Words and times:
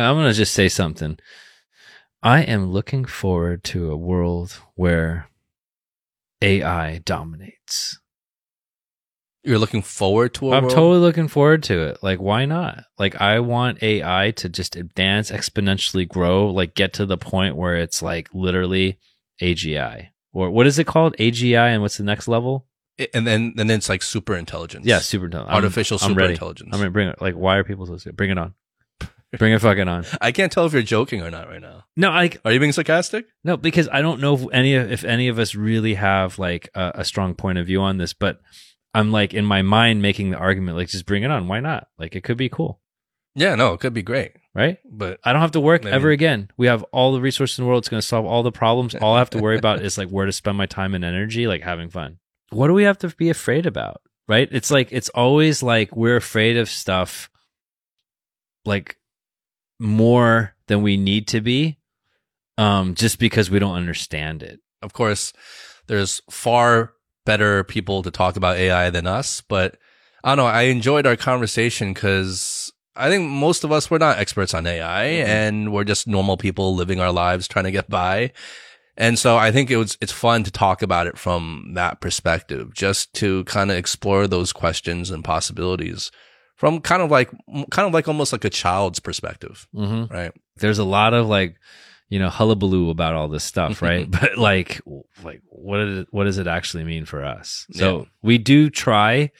I'm 0.00 0.16
going 0.16 0.28
to 0.28 0.34
just 0.36 0.54
say 0.54 0.68
something. 0.68 1.18
I 2.22 2.42
am 2.42 2.70
looking 2.70 3.04
forward 3.04 3.64
to 3.64 3.90
a 3.90 3.96
world 3.96 4.58
where 4.74 5.28
AI 6.42 6.98
dominates. 7.04 7.98
You're 9.42 9.58
looking 9.58 9.82
forward 9.82 10.32
to 10.34 10.52
a 10.52 10.56
I'm 10.56 10.62
world? 10.64 10.74
totally 10.74 11.00
looking 11.00 11.28
forward 11.28 11.62
to 11.64 11.82
it. 11.88 11.98
Like, 12.02 12.18
why 12.18 12.46
not? 12.46 12.84
Like, 12.98 13.20
I 13.20 13.40
want 13.40 13.82
AI 13.82 14.30
to 14.36 14.48
just 14.48 14.74
advance, 14.74 15.30
exponentially 15.30 16.08
grow, 16.08 16.48
like, 16.48 16.74
get 16.74 16.94
to 16.94 17.04
the 17.04 17.18
point 17.18 17.54
where 17.56 17.76
it's 17.76 18.00
like 18.00 18.30
literally 18.32 18.98
AGI. 19.42 20.08
Or 20.32 20.50
what 20.50 20.66
is 20.66 20.78
it 20.78 20.86
called? 20.86 21.14
AGI, 21.18 21.74
and 21.74 21.82
what's 21.82 21.98
the 21.98 22.04
next 22.04 22.26
level? 22.28 22.66
and 23.12 23.26
then 23.26 23.52
and 23.58 23.68
then 23.68 23.76
it's 23.78 23.88
like 23.88 24.02
super 24.02 24.36
intelligence. 24.36 24.86
Yeah, 24.86 25.00
super 25.00 25.24
intelligent. 25.24 25.50
I'm- 25.52 25.64
artificial 25.64 25.98
I'm 26.00 26.10
super 26.10 26.20
ready. 26.20 26.34
intelligence. 26.34 26.70
I'm 26.72 26.78
gonna 26.78 26.90
bring 26.92 27.08
it. 27.08 27.20
Like, 27.20 27.34
why 27.34 27.56
are 27.56 27.64
people 27.64 27.86
so 27.86 27.96
scared? 27.96 28.16
Bring 28.16 28.30
it 28.30 28.38
on. 28.38 28.54
Bring 29.38 29.52
it 29.52 29.60
fucking 29.60 29.88
on. 29.88 30.04
I 30.20 30.32
can't 30.32 30.50
tell 30.52 30.66
if 30.66 30.72
you're 30.72 30.82
joking 30.82 31.22
or 31.22 31.30
not 31.30 31.48
right 31.48 31.60
now. 31.60 31.84
No, 31.96 32.10
like 32.10 32.40
Are 32.44 32.52
you 32.52 32.60
being 32.60 32.72
sarcastic? 32.72 33.26
no, 33.44 33.56
because 33.56 33.88
I 33.92 34.02
don't 34.02 34.20
know 34.20 34.34
if 34.34 34.46
any 34.52 34.74
if 34.74 35.04
any 35.04 35.28
of 35.28 35.38
us 35.38 35.54
really 35.54 35.94
have 35.94 36.38
like 36.38 36.68
a, 36.74 36.92
a 36.96 37.04
strong 37.04 37.34
point 37.34 37.58
of 37.58 37.66
view 37.66 37.80
on 37.80 37.98
this, 37.98 38.12
but 38.12 38.40
I'm 38.94 39.10
like 39.12 39.34
in 39.34 39.44
my 39.44 39.62
mind 39.62 40.02
making 40.02 40.30
the 40.30 40.36
argument, 40.38 40.76
like 40.76 40.88
just 40.88 41.06
bring 41.06 41.22
it 41.22 41.30
on. 41.30 41.48
Why 41.48 41.60
not? 41.60 41.88
Like 41.98 42.14
it 42.16 42.22
could 42.24 42.36
be 42.36 42.48
cool, 42.48 42.80
Yeah, 43.34 43.54
no, 43.56 43.72
it 43.72 43.80
could 43.80 43.92
be 43.94 44.02
great, 44.02 44.32
right? 44.54 44.78
but 44.88 45.18
I 45.24 45.32
don't 45.32 45.42
have 45.42 45.52
to 45.52 45.60
work 45.60 45.82
Maybe. 45.84 45.94
ever 45.96 46.10
again. 46.10 46.50
We 46.56 46.68
have 46.68 46.82
all 46.92 47.12
the 47.12 47.20
resources 47.20 47.58
in 47.58 47.64
the 47.64 47.68
world. 47.68 47.82
It's 47.82 47.88
going 47.88 48.00
to 48.00 48.06
solve 48.06 48.24
all 48.26 48.42
the 48.44 48.52
problems. 48.52 48.94
All 49.00 49.14
I 49.14 49.18
have 49.18 49.30
to 49.30 49.38
worry 49.38 49.58
about 49.58 49.82
is 49.82 49.98
like 49.98 50.08
where 50.10 50.26
to 50.26 50.32
spend 50.32 50.56
my 50.56 50.66
time 50.66 50.94
and 50.94 51.04
energy, 51.04 51.46
like 51.48 51.62
having 51.62 51.90
fun. 51.90 52.18
What 52.50 52.68
do 52.68 52.74
we 52.74 52.84
have 52.84 52.98
to 52.98 53.08
be 53.08 53.30
afraid 53.30 53.66
about? 53.66 54.00
Right? 54.28 54.48
It's 54.52 54.70
like, 54.70 54.88
it's 54.92 55.08
always 55.10 55.62
like 55.62 55.94
we're 55.96 56.16
afraid 56.16 56.56
of 56.56 56.68
stuff 56.70 57.28
like 58.64 58.96
more 59.78 60.54
than 60.66 60.82
we 60.82 60.96
need 60.96 61.28
to 61.28 61.40
be 61.40 61.78
um, 62.58 62.94
just 62.94 63.18
because 63.18 63.50
we 63.50 63.58
don't 63.58 63.74
understand 63.74 64.42
it. 64.42 64.60
of 64.82 64.92
course, 64.92 65.32
there's 65.86 66.20
far 66.30 66.92
better 67.24 67.64
people 67.64 68.02
to 68.02 68.10
talk 68.10 68.36
about 68.36 68.56
AI 68.56 68.90
than 68.90 69.06
us. 69.06 69.40
But 69.40 69.76
I 70.22 70.30
don't 70.30 70.44
know. 70.44 70.50
I 70.50 70.62
enjoyed 70.62 71.06
our 71.06 71.16
conversation 71.16 71.92
because 71.92 72.72
I 72.96 73.08
think 73.08 73.28
most 73.28 73.64
of 73.64 73.72
us 73.72 73.90
we're 73.90 73.98
not 73.98 74.18
experts 74.18 74.54
on 74.54 74.66
AI, 74.66 75.04
and 75.04 75.72
we're 75.72 75.84
just 75.84 76.06
normal 76.06 76.36
people 76.36 76.74
living 76.74 77.00
our 77.00 77.12
lives 77.12 77.48
trying 77.48 77.64
to 77.64 77.70
get 77.70 77.90
by. 77.90 78.32
And 78.96 79.18
so 79.18 79.36
I 79.36 79.50
think 79.50 79.70
it 79.70 79.76
was 79.76 79.98
it's 80.00 80.12
fun 80.12 80.44
to 80.44 80.50
talk 80.50 80.80
about 80.80 81.06
it 81.06 81.18
from 81.18 81.72
that 81.74 82.00
perspective, 82.00 82.72
just 82.74 83.12
to 83.14 83.44
kind 83.44 83.70
of 83.70 83.76
explore 83.76 84.26
those 84.26 84.52
questions 84.52 85.10
and 85.10 85.24
possibilities 85.24 86.10
from 86.64 86.80
kind 86.80 87.02
of 87.02 87.10
like 87.10 87.30
kind 87.70 87.86
of 87.86 87.92
like 87.92 88.08
almost 88.08 88.32
like 88.32 88.44
a 88.46 88.50
child's 88.50 88.98
perspective, 89.00 89.68
Mm-hmm. 89.74 90.10
right? 90.14 90.32
There's 90.56 90.78
a 90.78 90.84
lot 90.84 91.12
of 91.12 91.26
like, 91.26 91.56
you 92.08 92.18
know, 92.18 92.30
hullabaloo 92.30 92.88
about 92.88 93.14
all 93.14 93.28
this 93.28 93.44
stuff, 93.44 93.82
right? 93.88 94.10
but 94.10 94.38
like, 94.38 94.80
like 95.22 95.42
what 95.50 95.76
did 95.76 95.98
it, 95.98 96.06
what 96.10 96.24
does 96.24 96.38
it 96.38 96.46
actually 96.46 96.84
mean 96.84 97.04
for 97.04 97.22
us? 97.22 97.66
So 97.72 97.98
Yeah. 97.98 98.04
we 98.22 98.38
do 98.38 98.70
try 98.70 99.30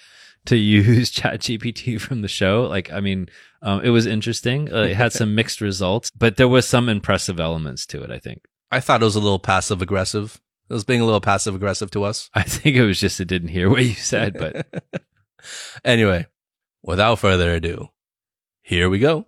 to 0.47 0.57
use 0.77 1.11
ChatGPT 1.11 1.99
from 1.99 2.21
the 2.21 2.29
show. 2.29 2.65
Like, 2.65 2.93
I 2.93 3.01
mean, 3.01 3.31
um, 3.63 3.81
it 3.83 3.89
was 3.89 4.05
interesting. 4.05 4.71
Uh, 4.71 4.83
it 4.83 4.95
had 4.97 5.13
some 5.21 5.35
mixed 5.35 5.63
results, 5.63 6.11
but 6.11 6.37
there 6.37 6.47
was 6.49 6.69
some 6.69 6.91
impressive 6.91 7.41
elements 7.41 7.87
to 7.87 8.03
it. 8.03 8.11
I 8.11 8.19
think. 8.19 8.45
I 8.71 8.81
thought 8.81 9.01
it 9.01 9.07
was 9.07 9.17
a 9.17 9.21
little 9.21 9.39
passive 9.39 9.81
aggressive. 9.81 10.43
It 10.69 10.75
was 10.75 10.85
being 10.85 11.01
a 11.01 11.07
little 11.07 11.23
passive 11.23 11.55
aggressive 11.55 11.91
to 11.93 12.05
us. 12.05 12.29
I 12.35 12.43
think 12.43 12.77
it 12.77 12.85
was 12.85 13.01
just 13.01 13.19
it 13.21 13.29
didn't 13.29 13.49
hear 13.49 13.71
what 13.71 13.83
you 13.85 13.95
said, 13.95 14.37
but 14.39 14.67
anyway, 15.85 16.27
without 16.85 17.19
further 17.19 17.55
ado, 17.55 17.89
here 18.63 18.89
we 18.89 18.99
go. 18.99 19.27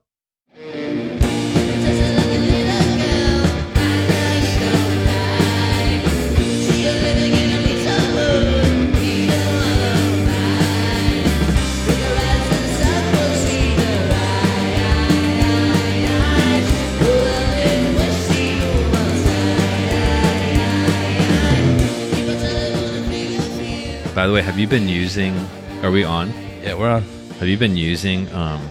by 24.17 24.27
the 24.27 24.33
way, 24.33 24.41
have 24.41 24.59
you 24.59 24.67
been 24.67 24.89
using? 24.89 25.37
Are 25.83 25.91
we 25.91 26.03
on? 26.03 26.33
Yeah, 26.63 26.75
we're 26.75 26.91
on. 26.91 27.16
Have 27.39 27.49
you 27.49 27.59
been 27.59 27.77
using 27.77 28.33
um, 28.33 28.67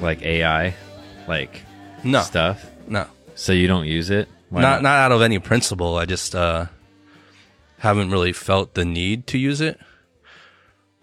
like 0.00 0.22
AI, 0.22 0.74
like 1.28 1.62
No, 2.02 2.22
stuff? 2.22 2.68
no, 2.88 3.06
So 3.34 3.52
you 3.52 3.66
don't 3.68 3.86
use 3.86 4.10
it? 4.10 4.28
Why 4.48 4.62
not 4.62 4.82
not 4.82 4.98
out 4.98 5.12
of 5.12 5.22
any 5.22 5.38
principle. 5.38 5.96
I 5.96 6.06
just 6.06 6.34
uh, 6.34 6.66
haven't 7.78 8.10
really 8.10 8.32
felt 8.32 8.74
the 8.74 8.84
need 8.84 9.28
to 9.28 9.38
use 9.38 9.60
it. 9.60 9.78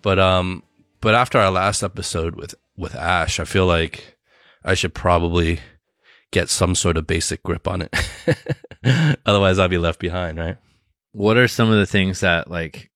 But 0.01 0.19
um, 0.19 0.63
but 0.99 1.15
after 1.15 1.37
our 1.39 1.49
last 1.51 1.81
episode 1.81 2.35
with 2.35 2.55
with 2.75 2.93
Ash, 2.93 3.39
I 3.39 3.45
feel 3.45 3.65
like 3.65 4.17
I 4.65 4.73
should 4.73 4.93
probably 4.93 5.59
get 6.31 6.49
some 6.49 6.75
sort 6.75 6.97
of 6.97 7.07
basic 7.07 7.41
grip 7.41 7.69
on 7.69 7.83
it. 7.83 7.95
Otherwise, 9.25 9.59
I'll 9.59 9.69
be 9.69 9.77
left 9.77 9.99
behind, 9.99 10.37
right? 10.37 10.57
what 11.13 11.35
are 11.37 11.47
some 11.47 11.71
of 11.71 11.77
the 11.79 11.85
things 11.87 12.19
that 12.19 12.51
like 12.51 12.91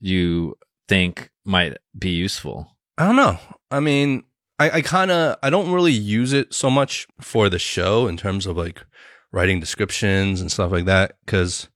you 0.00 0.56
think 0.88 1.30
might 1.44 1.76
be 1.96 2.10
useful? 2.10 2.76
I 3.00 3.06
don't 3.06 3.16
know. 3.16 3.38
I 3.70 3.80
mean, 3.80 4.24
I, 4.58 4.70
I 4.70 4.82
kind 4.82 5.10
of 5.10 5.38
I 5.42 5.48
don't 5.48 5.72
really 5.72 5.90
use 5.92 6.34
it 6.34 6.52
so 6.52 6.68
much 6.68 7.08
for 7.18 7.48
the 7.48 7.58
show 7.58 8.06
in 8.06 8.18
terms 8.18 8.44
of 8.44 8.58
like 8.58 8.84
writing 9.32 9.58
descriptions 9.58 10.42
and 10.42 10.52
stuff 10.52 10.70
like 10.70 10.84
that 10.84 11.16
because 11.24 11.70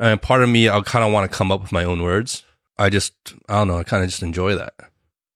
I 0.00 0.08
mean, 0.08 0.18
part 0.18 0.42
of 0.42 0.48
me 0.48 0.68
I'll 0.68 0.82
kind 0.82 1.04
of 1.04 1.12
want 1.12 1.30
to 1.30 1.38
come 1.38 1.52
up 1.52 1.62
with 1.62 1.70
my 1.70 1.84
own 1.84 2.02
words. 2.02 2.42
I 2.76 2.90
just 2.90 3.14
I 3.48 3.54
don't 3.54 3.68
know. 3.68 3.78
I 3.78 3.84
kind 3.84 4.02
of 4.02 4.10
just 4.10 4.24
enjoy 4.24 4.56
that, 4.56 4.74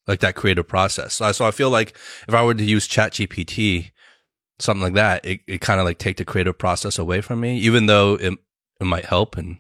like 0.09 0.19
that 0.21 0.35
creative 0.35 0.67
process. 0.67 1.15
So 1.15 1.27
I, 1.27 1.31
so 1.31 1.47
I 1.47 1.53
feel 1.53 1.71
like 1.71 1.97
if 2.27 2.35
I 2.35 2.45
were 2.45 2.55
to 2.55 2.65
use 2.65 2.89
ChatGPT, 2.89 3.93
something 4.59 4.83
like 4.83 4.95
that, 4.95 5.25
it, 5.25 5.41
it 5.47 5.61
kind 5.61 5.79
of 5.79 5.87
like 5.87 5.99
take 5.99 6.17
the 6.17 6.25
creative 6.25 6.59
process 6.59 6.99
away 6.99 7.21
from 7.21 7.39
me, 7.39 7.59
even 7.59 7.87
though 7.87 8.15
it 8.15 8.37
it 8.81 8.85
might 8.85 9.05
help 9.05 9.37
and 9.37 9.59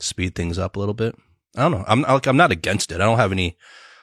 speed 0.00 0.34
things 0.34 0.58
up 0.58 0.76
a 0.76 0.78
little 0.78 0.92
bit. 0.92 1.16
I 1.56 1.62
don't 1.62 1.72
know. 1.72 1.84
I'm 1.88 2.04
I'm 2.04 2.36
not 2.36 2.52
against 2.52 2.92
it. 2.92 2.96
I 2.96 3.04
don't 3.06 3.16
have 3.16 3.32
any 3.32 3.56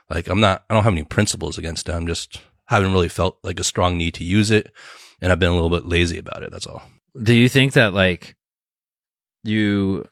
like 0.10 0.28
I'm 0.28 0.40
not 0.40 0.64
I 0.70 0.74
don't 0.74 0.84
have 0.84 0.94
any 0.94 1.04
principles 1.04 1.58
against 1.58 1.90
it. 1.90 1.94
I'm 1.94 2.08
just 2.08 2.40
haven't 2.66 2.94
really 2.94 3.10
felt 3.10 3.38
like 3.44 3.60
a 3.60 3.64
strong 3.64 3.98
need 3.98 4.14
to 4.16 4.24
use 4.24 4.50
it 4.52 4.72
and 5.22 5.32
I've 5.32 5.40
been 5.40 5.50
a 5.52 5.54
little 5.54 5.70
bit 5.70 5.86
lazy 5.86 6.18
about 6.18 6.44
it. 6.44 6.52
That's 6.52 6.68
all. 6.68 6.82
Do 7.22 7.34
you 7.34 7.48
think 7.50 7.74
that 7.74 7.94
like 7.94 8.36
you 9.44 10.08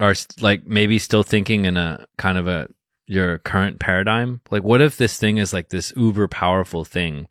are 0.00 0.14
like 0.40 0.66
maybe 0.66 0.98
still 0.98 1.22
thinking 1.22 1.64
in 1.64 1.76
a 1.76 2.06
kind 2.18 2.38
of 2.38 2.46
a 2.46 2.68
your 3.06 3.38
current 3.38 3.80
paradigm? 3.80 4.40
Like 4.50 4.62
what 4.62 4.80
if 4.80 4.96
this 4.96 5.18
thing 5.18 5.38
is 5.38 5.52
like 5.52 5.70
this 5.70 5.92
uber 5.96 6.28
powerful 6.28 6.84
thing? 6.84 7.28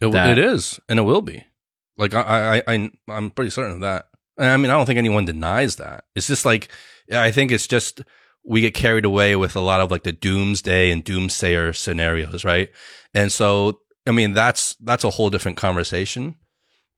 It, 0.00 0.10
That- 0.12 0.36
it 0.36 0.38
is 0.38 0.78
and 0.88 0.98
it 0.98 1.02
will 1.02 1.22
be. 1.22 1.44
Like 1.96 2.14
I 2.14 2.58
I 2.58 2.62
I 2.74 2.90
I'm 3.08 3.30
pretty 3.30 3.50
certain 3.50 3.72
of 3.74 3.80
that. 3.80 4.06
I 4.38 4.56
mean 4.56 4.70
I 4.70 4.74
don't 4.74 4.86
think 4.86 4.98
anyone 4.98 5.24
denies 5.24 5.76
that. 5.76 6.04
It's 6.14 6.28
just 6.28 6.44
like 6.44 6.68
I 7.12 7.30
think 7.32 7.50
it's 7.50 7.66
just 7.66 8.02
we 8.48 8.62
get 8.62 8.74
carried 8.74 9.04
away 9.04 9.36
with 9.36 9.54
a 9.54 9.60
lot 9.60 9.80
of 9.80 9.90
like 9.90 10.02
the 10.02 10.12
doomsday 10.12 10.90
and 10.90 11.04
doomsayer 11.04 11.76
scenarios, 11.76 12.44
right? 12.44 12.70
And 13.14 13.30
so 13.30 13.80
I 14.06 14.10
mean 14.10 14.32
that's 14.32 14.74
that's 14.76 15.04
a 15.04 15.10
whole 15.10 15.30
different 15.30 15.58
conversation. 15.58 16.36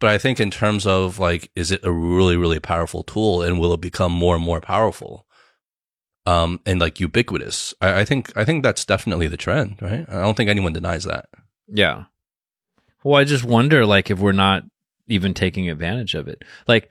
But 0.00 0.08
I 0.08 0.18
think 0.18 0.40
in 0.40 0.50
terms 0.50 0.86
of 0.86 1.18
like, 1.18 1.50
is 1.54 1.70
it 1.70 1.84
a 1.84 1.92
really, 1.92 2.36
really 2.36 2.58
powerful 2.58 3.02
tool 3.02 3.42
and 3.42 3.60
will 3.60 3.74
it 3.74 3.82
become 3.82 4.12
more 4.12 4.34
and 4.34 4.44
more 4.44 4.60
powerful? 4.60 5.26
Um, 6.24 6.60
and 6.64 6.80
like 6.80 7.00
ubiquitous. 7.00 7.74
I, 7.82 8.00
I 8.00 8.04
think, 8.06 8.34
I 8.34 8.44
think 8.46 8.62
that's 8.62 8.86
definitely 8.86 9.28
the 9.28 9.36
trend, 9.36 9.76
right? 9.82 10.06
I 10.08 10.22
don't 10.22 10.36
think 10.36 10.48
anyone 10.48 10.72
denies 10.72 11.04
that. 11.04 11.28
Yeah. 11.68 12.04
Well, 13.04 13.20
I 13.20 13.24
just 13.24 13.44
wonder 13.44 13.84
like 13.84 14.10
if 14.10 14.18
we're 14.18 14.32
not 14.32 14.62
even 15.06 15.34
taking 15.34 15.68
advantage 15.68 16.14
of 16.14 16.28
it. 16.28 16.44
Like 16.66 16.90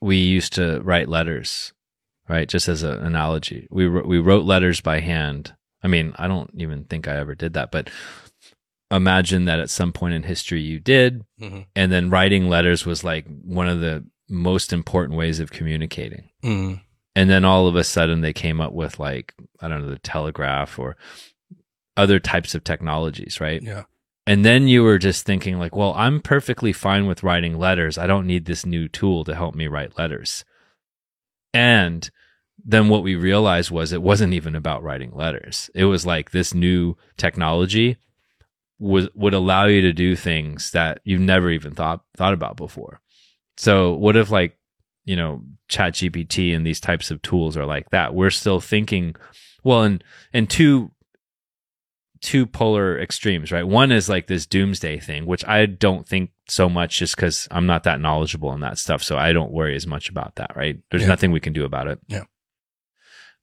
we 0.00 0.18
used 0.18 0.52
to 0.54 0.80
write 0.82 1.08
letters, 1.08 1.72
right? 2.28 2.48
Just 2.48 2.68
as 2.68 2.82
an 2.82 2.98
analogy. 3.04 3.68
We 3.70 3.88
we 3.88 4.18
wrote 4.18 4.44
letters 4.44 4.80
by 4.80 5.00
hand. 5.00 5.54
I 5.82 5.88
mean, 5.88 6.14
I 6.16 6.28
don't 6.28 6.50
even 6.56 6.84
think 6.84 7.06
I 7.06 7.16
ever 7.16 7.34
did 7.34 7.52
that, 7.54 7.70
but 7.70 7.90
imagine 8.90 9.44
that 9.46 9.60
at 9.60 9.70
some 9.70 9.92
point 9.92 10.14
in 10.14 10.22
history 10.22 10.60
you 10.60 10.78
did 10.80 11.24
Mm-hmm. 11.40 11.60
and 11.74 11.90
then 11.90 12.10
writing 12.10 12.48
letters 12.48 12.86
was 12.86 13.02
like 13.02 13.26
one 13.42 13.68
of 13.68 13.80
the 13.80 14.04
most 14.28 14.72
important 14.72 15.18
ways 15.18 15.40
of 15.40 15.50
communicating. 15.50 16.30
Mm-hmm. 16.42 16.76
And 17.16 17.30
then 17.30 17.44
all 17.44 17.66
of 17.66 17.76
a 17.76 17.84
sudden 17.84 18.20
they 18.22 18.32
came 18.32 18.60
up 18.60 18.72
with 18.72 18.98
like, 18.98 19.34
I 19.60 19.68
don't 19.68 19.82
know, 19.82 19.90
the 19.90 19.98
telegraph 19.98 20.78
or 20.78 20.96
other 21.96 22.18
types 22.18 22.54
of 22.54 22.64
technologies, 22.64 23.40
right? 23.40 23.62
Yeah. 23.62 23.84
And 24.26 24.44
then 24.44 24.68
you 24.68 24.82
were 24.82 24.98
just 24.98 25.26
thinking 25.26 25.58
like, 25.58 25.76
well, 25.76 25.92
I'm 25.96 26.20
perfectly 26.20 26.72
fine 26.72 27.06
with 27.06 27.22
writing 27.22 27.58
letters. 27.58 27.98
I 27.98 28.06
don't 28.06 28.26
need 28.26 28.46
this 28.46 28.64
new 28.64 28.88
tool 28.88 29.22
to 29.24 29.34
help 29.34 29.54
me 29.54 29.66
write 29.68 29.98
letters. 29.98 30.44
And 31.54 32.10
then 32.64 32.88
what 32.88 33.02
we 33.02 33.14
realized 33.14 33.70
was 33.70 33.92
it 33.92 34.02
wasn't 34.02 34.34
even 34.34 34.54
about 34.54 34.82
writing 34.82 35.12
letters. 35.14 35.70
It 35.74 35.84
was 35.84 36.04
like 36.04 36.30
this 36.30 36.52
new 36.52 36.96
technology 37.16 37.96
would 38.78 39.10
would 39.14 39.34
allow 39.34 39.66
you 39.66 39.80
to 39.82 39.92
do 39.92 40.16
things 40.16 40.72
that 40.72 41.00
you've 41.04 41.20
never 41.20 41.50
even 41.50 41.72
thought 41.74 42.02
thought 42.16 42.34
about 42.34 42.56
before. 42.56 43.00
So 43.56 43.94
what 43.94 44.16
if 44.16 44.30
like 44.30 44.58
you 45.04 45.16
know 45.16 45.42
Chat 45.68 45.94
GPT 45.94 46.54
and 46.54 46.66
these 46.66 46.80
types 46.80 47.10
of 47.10 47.22
tools 47.22 47.56
are 47.56 47.66
like 47.66 47.90
that? 47.90 48.14
We're 48.14 48.30
still 48.30 48.60
thinking 48.60 49.14
well, 49.64 49.82
in 49.82 50.02
in 50.32 50.46
two 50.46 50.92
two 52.24 52.46
polar 52.46 52.98
extremes, 52.98 53.52
right? 53.52 53.66
One 53.66 53.92
is 53.92 54.08
like 54.08 54.26
this 54.26 54.46
doomsday 54.46 54.98
thing, 54.98 55.26
which 55.26 55.44
I 55.46 55.66
don't 55.66 56.08
think 56.08 56.30
so 56.48 56.70
much 56.70 56.98
just 56.98 57.14
because 57.16 57.46
I'm 57.50 57.66
not 57.66 57.84
that 57.84 58.00
knowledgeable 58.00 58.52
in 58.54 58.60
that 58.60 58.78
stuff. 58.78 59.02
So 59.02 59.18
I 59.18 59.32
don't 59.34 59.52
worry 59.52 59.76
as 59.76 59.86
much 59.86 60.08
about 60.08 60.36
that, 60.36 60.56
right? 60.56 60.78
There's 60.90 61.02
Yeah. 61.02 61.08
nothing 61.08 61.32
we 61.32 61.40
can 61.40 61.52
do 61.52 61.64
about 61.64 61.86
it. 61.86 61.98
Yeah. 62.08 62.24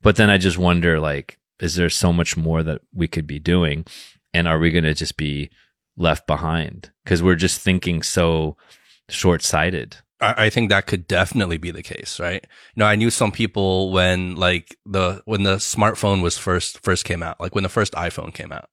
But 0.02 0.16
then 0.16 0.32
I 0.32 0.38
just 0.40 0.58
wonder, 0.58 1.00
like, 1.00 1.38
is 1.60 1.76
there 1.76 1.90
so 1.92 2.12
much 2.12 2.36
more 2.36 2.64
that 2.64 2.82
we 2.92 3.08
could 3.08 3.28
be 3.28 3.38
doing? 3.38 3.86
And 4.34 4.48
are 4.48 4.58
we 4.58 4.72
going 4.72 4.84
to 4.84 4.96
just 4.96 5.16
be 5.16 5.52
left 5.96 6.26
behind? 6.26 6.92
Because 7.04 7.22
we're 7.22 7.36
just 7.36 7.62
thinking 7.62 8.02
so 8.02 8.58
short 9.10 9.44
sighted. 9.44 9.98
I, 10.22 10.50
think 10.52 10.70
that 10.70 10.86
could 10.86 11.08
definitely 11.08 11.58
be 11.58 11.72
the 11.72 11.82
case, 11.82 12.20
right? 12.20 12.46
You 12.76 12.82
know, 12.82 12.86
I 12.86 12.96
knew 12.96 13.10
some 13.10 13.32
people 13.32 13.92
when 13.92 14.36
like 14.36 14.78
the 14.86 15.22
when 15.26 15.44
the 15.44 15.56
smartphone 15.56 16.22
was 16.22 16.38
first 16.38 16.84
first 16.84 17.06
came 17.06 17.24
out, 17.24 17.40
like 17.40 17.56
when 17.56 17.64
the 17.64 17.70
first 17.70 17.94
iPhone 17.94 18.34
came 18.34 18.52
out. 18.52 18.70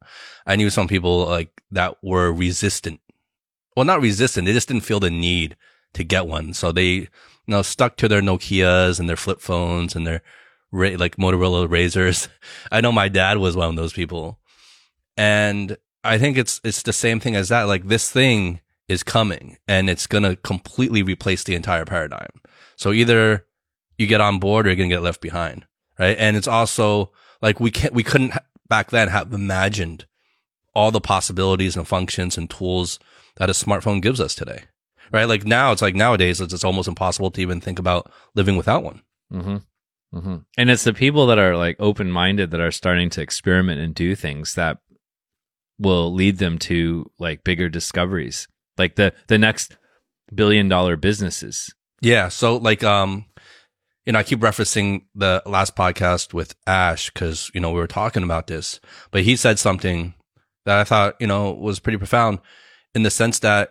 I 0.47 0.57
knew 0.57 0.69
some 0.69 0.89
people 0.89 1.25
like 1.27 1.63
that 1.71 1.97
were 2.03 2.31
resistant. 2.33 3.01
Well, 3.75 3.87
not 3.87 4.03
resistant, 4.03 4.47
they 4.47 4.53
just 4.53 4.69
didn't 4.69 4.85
feel 4.85 5.01
the 5.01 5.11
need 5.11 5.57
to 5.95 6.05
get 6.05 6.27
one. 6.27 6.53
So 6.53 6.71
they, 6.71 6.89
you 6.89 7.09
know, 7.47 7.63
stuck 7.63 7.97
to 7.97 8.09
their 8.09 8.21
Nokias 8.21 9.01
and 9.01 9.09
their 9.09 9.17
flip 9.17 9.41
phones 9.41 9.97
and 9.97 10.07
their 10.07 10.23
like 10.71 11.17
Motorola 11.17 11.71
razors. 11.71 12.29
I 12.73 12.81
know 12.83 12.93
my 12.93 13.09
dad 13.09 13.39
was 13.39 13.57
one 13.57 13.71
of 13.71 13.77
those 13.77 13.93
people. 13.95 14.39
And 15.17 15.79
I 16.05 16.19
think 16.19 16.37
it's 16.37 16.61
it's 16.63 16.83
the 16.83 16.93
same 16.93 17.21
thing 17.21 17.37
as 17.37 17.49
that. 17.49 17.63
Like 17.63 17.89
this 17.89 18.11
thing 18.11 18.61
is 18.89 19.03
coming 19.03 19.59
and 19.69 19.91
it's 19.91 20.07
going 20.07 20.25
to 20.25 20.37
completely 20.37 21.03
replace 21.03 21.45
the 21.45 21.55
entire 21.55 21.85
paradigm. 21.85 22.31
So 22.77 22.93
either 22.93 23.47
you 23.97 24.07
get 24.07 24.21
on 24.21 24.39
board 24.39 24.67
or 24.67 24.71
you're 24.71 24.77
going 24.77 24.89
to 24.89 24.97
get 24.97 25.03
left 25.03 25.21
behind. 25.21 25.67
Right. 25.99 26.17
And 26.19 26.37
it's 26.37 26.49
also 26.49 27.13
like 27.43 27.61
we 27.61 27.71
can't, 27.71 27.93
we 27.93 28.05
couldn't 28.05 28.33
back 28.69 28.91
then 28.91 29.09
have 29.09 29.33
imagined 29.33 30.07
all 30.75 30.91
the 30.91 31.01
possibilities 31.01 31.77
and 31.77 31.89
functions 31.89 32.39
and 32.39 32.49
tools 32.49 32.99
that 33.37 33.51
a 33.51 33.53
smartphone 33.53 34.01
gives 34.01 34.21
us 34.21 34.35
today. 34.35 34.65
Right. 35.11 35.25
Like 35.25 35.45
now 35.45 35.73
it's 35.73 35.83
like 35.83 35.97
nowadays 35.97 36.41
it's, 36.41 36.55
it's 36.55 36.65
almost 36.65 36.89
impossible 36.89 37.31
to 37.33 37.41
even 37.41 37.61
think 37.61 37.79
about 37.79 38.13
living 38.35 38.57
without 38.57 38.85
one. 38.85 39.03
Mm-hmm. 39.33 39.57
Mm-hmm. 40.15 40.37
And 40.57 40.71
it's 40.71 40.85
the 40.85 40.95
people 40.95 41.27
that 41.27 41.39
are 41.39 41.57
like 41.57 41.77
open 41.79 42.11
minded 42.11 42.51
that 42.53 42.61
are 42.61 42.71
starting 42.71 43.11
to 43.11 43.21
experiment 43.21 43.81
and 43.81 43.95
do 43.95 44.15
things 44.15 44.55
that 44.55 44.79
will 45.79 46.13
lead 46.13 46.39
them 46.39 46.59
to 46.59 47.11
like 47.19 47.45
bigger 47.45 47.69
discoveries, 47.69 48.49
like 48.79 48.97
the 48.97 49.13
the 49.27 49.39
next 49.39 49.77
billion 50.35 50.69
dollar 50.69 50.97
businesses. 50.97 51.73
Yeah. 52.01 52.29
So 52.29 52.57
like, 52.57 52.85
um, 52.85 53.27
you 54.07 54.13
know, 54.13 54.19
I 54.19 54.23
keep 54.23 54.41
referencing 54.41 55.03
the 55.15 55.43
last 55.47 55.77
podcast 55.77 56.33
with 56.33 56.55
Ash 56.67 57.11
because, 57.11 57.51
you 57.55 57.61
know, 57.61 57.71
we 57.71 57.81
were 57.81 57.87
talking 57.87 58.23
about 58.23 58.47
this, 58.47 58.81
but 59.11 59.23
he 59.23 59.37
said 59.37 59.59
something 59.59 60.15
that 60.65 60.79
I 60.79 60.85
thought, 60.85 61.17
you 61.21 61.27
know, 61.27 61.53
was 61.53 61.81
pretty 61.81 61.99
profound 61.99 62.39
in 62.95 63.03
the 63.03 63.11
sense 63.11 63.39
that 63.41 63.71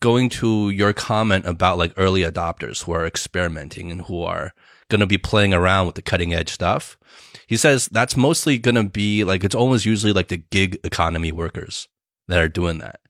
going 0.00 0.28
to 0.28 0.70
your 0.70 0.92
comment 0.92 1.46
about 1.46 1.78
like 1.78 1.94
early 1.96 2.20
adopters 2.20 2.84
who 2.84 2.92
are 2.92 3.06
experimenting 3.06 3.90
and 3.90 4.02
who 4.02 4.22
are 4.22 4.52
going 4.90 5.00
to 5.00 5.06
be 5.06 5.18
playing 5.18 5.54
around 5.54 5.86
with 5.86 5.94
the 5.94 6.02
cutting 6.02 6.34
edge 6.34 6.50
stuff. 6.50 6.98
He 7.46 7.56
says 7.56 7.88
that's 7.88 8.16
mostly 8.16 8.58
going 8.58 8.74
to 8.74 8.84
be 8.84 9.24
like, 9.24 9.44
it's 9.44 9.54
almost 9.54 9.86
usually 9.86 10.12
like 10.12 10.28
the 10.28 10.36
gig 10.36 10.78
economy 10.84 11.32
workers 11.32 11.88
that 12.26 12.38
are 12.38 12.48
doing 12.48 12.78
that 12.78 13.00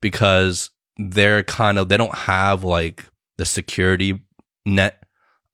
because 0.00 0.70
they're 0.96 1.42
kind 1.42 1.78
of, 1.78 1.88
they 1.88 1.96
don't 1.96 2.14
have 2.14 2.64
like 2.64 3.04
the 3.38 3.44
security 3.44 4.20
net 4.66 5.02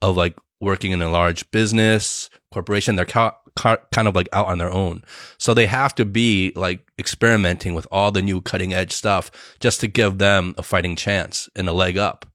of 0.02 0.16
like 0.16 0.36
working 0.60 0.92
in 0.92 1.00
a 1.02 1.10
large 1.10 1.50
business 1.50 2.28
corporation. 2.52 2.96
They're 2.96 3.04
ca- 3.06 3.36
ca- 3.56 3.78
kind 3.92 4.06
of 4.08 4.14
like 4.14 4.28
out 4.32 4.46
on 4.46 4.58
their 4.58 4.70
own. 4.70 5.02
So 5.38 5.54
they 5.54 5.66
have 5.66 5.94
to 5.96 6.04
be 6.04 6.52
like 6.56 6.80
experimenting 6.98 7.74
with 7.74 7.86
all 7.90 8.10
the 8.12 8.22
new 8.22 8.40
cutting 8.42 8.72
edge 8.74 8.92
stuff 8.92 9.30
just 9.60 9.80
to 9.80 9.88
give 9.88 10.18
them 10.18 10.54
a 10.58 10.62
fighting 10.62 10.96
chance 10.96 11.48
and 11.56 11.68
a 11.68 11.72
leg 11.72 11.96
up 11.96 12.26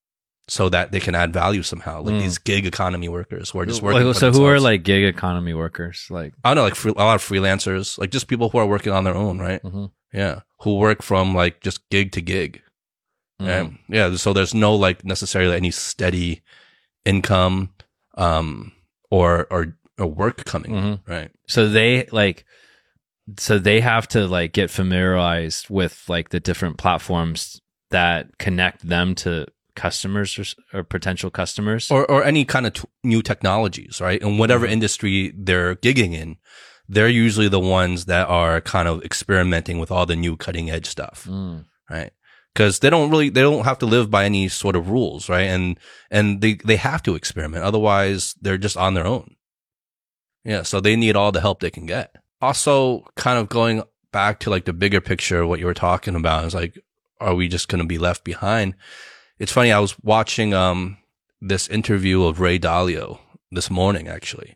so 0.47 0.69
that 0.69 0.91
they 0.91 0.99
can 0.99 1.15
add 1.15 1.33
value 1.33 1.63
somehow. 1.63 2.01
Like 2.01 2.15
Mm. 2.15 2.19
these 2.21 2.37
gig 2.37 2.65
economy 2.67 3.09
workers 3.09 3.49
who 3.51 3.59
are 3.59 3.65
just 3.65 3.81
working. 3.81 4.05
Like, 4.05 4.15
so 4.15 4.31
who 4.31 4.45
are 4.45 4.59
like 4.59 4.83
gig 4.83 5.03
economy 5.03 5.53
workers? 5.55 6.07
Like, 6.09 6.33
I 6.43 6.49
don't 6.49 6.57
know, 6.57 6.63
like 6.63 6.75
free, 6.75 6.91
a 6.95 6.99
lot 7.03 7.15
of 7.15 7.21
freelancers, 7.23 7.97
like 7.97 8.11
just 8.11 8.27
people 8.27 8.49
who 8.49 8.57
are 8.59 8.65
working 8.67 8.93
on 8.93 9.03
their 9.03 9.15
own, 9.15 9.39
right? 9.39 9.61
Mhm. 9.63 9.91
Yeah. 10.13 10.41
Who 10.61 10.77
work 10.77 11.01
from 11.01 11.33
like 11.35 11.61
just 11.61 11.87
gig 11.89 12.11
to 12.13 12.21
gig. 12.21 12.61
Mm. 13.41 13.47
Right? 13.47 13.71
Yeah. 13.89 14.15
So 14.15 14.33
there's 14.33 14.53
no 14.53 14.75
like 14.75 15.03
necessarily 15.05 15.55
any 15.55 15.71
steady 15.71 16.41
income, 17.05 17.71
um, 18.17 18.71
or, 19.11 19.47
or, 19.51 19.77
or 19.97 20.07
work 20.07 20.45
coming. 20.45 20.71
Mhm. 20.71 20.99
Right. 21.07 21.31
so 21.47 21.69
they 21.69 22.05
like, 22.11 22.45
so 23.37 23.57
they 23.59 23.81
have 23.81 24.07
to 24.09 24.27
like 24.27 24.53
get 24.53 24.69
familiarized 24.69 25.69
with 25.69 26.03
like 26.07 26.29
the 26.29 26.39
different 26.39 26.77
platforms 26.77 27.61
that 27.91 28.37
connect 28.37 28.87
them 28.87 29.15
to 29.15 29.45
customers 29.75 30.37
or, 30.73 30.79
or 30.79 30.83
potential 30.83 31.29
customers. 31.29 31.91
Or, 31.91 32.09
or 32.09 32.23
any 32.23 32.45
kind 32.45 32.65
of 32.65 32.73
t- 32.73 32.83
new 33.03 33.21
technologies, 33.21 33.99
right? 34.01 34.21
In 34.21 34.37
whatever 34.37 34.65
Mhm. 34.67 34.71
industry 34.71 35.33
they're 35.37 35.75
gigging 35.75 36.13
in, 36.13 36.37
they're 36.87 37.09
usually 37.09 37.47
the 37.49 37.59
ones 37.59 38.05
that 38.05 38.27
are 38.27 38.61
kind 38.61 38.87
of 38.87 39.03
experimenting 39.03 39.79
with 39.79 39.91
all 39.91 40.05
the 40.05 40.15
new 40.15 40.37
cutting 40.37 40.69
edge 40.69 40.85
stuff. 40.87 41.27
Mm. 41.29 41.65
right? 41.89 42.11
Because 42.55 42.79
they 42.79 42.89
don't 42.89 43.11
really, 43.11 43.27
they 43.27 43.41
don't 43.41 43.65
have 43.65 43.79
to 43.79 43.85
live 43.85 44.09
by 44.09 44.23
any 44.23 44.47
sort 44.47 44.77
of 44.77 44.89
rules, 44.89 45.27
right? 45.27 45.41
And, 45.41 45.77
and 46.09 46.39
they, 46.39 46.53
they 46.53 46.77
have 46.77 47.03
to 47.03 47.15
experiment. 47.15 47.65
Otherwise, 47.65 48.33
they're 48.41 48.57
just 48.57 48.77
on 48.77 48.93
their 48.93 49.05
own. 49.05 49.35
Yeah. 50.45 50.63
So 50.63 50.79
they 50.79 50.95
need 50.95 51.17
all 51.17 51.33
the 51.33 51.41
help 51.41 51.59
they 51.59 51.69
can 51.69 51.85
get. 51.85 52.15
Also, 52.41 53.05
kind 53.15 53.37
of 53.37 53.49
going 53.49 53.83
back 54.13 54.39
to 54.39 54.49
like 54.49 54.63
the 54.63 54.71
bigger 54.71 55.01
picture, 55.01 55.41
of 55.41 55.49
what 55.49 55.59
you 55.59 55.65
were 55.65 55.73
talking 55.73 56.15
about 56.15 56.45
is 56.45 56.55
like, 56.55 56.79
are 57.19 57.35
we 57.35 57.49
just 57.49 57.67
going 57.67 57.81
to 57.81 57.87
be 57.87 57.97
left 57.97 58.23
behind? 58.23 58.75
It's 59.37 59.51
funny. 59.51 59.73
I 59.73 59.79
was 59.79 59.99
watching, 60.01 60.53
um, 60.53 60.97
this 61.41 61.67
interview 61.67 62.23
of 62.23 62.39
Ray 62.39 62.57
Dalio 62.57 63.19
this 63.51 63.69
morning, 63.69 64.07
actually. 64.07 64.55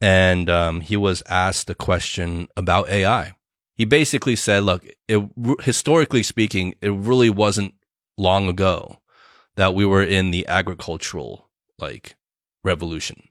And, 0.00 0.48
um, 0.48 0.82
he 0.82 0.96
was 0.96 1.24
asked 1.28 1.68
a 1.68 1.74
question 1.74 2.46
about 2.56 2.88
AI 2.88 3.34
he 3.78 3.84
basically 3.84 4.34
said, 4.34 4.64
look, 4.64 4.84
it, 5.06 5.22
historically 5.62 6.24
speaking, 6.24 6.74
it 6.82 6.90
really 6.90 7.30
wasn't 7.30 7.74
long 8.18 8.48
ago 8.48 8.98
that 9.54 9.72
we 9.72 9.86
were 9.86 10.02
in 10.02 10.32
the 10.32 10.46
agricultural 10.48 11.48
like 11.78 12.16
revolution. 12.64 13.28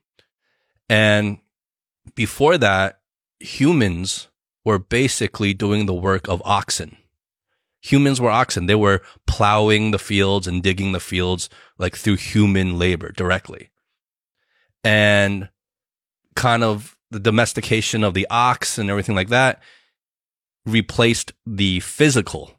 And 0.88 1.39
before 2.15 2.57
that, 2.60 3.01
humans 3.41 4.29
were 4.63 4.79
basically 4.79 5.53
doing 5.53 5.86
the 5.86 5.93
work 5.93 6.29
of 6.29 6.41
oxen. 6.45 6.95
Humans 7.81 8.22
were 8.22 8.31
oxen. 8.31 8.67
They 8.67 8.75
were 8.75 9.01
plowing 9.27 9.91
the 9.91 10.00
fields 10.00 10.48
and 10.48 10.63
digging 10.63 10.93
the 10.93 11.01
fields 11.01 11.50
like 11.77 11.98
through 11.98 12.15
human 12.15 12.79
labor 12.79 13.12
directly. 13.12 13.69
And 14.81 15.50
kind 16.36 16.63
of 16.63 16.98
the 17.12 17.19
domestication 17.19 18.05
of 18.05 18.13
the 18.13 18.27
ox 18.29 18.77
and 18.77 18.89
everything 18.89 19.15
like 19.15 19.29
that 19.29 19.62
replaced 20.67 21.33
the 21.45 21.79
physical. 21.79 22.51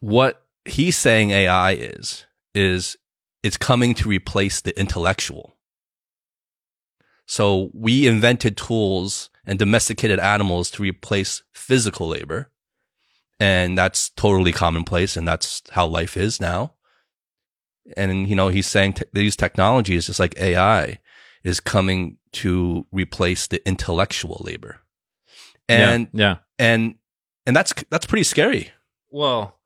What 0.00 0.44
he's 0.64 0.96
saying 0.96 1.30
AI 1.30 1.72
is, 1.72 2.24
is 2.54 2.96
it's 3.42 3.56
coming 3.56 3.94
to 3.94 4.08
replace 4.08 4.60
the 4.60 4.78
intellectual. 4.78 5.56
So 7.26 7.70
we 7.72 8.08
invented 8.08 8.56
tools 8.56 9.30
and 9.46 9.58
domesticated 9.58 10.18
animals 10.18 10.70
to 10.72 10.82
replace 10.82 11.42
physical 11.52 12.08
labor. 12.08 12.50
And 13.38 13.76
that's 13.76 14.10
totally 14.10 14.52
commonplace. 14.52 15.16
And 15.16 15.26
that's 15.26 15.62
how 15.70 15.86
life 15.86 16.16
is 16.16 16.40
now. 16.40 16.74
And, 17.96 18.28
you 18.28 18.36
know, 18.36 18.48
he's 18.48 18.68
saying 18.68 18.94
te- 18.94 19.04
these 19.12 19.34
technologies, 19.34 20.06
just 20.06 20.20
like 20.20 20.38
AI, 20.38 21.00
is 21.42 21.58
coming 21.58 22.18
to 22.32 22.86
replace 22.92 23.48
the 23.48 23.66
intellectual 23.66 24.40
labor 24.44 24.81
and 25.68 26.08
yeah, 26.12 26.28
yeah. 26.28 26.36
and 26.58 26.94
and 27.46 27.56
that's 27.56 27.72
that's 27.90 28.06
pretty 28.06 28.24
scary. 28.24 28.70
Well, 29.10 29.58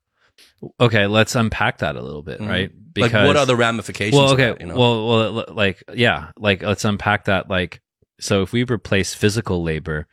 okay, 0.80 1.06
let's 1.06 1.34
unpack 1.34 1.78
that 1.78 1.96
a 1.96 2.02
little 2.02 2.22
bit, 2.22 2.40
Mhm. 2.40 2.48
right? 2.48 2.70
like, 2.98 3.12
what 3.12 3.36
are 3.36 3.44
the 3.46 3.56
ramifications? 3.56 4.14
well, 4.16 4.26
of 4.26 4.32
okay, 4.32 4.48
that, 4.52 4.60
you 4.60 4.66
know? 4.68 4.74
well, 4.76 5.06
well, 5.34 5.44
like 5.54 5.84
yeah, 5.94 6.30
like 6.38 6.62
let's 6.62 6.84
unpack 6.84 7.26
that. 7.26 7.50
Like, 7.50 7.82
so 8.20 8.42
if 8.42 8.52
we 8.52 8.64
replace 8.64 9.12
physical 9.14 9.62
labor, 9.62 10.06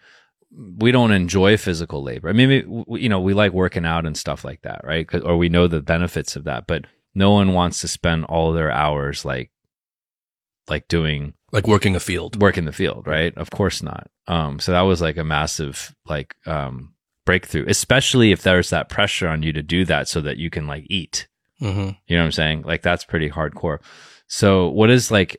we 0.52 0.92
don't 0.92 1.12
enjoy 1.14 1.56
physical 1.58 2.04
labor. 2.04 2.28
I 2.30 2.34
mean, 2.34 2.50
we, 2.50 2.84
we- 2.88 3.02
you 3.02 3.10
know, 3.10 3.22
we 3.22 3.34
like 3.34 3.54
working 3.54 3.86
out 3.86 4.06
and 4.06 4.18
stuff 4.18 4.44
like 4.44 4.62
that, 4.64 4.82
right? 4.84 5.08
Or 5.24 5.38
we 5.38 5.48
know 5.50 5.68
the 5.68 5.82
benefits 5.82 6.36
of 6.36 6.44
that, 6.44 6.68
but 6.68 6.86
no 7.16 7.32
one 7.32 7.54
wants 7.54 7.80
to 7.82 7.88
spend 7.88 8.26
all 8.26 8.52
their 8.52 8.72
hours 8.72 9.24
like, 9.24 9.50
like 10.68 10.88
doing 10.88 11.34
like 11.54 11.68
working 11.68 11.96
a 11.96 12.00
field. 12.00 12.42
work 12.42 12.58
in 12.58 12.66
the 12.66 12.74
field, 12.74 13.08
right? 13.08 13.36
Of 13.38 13.52
course 13.52 13.82
not. 13.82 14.10
Um, 14.28 14.60
so 14.60 14.72
that 14.72 14.82
was 14.82 15.02
like 15.02 15.18
a 15.18 15.24
massive 15.24 15.96
like 16.06 16.36
um 16.46 16.96
breakthrough, 17.26 17.66
especially 17.68 18.32
if 18.32 18.42
there's 18.42 18.72
that 18.72 18.90
pressure 18.90 19.30
on 19.30 19.44
you 19.44 19.54
to 19.54 19.64
do 19.64 19.86
that 19.86 20.10
so 20.10 20.20
that 20.22 20.38
you 20.38 20.50
can 20.50 20.68
like 20.68 20.86
eat. 20.90 21.28
Mm-hmm. 21.62 21.92
You 22.08 22.18
know 22.18 22.24
what 22.24 22.26
I'm 22.26 22.32
saying? 22.32 22.64
Like 22.64 22.82
that's 22.82 23.06
pretty 23.06 23.30
hardcore. 23.30 23.80
So 24.28 24.68
what 24.68 24.90
is 24.90 25.12
like 25.12 25.38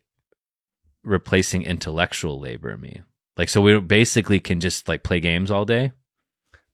replacing 1.02 1.64
intellectual 1.64 2.40
labor 2.40 2.78
mean? 2.78 3.04
Like 3.37 3.49
so 3.49 3.61
we 3.61 3.78
basically 3.80 4.38
can 4.38 4.61
just 4.61 4.88
like 4.88 5.02
play 5.02 5.21
games 5.21 5.50
all 5.50 5.64
day? 5.64 5.92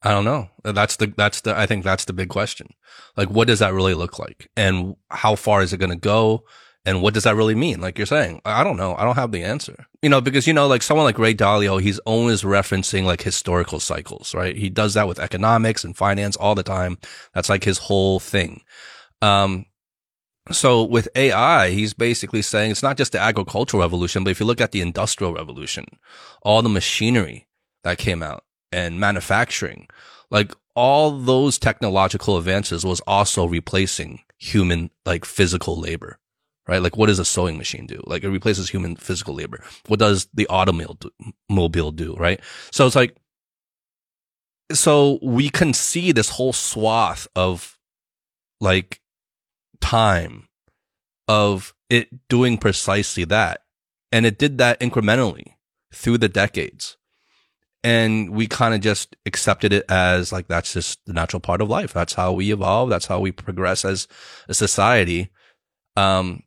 I 0.03 0.11
don't 0.11 0.25
know. 0.25 0.49
That's 0.65 0.97
the 0.97 1.13
that's 1.17 1.41
the 1.41 1.59
I 1.59 1.67
think 1.67 1.83
that's 1.83 2.05
the 2.05 2.13
big 2.13 2.29
question. 2.29 2.69
Like 3.17 3.31
what 3.31 3.49
does 3.49 3.61
that 3.61 3.73
really 3.73 3.95
look 3.95 4.19
like? 4.19 4.51
And 4.55 4.97
how 5.11 5.35
far 5.35 5.63
is 5.63 5.73
it 5.73 5.79
going 5.79 5.91
to 5.91 5.97
go? 5.97 6.45
And 6.87 7.03
what 7.03 7.13
does 7.13 7.25
that 7.25 7.37
really 7.37 7.55
mean? 7.55 7.81
Like 7.81 7.99
you're 7.99 8.07
saying, 8.07 8.41
I 8.45 8.65
don't 8.65 8.79
know. 8.79 8.95
I 8.97 9.05
don't 9.05 9.17
have 9.17 9.33
the 9.33 9.43
answer. 9.43 9.87
You 10.03 10.09
know, 10.09 10.21
because 10.21 10.47
you 10.47 10.55
know, 10.55 10.67
like 10.67 10.83
someone 10.83 11.05
like 11.05 11.19
Ray 11.19 11.35
Dalio, 11.35 11.81
he's 11.81 11.99
always 12.01 12.43
referencing 12.43 13.05
like 13.05 13.23
historical 13.23 13.81
cycles, 13.81 14.35
right? 14.35 14.57
He 14.57 14.71
does 14.71 14.95
that 14.95 15.07
with 15.07 15.19
economics 15.19 15.85
and 15.85 15.97
finance 15.97 16.37
all 16.37 16.55
the 16.55 16.63
time. 16.63 16.97
That's 17.35 17.51
like 17.51 17.65
his 17.65 17.79
whole 17.79 18.19
thing. 18.19 18.63
Um, 19.21 19.67
so 20.51 20.83
with 20.83 21.09
AI, 21.15 21.71
he's 21.71 21.93
basically 21.93 22.43
saying 22.43 22.71
it's 22.71 22.83
not 22.83 22.97
just 22.97 23.13
the 23.13 23.21
agricultural 23.21 23.83
revolution, 23.83 24.25
but 24.25 24.31
if 24.31 24.41
you 24.41 24.47
look 24.47 24.61
at 24.61 24.73
the 24.73 24.81
industrial 24.81 25.35
revolution, 25.35 25.85
all 26.43 26.63
the 26.63 26.69
machinery 26.69 27.47
that 27.85 27.99
came 27.99 28.23
out 28.23 28.45
and 28.73 28.99
manufacturing, 28.99 29.87
like 30.31 30.53
all 30.75 31.11
those 31.11 31.59
technological 31.59 32.39
advances 32.39 32.85
was 32.85 33.01
also 33.07 33.47
replacing 33.47 34.21
human, 34.39 34.91
like 35.05 35.25
physical 35.25 35.79
labor, 35.79 36.19
right? 36.71 36.81
Like 36.81 36.97
what 36.97 37.09
does 37.09 37.19
a 37.19 37.25
sewing 37.25 37.59
machine 37.59 37.87
do? 37.87 38.01
Like 38.07 38.23
it 38.23 38.31
replaces 38.31 38.71
human 38.71 38.95
physical 38.95 39.35
labor. 39.35 39.63
What 39.89 39.99
does 39.99 40.29
the 40.33 40.47
automobile 40.47 41.91
do, 41.91 42.15
right? 42.15 42.41
So 42.71 42.87
it's 42.87 42.95
like, 42.95 43.17
so 44.73 45.19
we 45.21 45.51
can 45.51 45.75
see 45.75 46.13
this 46.13 46.29
whole 46.29 46.53
swath 46.53 47.27
of 47.35 47.77
like 48.61 49.01
time 49.81 50.49
of 51.27 51.75
it 51.89 52.29
doing 52.29 52.57
precisely 52.57 53.25
that. 53.25 53.63
And 54.13 54.25
it 54.25 54.39
did 54.39 54.59
that 54.59 54.79
incrementally 54.79 55.55
through 55.93 56.19
the 56.19 56.29
decades. 56.29 56.97
And 57.83 58.31
we 58.31 58.47
kind 58.47 58.75
of 58.75 58.81
just 58.81 59.17
accepted 59.27 59.73
it 59.73 59.87
as 59.89 60.33
like, 60.33 60.47
that's 60.47 60.75
just 60.75 61.01
the 61.07 61.15
natural 61.15 61.41
part 61.41 61.61
of 61.63 61.69
life. 61.69 61.93
That's 61.93 62.15
how 62.15 62.33
we 62.33 62.53
evolve. 62.53 62.91
That's 62.91 63.07
how 63.07 63.19
we 63.19 63.33
progress 63.33 63.85
as 63.85 64.07
a 64.49 64.55
society. 64.55 65.31
Um, 65.97 66.45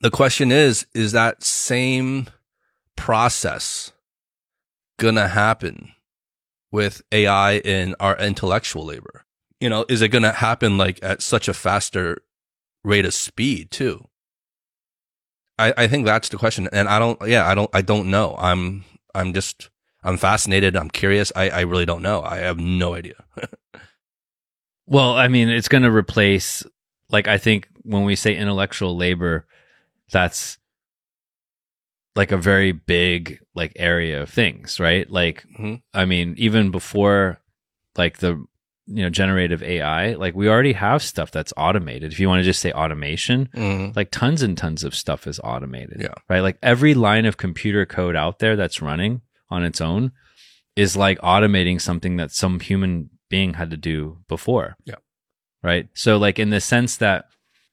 the 0.00 0.10
question 0.10 0.52
is, 0.52 0.86
is 0.94 1.12
that 1.12 1.42
same 1.42 2.28
process 2.96 3.92
gonna 4.98 5.28
happen 5.28 5.92
with 6.72 7.02
AI 7.12 7.58
in 7.58 7.94
our 8.00 8.16
intellectual 8.18 8.84
labor? 8.84 9.24
You 9.60 9.68
know, 9.70 9.84
is 9.88 10.02
it 10.02 10.08
gonna 10.08 10.32
happen 10.32 10.76
like 10.78 10.98
at 11.02 11.22
such 11.22 11.48
a 11.48 11.54
faster 11.54 12.22
rate 12.84 13.04
of 13.04 13.14
speed 13.14 13.70
too? 13.70 14.06
I, 15.58 15.72
I 15.76 15.86
think 15.86 16.04
that's 16.04 16.28
the 16.28 16.36
question. 16.36 16.68
And 16.72 16.88
I 16.88 16.98
don't, 16.98 17.18
yeah, 17.26 17.46
I 17.46 17.54
don't, 17.54 17.70
I 17.72 17.80
don't 17.80 18.10
know. 18.10 18.36
I'm, 18.38 18.84
I'm 19.14 19.32
just, 19.32 19.70
I'm 20.04 20.18
fascinated. 20.18 20.76
I'm 20.76 20.90
curious. 20.90 21.32
I, 21.34 21.48
I 21.48 21.60
really 21.62 21.86
don't 21.86 22.02
know. 22.02 22.22
I 22.22 22.36
have 22.38 22.58
no 22.58 22.94
idea. 22.94 23.24
Well, 24.88 25.14
I 25.14 25.26
mean, 25.26 25.48
it's 25.48 25.66
going 25.66 25.82
to 25.82 25.90
replace, 25.90 26.62
like, 27.10 27.26
I 27.26 27.38
think 27.38 27.68
when 27.82 28.04
we 28.04 28.14
say 28.14 28.36
intellectual 28.36 28.96
labor, 28.96 29.46
that's 30.12 30.58
like 32.14 32.32
a 32.32 32.36
very 32.38 32.72
big, 32.72 33.40
like, 33.54 33.72
area 33.76 34.22
of 34.22 34.30
things, 34.30 34.80
right? 34.80 35.10
Like, 35.10 35.44
Mhm. 35.58 35.82
I 35.92 36.06
mean, 36.06 36.34
even 36.38 36.70
before, 36.70 37.40
like, 37.98 38.18
the, 38.18 38.42
you 38.86 39.02
know, 39.02 39.10
generative 39.10 39.62
AI, 39.62 40.14
like, 40.14 40.34
we 40.34 40.48
already 40.48 40.72
have 40.72 41.02
stuff 41.02 41.30
that's 41.30 41.52
automated. 41.58 42.12
If 42.12 42.20
you 42.20 42.28
want 42.28 42.40
to 42.40 42.44
just 42.44 42.60
say 42.60 42.72
automation, 42.72 43.50
Mhm. 43.54 43.94
like, 43.94 44.10
tons 44.10 44.40
and 44.42 44.56
tons 44.56 44.82
of 44.82 44.94
stuff 44.94 45.26
is 45.26 45.38
automated, 45.44 46.00
Yeah. 46.00 46.14
right? 46.30 46.40
Like, 46.40 46.56
every 46.62 46.94
line 46.94 47.26
of 47.26 47.36
computer 47.36 47.84
code 47.84 48.16
out 48.16 48.38
there 48.38 48.56
that's 48.56 48.80
running 48.80 49.20
on 49.50 49.62
its 49.62 49.80
own 49.82 50.12
is 50.74 50.96
like 50.96 51.18
automating 51.20 51.80
something 51.80 52.16
that 52.16 52.30
some 52.30 52.60
human 52.60 53.10
being 53.28 53.54
had 53.54 53.70
to 53.70 53.76
do 53.76 54.18
before. 54.28 54.76
Yeah. 54.86 54.96
Right. 55.62 55.88
So, 55.94 56.16
like, 56.16 56.38
in 56.38 56.48
the 56.50 56.60
sense 56.60 56.96
that, 56.98 57.26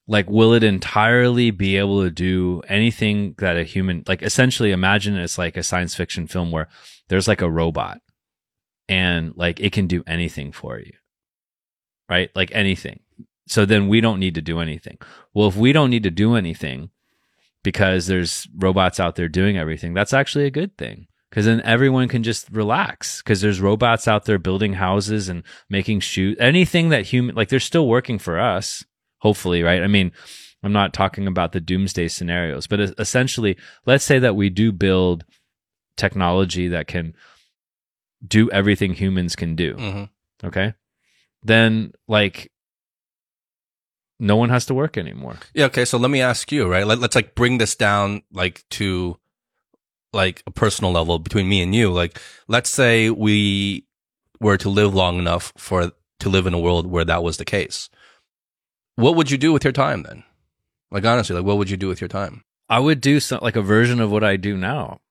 like, 0.07 0.29
will 0.29 0.53
it 0.53 0.63
entirely 0.63 1.51
be 1.51 1.77
able 1.77 2.03
to 2.03 2.11
do 2.11 2.61
anything 2.67 3.35
that 3.37 3.57
a 3.57 3.63
human, 3.63 4.03
like, 4.07 4.21
essentially 4.21 4.71
imagine 4.71 5.15
it's 5.15 5.37
like 5.37 5.55
a 5.55 5.63
science 5.63 5.95
fiction 5.95 6.27
film 6.27 6.51
where 6.51 6.67
there's 7.07 7.27
like 7.27 7.41
a 7.41 7.49
robot 7.49 8.01
and 8.89 9.33
like 9.35 9.59
it 9.59 9.71
can 9.71 9.87
do 9.87 10.03
anything 10.05 10.51
for 10.51 10.79
you. 10.79 10.93
Right. 12.09 12.29
Like 12.35 12.51
anything. 12.53 12.99
So 13.47 13.65
then 13.65 13.87
we 13.87 14.01
don't 14.01 14.19
need 14.19 14.35
to 14.35 14.41
do 14.41 14.59
anything. 14.59 14.97
Well, 15.33 15.47
if 15.47 15.55
we 15.55 15.71
don't 15.71 15.89
need 15.89 16.03
to 16.03 16.11
do 16.11 16.35
anything 16.35 16.89
because 17.63 18.07
there's 18.07 18.47
robots 18.55 18.99
out 18.99 19.15
there 19.15 19.29
doing 19.29 19.57
everything, 19.57 19.93
that's 19.93 20.13
actually 20.13 20.45
a 20.45 20.51
good 20.51 20.77
thing 20.77 21.07
because 21.29 21.45
then 21.45 21.61
everyone 21.61 22.07
can 22.07 22.21
just 22.21 22.47
relax 22.51 23.21
because 23.21 23.41
there's 23.41 23.59
robots 23.59 24.07
out 24.07 24.25
there 24.25 24.37
building 24.37 24.73
houses 24.73 25.29
and 25.29 25.43
making 25.69 25.99
shoes 25.99 26.37
anything 26.39 26.89
that 26.89 27.07
human 27.07 27.33
like 27.33 27.49
they're 27.49 27.59
still 27.59 27.87
working 27.87 28.19
for 28.19 28.39
us 28.39 28.85
hopefully 29.23 29.63
right 29.63 29.81
i 29.81 29.87
mean 29.87 30.11
i'm 30.63 30.71
not 30.73 30.93
talking 30.93 31.25
about 31.27 31.51
the 31.53 31.59
doomsday 31.59 32.07
scenarios 32.07 32.67
but 32.67 32.79
essentially 32.99 33.57
let's 33.85 34.03
say 34.03 34.19
that 34.19 34.35
we 34.35 34.49
do 34.49 34.71
build 34.71 35.25
technology 35.97 36.67
that 36.67 36.85
can 36.87 37.13
do 38.25 38.49
everything 38.51 38.93
humans 38.93 39.35
can 39.35 39.55
do 39.55 39.73
Mhm. 39.75 40.09
okay 40.43 40.73
then 41.41 41.91
like 42.07 42.51
no 44.19 44.35
one 44.37 44.49
has 44.49 44.65
to 44.67 44.73
work 44.73 44.97
anymore 44.97 45.37
Yeah. 45.53 45.65
Okay. 45.65 45.85
So 45.85 45.97
let 45.97 46.09
me 46.11 46.21
ask 46.21 46.51
you, 46.51 46.67
right? 46.67 46.85
Let, 46.87 46.99
let's 46.99 47.15
like 47.15 47.35
bring 47.35 47.57
this 47.57 47.75
down 47.75 48.21
like 48.31 48.63
to 48.71 49.17
like 50.13 50.43
a 50.47 50.51
personal 50.51 50.91
level 50.93 51.19
between 51.19 51.49
me 51.49 51.61
and 51.61 51.73
you. 51.75 51.91
Like, 51.91 52.21
let's 52.47 52.69
say 52.69 53.09
we 53.09 53.85
were 54.39 54.57
to 54.57 54.69
live 54.69 54.93
long 54.93 55.17
enough 55.19 55.51
for 55.57 55.91
to 56.19 56.29
live 56.29 56.45
in 56.47 56.53
a 56.53 56.59
world 56.59 56.87
where 56.87 57.03
that 57.03 57.23
was 57.23 57.37
the 57.37 57.43
case. 57.45 57.89
What 58.95 59.15
would 59.15 59.31
you 59.31 59.37
do 59.37 59.53
with 59.53 59.63
your 59.63 59.73
time 59.73 60.03
then? 60.03 60.23
Like 60.91 61.05
honestly, 61.05 61.35
like 61.35 61.45
what 61.45 61.57
would 61.57 61.69
you 61.69 61.77
do 61.77 61.87
with 61.87 62.01
your 62.01 62.07
time? 62.07 62.43
i 62.69 62.79
would 62.79 63.01
do 63.01 63.19
some 63.19 63.39
like 63.41 63.57
a 63.57 63.61
version 63.61 63.99
of 63.99 64.09
what 64.09 64.23
i 64.23 64.37
do 64.37 64.55
now 64.55 65.01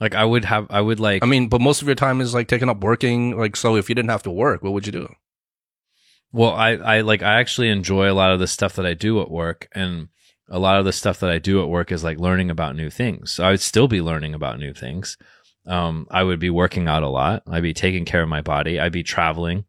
like 0.00 0.14
i 0.14 0.24
would 0.24 0.44
have 0.44 0.66
i 0.70 0.80
would 0.80 0.98
like 0.98 1.22
I 1.22 1.26
mean, 1.26 1.48
but 1.48 1.60
most 1.60 1.80
of 1.82 1.88
your 1.88 1.94
time 1.94 2.20
is 2.20 2.34
like 2.34 2.48
taken 2.48 2.68
up 2.68 2.80
working. 2.80 3.38
Like, 3.38 3.56
so 3.56 3.76
if 3.76 3.88
you 3.88 3.94
didn't 3.94 4.10
have 4.10 4.24
to 4.24 4.30
work, 4.30 4.62
what 4.62 4.72
would 4.72 4.86
you 4.86 4.92
do? 4.92 5.14
Well, 6.32 6.52
I, 6.52 6.70
I 6.72 7.00
like 7.02 7.22
I 7.22 7.38
actually 7.38 7.70
enjoy 7.70 8.10
a 8.10 8.12
lot 8.12 8.32
of 8.32 8.40
the 8.40 8.48
stuff 8.48 8.74
that 8.74 8.84
I 8.84 8.94
do 8.94 9.22
at 9.22 9.30
work 9.30 9.68
and 9.72 10.08
a 10.50 10.58
lot 10.58 10.78
of 10.78 10.84
the 10.84 10.92
stuff 10.92 11.20
that 11.20 11.30
I 11.30 11.38
do 11.38 11.62
at 11.62 11.68
work 11.68 11.92
is 11.92 12.02
like 12.02 12.18
learning 12.18 12.50
about 12.50 12.76
new 12.76 12.90
things. 12.90 13.32
So 13.32 13.44
I 13.44 13.50
would 13.52 13.60
still 13.60 13.88
be 13.88 14.02
learning 14.02 14.34
about 14.34 14.58
new 14.58 14.74
things. 14.74 15.16
Um, 15.64 16.06
I 16.10 16.24
would 16.24 16.40
be 16.40 16.50
working 16.50 16.88
out 16.88 17.04
a 17.04 17.08
lot. 17.08 17.44
I'd 17.46 17.62
be 17.62 17.72
taking 17.72 18.04
care 18.04 18.22
of 18.22 18.28
my 18.28 18.42
body. 18.42 18.80
I'd 18.80 18.92
be 18.92 19.04
traveling. 19.04 19.64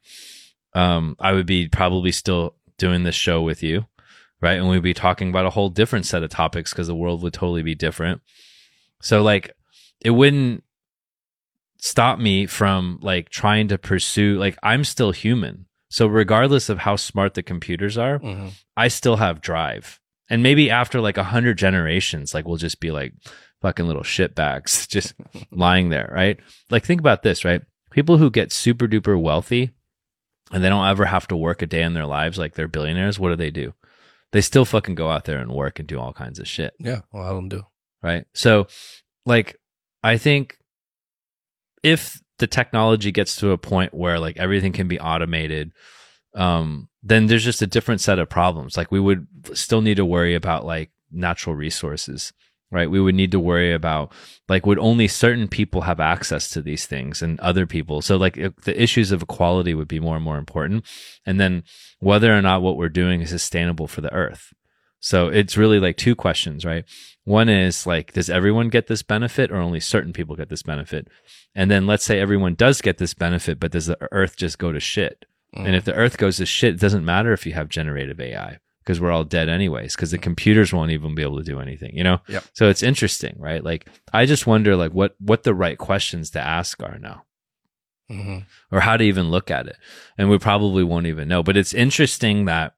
Um, 0.73 1.15
I 1.19 1.33
would 1.33 1.45
be 1.45 1.69
probably 1.69 2.11
still 2.11 2.55
doing 2.77 3.03
this 3.03 3.15
show 3.15 3.41
with 3.41 3.63
you, 3.63 3.85
right? 4.41 4.57
And 4.57 4.67
we'd 4.69 4.81
be 4.83 4.93
talking 4.93 5.29
about 5.29 5.45
a 5.45 5.51
whole 5.51 5.69
different 5.69 6.05
set 6.05 6.23
of 6.23 6.29
topics 6.29 6.71
because 6.71 6.87
the 6.87 6.95
world 6.95 7.21
would 7.23 7.33
totally 7.33 7.63
be 7.63 7.75
different. 7.75 8.21
So 9.01 9.21
like 9.23 9.51
it 10.01 10.11
wouldn't 10.11 10.63
stop 11.79 12.19
me 12.19 12.45
from 12.45 12.99
like 13.01 13.29
trying 13.29 13.67
to 13.69 13.77
pursue 13.77 14.37
like 14.37 14.57
I'm 14.63 14.83
still 14.83 15.11
human. 15.11 15.65
So 15.89 16.07
regardless 16.07 16.67
of 16.69 16.79
how 16.79 16.95
smart 16.95 17.33
the 17.35 17.43
computers 17.43 17.97
are, 17.97 18.19
Mm-hmm. 18.19 18.47
I 18.75 18.87
still 18.89 19.17
have 19.17 19.39
drive. 19.41 19.99
And 20.29 20.41
maybe 20.43 20.69
after 20.71 20.99
like 20.99 21.17
a 21.17 21.23
hundred 21.23 21.57
generations, 21.57 22.33
like 22.33 22.45
we'll 22.45 22.57
just 22.57 22.79
be 22.79 22.91
like 22.91 23.13
fucking 23.61 23.85
little 23.87 24.03
shit 24.03 24.35
bags 24.35 24.87
just 24.95 25.13
lying 25.51 25.89
there, 25.89 26.11
right? 26.13 26.39
Like 26.69 26.83
think 26.83 26.99
about 26.99 27.23
this, 27.23 27.45
right? 27.45 27.61
People 27.91 28.17
who 28.17 28.29
get 28.29 28.51
super 28.51 28.87
duper 28.87 29.19
wealthy 29.21 29.71
and 30.51 30.63
they 30.63 30.69
don't 30.69 30.87
ever 30.87 31.05
have 31.05 31.27
to 31.29 31.35
work 31.35 31.61
a 31.61 31.65
day 31.65 31.81
in 31.81 31.93
their 31.93 32.05
lives, 32.05 32.37
like 32.37 32.53
they're 32.55 32.67
billionaires, 32.67 33.19
what 33.19 33.29
do 33.29 33.35
they 33.35 33.51
do? 33.51 33.73
They 34.31 34.41
still 34.41 34.65
fucking 34.65 34.95
go 34.95 35.09
out 35.09 35.25
there 35.25 35.39
and 35.39 35.51
work 35.51 35.79
and 35.79 35.87
do 35.87 35.99
all 35.99 36.13
kinds 36.13 36.39
of 36.39 36.47
shit 36.47 36.73
Yeah. 36.79 37.01
Well, 37.11 37.23
I 37.23 37.29
don't 37.29 37.49
do. 37.49 37.63
right? 38.03 38.25
So, 38.33 38.67
like, 39.25 39.57
I 40.03 40.17
think 40.17 40.57
if 41.83 42.21
the 42.37 42.47
technology 42.47 43.11
gets 43.11 43.37
to 43.37 43.51
a 43.51 43.57
point 43.57 43.93
where 43.93 44.19
like 44.19 44.37
everything 44.37 44.73
can 44.73 44.87
be 44.87 44.99
automated, 44.99 45.71
um, 46.35 46.89
then 47.01 47.27
there's 47.27 47.43
just 47.45 47.61
a 47.61 47.67
different 47.67 48.01
set 48.01 48.19
of 48.19 48.29
problems. 48.29 48.75
Like, 48.75 48.91
we 48.91 48.99
would 48.99 49.27
still 49.53 49.81
need 49.81 49.97
to 49.97 50.05
worry 50.05 50.35
about 50.35 50.65
like 50.65 50.91
natural 51.11 51.55
resources, 51.55 52.33
right? 52.71 52.89
We 52.89 52.99
would 52.99 53.15
need 53.15 53.31
to 53.31 53.39
worry 53.39 53.73
about 53.73 54.11
like 54.49 54.65
would 54.65 54.79
only 54.79 55.07
certain 55.07 55.47
people 55.47 55.81
have 55.81 55.99
access 55.99 56.49
to 56.51 56.61
these 56.61 56.85
things 56.85 57.21
and 57.21 57.39
other 57.39 57.65
people. 57.65 58.01
So, 58.01 58.17
like, 58.17 58.35
the 58.35 58.81
issues 58.81 59.11
of 59.11 59.23
equality 59.23 59.73
would 59.73 59.87
be 59.87 59.99
more 59.99 60.15
and 60.15 60.25
more 60.25 60.37
important, 60.37 60.85
and 61.25 61.39
then 61.39 61.63
whether 61.99 62.35
or 62.35 62.41
not 62.41 62.61
what 62.61 62.77
we're 62.77 62.89
doing 62.89 63.21
is 63.21 63.29
sustainable 63.29 63.87
for 63.87 64.01
the 64.01 64.13
earth. 64.13 64.53
So 64.99 65.27
it's 65.27 65.55
really 65.55 65.79
like 65.79 65.97
two 65.97 66.15
questions, 66.15 66.65
right? 66.65 66.83
One 67.25 67.47
is 67.47 67.85
like, 67.85 68.13
does 68.13 68.27
everyone 68.27 68.69
get 68.69 68.87
this 68.87 69.03
benefit 69.03 69.51
or 69.51 69.57
only 69.57 69.79
certain 69.79 70.13
people 70.13 70.35
get 70.35 70.49
this 70.49 70.63
benefit? 70.63 71.09
And 71.53 71.69
then 71.69 71.85
let's 71.85 72.03
say 72.03 72.19
everyone 72.19 72.55
does 72.55 72.81
get 72.81 72.97
this 72.97 73.13
benefit, 73.13 73.59
but 73.59 73.71
does 73.71 73.85
the 73.85 73.99
earth 74.11 74.35
just 74.35 74.57
go 74.57 74.71
to 74.71 74.79
shit? 74.79 75.25
Mm. 75.55 75.67
And 75.67 75.75
if 75.75 75.85
the 75.85 75.93
earth 75.93 76.17
goes 76.17 76.37
to 76.37 76.45
shit, 76.47 76.73
it 76.73 76.79
doesn't 76.79 77.05
matter 77.05 77.33
if 77.33 77.45
you 77.45 77.53
have 77.53 77.69
generative 77.69 78.19
AI 78.19 78.57
because 78.85 79.01
we're 79.01 79.11
all 79.11 79.23
dead 79.23 79.49
anyways, 79.49 79.95
because 79.95 80.11
the 80.11 80.17
computers 80.19 80.71
won't 80.71 80.91
even 80.91 81.15
be 81.15 81.23
able 81.23 81.37
to 81.39 81.43
do 81.43 81.59
anything, 81.59 81.97
you 81.97 82.03
know? 82.03 82.19
Yep. 82.27 82.43
So 82.53 82.69
it's 82.69 82.83
interesting, 82.83 83.35
right? 83.39 83.63
Like 83.63 83.87
I 84.13 84.25
just 84.27 84.45
wonder 84.47 84.75
like 84.75 84.91
what 84.93 85.15
what 85.19 85.43
the 85.43 85.55
right 85.55 85.77
questions 85.77 86.29
to 86.31 86.39
ask 86.39 86.81
are 86.83 86.99
now 86.99 87.23
Mhm. 88.11 88.45
or 88.71 88.81
how 88.81 88.95
to 88.97 89.03
even 89.03 89.31
look 89.31 89.49
at 89.49 89.65
it. 89.67 89.77
And 90.17 90.29
we 90.29 90.37
probably 90.37 90.83
won't 90.83 91.07
even 91.07 91.27
know. 91.27 91.41
But 91.41 91.57
it's 91.57 91.73
interesting 91.73 92.45
that 92.45 92.75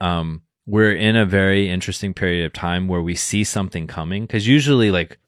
um, 0.00 0.42
we're 0.64 0.94
in 0.94 1.16
a 1.16 1.26
very 1.26 1.68
interesting 1.68 2.14
period 2.14 2.46
of 2.46 2.52
time 2.52 2.86
where 2.86 3.02
we 3.02 3.16
see 3.16 3.42
something 3.42 3.88
coming. 3.88 4.22
Because 4.26 4.46
usually, 4.46 4.92
like, 4.92 5.18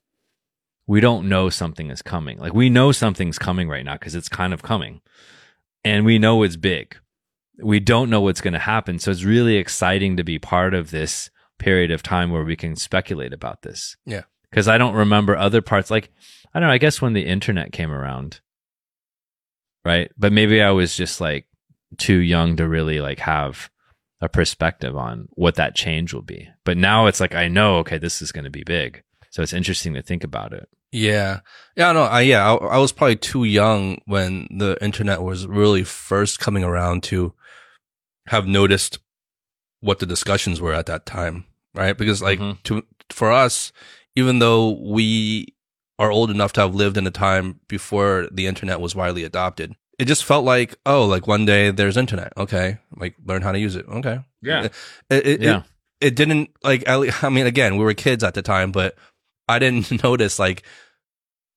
we 0.86 1.00
don't 1.00 1.28
know 1.28 1.48
something 1.50 1.90
is 1.90 2.02
coming. 2.02 2.38
Like, 2.38 2.54
we 2.54 2.70
know 2.70 2.92
something's 2.92 3.38
coming 3.38 3.68
right 3.68 3.84
now 3.84 3.94
because 3.94 4.14
it's 4.14 4.28
kind 4.28 4.52
of 4.52 4.62
coming. 4.62 5.00
And 5.84 6.04
we 6.04 6.18
know 6.20 6.44
it's 6.44 6.54
big. 6.56 6.96
We 7.62 7.80
don't 7.80 8.10
know 8.10 8.20
what's 8.20 8.40
going 8.40 8.54
to 8.54 8.58
happen. 8.58 8.98
So 8.98 9.10
it's 9.10 9.24
really 9.24 9.56
exciting 9.56 10.16
to 10.16 10.24
be 10.24 10.38
part 10.38 10.74
of 10.74 10.90
this 10.90 11.30
period 11.58 11.90
of 11.90 12.02
time 12.02 12.30
where 12.30 12.44
we 12.44 12.56
can 12.56 12.76
speculate 12.76 13.32
about 13.32 13.62
this. 13.62 13.96
Yeah. 14.06 14.22
Because 14.50 14.66
I 14.66 14.78
don't 14.78 14.94
remember 14.94 15.36
other 15.36 15.62
parts. 15.62 15.90
Like, 15.90 16.10
I 16.52 16.58
don't 16.58 16.68
know. 16.68 16.74
I 16.74 16.78
guess 16.78 17.00
when 17.00 17.12
the 17.12 17.26
internet 17.26 17.72
came 17.72 17.92
around, 17.92 18.40
right? 19.84 20.10
But 20.18 20.32
maybe 20.32 20.60
I 20.60 20.70
was 20.70 20.96
just 20.96 21.20
like 21.20 21.46
too 21.98 22.18
young 22.18 22.56
to 22.56 22.68
really 22.68 23.00
like 23.00 23.20
have 23.20 23.70
a 24.20 24.28
perspective 24.28 24.96
on 24.96 25.28
what 25.30 25.54
that 25.54 25.74
change 25.74 26.12
will 26.12 26.22
be. 26.22 26.48
But 26.64 26.76
now 26.76 27.06
it's 27.06 27.20
like 27.20 27.34
I 27.34 27.48
know, 27.48 27.76
okay, 27.78 27.98
this 27.98 28.20
is 28.20 28.32
going 28.32 28.44
to 28.44 28.50
be 28.50 28.64
big. 28.64 29.02
So 29.30 29.42
it's 29.42 29.52
interesting 29.52 29.94
to 29.94 30.02
think 30.02 30.24
about 30.24 30.52
it. 30.52 30.68
Yeah. 30.92 31.40
Yeah, 31.76 31.92
no, 31.92 32.02
I, 32.02 32.22
yeah, 32.22 32.52
I, 32.52 32.54
I 32.54 32.78
was 32.78 32.92
probably 32.92 33.16
too 33.16 33.44
young 33.44 34.00
when 34.06 34.48
the 34.50 34.76
internet 34.82 35.22
was 35.22 35.46
really 35.46 35.84
first 35.84 36.40
coming 36.40 36.64
around 36.64 37.04
to 37.04 37.32
have 38.30 38.46
noticed 38.46 38.98
what 39.80 39.98
the 39.98 40.06
discussions 40.06 40.60
were 40.60 40.72
at 40.74 40.86
that 40.86 41.06
time, 41.06 41.44
right? 41.74 41.96
Because 41.96 42.22
like 42.22 42.38
Mhm. 42.38 42.62
to, 42.64 42.82
for 43.10 43.30
us, 43.30 43.72
even 44.16 44.38
though 44.40 44.70
we 44.70 45.54
are 45.98 46.10
old 46.10 46.30
enough 46.30 46.52
to 46.54 46.60
have 46.62 46.74
lived 46.74 46.96
in 46.96 47.06
a 47.06 47.10
time 47.10 47.60
before 47.68 48.28
the 48.32 48.46
internet 48.46 48.80
was 48.80 48.94
widely 48.94 49.24
adopted, 49.24 49.74
it 49.98 50.06
just 50.06 50.24
felt 50.24 50.44
like, 50.44 50.76
oh, 50.86 51.04
like 51.04 51.26
one 51.26 51.44
day 51.44 51.70
there's 51.70 51.96
internet. 51.96 52.32
Okay. 52.36 52.78
Like 52.96 53.14
learn 53.24 53.42
how 53.42 53.52
to 53.52 53.58
use 53.58 53.76
it. 53.76 53.86
Okay. 53.86 54.20
It, 55.10 55.26
it, 55.26 55.40
Yeah. 55.42 55.58
it, 55.58 55.64
it 56.08 56.16
didn't 56.16 56.50
like, 56.62 56.84
I 56.88 57.28
mean, 57.28 57.46
again, 57.46 57.76
we 57.76 57.84
were 57.84 57.94
kids 57.94 58.24
at 58.24 58.34
the 58.34 58.42
time, 58.42 58.72
but 58.72 58.96
I 59.48 59.58
didn't 59.58 60.02
notice 60.04 60.38
like 60.38 60.62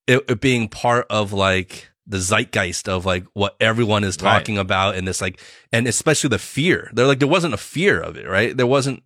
it, 0.07 0.23
it 0.27 0.41
being 0.41 0.67
part 0.67 1.05
of 1.09 1.31
like 1.33 1.89
the 2.05 2.17
zeitgeist 2.19 2.89
of 2.89 3.05
like 3.05 3.25
what 3.33 3.55
everyone 3.59 4.03
is 4.03 4.17
Right. 4.21 4.33
talking 4.33 4.57
about 4.57 4.95
and 4.95 5.07
this 5.07 5.21
like, 5.21 5.39
and 5.71 5.87
especially 5.87 6.29
the 6.29 6.39
fear. 6.39 6.89
There 6.93 7.07
like, 7.07 7.19
there 7.19 7.27
wasn't 7.27 7.53
a 7.53 7.57
fear 7.57 7.99
of 7.99 8.17
it, 8.17 8.27
right? 8.27 8.55
There 8.55 8.67
wasn't, 8.67 9.03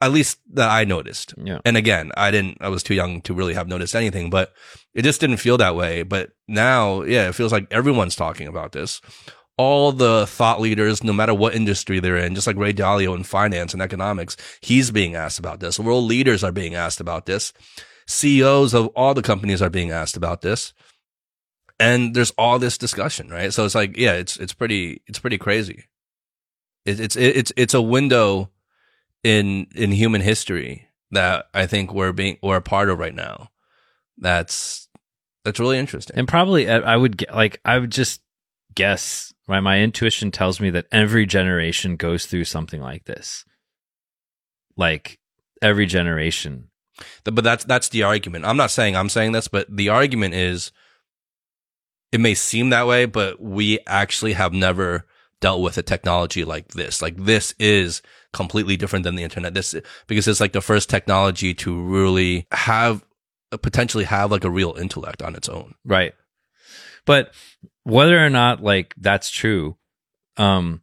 at 0.00 0.12
least 0.12 0.38
that 0.52 0.68
I 0.70 0.84
noticed. 0.84 1.32
Yeah. 1.42 1.60
And 1.64 1.76
again, 1.78 2.12
I 2.16 2.30
didn't, 2.30 2.58
I 2.60 2.68
was 2.68 2.82
too 2.82 2.94
young 2.94 3.22
to 3.22 3.32
really 3.32 3.54
have 3.54 3.68
noticed 3.68 3.94
anything, 3.94 4.28
but 4.28 4.52
it 4.92 5.02
just 5.02 5.20
didn't 5.20 5.38
feel 5.38 5.56
that 5.58 5.76
way. 5.76 6.02
But 6.02 6.32
now, 6.46 7.02
yeah, 7.02 7.28
it 7.28 7.34
feels 7.34 7.52
like 7.52 7.66
everyone's 7.70 8.16
talking 8.16 8.46
about 8.46 8.72
this. 8.72 9.00
All 9.56 9.92
the 9.92 10.26
thought 10.26 10.60
leaders, 10.60 11.02
no 11.04 11.12
matter 11.12 11.32
what 11.32 11.54
industry 11.54 12.00
they're 12.00 12.16
in, 12.18 12.34
just 12.34 12.46
like 12.46 12.56
Ray 12.56 12.74
Dalio 12.74 13.14
in 13.16 13.22
finance 13.22 13.72
and 13.72 13.80
economics, 13.80 14.36
he's 14.60 14.90
being 14.90 15.14
asked 15.14 15.38
about 15.38 15.60
this. 15.60 15.78
World 15.78 16.04
leaders 16.04 16.42
are 16.44 16.52
being 16.52 16.74
asked 16.74 17.00
about 17.00 17.24
this. 17.26 17.52
CEOs 18.06 18.74
of 18.74 18.88
all 18.88 19.14
the 19.14 19.22
companies 19.22 19.62
are 19.62 19.70
being 19.70 19.90
asked 19.90 20.16
about 20.16 20.42
this. 20.42 20.74
And 21.78 22.14
there's 22.14 22.30
all 22.32 22.58
this 22.58 22.78
discussion, 22.78 23.28
right? 23.28 23.52
So 23.52 23.64
it's 23.64 23.74
like, 23.74 23.96
yeah, 23.96 24.12
it's, 24.12 24.36
it's 24.36 24.52
pretty, 24.52 25.02
it's 25.06 25.18
pretty 25.18 25.38
crazy. 25.38 25.84
It, 26.84 27.00
it's, 27.00 27.16
it's, 27.16 27.52
it's 27.56 27.74
a 27.74 27.82
window 27.82 28.50
in, 29.22 29.66
in 29.74 29.90
human 29.90 30.20
history 30.20 30.88
that 31.10 31.46
I 31.52 31.66
think 31.66 31.92
we're 31.92 32.12
being, 32.12 32.38
we're 32.42 32.56
a 32.56 32.62
part 32.62 32.90
of 32.90 32.98
right 32.98 33.14
now. 33.14 33.50
That's, 34.18 34.88
that's 35.44 35.60
really 35.60 35.78
interesting. 35.78 36.16
And 36.16 36.26
probably 36.26 36.68
I 36.68 36.96
would 36.96 37.18
get 37.18 37.34
like 37.34 37.60
I 37.64 37.78
would 37.78 37.92
just 37.92 38.22
guess 38.74 39.32
right 39.46 39.60
my 39.60 39.80
intuition 39.80 40.30
tells 40.30 40.58
me 40.58 40.70
that 40.70 40.86
every 40.90 41.26
generation 41.26 41.96
goes 41.96 42.26
through 42.26 42.44
something 42.44 42.80
like 42.80 43.04
this. 43.04 43.44
Like 44.76 45.20
every 45.60 45.86
generation. 45.86 46.70
But 47.24 47.44
that's 47.44 47.64
that's 47.64 47.90
the 47.90 48.04
argument. 48.04 48.46
I'm 48.46 48.56
not 48.56 48.70
saying 48.70 48.96
I'm 48.96 49.10
saying 49.10 49.32
this, 49.32 49.48
but 49.48 49.66
the 49.68 49.90
argument 49.90 50.34
is 50.34 50.72
it 52.14 52.20
may 52.20 52.34
seem 52.34 52.70
that 52.70 52.86
way, 52.86 53.06
but 53.06 53.42
we 53.42 53.80
actually 53.88 54.34
have 54.34 54.52
never 54.52 55.04
dealt 55.40 55.60
with 55.60 55.76
a 55.78 55.82
technology 55.82 56.44
like 56.44 56.68
this. 56.68 57.02
Like 57.02 57.16
this 57.16 57.56
is 57.58 58.02
completely 58.32 58.76
different 58.76 59.02
than 59.02 59.16
the 59.16 59.24
internet. 59.24 59.52
This 59.52 59.74
because 60.06 60.28
it's 60.28 60.38
like 60.38 60.52
the 60.52 60.60
first 60.60 60.88
technology 60.88 61.54
to 61.54 61.82
really 61.82 62.46
have 62.52 63.04
potentially 63.50 64.04
have 64.04 64.30
like 64.30 64.44
a 64.44 64.50
real 64.50 64.76
intellect 64.78 65.22
on 65.22 65.34
its 65.34 65.48
own. 65.48 65.74
Right. 65.84 66.12
But 67.04 67.34
whether 67.82 68.24
or 68.24 68.30
not 68.30 68.62
like 68.62 68.94
that's 68.96 69.28
true, 69.28 69.76
um 70.36 70.82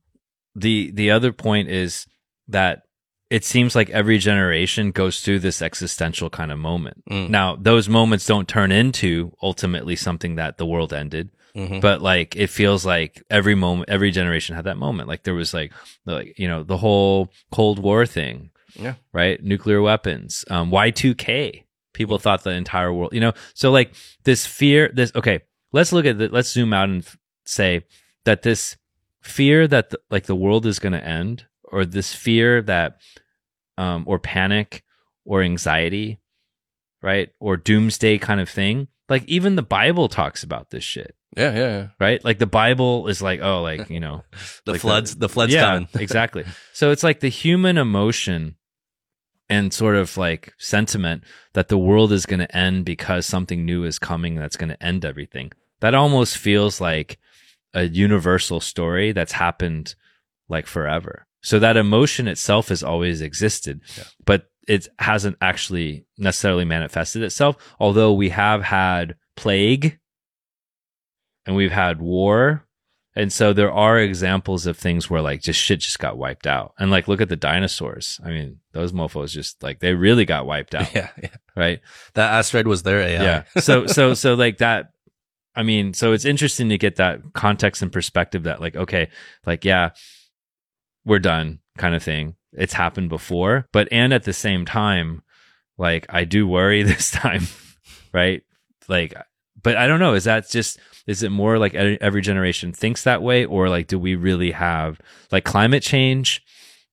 the 0.53 0.91
the 0.91 1.11
other 1.11 1.31
point 1.31 1.69
is 1.69 2.07
that 2.49 2.83
it 3.31 3.43
seems 3.45 3.75
like 3.75 3.89
every 3.91 4.17
generation 4.17 4.91
goes 4.91 5.21
through 5.21 5.39
this 5.39 5.61
existential 5.61 6.29
kind 6.29 6.51
of 6.51 6.59
moment. 6.59 6.97
Mm. 7.09 7.29
Now, 7.29 7.55
those 7.55 7.87
moments 7.89 8.25
don't 8.25 8.47
turn 8.47 8.71
into 8.71 9.31
ultimately 9.41 9.95
something 9.95 10.35
that 10.35 10.57
the 10.57 10.65
world 10.65 10.91
ended, 10.93 11.29
Mhm. 11.55 11.79
but 11.81 12.01
like 12.01 12.35
it 12.35 12.49
feels 12.49 12.85
like 12.85 13.23
every 13.29 13.55
moment, 13.55 13.89
every 13.89 14.11
generation 14.11 14.55
had 14.55 14.65
that 14.65 14.77
moment. 14.77 15.07
Like 15.07 15.23
there 15.23 15.33
was 15.33 15.53
like, 15.53 15.71
like 16.05 16.37
you 16.37 16.47
know, 16.47 16.63
the 16.63 16.77
whole 16.77 17.31
Cold 17.51 17.79
War 17.79 18.05
thing, 18.05 18.51
Yeah. 18.75 18.95
right? 19.13 19.41
Nuclear 19.43 19.81
weapons, 19.81 20.45
um, 20.49 20.69
Y 20.71 20.91
two 20.91 21.15
K. 21.15 21.65
People 21.93 22.19
thought 22.19 22.43
the 22.43 22.51
entire 22.51 22.91
world, 22.93 23.13
you 23.13 23.19
know. 23.19 23.33
So 23.53 23.71
like 23.71 23.93
this 24.23 24.45
fear, 24.45 24.89
this 24.93 25.11
okay. 25.15 25.39
Let's 25.73 25.93
look 25.93 26.05
at 26.05 26.17
the, 26.17 26.27
let's 26.27 26.51
zoom 26.51 26.73
out 26.73 26.89
and 26.89 27.01
f- 27.03 27.17
say 27.45 27.83
that 28.25 28.41
this 28.41 28.75
fear 29.21 29.67
that 29.67 29.89
the, 29.91 29.99
like 30.09 30.25
the 30.25 30.35
world 30.35 30.65
is 30.65 30.79
going 30.79 30.91
to 30.99 31.05
end, 31.05 31.45
or 31.63 31.85
this 31.85 32.13
fear 32.13 32.61
that, 32.63 32.99
um, 33.81 34.03
or 34.05 34.19
panic, 34.19 34.83
or 35.25 35.41
anxiety, 35.41 36.19
right, 37.01 37.29
or 37.39 37.57
doomsday 37.57 38.17
kind 38.19 38.39
of 38.39 38.47
thing. 38.49 38.87
Like 39.09 39.23
even 39.27 39.55
the 39.55 39.63
Bible 39.63 40.07
talks 40.07 40.43
about 40.43 40.69
this 40.69 40.83
shit 40.83 41.15
Yeah, 41.35 41.51
yeah, 41.53 41.59
yeah. 41.77 41.87
right? 41.99 42.23
Like 42.23 42.37
the 42.39 42.45
Bible 42.45 43.07
is 43.07 43.21
like, 43.21 43.41
oh, 43.41 43.61
like 43.61 43.89
you 43.95 43.99
know, 43.99 44.23
The 44.65 44.73
Like 44.73 44.81
floods, 44.81 45.15
the, 45.15 45.27
floods 45.27 45.53
yeah, 45.53 45.61
coming. 45.63 45.87
exactly. 45.99 46.45
So 46.73 46.91
it's 46.91 47.03
like 47.03 47.19
the 47.19 47.29
human 47.29 47.77
emotion 47.77 48.55
and 49.49 49.73
sort 49.73 49.95
of 49.95 50.15
like 50.15 50.53
sentiment 50.57 51.23
that 51.53 51.67
the 51.67 51.77
world 51.77 52.11
is 52.13 52.25
going 52.25 52.39
to 52.39 52.55
end 52.55 52.85
because 52.85 53.25
something 53.25 53.65
new 53.65 53.83
is 53.83 53.99
coming 53.99 54.35
that's 54.35 54.55
going 54.57 54.69
to 54.69 54.81
end 54.83 55.03
everything. 55.03 55.51
That 55.81 55.95
almost 55.95 56.37
feels 56.37 56.79
like 56.79 57.17
a 57.73 57.83
universal 57.83 58.59
story 58.59 59.11
that's 59.11 59.33
happened 59.33 59.95
like 60.47 60.67
forever. 60.67 61.25
So 61.41 61.59
that 61.59 61.77
emotion 61.77 62.27
itself 62.27 62.69
has 62.69 62.83
always 62.83 63.21
existed, 63.21 63.81
Yeah. 63.97 64.03
but 64.25 64.45
it 64.67 64.87
hasn't 64.99 65.37
actually 65.41 66.05
necessarily 66.17 66.65
manifested 66.65 67.23
itself. 67.23 67.55
Although 67.79 68.13
we 68.13 68.29
have 68.29 68.61
had 68.63 69.15
plague 69.35 69.97
and 71.45 71.55
we've 71.55 71.71
had 71.71 71.99
war. 72.01 72.65
And 73.13 73.33
so 73.33 73.51
there 73.51 73.71
are 73.71 73.99
examples 73.99 74.65
of 74.67 74.77
things 74.77 75.09
where 75.09 75.21
like 75.21 75.41
just 75.41 75.59
shit 75.59 75.79
just 75.81 75.99
got 75.99 76.17
wiped 76.17 76.47
out. 76.47 76.73
And 76.79 76.91
like 76.91 77.07
look 77.09 77.19
at 77.19 77.27
the 77.27 77.35
dinosaurs. 77.35 78.21
I 78.23 78.29
mean, 78.29 78.59
those 78.71 78.93
mofos 78.93 79.31
just 79.31 79.61
like 79.61 79.79
they 79.79 79.93
really 79.93 80.23
got 80.25 80.45
wiped 80.45 80.73
out, 80.75 80.91
Yeah, 80.95 81.09
yeah. 81.21 81.29
right? 81.55 81.81
That 82.13 82.31
asteroid 82.31 82.67
was 82.67 82.83
their 82.83 83.01
AI. 83.01 83.21
Yeah. 83.23 83.43
So 83.59 83.85
so 83.87 84.13
so 84.13 84.35
like 84.35 84.59
that 84.59 84.91
I 85.55 85.63
mean, 85.63 85.93
so 85.93 86.13
it's 86.13 86.23
interesting 86.23 86.69
to 86.69 86.77
get 86.77 86.95
that 86.95 87.19
context 87.33 87.81
and 87.81 87.91
perspective 87.91 88.43
that 88.43 88.61
like 88.61 88.77
okay, 88.77 89.09
like 89.45 89.65
yeah, 89.65 89.89
we're 91.05 91.19
done 91.19 91.59
kind 91.77 91.95
of 91.95 92.03
thing. 92.03 92.35
It's 92.53 92.73
happened 92.73 93.09
before, 93.09 93.67
but 93.71 93.87
and 93.91 94.13
at 94.13 94.23
the 94.23 94.33
same 94.33 94.65
time 94.65 95.21
like 95.77 96.05
I 96.09 96.25
do 96.25 96.47
worry 96.47 96.83
this 96.91 97.11
time, 97.11 97.47
right? 98.13 98.43
Like 98.87 99.13
but 99.63 99.77
I 99.77 99.87
don't 99.87 99.99
know, 99.99 100.13
is 100.13 100.23
that 100.25 100.49
just 100.49 100.79
is 101.07 101.23
it 101.23 101.29
more 101.31 101.57
like 101.57 101.73
every 101.75 102.21
generation 102.21 102.73
thinks 102.73 103.03
that 103.03 103.21
way 103.21 103.45
or 103.45 103.69
like 103.69 103.87
do 103.87 103.97
we 103.99 104.15
really 104.15 104.51
have 104.51 104.99
like 105.31 105.43
climate 105.45 105.83
change 105.83 106.41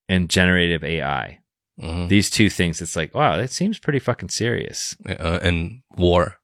and 0.08 0.28
generative 0.30 0.82
AI? 0.84 1.38
Mhm. 1.80 2.08
These 2.08 2.30
two 2.30 2.50
things 2.50 2.80
it's 2.82 2.96
like, 2.96 3.14
wow, 3.14 3.36
that 3.36 3.50
seems 3.50 3.78
pretty 3.78 3.98
fucking 3.98 4.30
serious. 4.30 4.96
Uh, 5.08 5.38
and 5.42 5.82
war. 5.96 6.36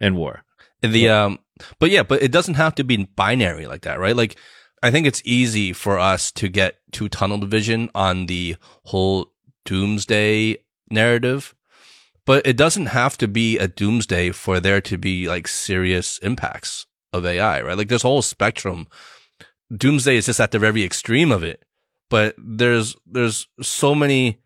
And 0.00 0.16
war. 0.16 0.44
The 0.82 1.08
um, 1.08 1.38
but 1.80 1.90
yeah, 1.90 2.02
but 2.04 2.22
it 2.22 2.30
doesn't 2.30 2.54
have 2.54 2.74
to 2.76 2.84
be 2.84 2.96
binary 3.16 3.66
like 3.66 3.82
that, 3.82 3.98
right? 3.98 4.14
Like, 4.14 4.36
I 4.82 4.90
think 4.90 5.06
it's 5.06 5.22
easy 5.24 5.72
for 5.72 5.98
us 5.98 6.30
to 6.32 6.48
get 6.48 6.76
to 6.92 7.08
tunnel 7.08 7.44
vision 7.46 7.90
on 7.94 8.26
the 8.26 8.56
whole 8.84 9.32
doomsday 9.64 10.58
narrative, 10.90 11.54
but 12.24 12.46
it 12.46 12.56
doesn't 12.56 12.86
have 12.86 13.18
to 13.18 13.28
be 13.28 13.58
a 13.58 13.68
doomsday 13.68 14.30
for 14.30 14.60
there 14.60 14.80
to 14.82 14.96
be 14.98 15.28
like 15.28 15.48
serious 15.48 16.18
impacts 16.18 16.86
of 17.12 17.26
AI, 17.26 17.62
right? 17.62 17.76
Like 17.76 17.88
this 17.88 18.02
whole 18.02 18.22
spectrum. 18.22 18.86
Doomsday 19.74 20.16
is 20.16 20.26
just 20.26 20.40
at 20.40 20.50
the 20.50 20.58
very 20.58 20.82
extreme 20.82 21.30
of 21.30 21.42
it, 21.42 21.64
but 22.08 22.34
there's 22.38 22.96
there's 23.06 23.48
so 23.60 23.94
many 23.94 24.40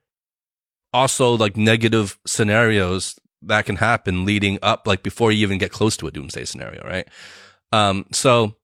also 0.93 1.37
like 1.37 1.57
negative 1.57 2.19
scenarios 2.27 3.19
that 3.43 3.67
can 3.67 3.77
happen 3.77 4.25
leading 4.25 4.59
up, 4.63 4.87
like 4.87 5.03
before 5.03 5.33
you 5.33 5.43
even 5.43 5.59
get 5.59 5.73
close 5.73 5.97
to 5.97 6.07
a 6.07 6.11
doomsday 6.11 6.45
scenario, 6.45 6.83
right? 6.85 7.09
Um, 7.73 8.07
so, 8.13 8.57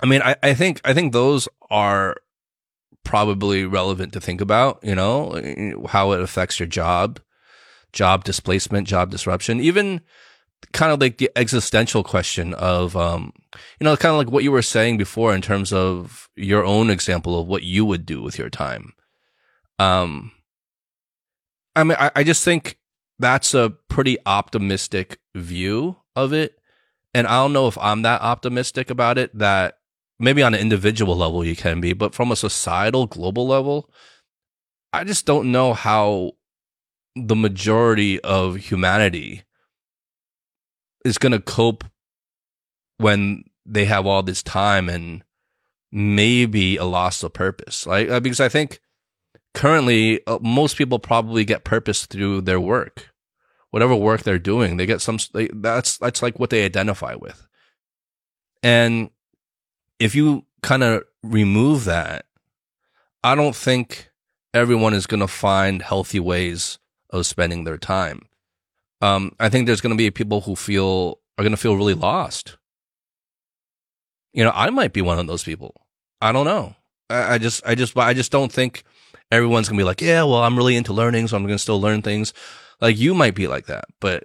I 0.00 0.06
mean, 0.06 0.22
I, 0.22 0.36
I 0.42 0.54
think 0.54 0.80
I 0.84 0.92
think 0.92 1.12
those 1.12 1.48
are 1.70 2.16
probably 3.04 3.64
relevant 3.64 4.12
to 4.12 4.20
think 4.20 4.40
about. 4.40 4.80
You 4.82 4.94
know, 4.94 5.86
how 5.88 6.12
it 6.12 6.20
affects 6.20 6.60
your 6.60 6.66
job, 6.66 7.20
job 7.92 8.24
displacement, 8.24 8.88
job 8.88 9.10
disruption, 9.10 9.60
even 9.60 10.02
kind 10.72 10.92
of 10.92 11.00
like 11.00 11.18
the 11.18 11.30
existential 11.36 12.02
question 12.02 12.54
of, 12.54 12.96
um, 12.96 13.32
you 13.78 13.84
know, 13.84 13.96
kind 13.96 14.12
of 14.12 14.18
like 14.18 14.30
what 14.30 14.44
you 14.44 14.50
were 14.50 14.62
saying 14.62 14.96
before 14.96 15.34
in 15.34 15.42
terms 15.42 15.72
of 15.72 16.28
your 16.34 16.64
own 16.64 16.90
example 16.90 17.38
of 17.38 17.46
what 17.46 17.62
you 17.62 17.84
would 17.84 18.06
do 18.06 18.22
with 18.22 18.38
your 18.38 18.50
time. 18.50 18.92
Um, 19.78 20.32
I 21.74 21.84
mean, 21.84 21.96
I, 21.98 22.10
I 22.16 22.24
just 22.24 22.44
think 22.44 22.78
that's 23.18 23.54
a 23.54 23.74
pretty 23.88 24.18
optimistic 24.26 25.18
view 25.34 25.96
of 26.14 26.32
it. 26.32 26.58
And 27.14 27.26
I 27.26 27.42
don't 27.42 27.52
know 27.52 27.68
if 27.68 27.78
I'm 27.78 28.02
that 28.02 28.20
optimistic 28.20 28.90
about 28.90 29.18
it 29.18 29.36
that 29.38 29.78
maybe 30.18 30.42
on 30.42 30.54
an 30.54 30.60
individual 30.60 31.16
level 31.16 31.44
you 31.44 31.56
can 31.56 31.80
be, 31.80 31.92
but 31.92 32.14
from 32.14 32.32
a 32.32 32.36
societal 32.36 33.06
global 33.06 33.46
level, 33.46 33.90
I 34.92 35.04
just 35.04 35.26
don't 35.26 35.52
know 35.52 35.74
how 35.74 36.32
the 37.14 37.36
majority 37.36 38.20
of 38.20 38.56
humanity 38.56 39.42
is 41.04 41.18
going 41.18 41.32
to 41.32 41.40
cope 41.40 41.84
when 42.98 43.44
they 43.64 43.84
have 43.84 44.06
all 44.06 44.22
this 44.22 44.42
time 44.42 44.88
and 44.88 45.22
maybe 45.92 46.76
a 46.76 46.84
loss 46.84 47.22
of 47.22 47.32
purpose. 47.32 47.86
Like 47.86 48.08
uh, 48.08 48.20
because 48.20 48.40
I 48.40 48.48
think 48.48 48.80
currently 49.54 50.20
uh, 50.26 50.38
most 50.40 50.76
people 50.76 50.98
probably 50.98 51.44
get 51.44 51.64
purpose 51.64 52.06
through 52.06 52.42
their 52.42 52.60
work. 52.60 53.10
Whatever 53.70 53.96
work 53.96 54.22
they're 54.22 54.38
doing, 54.38 54.76
they 54.76 54.86
get 54.86 55.00
some 55.00 55.18
they, 55.34 55.48
that's 55.52 55.98
that's 55.98 56.22
like 56.22 56.38
what 56.38 56.50
they 56.50 56.64
identify 56.64 57.14
with. 57.14 57.46
And 58.62 59.10
if 59.98 60.14
you 60.14 60.44
kind 60.62 60.82
of 60.82 61.04
remove 61.22 61.84
that, 61.84 62.26
I 63.22 63.34
don't 63.34 63.56
think 63.56 64.10
everyone 64.54 64.94
is 64.94 65.06
going 65.06 65.20
to 65.20 65.28
find 65.28 65.82
healthy 65.82 66.20
ways 66.20 66.78
of 67.10 67.26
spending 67.26 67.64
their 67.64 67.78
time. 67.78 68.22
Um, 69.00 69.32
I 69.38 69.48
think 69.48 69.66
there's 69.66 69.80
going 69.80 69.90
to 69.90 69.96
be 69.96 70.10
people 70.10 70.42
who 70.42 70.56
feel 70.56 71.20
are 71.38 71.42
going 71.42 71.52
to 71.52 71.56
feel 71.56 71.76
really 71.76 71.94
lost. 71.94 72.56
You 74.32 74.44
know, 74.44 74.52
I 74.54 74.70
might 74.70 74.92
be 74.92 75.02
one 75.02 75.18
of 75.18 75.26
those 75.26 75.44
people. 75.44 75.74
I 76.20 76.32
don't 76.32 76.46
know. 76.46 76.74
I, 77.10 77.34
I 77.34 77.38
just, 77.38 77.66
I 77.66 77.74
just, 77.74 77.96
I 77.96 78.14
just 78.14 78.32
don't 78.32 78.50
think 78.50 78.84
everyone's 79.30 79.68
going 79.68 79.76
to 79.78 79.80
be 79.80 79.86
like, 79.86 80.00
yeah, 80.00 80.22
well, 80.22 80.42
I'm 80.42 80.56
really 80.56 80.76
into 80.76 80.92
learning, 80.92 81.28
so 81.28 81.36
I'm 81.36 81.44
going 81.44 81.54
to 81.54 81.58
still 81.58 81.80
learn 81.80 82.02
things. 82.02 82.32
Like 82.80 82.98
you 82.98 83.14
might 83.14 83.34
be 83.34 83.48
like 83.48 83.66
that, 83.66 83.84
but 84.00 84.24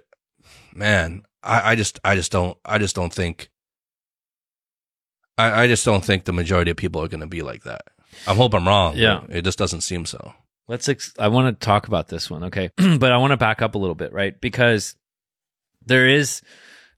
man, 0.74 1.22
I, 1.42 1.72
I 1.72 1.74
just, 1.74 1.98
I 2.04 2.14
just 2.14 2.32
don't, 2.32 2.56
I 2.64 2.78
just 2.78 2.94
don't 2.94 3.12
think 3.12 3.50
I, 5.38 5.62
I 5.64 5.66
just 5.66 5.84
don't 5.84 6.04
think 6.04 6.24
the 6.24 6.32
majority 6.32 6.70
of 6.70 6.76
people 6.76 7.02
are 7.02 7.08
going 7.08 7.20
to 7.20 7.26
be 7.26 7.42
like 7.42 7.64
that. 7.64 7.82
I 8.26 8.34
hope 8.34 8.54
I'm 8.54 8.66
wrong. 8.66 8.96
Yeah. 8.96 9.22
It 9.28 9.42
just 9.42 9.58
doesn't 9.58 9.80
seem 9.80 10.04
so. 10.04 10.34
Let's. 10.68 10.88
Ex- 10.88 11.14
I 11.18 11.28
want 11.28 11.58
to 11.58 11.64
talk 11.64 11.88
about 11.88 12.08
this 12.08 12.30
one, 12.30 12.44
okay? 12.44 12.70
but 12.76 13.12
I 13.12 13.18
want 13.18 13.32
to 13.32 13.36
back 13.36 13.62
up 13.62 13.74
a 13.74 13.78
little 13.78 13.94
bit, 13.94 14.12
right? 14.12 14.38
Because 14.40 14.94
there 15.84 16.08
is, 16.08 16.42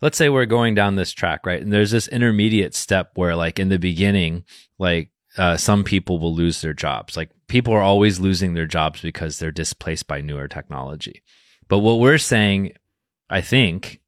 let's 0.00 0.18
say 0.18 0.28
we're 0.28 0.44
going 0.44 0.74
down 0.74 0.96
this 0.96 1.12
track, 1.12 1.46
right? 1.46 1.62
And 1.62 1.72
there's 1.72 1.90
this 1.90 2.08
intermediate 2.08 2.74
step 2.74 3.12
where, 3.14 3.36
like, 3.36 3.58
in 3.58 3.68
the 3.68 3.78
beginning, 3.78 4.44
like, 4.78 5.10
uh, 5.38 5.56
some 5.56 5.82
people 5.82 6.18
will 6.18 6.34
lose 6.34 6.60
their 6.60 6.74
jobs. 6.74 7.16
Like, 7.16 7.30
people 7.48 7.72
are 7.72 7.82
always 7.82 8.20
losing 8.20 8.54
their 8.54 8.66
jobs 8.66 9.00
because 9.00 9.38
they're 9.38 9.50
displaced 9.50 10.06
by 10.06 10.20
newer 10.20 10.48
technology. 10.48 11.22
But 11.68 11.78
what 11.78 11.98
we're 11.98 12.18
saying, 12.18 12.72
I 13.30 13.40
think, 13.40 14.00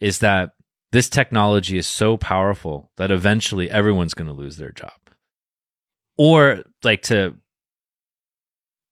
is 0.00 0.18
that 0.18 0.50
this 0.92 1.08
technology 1.08 1.78
is 1.78 1.86
so 1.86 2.16
powerful 2.18 2.90
that 2.98 3.10
eventually 3.10 3.70
everyone's 3.70 4.14
going 4.14 4.28
to 4.28 4.34
lose 4.34 4.58
their 4.58 4.70
job. 4.70 4.92
Or 6.18 6.62
like 6.84 7.02
to 7.04 7.34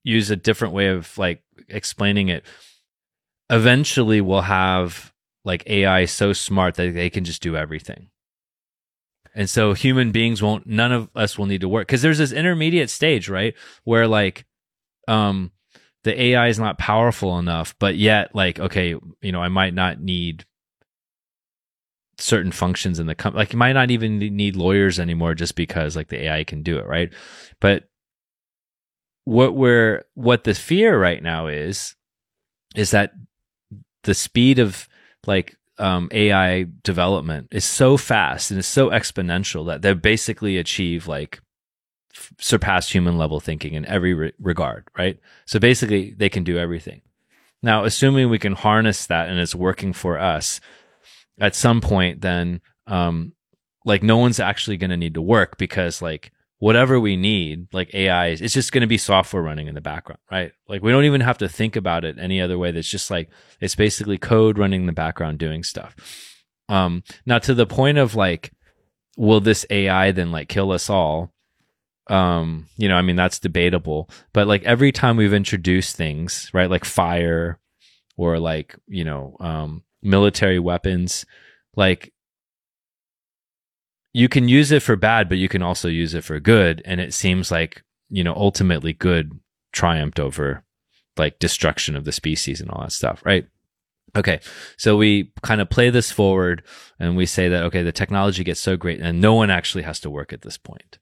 use 0.03 0.31
a 0.31 0.37
different 0.37 0.73
way 0.73 0.89
of 0.89 1.17
like 1.19 1.43
explaining 1.69 2.29
it, 2.29 2.45
eventually 3.51 4.23
we'll 4.23 4.41
have 4.41 5.13
like 5.45 5.63
AI 5.67 6.07
so 6.07 6.33
smart 6.33 6.75
that 6.77 6.95
they 6.95 7.11
can 7.11 7.25
just 7.25 7.43
do 7.43 7.55
everything. 7.55 8.09
And 9.35 9.49
so 9.49 9.75
human 9.75 10.11
beings 10.11 10.43
won't 10.43 10.67
none 10.67 10.93
of 10.93 11.11
us 11.15 11.39
will 11.39 11.47
need 11.47 11.61
to 11.61 11.69
work 11.69 11.87
cuz 11.87 12.03
there's 12.03 12.19
this 12.19 12.33
intermediate 12.33 12.91
stage, 12.91 13.29
right? 13.29 13.55
Where 13.85 14.09
like 14.09 14.47
um 15.07 15.53
the 16.03 16.19
AI 16.21 16.49
is 16.49 16.59
not 16.59 16.79
powerful 16.79 17.39
enough, 17.39 17.75
but 17.79 17.97
yet 17.97 18.35
like 18.35 18.59
okay, 18.59 18.97
you 19.21 19.33
know, 19.33 19.43
I 19.43 19.49
might 19.49 19.75
not 19.75 20.01
need 20.01 20.47
certain 22.21 22.53
functions 22.53 22.99
in 22.99 23.07
the 23.07 23.15
company. 23.15 23.41
Like 23.43 23.53
you 23.53 23.59
might 23.59 23.73
not 23.73 23.91
even 23.91 24.19
need 24.19 24.57
lawyers 24.57 24.99
anymore 25.01 25.35
just 25.35 25.55
because 25.55 25.97
like 25.97 26.09
the 26.09 26.25
AI 26.25 26.45
can 26.45 26.63
do 26.63 26.79
it, 26.79 26.87
right? 26.87 27.13
But 27.61 27.89
what 29.25 29.55
we're 29.55 30.05
what 30.15 30.45
the 30.45 30.55
fear 30.55 30.99
right 30.99 31.23
now 31.23 31.47
is 31.47 31.95
is 32.75 32.91
that 32.93 33.13
the 34.05 34.15
speed 34.15 34.59
of 34.59 34.89
like 35.27 35.57
um, 35.79 36.09
AI 36.13 36.67
development 36.83 37.49
is 37.51 37.65
so 37.65 37.97
fast 37.97 38.51
and 38.51 38.59
it's 38.59 38.69
so 38.69 38.91
exponential 38.91 39.67
that 39.67 39.83
they 39.83 39.95
basically 39.95 40.59
achieve 40.59 41.09
like 41.09 41.41
f- 42.15 42.33
surpass 42.39 42.91
human 42.91 43.17
level 43.17 43.41
thinking 43.41 43.75
in 43.75 43.87
every 43.87 44.13
re- 44.13 44.33
regard, 44.39 44.87
right? 44.97 45.19
So 45.47 45.59
basically, 45.59 46.13
they 46.13 46.29
can 46.29 46.45
do 46.45 46.59
everything. 46.59 47.01
Now, 47.63 47.85
assuming 47.85 48.29
we 48.31 48.39
can 48.39 48.55
harness 48.55 49.07
that 49.07 49.29
and 49.29 49.39
it's 49.39 49.55
working 49.55 49.93
for 49.93 50.19
us, 50.19 50.61
at 51.41 51.57
some 51.57 51.81
point 51.81 52.21
then 52.21 52.61
um 52.87 53.33
like 53.85 54.03
no 54.03 54.19
one's 54.19 54.41
actually 54.41 54.77
going 54.77 54.91
to 54.91 54.97
need 54.97 55.15
to 55.15 55.23
work 55.23 55.57
because 55.59 56.03
like 56.03 56.33
whatever 56.59 57.01
we 57.01 57.17
need 57.17 57.67
like 57.73 57.93
ai 57.95 58.29
it's 58.29 58.53
just 58.53 58.71
going 58.71 58.83
to 58.83 58.87
be 58.87 58.99
software 58.99 59.43
running 59.43 59.67
in 59.67 59.75
the 59.75 59.81
background 59.81 60.21
right? 60.31 60.53
Like 60.69 60.83
we 60.83 60.93
don't 60.93 61.07
even 61.07 61.23
have 61.23 61.39
to 61.39 61.49
think 61.49 61.75
about 61.75 62.05
it 62.05 62.19
any 62.19 62.41
other 62.41 62.59
way. 62.59 62.71
That's 62.71 62.89
just 62.89 63.11
like 63.11 63.31
it's 63.61 63.75
basically 63.75 64.19
code 64.19 64.59
running 64.59 64.83
in 64.83 64.87
the 64.87 64.93
background 64.93 65.39
doing 65.39 65.65
stuff. 65.65 65.97
Um 66.69 67.03
now 67.27 67.39
to 67.41 67.55
the 67.55 67.67
point 67.67 67.99
of 67.99 68.15
like 68.15 68.53
will 69.17 69.41
this 69.41 69.67
ai 69.71 70.13
then 70.13 70.31
like 70.31 70.49
kill 70.49 70.71
us 70.71 70.91
all? 70.91 71.33
Um 72.09 72.67
you 72.77 72.89
know 72.89 72.97
i 72.97 73.03
mean 73.03 73.17
that's 73.17 73.39
debatable. 73.39 74.11
But 74.35 74.47
like 74.47 74.63
every 74.65 74.93
time 74.93 75.17
we've 75.17 75.33
introduced 75.33 75.97
things 75.97 76.51
right 76.53 76.71
like 76.71 76.85
fire 76.85 77.59
or 78.19 78.39
like 78.39 78.77
you 78.87 79.05
know 79.05 79.37
um 79.41 79.83
military 80.03 80.59
weapons. 80.59 81.25
Like 81.77 82.13
you 84.13 84.29
can 84.29 84.49
use 84.49 84.73
it 84.73 84.83
for 84.83 84.97
bad 84.97 85.29
but 85.29 85.39
you 85.39 85.49
can 85.49 85.63
also 85.63 85.89
use 85.89 86.15
it 86.15 86.25
for 86.25 86.41
good. 86.41 86.83
And 86.85 87.01
it 87.01 87.15
seems 87.15 87.51
like 87.51 87.83
you 88.09 88.25
know 88.25 88.35
ultimately 88.35 88.93
good 88.93 89.39
triumphed 89.73 90.19
over 90.19 90.65
like 91.17 91.39
destruction 91.39 91.97
of 91.97 92.05
the 92.05 92.13
species 92.13 92.61
and 92.61 92.71
all 92.71 92.83
that 92.83 92.93
stuff 92.93 93.23
right? 93.25 93.47
Okay 94.17 94.41
so 94.77 94.97
we 94.97 95.33
kind 95.43 95.61
of 95.61 95.71
play 95.71 95.91
this 95.91 96.11
forward 96.11 96.65
and 96.99 97.17
we 97.17 97.27
say 97.27 97.49
that 97.49 97.63
okay 97.65 97.83
the 97.83 97.93
technology 97.93 98.43
gets 98.43 98.61
so 98.61 98.77
great 98.77 99.01
and 99.01 99.21
no 99.21 99.35
one 99.35 99.51
actually 99.51 99.85
has 99.85 100.01
to 100.01 100.11
work 100.11 100.33
at 100.33 100.43
this 100.43 100.59
point 100.59 100.99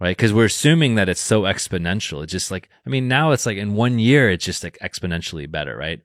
right? 0.00 0.16
Because 0.16 0.32
we're 0.32 0.44
assuming 0.44 0.94
that 0.94 1.08
it's 1.08 1.20
so 1.20 1.42
exponential. 1.42 2.22
It's 2.22 2.32
just 2.32 2.50
like 2.50 2.68
i 2.86 2.90
mean 2.90 3.08
now 3.08 3.32
it's 3.32 3.46
like 3.46 3.56
in 3.56 3.74
one 3.74 3.98
year 3.98 4.30
it's 4.30 4.44
just 4.44 4.62
like 4.62 4.78
exponentially 4.82 5.50
better 5.50 5.76
right 5.76 6.00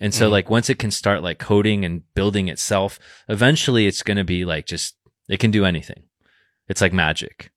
and 0.00 0.14
so 0.14 0.28
mm 0.28 0.32
like 0.32 0.50
once 0.50 0.68
it 0.68 0.78
can 0.78 0.90
start 0.90 1.22
like 1.22 1.38
coding 1.38 1.84
and 1.84 2.02
building 2.14 2.48
itself, 2.48 2.98
eventually 3.28 3.86
it's 3.86 4.02
going 4.02 4.16
to 4.16 4.24
be 4.24 4.44
like 4.44 4.66
just 4.66 4.96
it 5.28 5.40
can 5.40 5.50
do 5.50 5.64
anything. 5.64 6.04
It's 6.68 6.80
like 6.80 6.92
magic. 6.92 7.50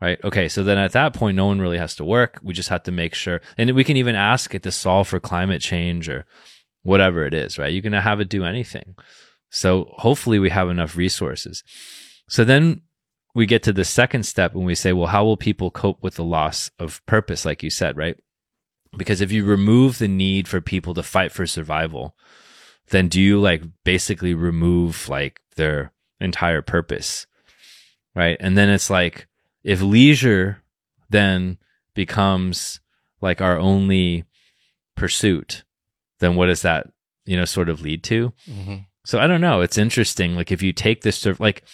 Right? 0.00 0.22
Okay, 0.22 0.48
so 0.48 0.62
then 0.62 0.76
at 0.76 0.92
that 0.92 1.14
point 1.14 1.36
no 1.36 1.46
one 1.46 1.60
really 1.60 1.78
has 1.78 1.96
to 1.96 2.04
work. 2.04 2.38
We 2.42 2.52
just 2.52 2.68
have 2.68 2.82
to 2.82 2.92
make 2.92 3.14
sure 3.14 3.40
and 3.56 3.70
we 3.72 3.84
can 3.84 3.96
even 3.96 4.14
ask 4.14 4.54
it 4.54 4.62
to 4.64 4.72
solve 4.72 5.08
for 5.08 5.20
climate 5.20 5.62
change 5.62 6.08
or 6.08 6.26
whatever 6.82 7.24
it 7.24 7.32
is, 7.32 7.58
right? 7.58 7.72
You 7.72 7.80
can 7.80 7.94
have 7.94 8.20
it 8.20 8.28
do 8.28 8.44
anything. 8.44 8.94
So 9.50 9.94
hopefully 9.98 10.38
we 10.38 10.50
have 10.50 10.68
enough 10.68 10.96
resources. 10.96 11.62
So 12.28 12.44
then 12.44 12.82
we 13.34 13.46
get 13.46 13.62
to 13.64 13.72
the 13.72 13.84
second 13.84 14.24
step 14.24 14.54
and 14.54 14.64
we 14.64 14.74
say, 14.74 14.92
well, 14.92 15.08
how 15.08 15.24
will 15.24 15.36
people 15.36 15.70
cope 15.70 16.02
with 16.02 16.14
the 16.16 16.24
loss 16.24 16.70
of 16.78 17.04
purpose, 17.06 17.44
like 17.44 17.62
you 17.62 17.70
said, 17.70 17.96
right? 17.96 18.16
Because 18.96 19.20
if 19.20 19.32
you 19.32 19.44
remove 19.44 19.98
the 19.98 20.08
need 20.08 20.48
for 20.48 20.60
people 20.60 20.94
to 20.94 21.02
fight 21.02 21.32
for 21.32 21.46
survival, 21.46 22.14
then 22.90 23.08
do 23.08 23.20
you 23.20 23.40
like 23.40 23.62
basically 23.84 24.34
remove 24.34 25.08
like 25.08 25.40
their 25.56 25.92
entire 26.20 26.62
purpose? 26.62 27.26
Right. 28.14 28.36
And 28.40 28.56
then 28.56 28.68
it's 28.68 28.90
like 28.90 29.26
if 29.62 29.80
leisure 29.80 30.62
then 31.10 31.58
becomes 31.94 32.80
like 33.20 33.40
our 33.40 33.58
only 33.58 34.24
pursuit, 34.96 35.64
then 36.20 36.36
what 36.36 36.46
does 36.46 36.62
that, 36.62 36.88
you 37.24 37.36
know, 37.36 37.44
sort 37.44 37.68
of 37.68 37.80
lead 37.80 38.02
to? 38.04 38.32
Mm-hmm. 38.48 38.76
So 39.04 39.18
I 39.18 39.26
don't 39.26 39.40
know. 39.40 39.60
It's 39.60 39.78
interesting. 39.78 40.36
Like 40.36 40.52
if 40.52 40.62
you 40.62 40.72
take 40.72 41.02
this, 41.02 41.16
sur- 41.16 41.36
like 41.38 41.64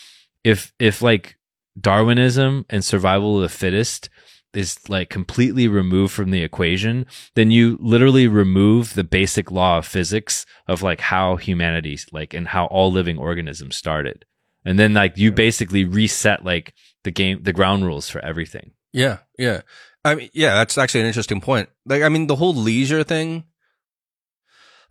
if 0.44 0.72
if 0.78 1.02
like 1.02 1.37
Darwinism 1.78 2.66
and 2.70 2.85
survival 2.85 3.37
of 3.37 3.42
the 3.42 3.48
fittest 3.48 4.09
is 4.54 4.78
like 4.88 5.10
completely 5.10 5.68
removed 5.68 6.12
from 6.12 6.30
the 6.30 6.42
equation, 6.42 7.06
then 7.34 7.50
you 7.50 7.78
literally 7.80 8.26
remove 8.26 8.94
the 8.94 9.04
basic 9.04 9.50
law 9.50 9.78
of 9.78 9.86
physics 9.86 10.44
of 10.66 10.82
like 10.82 11.00
how 11.00 11.36
humanity 11.36 11.98
like 12.12 12.34
and 12.34 12.48
how 12.48 12.66
all 12.66 12.90
living 12.90 13.18
organisms 13.18 13.76
started. 13.76 14.24
And 14.64 14.78
then 14.78 14.94
like 14.94 15.16
you 15.16 15.32
basically 15.32 15.84
reset 15.84 16.44
like 16.44 16.74
the 17.04 17.10
game 17.10 17.42
the 17.42 17.52
ground 17.52 17.84
rules 17.84 18.10
for 18.10 18.24
everything. 18.24 18.72
Yeah, 18.92 19.18
yeah. 19.38 19.62
I 20.04 20.14
mean, 20.14 20.30
yeah, 20.32 20.54
that's 20.54 20.78
actually 20.78 21.02
an 21.02 21.06
interesting 21.06 21.40
point. 21.40 21.68
Like, 21.86 22.02
I 22.02 22.08
mean, 22.08 22.26
the 22.26 22.36
whole 22.36 22.54
leisure 22.54 23.04
thing. 23.04 23.44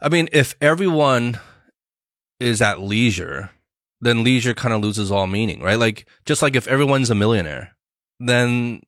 I 0.01 0.09
mean, 0.09 0.29
if 0.31 0.55
everyone 0.61 1.39
is 2.39 2.61
at 2.61 2.81
leisure, 2.81 3.49
then 3.99 4.23
leisure 4.23 4.53
kind 4.53 4.73
of 4.73 4.81
loses 4.81 5.11
all 5.11 5.27
meaning, 5.27 5.61
right? 5.61 5.79
Like, 5.79 6.07
just 6.25 6.41
like 6.41 6.55
if 6.55 6.67
everyone's 6.67 7.09
a 7.09 7.15
millionaire, 7.15 7.75
then 8.19 8.81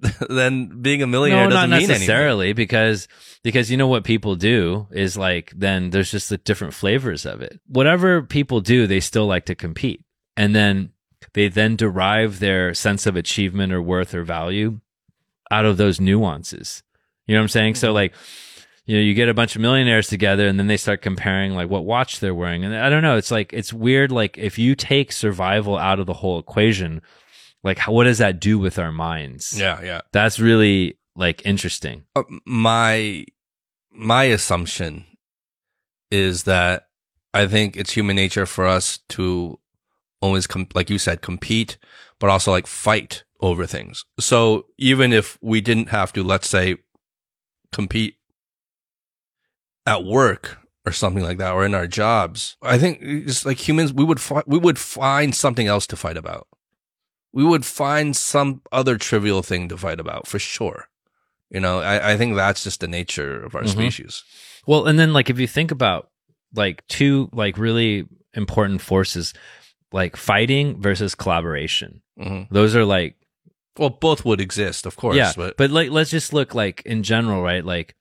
then 0.28 0.82
being 0.82 1.02
a 1.02 1.06
millionaire 1.06 1.44
no, 1.44 1.50
doesn't 1.50 1.70
not 1.70 1.76
mean 1.76 1.84
anything. 1.84 1.94
necessarily 1.94 2.52
because 2.52 3.08
because 3.42 3.70
you 3.70 3.76
know 3.76 3.86
what 3.86 4.04
people 4.04 4.36
do 4.36 4.86
is 4.90 5.16
like 5.16 5.52
then 5.56 5.90
there's 5.90 6.10
just 6.10 6.28
the 6.28 6.38
different 6.38 6.74
flavors 6.74 7.24
of 7.24 7.40
it. 7.40 7.60
Whatever 7.66 8.22
people 8.22 8.60
do, 8.60 8.86
they 8.86 9.00
still 9.00 9.26
like 9.26 9.46
to 9.46 9.54
compete, 9.54 10.04
and 10.36 10.54
then 10.54 10.92
they 11.32 11.48
then 11.48 11.76
derive 11.76 12.38
their 12.38 12.74
sense 12.74 13.06
of 13.06 13.16
achievement 13.16 13.72
or 13.72 13.80
worth 13.80 14.14
or 14.14 14.22
value 14.22 14.80
out 15.50 15.64
of 15.64 15.76
those 15.76 16.00
nuances. 16.00 16.82
You 17.26 17.34
know 17.34 17.40
what 17.40 17.44
I'm 17.44 17.48
saying? 17.48 17.74
So 17.76 17.88
mm-hmm. 17.88 17.94
like 17.94 18.14
you 18.86 18.96
know, 18.96 19.02
you 19.02 19.14
get 19.14 19.28
a 19.28 19.34
bunch 19.34 19.56
of 19.56 19.62
millionaires 19.62 20.06
together 20.06 20.46
and 20.46 20.58
then 20.58 20.68
they 20.68 20.76
start 20.76 21.02
comparing 21.02 21.54
like 21.54 21.68
what 21.68 21.84
watch 21.84 22.20
they're 22.20 22.34
wearing. 22.34 22.64
And 22.64 22.74
I 22.74 22.88
don't 22.88 23.02
know, 23.02 23.16
it's 23.16 23.32
like 23.32 23.52
it's 23.52 23.72
weird 23.72 24.12
like 24.12 24.38
if 24.38 24.58
you 24.58 24.76
take 24.76 25.10
survival 25.10 25.76
out 25.76 25.98
of 25.98 26.06
the 26.06 26.12
whole 26.12 26.38
equation, 26.38 27.02
like 27.64 27.78
how, 27.78 27.92
what 27.92 28.04
does 28.04 28.18
that 28.18 28.40
do 28.40 28.58
with 28.58 28.78
our 28.78 28.92
minds? 28.92 29.58
Yeah, 29.58 29.82
yeah. 29.82 30.00
That's 30.12 30.38
really 30.38 30.98
like 31.14 31.44
interesting. 31.44 32.04
Uh, 32.14 32.22
my 32.44 33.26
my 33.90 34.24
assumption 34.24 35.04
is 36.10 36.44
that 36.44 36.88
I 37.34 37.46
think 37.46 37.76
it's 37.76 37.92
human 37.92 38.16
nature 38.16 38.46
for 38.46 38.66
us 38.66 38.98
to 39.10 39.58
always 40.20 40.46
com- 40.46 40.68
like 40.74 40.90
you 40.90 40.98
said 40.98 41.22
compete 41.22 41.78
but 42.18 42.30
also 42.30 42.50
like 42.50 42.66
fight 42.66 43.24
over 43.40 43.66
things. 43.66 44.04
So 44.18 44.66
even 44.78 45.12
if 45.12 45.38
we 45.42 45.60
didn't 45.60 45.88
have 45.90 46.12
to 46.14 46.22
let's 46.22 46.48
say 46.48 46.76
compete 47.72 48.16
at 49.84 50.04
work 50.04 50.58
or 50.86 50.92
something 50.92 51.22
like 51.22 51.38
that 51.38 51.52
or 51.52 51.64
in 51.66 51.74
our 51.74 51.86
jobs, 51.86 52.56
I 52.62 52.78
think 52.78 52.98
it's 53.02 53.44
like 53.44 53.66
humans 53.68 53.92
we 53.92 54.04
would 54.04 54.20
fi- 54.20 54.44
we 54.46 54.58
would 54.58 54.78
find 54.78 55.34
something 55.34 55.66
else 55.66 55.86
to 55.88 55.96
fight 55.96 56.16
about. 56.16 56.46
We 57.36 57.44
would 57.44 57.64
find 57.66 58.16
some 58.16 58.62
other 58.72 58.96
trivial 58.96 59.42
thing 59.42 59.68
to 59.68 59.76
fight 59.76 60.00
about 60.00 60.26
for 60.26 60.38
sure. 60.38 60.88
You 61.50 61.60
know, 61.60 61.80
I, 61.80 62.12
I 62.12 62.16
think 62.16 62.34
that's 62.34 62.64
just 62.64 62.80
the 62.80 62.88
nature 62.88 63.44
of 63.44 63.54
our 63.54 63.62
Mhm. 63.64 63.68
species. 63.76 64.24
Well, 64.66 64.86
and 64.88 64.98
then 64.98 65.12
like 65.12 65.28
if 65.30 65.38
you 65.38 65.46
think 65.46 65.70
about 65.70 66.08
like 66.54 66.86
two 66.88 67.28
like 67.32 67.58
really 67.58 68.06
important 68.32 68.80
forces 68.80 69.34
like 69.92 70.16
fighting 70.16 70.80
versus 70.80 71.14
collaboration. 71.14 72.02
hmm 72.18 72.42
Those 72.50 72.74
are 72.74 72.84
like 72.86 73.14
Well, 73.78 73.90
both 73.90 74.24
would 74.24 74.40
exist, 74.40 74.86
of 74.86 74.96
course. 74.96 75.16
yeah, 75.16 75.32
but, 75.36 75.56
but 75.58 75.70
like 75.70 75.90
let's 75.90 76.10
just 76.10 76.32
look 76.32 76.54
like 76.54 76.80
in 76.86 77.02
general, 77.02 77.42
right? 77.42 77.64
Like 77.64 77.94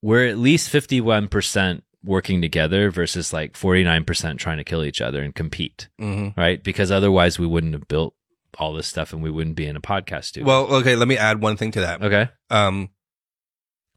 we're 0.00 0.28
at 0.28 0.38
least 0.38 0.70
51% 0.70 1.82
working 2.04 2.40
together 2.40 2.90
versus 2.92 3.32
like 3.32 3.54
49% 3.54 4.38
trying 4.38 4.58
to 4.58 4.64
kill 4.64 4.84
each 4.84 5.00
other 5.00 5.22
and 5.24 5.34
compete, 5.34 5.88
Mhm. 6.00 6.36
right? 6.36 6.62
Because 6.62 6.92
otherwise 6.92 7.38
we 7.40 7.46
wouldn't 7.48 7.72
have 7.74 7.88
built 7.88 8.14
all 8.58 8.72
this 8.72 8.86
stuff 8.86 9.12
and 9.12 9.22
we 9.22 9.30
wouldn't 9.30 9.56
be 9.56 9.66
in 9.66 9.76
a 9.76 9.80
podcast 9.80 10.24
studio. 10.24 10.46
well, 10.46 10.66
okay. 10.76 10.96
Let 10.96 11.08
me 11.08 11.16
add 11.16 11.40
one 11.40 11.56
thing 11.56 11.70
to 11.72 11.80
that. 11.80 12.02
okay. 12.02 12.28
Um, 12.50 12.90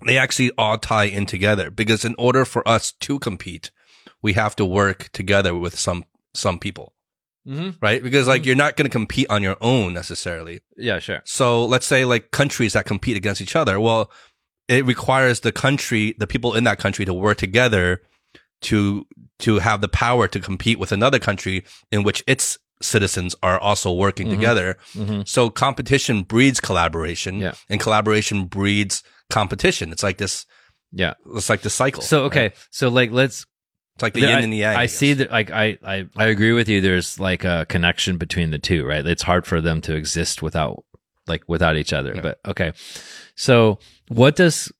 they 0.06 0.18
actually 0.18 0.52
all 0.58 0.78
tie 0.78 1.06
in 1.06 1.26
together 1.26 1.70
because 1.70 2.06
in 2.06 2.16
order 2.18 2.46
for 2.46 2.66
us 2.68 2.92
to 2.94 3.20
compete, 3.20 3.72
we 4.22 4.34
have 4.34 4.56
to 4.58 4.66
work 4.66 5.10
together 5.14 5.56
with 5.56 5.78
some 5.78 6.06
some 6.34 6.60
people, 6.60 6.94
Mm-hmm. 7.48 7.72
right? 7.82 8.02
Because 8.04 8.28
like 8.28 8.46
you're 8.46 8.56
not 8.56 8.76
going 8.78 8.86
to 8.86 8.92
compete 8.92 9.30
on 9.30 9.42
your 9.44 9.58
own 9.62 9.94
necessarily. 9.94 10.62
Yeah, 10.78 11.00
sure. 11.00 11.22
So 11.26 11.66
let's 11.66 11.86
say 11.86 12.06
like 12.06 12.32
countries 12.32 12.74
that 12.74 12.86
compete 12.86 13.18
against 13.18 13.42
each 13.42 13.56
other. 13.56 13.80
Well, 13.80 14.12
it 14.68 14.86
requires 14.86 15.40
the 15.40 15.52
country, 15.52 16.16
the 16.20 16.28
people 16.28 16.54
in 16.54 16.64
that 16.66 16.78
country 16.80 17.04
to 17.06 17.14
work 17.14 17.38
together 17.40 18.02
to, 18.62 19.08
to 19.40 19.60
have 19.60 19.82
the 19.82 19.88
power 19.88 20.28
to 20.28 20.40
compete 20.40 20.78
with 20.80 20.92
another 20.92 21.18
country 21.18 21.64
in 21.92 22.04
which 22.04 22.24
its 22.28 22.60
citizens 22.82 23.36
are 23.44 23.60
also 23.60 23.92
working 23.92 24.28
Mhm. 24.28 24.32
together. 24.36 24.78
Mm-hmm. 24.94 25.22
So 25.26 25.50
competition 25.50 26.24
breeds 26.24 26.60
collaboration 26.60 27.40
Yeah. 27.40 27.54
and 27.70 27.80
collaboration 27.80 28.46
breeds 28.46 29.04
competition. 29.30 29.92
It's 29.92 30.04
like 30.04 30.18
this, 30.18 30.46
Yeah. 30.92 31.14
it's 31.36 31.50
like 31.50 31.62
the 31.62 31.70
cycle. 31.70 32.02
So 32.02 32.24
okay, 32.26 32.42
right? 32.44 32.58
so 32.72 32.90
like 32.90 33.12
let's 33.12 33.46
It's 33.96 34.04
like 34.04 34.14
the 34.14 34.22
yin 34.22 34.30
I, 34.38 34.42
and 34.42 34.54
the 34.54 34.58
yang. 34.58 34.76
I 34.78 34.84
guess. 34.86 34.94
see 34.94 35.14
that. 35.14 35.30
Like 35.30 35.52
I, 35.52 35.78
I, 35.86 36.08
I 36.16 36.26
agree 36.28 36.54
with 36.54 36.70
you. 36.70 36.80
There's 36.80 37.20
like 37.20 37.44
a 37.44 37.66
connection 37.68 38.18
between 38.18 38.52
the 38.52 38.60
two, 38.60 38.86
right? 38.86 39.06
It's 39.06 39.24
hard 39.24 39.46
for 39.46 39.60
them 39.60 39.82
to 39.82 39.94
exist 39.96 40.42
without, 40.42 40.86
like, 41.28 41.44
without 41.50 41.76
each 41.76 41.92
other. 41.92 42.14
Yeah. 42.16 42.22
But 42.22 42.40
okay, 42.48 42.72
so 43.36 43.80
what 44.08 44.38
does 44.38 44.72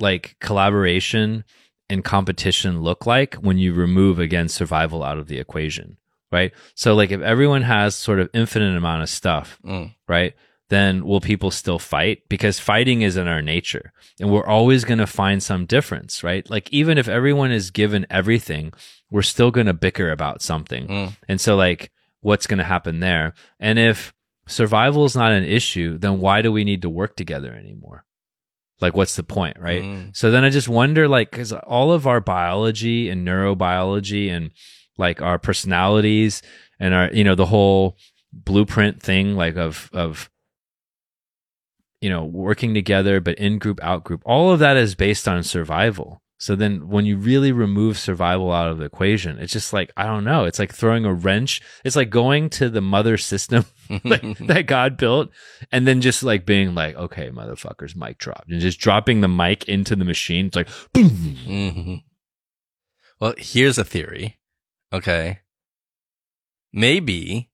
like 0.00 0.34
collaboration 0.40 1.44
and 1.88 2.04
competition 2.04 2.82
look 2.82 3.06
like 3.06 3.34
when 3.36 3.58
you 3.58 3.72
remove 3.74 4.18
again 4.18 4.48
survival 4.48 5.02
out 5.04 5.18
of 5.18 5.28
the 5.28 5.38
equation, 5.38 5.96
right? 6.30 6.52
So 6.74 6.94
like 6.94 7.10
if 7.10 7.20
everyone 7.20 7.62
has 7.62 7.94
sort 7.94 8.20
of 8.20 8.28
infinite 8.34 8.76
amount 8.76 9.02
of 9.02 9.08
stuff, 9.08 9.58
Mm. 9.64 9.94
right? 10.08 10.34
Then 10.70 11.06
will 11.06 11.20
people 11.22 11.50
still 11.50 11.78
fight? 11.78 12.28
Because 12.28 12.60
fighting 12.60 13.00
is 13.00 13.16
in 13.16 13.26
our 13.26 13.40
nature 13.40 13.92
and 14.20 14.30
we're 14.30 14.46
always 14.46 14.84
going 14.84 14.98
to 14.98 15.06
find 15.06 15.42
some 15.42 15.64
difference, 15.64 16.22
right? 16.22 16.48
Like 16.50 16.70
even 16.70 16.98
if 16.98 17.08
everyone 17.08 17.50
is 17.52 17.70
given 17.70 18.06
everything, 18.10 18.74
we're 19.10 19.22
still 19.22 19.50
going 19.50 19.66
to 19.66 19.72
bicker 19.72 20.10
about 20.10 20.42
something. 20.42 20.86
Mm. 20.86 21.16
And 21.26 21.40
so 21.40 21.56
like 21.56 21.90
what's 22.20 22.46
going 22.46 22.58
to 22.58 22.64
happen 22.64 23.00
there? 23.00 23.32
And 23.58 23.78
if 23.78 24.12
survival 24.46 25.06
is 25.06 25.16
not 25.16 25.32
an 25.32 25.44
issue, 25.44 25.96
then 25.96 26.20
why 26.20 26.42
do 26.42 26.52
we 26.52 26.64
need 26.64 26.82
to 26.82 26.90
work 26.90 27.16
together 27.16 27.54
anymore? 27.54 28.04
Like 28.80 28.94
what's 28.94 29.16
the 29.16 29.22
point, 29.22 29.58
right? 29.58 29.82
Mm. 29.82 30.14
So 30.16 30.30
then 30.30 30.44
I 30.44 30.50
just 30.50 30.68
wonder, 30.68 31.08
like, 31.08 31.30
because 31.30 31.52
all 31.52 31.92
of 31.92 32.06
our 32.06 32.20
biology 32.20 33.08
and 33.08 33.26
neurobiology 33.26 34.30
and 34.30 34.50
like 34.98 35.22
our 35.22 35.38
personalities 35.38 36.42
and 36.78 36.92
our, 36.92 37.10
you 37.12 37.24
know, 37.24 37.34
the 37.34 37.46
whole 37.46 37.96
blueprint 38.32 39.02
thing, 39.02 39.36
like 39.36 39.56
of, 39.56 39.88
of, 39.92 40.30
you 42.00 42.10
know, 42.10 42.24
working 42.24 42.74
together, 42.74 43.20
but 43.20 43.38
in 43.38 43.58
group, 43.58 43.82
out 43.82 44.04
group, 44.04 44.22
all 44.24 44.52
of 44.52 44.60
that 44.60 44.76
is 44.76 44.94
based 44.94 45.26
on 45.26 45.42
survival. 45.42 46.22
So 46.40 46.54
then 46.54 46.88
when 46.88 47.04
you 47.04 47.16
really 47.16 47.50
remove 47.50 47.98
survival 47.98 48.52
out 48.52 48.70
of 48.70 48.78
the 48.78 48.84
equation, 48.84 49.38
it's 49.40 49.52
just 49.52 49.72
like, 49.72 49.90
I 49.96 50.04
don't 50.04 50.22
know. 50.22 50.44
It's 50.44 50.60
like 50.60 50.72
throwing 50.72 51.04
a 51.04 51.12
wrench. 51.12 51.60
It's 51.84 51.96
like 51.96 52.10
going 52.10 52.48
to 52.50 52.70
the 52.70 52.80
mother 52.80 53.16
system 53.16 53.64
like, 54.04 54.22
that 54.46 54.66
God 54.68 54.96
built 54.96 55.30
and 55.72 55.84
then 55.86 56.00
just 56.00 56.22
like 56.22 56.46
being 56.46 56.76
like, 56.76 56.94
okay, 56.94 57.30
motherfuckers, 57.30 57.96
mic 57.96 58.18
dropped 58.18 58.50
and 58.50 58.60
just 58.60 58.78
dropping 58.78 59.20
the 59.20 59.26
mic 59.28 59.64
into 59.68 59.96
the 59.96 60.04
machine. 60.04 60.46
It's 60.46 60.56
like, 60.56 60.68
boom. 60.92 61.08
hmm 61.08 61.94
Well, 63.18 63.34
here's 63.36 63.78
a 63.78 63.84
theory. 63.84 64.36
Okay. 64.92 65.40
Maybe 66.72 67.50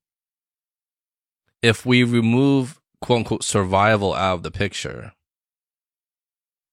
if 1.62 1.86
we 1.86 2.04
remove 2.04 2.80
quote 3.00 3.18
unquote 3.18 3.44
survival 3.44 4.14
out 4.14 4.34
of 4.34 4.42
the 4.42 4.50
picture, 4.50 5.12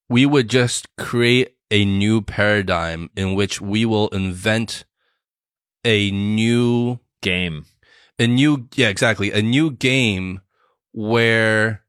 we 0.09 0.25
would 0.25 0.49
just 0.49 0.87
create 0.97 1.55
a 1.69 1.85
new 1.85 2.21
paradigm 2.21 3.09
in 3.15 3.33
which 3.35 3.61
we 3.61 3.85
will 3.85 4.09
invent 4.09 4.83
a 5.85 6.11
new 6.11 6.99
game. 7.21 7.65
a 8.19 8.27
new 8.27 8.67
yeah 8.75 8.89
exactly 8.89 9.31
a 9.31 9.41
new 9.41 9.71
game 9.71 10.41
where 10.91 11.83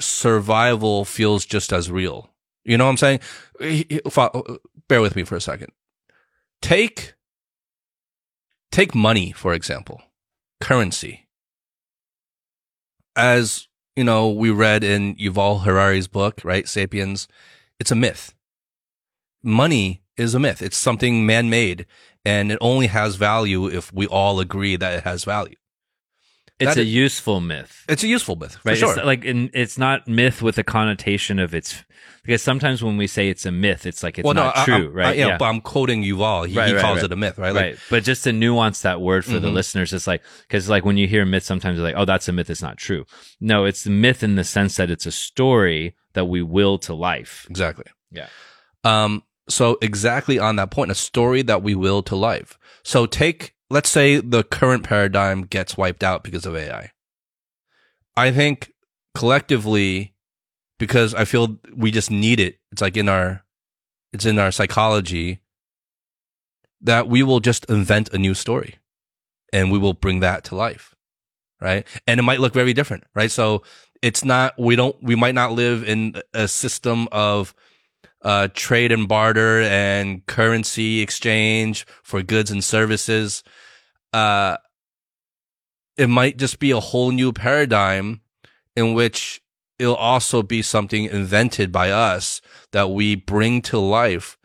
survival 0.00 1.04
feels 1.04 1.44
just 1.44 1.72
as 1.72 1.90
real 1.90 2.30
you 2.64 2.76
know 2.76 2.84
what 2.86 2.90
i'm 2.90 2.96
saying 2.96 3.20
He- 3.60 3.86
he- 3.88 4.00
fo- 4.10 4.58
bear 4.88 5.00
with 5.00 5.14
me 5.14 5.22
for 5.22 5.36
a 5.36 5.40
second 5.40 5.70
take 6.62 7.14
take 8.74 8.92
money 8.92 9.30
for 9.30 9.54
example. 9.54 10.02
Currency. 10.60 11.28
As 13.14 13.68
you 13.94 14.02
know 14.02 14.28
we 14.28 14.50
read 14.50 14.82
in 14.82 15.14
yuval 15.14 15.62
harari's 15.62 16.08
book 16.08 16.40
right 16.42 16.66
sapiens 16.68 17.28
it's 17.78 17.92
a 17.92 17.94
myth. 17.94 18.34
Money 19.44 20.02
is 20.16 20.34
a 20.34 20.40
myth. 20.40 20.60
It's 20.60 20.76
something 20.76 21.24
man-made 21.24 21.86
and 22.24 22.50
it 22.50 22.58
only 22.60 22.88
has 22.88 23.14
value 23.14 23.68
if 23.68 23.92
we 23.92 24.08
all 24.08 24.40
agree 24.40 24.74
that 24.74 24.94
it 24.94 25.04
has 25.04 25.22
value. 25.22 25.56
It's 26.60 26.74
that 26.74 26.80
a 26.80 26.82
is- 26.82 26.92
useful 26.94 27.40
myth. 27.40 27.84
it's 27.88 28.02
a 28.04 28.06
useful 28.08 28.36
myth 28.36 28.54
for 28.56 28.68
right? 28.70 28.78
sure. 28.78 28.96
It's 28.96 29.04
like 29.04 29.24
in, 29.24 29.50
it's 29.54 29.76
not 29.78 30.06
myth 30.08 30.40
with 30.42 30.56
a 30.58 30.62
connotation 30.64 31.38
of 31.38 31.54
it's 31.54 31.82
because 32.22 32.42
sometimes 32.42 32.82
when 32.82 32.96
we 32.96 33.06
say 33.06 33.28
it's 33.28 33.44
a 33.44 33.52
myth, 33.52 33.84
it's 33.84 34.02
like 34.02 34.18
it's 34.18 34.24
not 34.34 34.56
I- 34.56 34.64
true, 34.64 34.74
I'm- 34.74 34.92
right? 34.92 35.06
I, 35.08 35.12
yeah, 35.12 35.36
but 35.36 35.44
I'm 35.46 35.60
quoting 35.60 36.02
Yuval. 36.02 36.46
He, 36.48 36.56
Right, 36.56 36.68
he 36.68 36.74
right, 36.74 36.80
calls 36.80 36.96
right. 36.96 37.04
it 37.04 37.12
a 37.12 37.16
myth, 37.16 37.38
right? 37.38 37.52
Like, 37.54 37.62
right. 37.62 37.78
But 37.90 38.02
just 38.04 38.24
to 38.24 38.32
nuance 38.32 38.80
that 38.82 39.00
word 39.00 39.24
for 39.24 39.38
the 39.40 39.48
Mhm. 39.48 39.52
listeners, 39.54 39.92
it's 39.92 40.06
like 40.06 40.22
because 40.48 40.68
like 40.68 40.84
when 40.84 40.96
you 40.96 41.06
hear 41.06 41.24
myth, 41.26 41.42
sometimes 41.44 41.76
you're 41.76 41.84
like, 41.84 41.96
oh, 41.98 42.04
that's 42.06 42.28
a 42.28 42.32
myth. 42.32 42.48
It's 42.48 42.62
not 42.62 42.78
true. 42.78 43.04
No, 43.40 43.64
it's 43.66 43.84
the 43.84 43.90
myth 43.90 44.22
in 44.22 44.36
the 44.36 44.44
sense 44.44 44.76
that 44.76 44.90
it's 44.90 45.06
a 45.06 45.12
story 45.12 45.94
that 46.14 46.26
we 46.26 46.40
will 46.42 46.78
to 46.78 46.94
life. 46.94 47.46
Exactly. 47.50 47.86
Yeah. 48.10 48.28
Um, 48.84 49.22
so 49.48 49.76
exactly 49.82 50.38
on 50.38 50.56
that 50.56 50.70
point, 50.70 50.90
a 50.90 50.94
story 50.94 51.42
that 51.42 51.62
we 51.62 51.74
will 51.74 52.02
to 52.04 52.16
life. 52.16 52.56
So 52.82 53.06
take, 53.06 53.53
let's 53.74 53.90
say 53.90 54.20
the 54.20 54.44
current 54.44 54.84
paradigm 54.84 55.42
gets 55.42 55.76
wiped 55.76 56.04
out 56.04 56.22
because 56.22 56.46
of 56.46 56.54
AI. 56.54 56.92
I 58.16 58.30
think 58.30 58.72
collectively, 59.16 60.14
because 60.78 61.12
I 61.12 61.24
feel 61.24 61.58
we 61.74 61.90
just 61.90 62.08
need 62.08 62.38
it. 62.38 62.60
It's 62.70 62.80
like 62.80 62.96
in 62.96 63.08
our, 63.08 63.42
it's 64.12 64.26
in 64.26 64.38
our 64.38 64.52
psychology 64.52 65.40
that 66.82 67.08
we 67.08 67.24
will 67.24 67.40
just 67.40 67.64
invent 67.64 68.14
a 68.14 68.18
new 68.18 68.32
story 68.32 68.76
and 69.52 69.72
we 69.72 69.78
will 69.78 69.92
bring 69.92 70.20
that 70.20 70.44
to 70.44 70.54
life. 70.54 70.94
Right. 71.60 71.84
And 72.06 72.20
it 72.20 72.22
might 72.22 72.38
look 72.38 72.54
very 72.54 72.74
different. 72.74 73.02
Right. 73.12 73.30
So 73.30 73.64
it's 74.02 74.24
not, 74.24 74.54
we 74.56 74.76
don't, 74.76 74.94
we 75.02 75.16
might 75.16 75.34
not 75.34 75.50
live 75.50 75.82
in 75.82 76.14
a 76.32 76.46
system 76.46 77.08
of, 77.10 77.56
uh, 78.22 78.48
trade 78.54 78.92
and 78.92 79.08
barter 79.08 79.62
and 79.62 80.24
currency 80.26 81.00
exchange 81.00 81.86
for 82.04 82.22
goods 82.22 82.52
and 82.52 82.62
services. 82.62 83.42
Uh, 84.14 84.58
it 85.96 86.06
might 86.08 86.36
just 86.36 86.60
be 86.60 86.70
a 86.70 86.78
whole 86.78 87.10
new 87.10 87.32
paradigm 87.32 88.20
in 88.76 88.94
which 88.94 89.42
it'll 89.78 89.96
also 89.96 90.40
be 90.40 90.62
something 90.62 91.06
invented 91.06 91.72
by 91.72 91.90
us 91.90 92.40
that 92.70 92.90
we 92.90 93.16
bring 93.16 93.60
to 93.62 93.78
life 93.78 94.38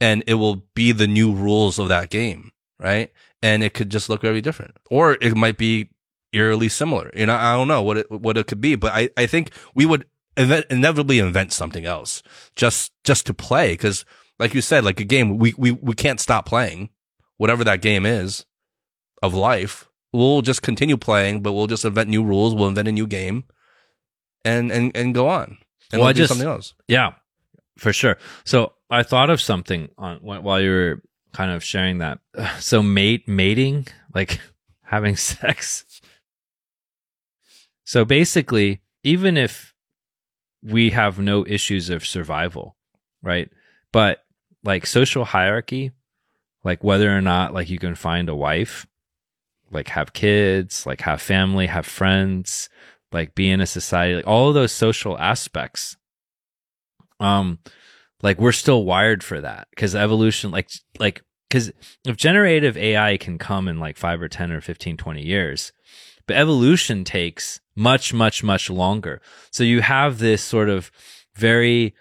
and 0.00 0.24
it 0.26 0.34
will 0.34 0.64
be 0.74 0.90
the 0.90 1.06
new 1.06 1.32
rules 1.32 1.78
of 1.78 1.88
that 1.88 2.10
game, 2.10 2.50
right? 2.80 3.12
And 3.40 3.62
it 3.62 3.74
could 3.74 3.90
just 3.90 4.08
look 4.08 4.22
very 4.22 4.40
different 4.40 4.76
or 4.90 5.16
it 5.20 5.36
might 5.36 5.56
be 5.56 5.90
eerily 6.32 6.68
similar. 6.68 7.12
You 7.14 7.26
know, 7.26 7.36
I 7.36 7.52
don't 7.52 7.68
know 7.68 7.82
what 7.82 7.98
it, 7.98 8.10
what 8.10 8.36
it 8.36 8.48
could 8.48 8.60
be, 8.60 8.74
but 8.74 8.92
I, 8.92 9.10
I 9.16 9.26
think 9.26 9.52
we 9.72 9.86
would 9.86 10.04
inevitably 10.36 11.20
invent 11.20 11.52
something 11.52 11.84
else 11.84 12.24
just, 12.56 12.90
just 13.04 13.26
to 13.26 13.34
play. 13.34 13.76
Cause 13.76 14.04
like 14.40 14.52
you 14.52 14.62
said, 14.62 14.84
like 14.84 14.98
a 14.98 15.04
game, 15.04 15.38
we, 15.38 15.54
we, 15.56 15.70
we 15.70 15.94
can't 15.94 16.18
stop 16.18 16.44
playing 16.44 16.90
whatever 17.36 17.62
that 17.62 17.82
game 17.82 18.04
is 18.04 18.46
of 19.22 19.34
life. 19.34 19.88
We'll 20.12 20.42
just 20.42 20.60
continue 20.62 20.96
playing, 20.96 21.42
but 21.42 21.52
we'll 21.52 21.66
just 21.68 21.84
invent 21.84 22.08
new 22.10 22.22
rules. 22.22 22.54
We'll 22.54 22.68
invent 22.68 22.88
a 22.88 22.92
new 22.92 23.06
game 23.06 23.44
and, 24.44 24.70
and, 24.70 24.94
and 24.96 25.14
go 25.14 25.28
on. 25.28 25.56
And 25.92 26.00
Well, 26.00 26.08
I 26.08 26.10
it'll 26.10 26.14
be 26.14 26.18
just- 26.18 26.28
something 26.30 26.48
else. 26.48 26.74
Yeah, 26.88 27.12
for 27.78 27.92
sure. 27.92 28.18
So 28.44 28.72
I 28.90 29.02
thought 29.02 29.30
of 29.30 29.40
something 29.40 29.88
on 29.96 30.18
while 30.18 30.60
you 30.60 30.70
were 30.70 31.02
kind 31.32 31.50
of 31.50 31.64
sharing 31.64 31.98
that. 31.98 32.18
So 32.60 32.82
mate 32.82 33.26
mating, 33.28 33.86
like 34.14 34.40
having 34.82 35.16
sex. 35.16 35.84
So 37.84 38.04
basically, 38.04 38.80
even 39.02 39.36
if 39.36 39.74
we 40.62 40.90
have 40.90 41.18
no 41.18 41.44
issues 41.46 41.90
of 41.90 42.06
survival, 42.06 42.76
right? 43.22 43.50
But 43.92 44.24
like 44.64 44.86
social 44.86 45.24
hierarchy, 45.24 45.90
like 46.64 46.84
whether 46.84 47.14
or 47.16 47.20
not 47.20 47.52
like 47.52 47.68
you 47.68 47.78
can 47.78 47.94
find 47.94 48.28
a 48.28 48.34
wife, 48.34 48.86
like 49.72 49.88
have 49.88 50.12
kids, 50.12 50.86
like 50.86 51.00
have 51.02 51.20
family, 51.20 51.66
have 51.66 51.86
friends, 51.86 52.68
like 53.12 53.34
be 53.34 53.50
in 53.50 53.60
a 53.60 53.66
society, 53.66 54.14
like 54.14 54.26
all 54.26 54.48
of 54.48 54.54
those 54.54 54.72
social 54.72 55.18
aspects. 55.18 55.96
Um 57.20 57.58
like 58.22 58.38
we're 58.38 58.52
still 58.52 58.84
wired 58.84 59.22
for 59.24 59.40
that 59.40 59.68
because 59.70 59.94
evolution 59.94 60.50
like 60.50 60.70
like 60.98 61.22
because 61.48 61.72
if 62.04 62.16
generative 62.16 62.76
ai 62.76 63.16
can 63.16 63.36
come 63.36 63.68
in 63.68 63.78
like 63.80 63.96
5 63.96 64.22
or 64.22 64.28
10 64.28 64.52
or 64.52 64.60
15 64.60 64.96
20 64.96 65.22
years 65.22 65.72
but 66.26 66.36
evolution 66.36 67.04
takes 67.04 67.60
much 67.74 68.14
much 68.14 68.44
much 68.44 68.70
longer. 68.70 69.20
So 69.50 69.64
you 69.64 69.80
have 69.82 70.18
this 70.18 70.42
sort 70.42 70.68
of 70.68 70.90
very 71.34 71.94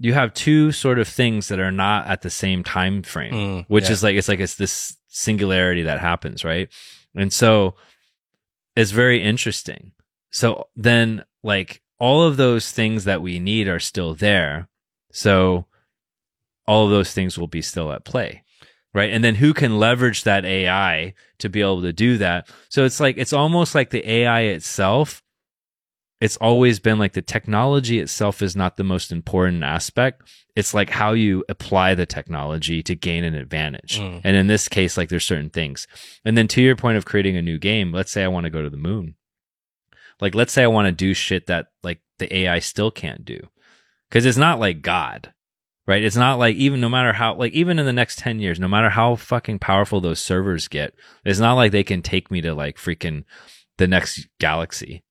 you 0.00 0.14
have 0.14 0.32
two 0.34 0.72
sort 0.72 0.98
of 0.98 1.06
things 1.08 1.48
that 1.48 1.58
are 1.60 1.72
not 1.72 2.06
at 2.06 2.22
the 2.22 2.30
same 2.30 2.62
time 2.64 3.02
frame 3.02 3.32
Mm, 3.32 3.64
which 3.68 3.84
yeah. 3.84 3.92
is 3.92 4.02
like 4.02 4.16
it's 4.16 4.28
like 4.28 4.40
it's 4.40 4.56
this 4.56 4.96
singularity 5.08 5.82
that 5.84 6.00
happens 6.00 6.44
right 6.44 6.68
and 7.18 7.32
so 7.32 7.74
it's 8.76 8.92
very 8.92 9.22
interesting. 9.22 9.92
So 10.30 10.68
then 10.76 11.24
like 11.42 11.82
all 11.98 12.22
of 12.22 12.36
those 12.36 12.70
things 12.70 13.04
that 13.04 13.22
we 13.22 13.38
need 13.38 13.68
are 13.68 13.80
still 13.80 14.14
there. 14.14 14.68
So 15.12 15.66
all 16.66 16.84
of 16.84 16.90
those 16.90 17.12
things 17.12 17.36
will 17.36 17.48
be 17.48 17.62
still 17.62 17.92
at 17.92 18.04
play 18.04 18.44
right? 18.94 19.12
And 19.12 19.22
then 19.22 19.36
who 19.36 19.54
can 19.54 19.78
leverage 19.78 20.24
that 20.24 20.44
ai 20.44 21.14
to 21.38 21.48
be 21.48 21.60
able 21.60 21.82
to 21.82 21.92
do 21.92 22.18
that? 22.18 22.48
So 22.68 22.84
it's 22.84 23.00
like 23.00 23.16
it's 23.16 23.32
almost 23.32 23.74
like 23.74 23.90
the 23.90 24.08
ai 24.10 24.42
itself 24.42 25.22
it's 26.20 26.36
always 26.38 26.80
been 26.80 26.98
like 26.98 27.12
the 27.12 27.22
technology 27.22 28.00
itself 28.00 28.42
is 28.42 28.56
not 28.56 28.76
the 28.76 28.84
most 28.84 29.12
important 29.12 29.62
aspect. 29.62 30.28
It's 30.56 30.74
like 30.74 30.90
how 30.90 31.12
you 31.12 31.44
apply 31.48 31.94
the 31.94 32.06
technology 32.06 32.82
to 32.82 32.96
gain 32.96 33.22
an 33.24 33.34
advantage. 33.34 34.00
Mm. 34.00 34.20
and 34.24 34.36
in 34.36 34.46
this 34.48 34.68
case 34.68 34.96
like 34.96 35.08
there's 35.08 35.24
certain 35.24 35.50
things. 35.50 35.86
And 36.24 36.36
then 36.36 36.48
to 36.48 36.62
your 36.62 36.76
point 36.76 36.98
of 36.98 37.04
creating 37.04 37.36
a 37.36 37.42
new 37.42 37.58
game 37.58 37.92
let's 37.92 38.10
say 38.10 38.24
i 38.24 38.28
want 38.28 38.44
to 38.44 38.50
go 38.50 38.62
to 38.62 38.70
the 38.70 38.76
moon. 38.76 39.14
Like 40.20 40.34
let's 40.34 40.52
say 40.52 40.64
i 40.64 40.68
want 40.68 40.86
to 40.86 40.92
do 40.92 41.14
shit 41.14 41.46
that 41.46 41.68
like 41.82 42.00
the 42.18 42.34
ai 42.34 42.58
still 42.58 42.90
can't 42.90 43.24
do. 43.24 43.48
Because 44.08 44.26
it's 44.26 44.38
not 44.38 44.58
like 44.58 44.82
god 44.82 45.32
right? 45.86 46.04
It's 46.04 46.16
not 46.16 46.38
like 46.38 46.54
even 46.56 46.80
no 46.80 46.88
matter 46.90 47.14
how 47.14 47.34
like 47.34 47.52
even 47.52 47.78
in 47.78 47.86
the 47.86 47.92
next 47.92 48.18
10 48.18 48.40
years 48.40 48.60
no 48.60 48.68
matter 48.68 48.90
how 48.90 49.16
fucking 49.16 49.58
powerful 49.58 50.00
those 50.00 50.20
servers 50.20 50.68
get 50.68 50.94
it's 51.24 51.40
not 51.40 51.54
like 51.54 51.72
they 51.72 51.82
can 51.82 52.02
take 52.02 52.30
me 52.30 52.40
to 52.42 52.54
like 52.54 52.76
freaking 52.76 53.24
the 53.78 53.88
next 53.88 54.28
galaxy 54.38 55.02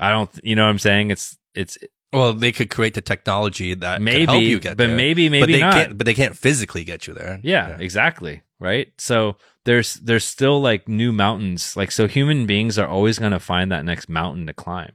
i 0.00 0.10
don't 0.10 0.30
you 0.42 0.56
know 0.56 0.64
what 0.64 0.70
i'm 0.70 0.78
saying 0.78 1.10
it's 1.10 1.38
it's 1.54 1.78
Well, 2.12 2.32
they 2.32 2.52
could 2.52 2.70
create 2.70 2.94
the 2.94 3.00
technology 3.02 3.74
that 3.74 4.02
maybe 4.02 4.26
could 4.26 4.30
help 4.30 4.42
you 4.42 4.58
get 4.58 4.76
there. 4.76 4.86
but 4.86 4.86
there. 4.88 4.96
maybe 4.96 5.28
maybe 5.28 5.40
but 5.42 5.52
they 5.52 5.60
not 5.60 5.74
can't. 5.74 5.98
But 5.98 6.04
they 6.06 6.14
can't 6.14 6.36
physically 6.36 6.82
get 6.84 7.06
you 7.06 7.14
there. 7.14 7.38
yeah, 7.42 7.76
exactly. 7.78 8.42
Right. 8.58 8.92
So 8.98 9.36
there's 9.64 9.94
there's 9.94 10.24
still 10.24 10.60
like 10.60 10.88
new 10.88 11.12
mountains. 11.12 11.76
Like 11.76 11.90
so 11.92 12.08
human 12.08 12.46
beings 12.46 12.78
are 12.78 12.88
always 12.88 13.18
gonna 13.18 13.38
find 13.40 13.70
that 13.70 13.84
next 13.84 14.08
mountain 14.08 14.46
to 14.46 14.52
climb. 14.52 14.92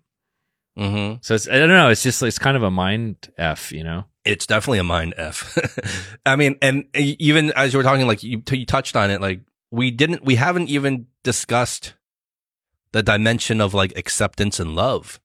Mm-hmm. 0.78 1.18
So 1.22 1.36
it's 1.36 1.48
I 1.48 1.58
don't 1.58 1.70
know, 1.70 1.90
it's 1.90 2.04
just 2.04 2.22
it's 2.22 2.38
kind 2.40 2.58
of 2.58 2.64
a 2.64 2.72
mind 2.72 3.32
F, 3.38 3.72
you 3.72 3.84
know? 3.84 4.06
It's 4.26 4.48
definitely 4.48 4.80
a 4.80 4.84
mind 4.84 5.14
f. 5.18 5.56
I 6.26 6.36
mean, 6.36 6.58
and 6.62 6.86
even 6.96 7.52
as 7.56 7.74
you 7.74 7.80
were 7.80 7.84
talking, 7.84 8.08
like 8.08 8.24
you, 8.24 8.42
you 8.52 8.66
touched 8.66 8.96
on 8.96 9.12
it, 9.12 9.22
like 9.22 9.42
we 9.72 9.92
didn't, 9.92 10.26
we 10.26 10.36
haven't 10.36 10.70
even 10.70 11.08
discussed 11.24 11.94
the 12.96 13.04
dimension 13.04 13.60
of 13.60 13.74
like 13.74 13.92
acceptance 13.98 14.58
and 14.58 14.74
love, 14.74 15.20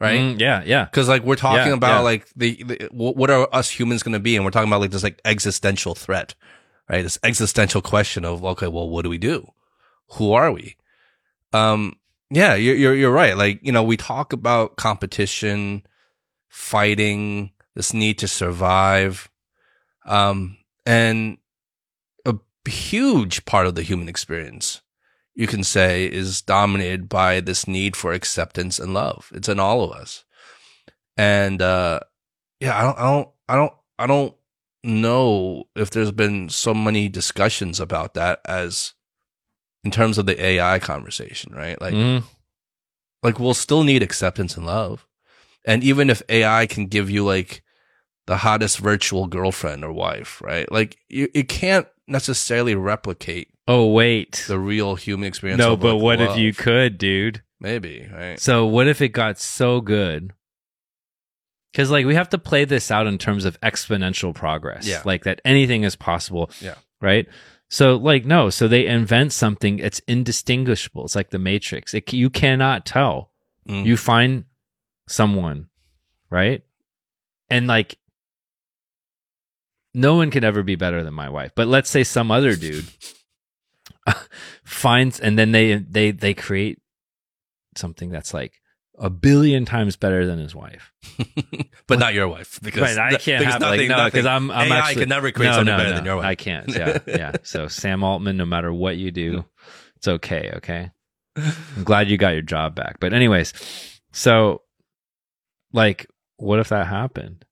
right? 0.00 0.20
Mm, 0.20 0.38
yeah, 0.40 0.62
yeah. 0.64 0.84
Because 0.84 1.08
like 1.08 1.24
we're 1.24 1.34
talking 1.34 1.66
Yeah, 1.72 1.74
about 1.74 1.98
yeah. 1.98 1.98
like 1.98 2.28
the, 2.36 2.62
the 2.62 2.88
what 2.92 3.28
are 3.28 3.48
us 3.52 3.68
humans 3.70 4.04
going 4.04 4.12
to 4.12 4.20
be, 4.20 4.36
and 4.36 4.44
we're 4.44 4.52
talking 4.52 4.68
about 4.68 4.80
like 4.80 4.92
this 4.92 5.02
like 5.02 5.20
existential 5.24 5.96
threat, 5.96 6.36
right? 6.88 7.02
This 7.02 7.18
existential 7.24 7.82
question 7.82 8.24
of 8.24 8.44
okay, 8.44 8.68
well, 8.68 8.88
what 8.88 9.02
do 9.02 9.08
we 9.08 9.18
do? 9.18 9.50
Who 10.12 10.32
are 10.32 10.52
we? 10.52 10.76
Um, 11.52 11.96
yeah, 12.30 12.54
you're 12.54 12.76
you're 12.76 12.94
you're 12.94 13.10
right. 13.10 13.36
Like 13.36 13.58
you 13.64 13.72
know, 13.72 13.82
we 13.82 13.96
talk 13.96 14.32
about 14.32 14.76
competition, 14.76 15.82
fighting, 16.50 17.50
this 17.74 17.92
need 17.92 18.16
to 18.18 18.28
survive, 18.28 19.28
um, 20.06 20.56
and 20.86 21.38
a 22.24 22.36
huge 22.70 23.44
part 23.44 23.66
of 23.66 23.74
the 23.74 23.82
human 23.82 24.08
experience 24.08 24.81
you 25.34 25.46
can 25.46 25.64
say 25.64 26.04
is 26.06 26.42
dominated 26.42 27.08
by 27.08 27.40
this 27.40 27.66
need 27.66 27.96
for 27.96 28.12
acceptance 28.12 28.78
and 28.78 28.92
love. 28.94 29.30
It's 29.34 29.48
in 29.48 29.58
all 29.58 29.82
of 29.82 29.92
us. 29.92 30.24
And 31.16 31.60
uh 31.62 32.00
yeah, 32.60 32.78
I 32.78 32.82
don't 32.82 32.98
I 32.98 33.02
don't 33.10 33.28
I 33.48 33.56
don't 33.56 33.72
I 33.98 34.06
don't 34.06 34.34
know 34.84 35.64
if 35.76 35.90
there's 35.90 36.12
been 36.12 36.48
so 36.48 36.74
many 36.74 37.08
discussions 37.08 37.78
about 37.80 38.14
that 38.14 38.40
as 38.46 38.94
in 39.84 39.90
terms 39.90 40.18
of 40.18 40.26
the 40.26 40.42
AI 40.44 40.78
conversation, 40.78 41.54
right? 41.54 41.80
Like 41.80 41.94
Mhm. 41.94 42.24
like 43.22 43.38
we'll 43.38 43.54
still 43.54 43.84
need 43.84 44.02
acceptance 44.02 44.56
and 44.56 44.66
love. 44.66 45.06
And 45.64 45.84
even 45.84 46.10
if 46.10 46.22
AI 46.28 46.66
can 46.66 46.86
give 46.86 47.08
you 47.10 47.24
like 47.24 47.62
the 48.26 48.38
hottest 48.38 48.78
virtual 48.78 49.26
girlfriend 49.26 49.84
or 49.84 49.92
wife, 49.92 50.40
right? 50.42 50.70
Like 50.70 50.96
you, 51.08 51.28
it 51.34 51.48
can't 51.48 51.86
necessarily 52.06 52.74
replicate 52.74 53.48
Oh 53.68 53.86
wait. 53.86 54.44
the 54.48 54.58
real 54.58 54.96
human 54.96 55.28
experience. 55.28 55.58
No, 55.58 55.76
but 55.76 55.96
what 55.96 56.20
if 56.20 56.36
you 56.36 56.52
could, 56.52 56.98
dude? 56.98 57.42
Maybe, 57.60 58.08
right? 58.12 58.40
So 58.40 58.66
what 58.66 58.88
if 58.88 59.00
it 59.00 59.10
got 59.10 59.38
so 59.38 59.80
good? 59.80 60.32
Because 61.72 61.90
like 61.90 62.04
we 62.04 62.16
have 62.16 62.28
to 62.30 62.38
play 62.38 62.64
this 62.64 62.90
out 62.90 63.06
in 63.06 63.18
terms 63.18 63.44
of 63.44 63.58
exponential 63.60 64.34
progress. 64.34 64.86
Yeah. 64.86 65.02
Like 65.04 65.24
that 65.24 65.40
anything 65.44 65.84
is 65.84 65.96
possible. 65.96 66.50
Yeah. 66.60 66.74
Right. 67.00 67.28
So 67.70 67.96
like 67.96 68.26
no, 68.26 68.50
so 68.50 68.68
they 68.68 68.86
invent 68.86 69.32
something 69.32 69.78
it's 69.78 70.00
indistinguishable. 70.00 71.04
It's 71.04 71.14
like 71.14 71.30
the 71.30 71.38
Matrix. 71.38 71.94
It, 71.94 72.12
you 72.12 72.30
cannot 72.30 72.84
tell. 72.84 73.30
Mm. 73.68 73.86
You 73.86 73.96
find 73.96 74.44
someone, 75.08 75.68
right? 76.30 76.62
And 77.48 77.68
like 77.68 77.96
no 79.94 80.16
one 80.16 80.30
can 80.30 80.42
ever 80.42 80.62
be 80.62 80.74
better 80.74 81.04
than 81.04 81.14
my 81.14 81.28
wife. 81.28 81.52
But 81.54 81.68
let's 81.68 81.88
say 81.90 82.02
some 82.02 82.30
other 82.30 82.56
dude 82.56 82.86
finds 84.64 85.20
and 85.20 85.38
then 85.38 85.52
they 85.52 85.74
they 85.76 86.10
they 86.10 86.34
create 86.34 86.78
something 87.76 88.10
that's 88.10 88.34
like 88.34 88.54
a 88.98 89.08
billion 89.08 89.64
times 89.64 89.96
better 89.96 90.26
than 90.26 90.38
his 90.38 90.54
wife. 90.54 90.92
but 91.86 91.98
not 91.98 92.14
your 92.14 92.28
wife 92.28 92.60
because 92.62 92.96
Right, 92.96 93.14
I 93.14 93.16
can't 93.16 93.44
have 93.44 93.60
like 93.62 93.72
nothing- 93.72 93.88
no 93.88 94.04
because 94.04 94.26
I'm 94.26 94.50
I'm 94.50 94.70
AI 94.70 94.78
actually 94.78 95.02
can 95.02 95.08
never 95.08 95.30
create 95.32 95.48
no, 95.48 95.54
something 95.54 95.72
no, 95.72 95.76
better 95.78 95.90
no, 95.90 95.96
than 95.96 96.04
your 96.04 96.16
wife. 96.16 96.26
I 96.26 96.34
can't. 96.34 96.68
Yeah, 96.76 96.98
yeah. 97.06 97.32
So 97.42 97.68
Sam 97.68 98.04
Altman, 98.04 98.36
no 98.36 98.44
matter 98.44 98.72
what 98.72 98.96
you 98.96 99.10
do, 99.10 99.44
it's 99.96 100.08
okay. 100.08 100.52
Okay. 100.56 100.90
I'm 101.36 101.84
glad 101.84 102.08
you 102.10 102.18
got 102.18 102.30
your 102.34 102.42
job 102.42 102.74
back. 102.74 103.00
But 103.00 103.14
anyways, 103.14 103.54
so 104.12 104.62
like, 105.72 106.06
what 106.36 106.58
if 106.58 106.68
that 106.68 106.86
happened? 106.86 107.44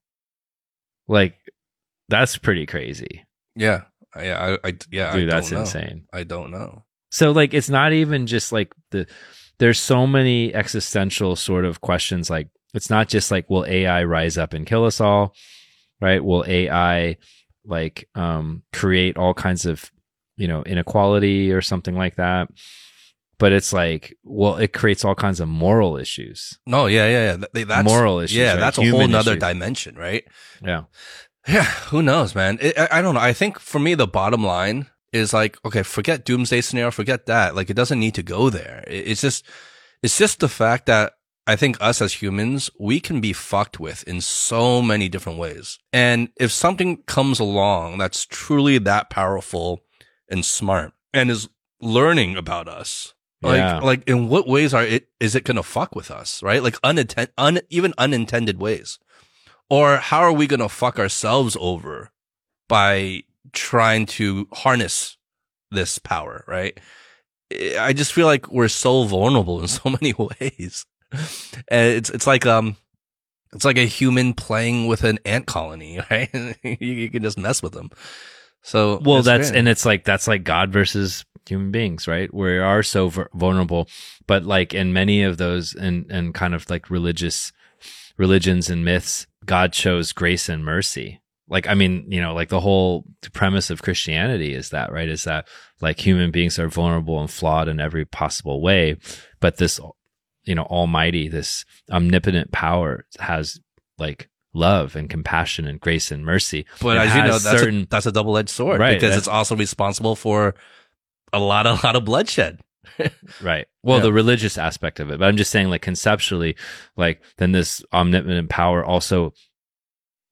Like, 1.07 1.35
that's 2.09 2.37
pretty 2.37 2.65
crazy, 2.65 3.25
Yeah, 3.55 3.81
yeah, 4.17 4.57
I, 4.63 4.67
I 4.69 4.77
yeah, 4.91 5.13
dude. 5.13 5.29
I 5.29 5.35
That's 5.35 5.51
insane. 5.51 6.05
I 6.13 6.23
don't 6.23 6.51
know. 6.51 6.83
So 7.11 7.31
like, 7.31 7.53
it's 7.53 7.69
not 7.69 7.93
even 7.93 8.27
just 8.27 8.51
like 8.51 8.73
the. 8.91 9.07
There's 9.59 9.79
so 9.79 10.07
many 10.07 10.53
existential 10.55 11.35
sort 11.35 11.65
of 11.65 11.81
questions. 11.81 12.29
Like, 12.31 12.47
it's 12.73 12.89
not 12.89 13.07
just 13.09 13.29
like, 13.29 13.47
will 13.49 13.65
AI 13.65 14.03
rise 14.05 14.37
up 14.37 14.53
and 14.53 14.65
kill 14.65 14.85
us 14.85 14.99
all? 14.99 15.35
Right? 15.99 16.23
Will 16.23 16.43
AI 16.47 17.17
like 17.63 18.09
um 18.15 18.63
create 18.73 19.17
all 19.17 19.35
kinds 19.35 19.67
of 19.67 19.91
you 20.35 20.47
know 20.47 20.63
inequality 20.63 21.51
or 21.51 21.61
something 21.61 21.95
like 21.95 22.15
that? 22.15 22.49
But 23.37 23.53
it's 23.53 23.73
like, 23.73 24.15
well, 24.23 24.57
it 24.57 24.71
creates 24.71 25.03
all 25.03 25.15
kinds 25.15 25.39
of 25.39 25.47
moral 25.47 25.97
issues. 25.97 26.59
No, 26.67 26.85
yeah, 26.85 27.07
yeah, 27.07 27.37
yeah. 27.53 27.65
That's 27.65 27.89
Moral 27.89 28.19
issues, 28.19 28.37
Yeah, 28.37 28.51
right? 28.51 28.59
that's 28.59 28.77
a 28.77 28.87
whole 28.87 29.07
nother 29.07 29.35
dimension, 29.35 29.95
right? 29.95 30.23
Yeah. 30.63 30.83
Yeah, 31.47 31.63
who 31.63 32.01
knows, 32.01 32.35
man? 32.35 32.57
It, 32.61 32.77
I, 32.77 32.99
I 32.99 33.01
don't 33.01 33.15
know. 33.15 33.21
I 33.21 33.33
think 33.33 33.59
for 33.59 33.79
me, 33.79 33.95
the 33.95 34.07
bottom 34.07 34.43
line 34.43 34.87
is 35.11 35.33
like, 35.33 35.57
okay, 35.65 35.83
forget 35.83 36.23
doomsday 36.25 36.61
scenario, 36.61 36.91
forget 36.91 37.25
that. 37.25 37.55
Like, 37.55 37.69
it 37.69 37.75
doesn't 37.75 37.99
need 37.99 38.15
to 38.15 38.23
go 38.23 38.49
there. 38.49 38.83
It, 38.87 39.07
it's 39.09 39.21
just, 39.21 39.45
it's 40.03 40.17
just 40.17 40.39
the 40.39 40.47
fact 40.49 40.85
that 40.85 41.13
I 41.47 41.55
think 41.55 41.77
us 41.81 42.01
as 42.01 42.13
humans, 42.21 42.69
we 42.79 42.99
can 42.99 43.19
be 43.19 43.33
fucked 43.33 43.79
with 43.79 44.03
in 44.07 44.21
so 44.21 44.81
many 44.81 45.09
different 45.09 45.39
ways. 45.39 45.79
And 45.91 46.29
if 46.39 46.51
something 46.51 46.97
comes 47.07 47.39
along 47.39 47.97
that's 47.97 48.25
truly 48.25 48.77
that 48.77 49.09
powerful 49.09 49.81
and 50.29 50.45
smart 50.45 50.93
and 51.13 51.31
is 51.31 51.49
learning 51.81 52.37
about 52.37 52.69
us, 52.69 53.13
like, 53.41 53.57
Yeah. 53.57 53.79
like 53.79 54.07
in 54.07 54.29
what 54.29 54.47
ways 54.47 54.73
are 54.75 54.83
it, 54.83 55.07
is 55.19 55.33
it 55.33 55.43
going 55.43 55.57
to 55.57 55.63
fuck 55.63 55.95
with 55.95 56.11
us? 56.11 56.43
Right? 56.43 56.61
Like 56.61 56.79
uninten- 56.81 57.29
un, 57.39 57.59
even 57.69 57.95
unintended 57.97 58.61
ways. 58.61 58.99
Or 59.71 59.97
how 59.97 60.19
are 60.19 60.33
we 60.33 60.47
going 60.47 60.59
to 60.59 60.67
fuck 60.69 60.99
ourselves 60.99 61.55
over 61.59 62.11
by 62.67 63.23
trying 63.53 64.05
to 64.07 64.47
harness 64.51 65.15
this 65.71 65.97
power, 65.97 66.43
right? 66.45 66.77
I 67.79 67.93
just 67.93 68.11
feel 68.11 68.27
like 68.27 68.51
we're 68.51 68.67
so 68.67 69.03
vulnerable 69.05 69.61
in 69.61 69.67
so 69.79 69.89
many 69.89 70.13
ways. 70.13 70.85
And 71.69 71.93
it's 71.97 72.09
it's 72.09 72.27
like 72.27 72.45
um 72.45 72.75
it's 73.53 73.65
like 73.65 73.77
a 73.77 73.85
human 73.85 74.33
playing 74.33 74.87
with 74.87 75.03
an 75.05 75.19
ant 75.25 75.45
colony, 75.47 75.99
right? 76.11 76.29
you, 76.63 76.77
you 76.79 77.09
can 77.09 77.23
just 77.23 77.37
mess 77.37 77.63
with 77.63 77.71
them. 77.73 77.91
So 78.63 79.01
Well, 79.03 79.21
that's 79.23 79.49
great. 79.51 79.59
and 79.59 79.67
it's 79.69 79.85
like 79.85 80.03
that's 80.03 80.27
like 80.27 80.43
God 80.43 80.71
versus 80.71 81.25
human 81.47 81.71
beings, 81.71 82.07
right? 82.07 82.33
We 82.33 82.57
are 82.59 82.83
so 82.83 83.07
v- 83.09 83.23
vulnerable, 83.33 83.87
but 84.27 84.43
like 84.45 84.73
in 84.73 84.93
many 84.93 85.23
of 85.23 85.37
those 85.37 85.73
and 85.73 86.05
and 86.11 86.33
kind 86.33 86.53
of 86.53 86.69
like 86.69 86.89
religious 86.89 87.51
religions 88.17 88.69
and 88.69 88.85
myths, 88.85 89.27
God 89.45 89.73
shows 89.75 90.11
grace 90.11 90.49
and 90.49 90.63
mercy. 90.63 91.21
Like 91.47 91.67
I 91.67 91.73
mean, 91.73 92.05
you 92.09 92.21
know, 92.21 92.33
like 92.33 92.49
the 92.49 92.61
whole 92.61 93.05
premise 93.33 93.69
of 93.69 93.81
Christianity 93.81 94.53
is 94.53 94.69
that, 94.69 94.91
right? 94.91 95.09
Is 95.09 95.25
that 95.25 95.47
like 95.81 95.99
human 95.99 96.31
beings 96.31 96.57
are 96.57 96.69
vulnerable 96.69 97.19
and 97.19 97.29
flawed 97.29 97.67
in 97.67 97.79
every 97.79 98.05
possible 98.05 98.61
way, 98.61 98.97
but 99.39 99.57
this 99.57 99.79
you 100.43 100.55
know, 100.55 100.63
almighty, 100.63 101.27
this 101.27 101.65
omnipotent 101.91 102.51
power 102.51 103.05
has 103.19 103.59
like 103.97 104.29
love 104.53 104.95
and 104.95 105.09
compassion 105.09 105.67
and 105.67 105.79
grace 105.79 106.11
and 106.11 106.25
mercy. 106.25 106.65
but 106.81 106.97
It 106.97 107.01
as 107.01 107.15
you 107.15 107.21
know, 107.23 107.39
that's 107.39 107.59
certain 107.59 107.81
a, 107.83 107.85
that's 107.85 108.05
a 108.05 108.11
double 108.11 108.37
edged 108.37 108.49
sword 108.49 108.79
Right, 108.79 108.99
because 108.99 109.15
it's 109.17 109.27
also 109.27 109.55
responsible 109.55 110.15
for 110.15 110.55
a 111.33 111.39
lot 111.39 111.67
a 111.67 111.73
lot 111.73 111.95
of 111.95 112.05
bloodshed. 112.05 112.59
Right. 113.41 113.67
Well, 113.83 113.97
Yeah. 113.97 114.03
the 114.03 114.13
religious 114.13 114.57
aspect 114.57 114.99
of 114.99 115.11
it, 115.11 115.19
but 115.19 115.27
I'm 115.27 115.37
just 115.37 115.51
saying, 115.51 115.69
like 115.69 115.81
conceptually, 115.81 116.55
like 116.97 117.21
then 117.37 117.51
this 117.51 117.83
omnipotent 117.93 118.49
power 118.49 118.83
also 118.83 119.33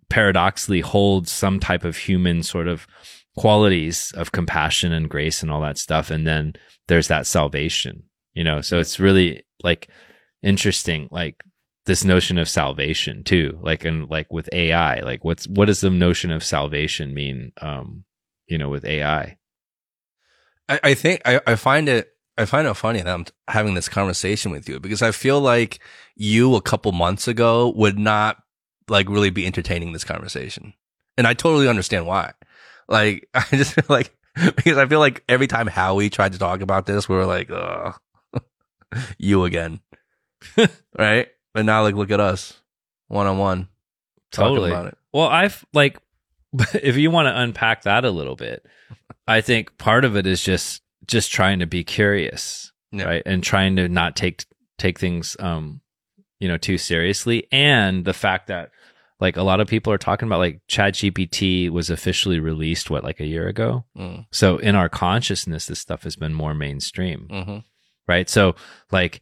paradoxically 0.09 0.81
holds 0.81 1.31
some 1.31 1.59
type 1.59 1.83
of 1.83 1.97
human 1.97 2.41
sort 2.43 2.67
of 2.67 2.87
qualities 3.37 4.11
of 4.15 4.31
compassion 4.31 4.91
and 4.91 5.09
grace 5.09 5.41
and 5.43 5.51
all 5.51 5.61
that 5.61 5.77
stuff, 5.77 6.09
and 6.09 6.25
then 6.25 6.53
there's 6.87 7.07
that 7.07 7.27
salvation, 7.27 8.03
you 8.33 8.43
know. 8.43 8.61
So 8.61 8.79
it's 8.79 8.99
really 8.99 9.43
like 9.63 9.89
interesting, 10.41 11.07
like 11.11 11.43
this 11.85 12.03
notion 12.03 12.37
of 12.37 12.49
salvation 12.49 13.23
too, 13.23 13.59
like 13.61 13.85
and 13.85 14.09
like 14.09 14.31
with 14.31 14.49
AI, 14.53 15.01
like 15.01 15.23
what's 15.23 15.47
what 15.47 15.65
does 15.65 15.81
the 15.81 15.89
notion 15.89 16.31
of 16.31 16.43
salvation 16.43 17.13
mean? 17.13 17.51
Um, 17.61 18.03
you 18.47 18.57
know, 18.57 18.69
with 18.69 18.83
AI. 18.85 19.37
I, 20.67 20.79
I 20.83 20.93
think 20.95 21.21
I, 21.25 21.39
I 21.47 21.55
find 21.55 21.87
it 21.87 22.09
I 22.39 22.45
find 22.45 22.65
it 22.65 22.73
funny 22.75 23.01
that 23.01 23.13
I'm 23.13 23.25
having 23.49 23.73
this 23.73 23.89
conversation 23.89 24.51
with 24.51 24.69
you 24.69 24.79
because 24.79 25.01
I 25.01 25.11
feel 25.11 25.41
like 25.41 25.79
you 26.15 26.55
a 26.55 26.61
couple 26.61 26.93
months 26.93 27.27
ago 27.27 27.73
would 27.75 27.99
not 27.99 28.37
like 28.87 29.09
really 29.09 29.29
be 29.29 29.45
entertaining 29.45 29.91
this 29.91 30.05
conversation. 30.05 30.73
And 31.17 31.27
I 31.27 31.33
totally 31.33 31.67
understand 31.67 32.07
why. 32.07 32.31
Like 32.87 33.27
I 33.33 33.45
just 33.51 33.73
feel 33.73 33.83
like 33.89 34.15
because 34.35 34.77
I 34.77 34.85
feel 34.85 34.99
like 34.99 35.21
every 35.27 35.47
time 35.47 35.67
Howie 35.67 36.09
tried 36.09 36.31
to 36.31 36.39
talk 36.39 36.61
about 36.61 36.85
this, 36.85 37.09
we 37.09 37.17
were 37.17 37.25
like, 37.25 37.51
Ugh, 37.51 37.99
you 39.17 39.43
again. 39.43 39.81
right? 40.97 41.27
But 41.53 41.65
now 41.65 41.83
like 41.83 41.95
look 41.95 42.09
at 42.09 42.21
us. 42.21 42.57
One 43.09 43.27
on 43.27 43.37
one. 43.37 43.67
Totally. 44.31 44.69
about 44.69 44.85
it. 44.85 44.97
Well, 45.11 45.27
I've 45.27 45.65
like, 45.73 45.97
if 46.73 46.95
you 46.95 47.11
want 47.11 47.25
to 47.25 47.37
unpack 47.37 47.81
that 47.81 48.05
a 48.05 48.11
little 48.11 48.37
bit, 48.37 48.65
I 49.27 49.41
think 49.41 49.77
part 49.77 50.05
of 50.05 50.15
it 50.15 50.25
is 50.25 50.41
just 50.41 50.81
just 51.09 51.31
trying 51.31 51.59
to 51.59 51.65
be 51.67 51.83
curious, 51.83 52.71
Yeah. 52.91 53.05
right, 53.05 53.23
and 53.25 53.43
trying 53.43 53.75
to 53.75 53.87
not 53.89 54.15
take 54.15 54.45
take 54.77 54.97
things, 54.99 55.35
um, 55.39 55.81
you 56.39 56.47
know, 56.47 56.57
too 56.57 56.77
seriously, 56.77 57.47
and 57.51 58.05
the 58.05 58.13
fact 58.13 58.47
that 58.47 58.71
like 59.19 59.35
a 59.35 59.43
lot 59.43 59.59
of 59.59 59.67
people 59.67 59.91
are 59.91 59.97
talking 59.97 60.27
about 60.29 60.39
like 60.39 60.61
Chat 60.69 60.93
GPT 60.93 61.69
was 61.69 61.89
officially 61.89 62.39
released 62.39 62.89
what 62.89 63.03
like 63.03 63.19
a 63.19 63.25
year 63.25 63.47
ago, 63.49 63.83
Mm. 63.97 64.25
so 64.31 64.57
in 64.57 64.75
our 64.75 64.87
consciousness, 64.87 65.65
this 65.65 65.79
stuff 65.79 66.03
has 66.03 66.15
been 66.15 66.33
more 66.33 66.53
mainstream 66.53 67.27
hmm 67.29 67.57
right? 68.07 68.29
So 68.29 68.55
like 68.91 69.21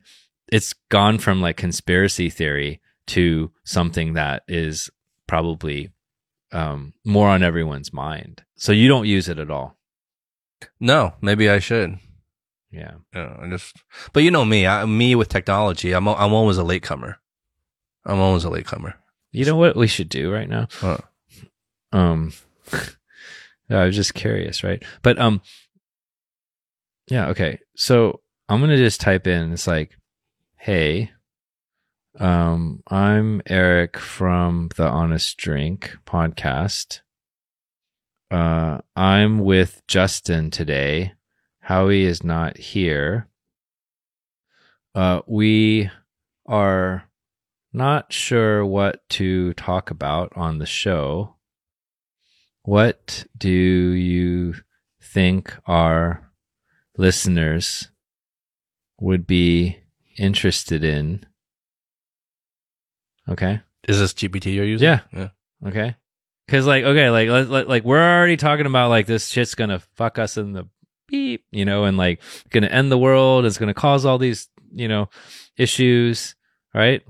it's 0.50 0.74
gone 0.90 1.18
from 1.18 1.42
like 1.42 1.58
conspiracy 1.58 2.30
theory 2.30 2.80
to 3.08 3.52
something 3.66 4.14
that 4.14 4.44
is 4.48 4.90
probably 5.28 5.90
um, 6.54 6.94
more 7.06 7.28
on 7.28 7.44
everyone's 7.44 7.92
mind. 7.92 8.44
So 8.56 8.72
you 8.72 8.88
don't 8.88 9.06
use 9.08 9.28
it 9.28 9.40
at 9.40 9.52
all. 9.52 9.77
No, 10.80 11.14
maybe 11.22 11.50
I 11.50 11.60
should. 11.60 12.00
Yeah. 12.72 12.96
Yeah, 13.14 13.38
I 13.42 13.50
just, 13.50 13.76
but 14.14 14.24
you 14.24 14.32
know 14.32 14.46
me, 14.46 14.68
I, 14.68 14.86
me 14.86 15.16
with 15.16 15.30
technology, 15.30 15.94
I'm, 15.94 16.08
I'm 16.08 16.34
always 16.34 16.58
a 16.58 16.64
latecomer. 16.64 17.18
I'm 18.06 18.20
always 18.20 18.44
a 18.44 18.50
latecomer. 18.50 18.96
You 19.32 19.46
know 19.46 19.56
what 19.56 19.76
we 19.76 19.88
should 19.88 20.10
do 20.10 20.32
right 20.32 20.50
now? 20.50 20.68
Um, 21.92 22.34
I 23.70 23.86
was 23.86 23.96
just 23.96 24.14
curious, 24.14 24.64
right? 24.64 24.82
But 25.02 25.20
um, 25.20 25.42
yeah, 27.08 27.28
okay. 27.30 27.60
So 27.76 28.22
I'm 28.50 28.60
gonna 28.62 28.78
just 28.78 29.02
type 29.02 29.28
in. 29.28 29.52
It's 29.52 29.68
like, 29.68 29.98
hey, 30.56 31.12
um, 32.20 32.82
I'm 32.88 33.42
Eric 33.46 33.98
from 33.98 34.70
the 34.76 34.88
Honest 34.88 35.38
Drink 35.38 35.98
podcast. 36.06 37.02
Uh, 38.30 38.80
I'm 38.96 39.40
with 39.40 39.82
Justin 39.88 40.52
today. 40.52 41.14
Howie 41.62 42.04
is 42.04 42.24
not 42.24 42.58
here. 42.58 43.28
Uh, 44.94 45.22
we 45.28 45.90
are 46.46 47.10
not 47.72 48.12
sure 48.12 48.66
what 48.66 49.08
to 49.10 49.54
talk 49.54 49.92
about 49.92 50.34
on 50.36 50.58
the 50.58 50.66
show. 50.66 51.36
What 52.64 53.26
do 53.38 53.50
you 53.50 54.56
think 55.02 55.56
our 55.68 56.32
listeners 56.98 57.90
would 59.00 59.26
be 59.28 59.78
interested 60.18 60.84
in? 60.84 61.26
Okay. 63.30 63.62
Is 63.88 64.00
this 64.00 64.14
GPT 64.14 64.54
you're 64.54 64.66
using? 64.66 64.86
Yeah. 64.86 65.02
Yeah. 65.14 65.30
Okay. 65.66 65.96
Cause 66.48 66.66
like 66.66 66.84
okay, 66.86 67.10
like 67.10 67.28
let, 67.30 67.50
let- 67.50 67.68
like 67.70 67.84
we're 67.84 68.00
already 68.02 68.38
talking 68.38 68.66
about 68.68 68.90
like 68.90 69.06
this 69.06 69.28
shit's 69.28 69.54
gonna 69.56 69.80
fuck 69.96 70.18
us 70.18 70.38
in 70.38 70.54
the 70.54 70.66
beep, 71.10 71.44
you 71.52 71.66
know, 71.66 71.84
and 71.84 71.98
like 71.98 72.22
gonna 72.52 72.68
end 72.68 72.90
the 72.92 72.98
world. 72.98 73.46
It's 73.46 73.58
gonna 73.58 73.74
cause 73.74 74.06
all 74.06 74.18
these 74.18 74.48
you 74.72 74.88
know 74.88 75.10
issues, 75.58 76.36
right? 76.74 77.02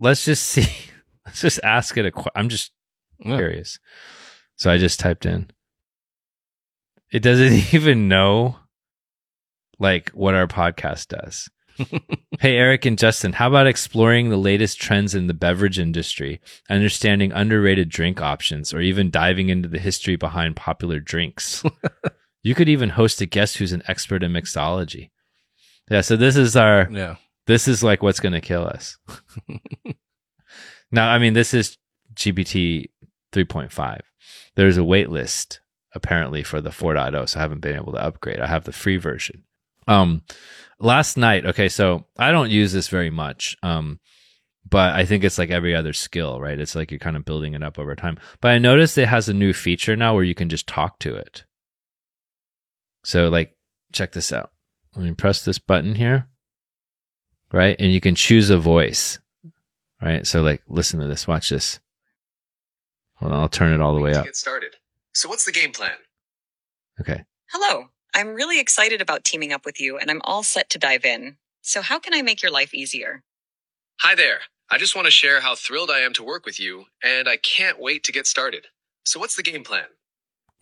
Let's 0.00 0.24
just 0.24 0.44
see. 0.48 0.68
Let's 1.26 1.40
just 1.42 1.60
ask 1.62 1.96
it 1.98 2.06
a. 2.06 2.10
que- 2.12 2.30
I'm 2.34 2.48
just 2.48 2.72
Yeah. 3.18 3.36
curious. 3.36 3.78
So 4.56 4.70
I 4.70 4.78
just 4.78 4.98
typed 4.98 5.26
in. 5.26 5.50
It 7.12 7.20
doesn't 7.20 7.52
even 7.74 8.08
know 8.08 8.56
like 9.78 10.08
what 10.10 10.34
our 10.34 10.46
podcast 10.46 11.08
does. 11.08 11.50
hey, 12.40 12.56
Eric 12.56 12.84
and 12.84 12.98
Justin, 12.98 13.32
how 13.32 13.48
about 13.48 13.66
exploring 13.66 14.28
the 14.28 14.36
latest 14.36 14.80
trends 14.80 15.14
in 15.14 15.26
the 15.26 15.34
beverage 15.34 15.78
industry, 15.78 16.40
understanding 16.70 17.32
underrated 17.32 17.88
drink 17.88 18.20
options, 18.20 18.72
or 18.72 18.80
even 18.80 19.10
diving 19.10 19.48
into 19.48 19.68
the 19.68 19.78
history 19.78 20.16
behind 20.16 20.56
popular 20.56 21.00
drinks? 21.00 21.62
you 22.42 22.54
could 22.54 22.68
even 22.68 22.90
host 22.90 23.20
a 23.20 23.26
guest 23.26 23.58
who's 23.58 23.72
an 23.72 23.82
expert 23.88 24.22
in 24.22 24.32
mixology. 24.32 25.10
Yeah, 25.90 26.00
so 26.00 26.16
this 26.16 26.36
is 26.36 26.56
our 26.56 26.88
Yeah. 26.90 27.16
this 27.46 27.68
is 27.68 27.82
like 27.82 28.02
what's 28.02 28.20
going 28.20 28.32
to 28.32 28.40
kill 28.40 28.66
us. 28.66 28.98
now, 30.90 31.08
I 31.10 31.18
mean, 31.18 31.34
this 31.34 31.54
is 31.54 31.76
GPT 32.14 32.90
3.5. 33.32 34.00
There's 34.54 34.76
a 34.76 34.84
wait 34.84 35.10
list 35.10 35.60
apparently 35.94 36.42
for 36.42 36.60
the 36.60 36.70
4.0, 36.70 37.28
so 37.28 37.38
I 37.38 37.42
haven't 37.42 37.60
been 37.60 37.76
able 37.76 37.92
to 37.92 38.02
upgrade. 38.02 38.40
I 38.40 38.46
have 38.46 38.64
the 38.64 38.72
free 38.72 38.96
version. 38.96 39.44
Um, 39.86 40.22
last 40.78 41.16
night, 41.16 41.46
okay, 41.46 41.68
so 41.68 42.06
I 42.18 42.32
don't 42.32 42.50
use 42.50 42.72
this 42.72 42.88
very 42.88 43.10
much. 43.10 43.56
Um, 43.62 44.00
but 44.68 44.94
I 44.94 45.04
think 45.04 45.22
it's 45.22 45.38
like 45.38 45.50
every 45.50 45.76
other 45.76 45.92
skill, 45.92 46.40
right? 46.40 46.58
It's 46.58 46.74
like 46.74 46.90
you're 46.90 46.98
kind 46.98 47.16
of 47.16 47.24
building 47.24 47.54
it 47.54 47.62
up 47.62 47.78
over 47.78 47.94
time. 47.94 48.18
But 48.40 48.50
I 48.50 48.58
noticed 48.58 48.98
it 48.98 49.06
has 49.06 49.28
a 49.28 49.34
new 49.34 49.52
feature 49.52 49.94
now 49.94 50.14
where 50.14 50.24
you 50.24 50.34
can 50.34 50.48
just 50.48 50.66
talk 50.66 50.98
to 51.00 51.14
it. 51.14 51.44
So, 53.04 53.28
like, 53.28 53.56
check 53.92 54.10
this 54.10 54.32
out. 54.32 54.50
Let 54.96 55.04
me 55.04 55.12
press 55.12 55.44
this 55.44 55.60
button 55.60 55.94
here 55.94 56.28
right? 57.52 57.76
And 57.78 57.92
you 57.92 58.00
can 58.00 58.14
choose 58.14 58.50
a 58.50 58.58
voice, 58.58 59.18
right? 60.02 60.26
So, 60.26 60.42
like, 60.42 60.62
listen 60.68 61.00
to 61.00 61.06
this. 61.06 61.26
Watch 61.26 61.50
this. 61.50 61.80
Hold 63.16 63.32
on, 63.32 63.40
I'll 63.40 63.48
turn 63.48 63.72
it 63.72 63.80
all 63.80 63.94
the 63.94 64.00
way 64.00 64.14
up. 64.14 64.24
Get 64.24 64.36
started. 64.36 64.76
So 65.12 65.28
what's 65.28 65.46
the 65.46 65.52
game 65.52 65.72
plan? 65.72 65.96
Okay. 67.00 67.24
Hello. 67.50 67.86
I'm 68.16 68.34
really 68.34 68.58
excited 68.60 69.02
about 69.02 69.24
teaming 69.24 69.52
up 69.52 69.66
with 69.66 69.78
you 69.78 69.98
and 69.98 70.10
I'm 70.10 70.22
all 70.24 70.42
set 70.42 70.70
to 70.70 70.78
dive 70.78 71.04
in. 71.04 71.36
So, 71.60 71.82
how 71.82 71.98
can 71.98 72.14
I 72.14 72.22
make 72.22 72.42
your 72.42 72.50
life 72.50 72.72
easier? 72.72 73.22
Hi 74.00 74.14
there. 74.14 74.38
I 74.70 74.78
just 74.78 74.96
want 74.96 75.04
to 75.04 75.10
share 75.10 75.42
how 75.42 75.54
thrilled 75.54 75.90
I 75.90 75.98
am 75.98 76.14
to 76.14 76.24
work 76.24 76.46
with 76.46 76.58
you, 76.58 76.86
and 77.04 77.28
I 77.28 77.36
can't 77.36 77.78
wait 77.78 78.02
to 78.04 78.12
get 78.12 78.26
started. 78.26 78.66
So 79.04 79.20
what's 79.20 79.36
the 79.36 79.42
game 79.42 79.62
plan? 79.64 79.84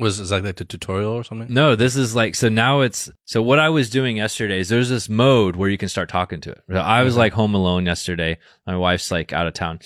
Was 0.01 0.19
is 0.19 0.31
that 0.31 0.43
like 0.45 0.57
the 0.57 0.65
tutorial 0.65 1.13
or 1.13 1.23
something? 1.23 1.47
No, 1.49 1.77
this 1.77 1.95
is 1.95 2.15
like, 2.17 2.35
so 2.35 2.49
now 2.49 2.81
it's, 2.81 3.09
so 3.25 3.41
what 3.41 3.61
I 3.61 3.69
was 3.71 3.89
doing 3.89 4.17
yesterday 4.17 4.59
is 4.59 4.69
there's 4.69 4.89
this 4.91 5.09
mode 5.09 5.55
where 5.57 5.71
you 5.71 5.79
can 5.79 5.89
start 5.89 6.09
talking 6.09 6.41
to 6.43 6.51
it. 6.51 6.63
So 6.69 6.77
I 6.79 7.03
was 7.05 7.15
Okay. 7.15 7.21
like 7.21 7.33
home 7.35 7.55
alone 7.55 7.87
yesterday. 7.87 8.39
My 8.67 8.77
wife's 8.77 9.11
like 9.13 9.33
out 9.33 9.47
of 9.47 9.55
town. 9.55 9.79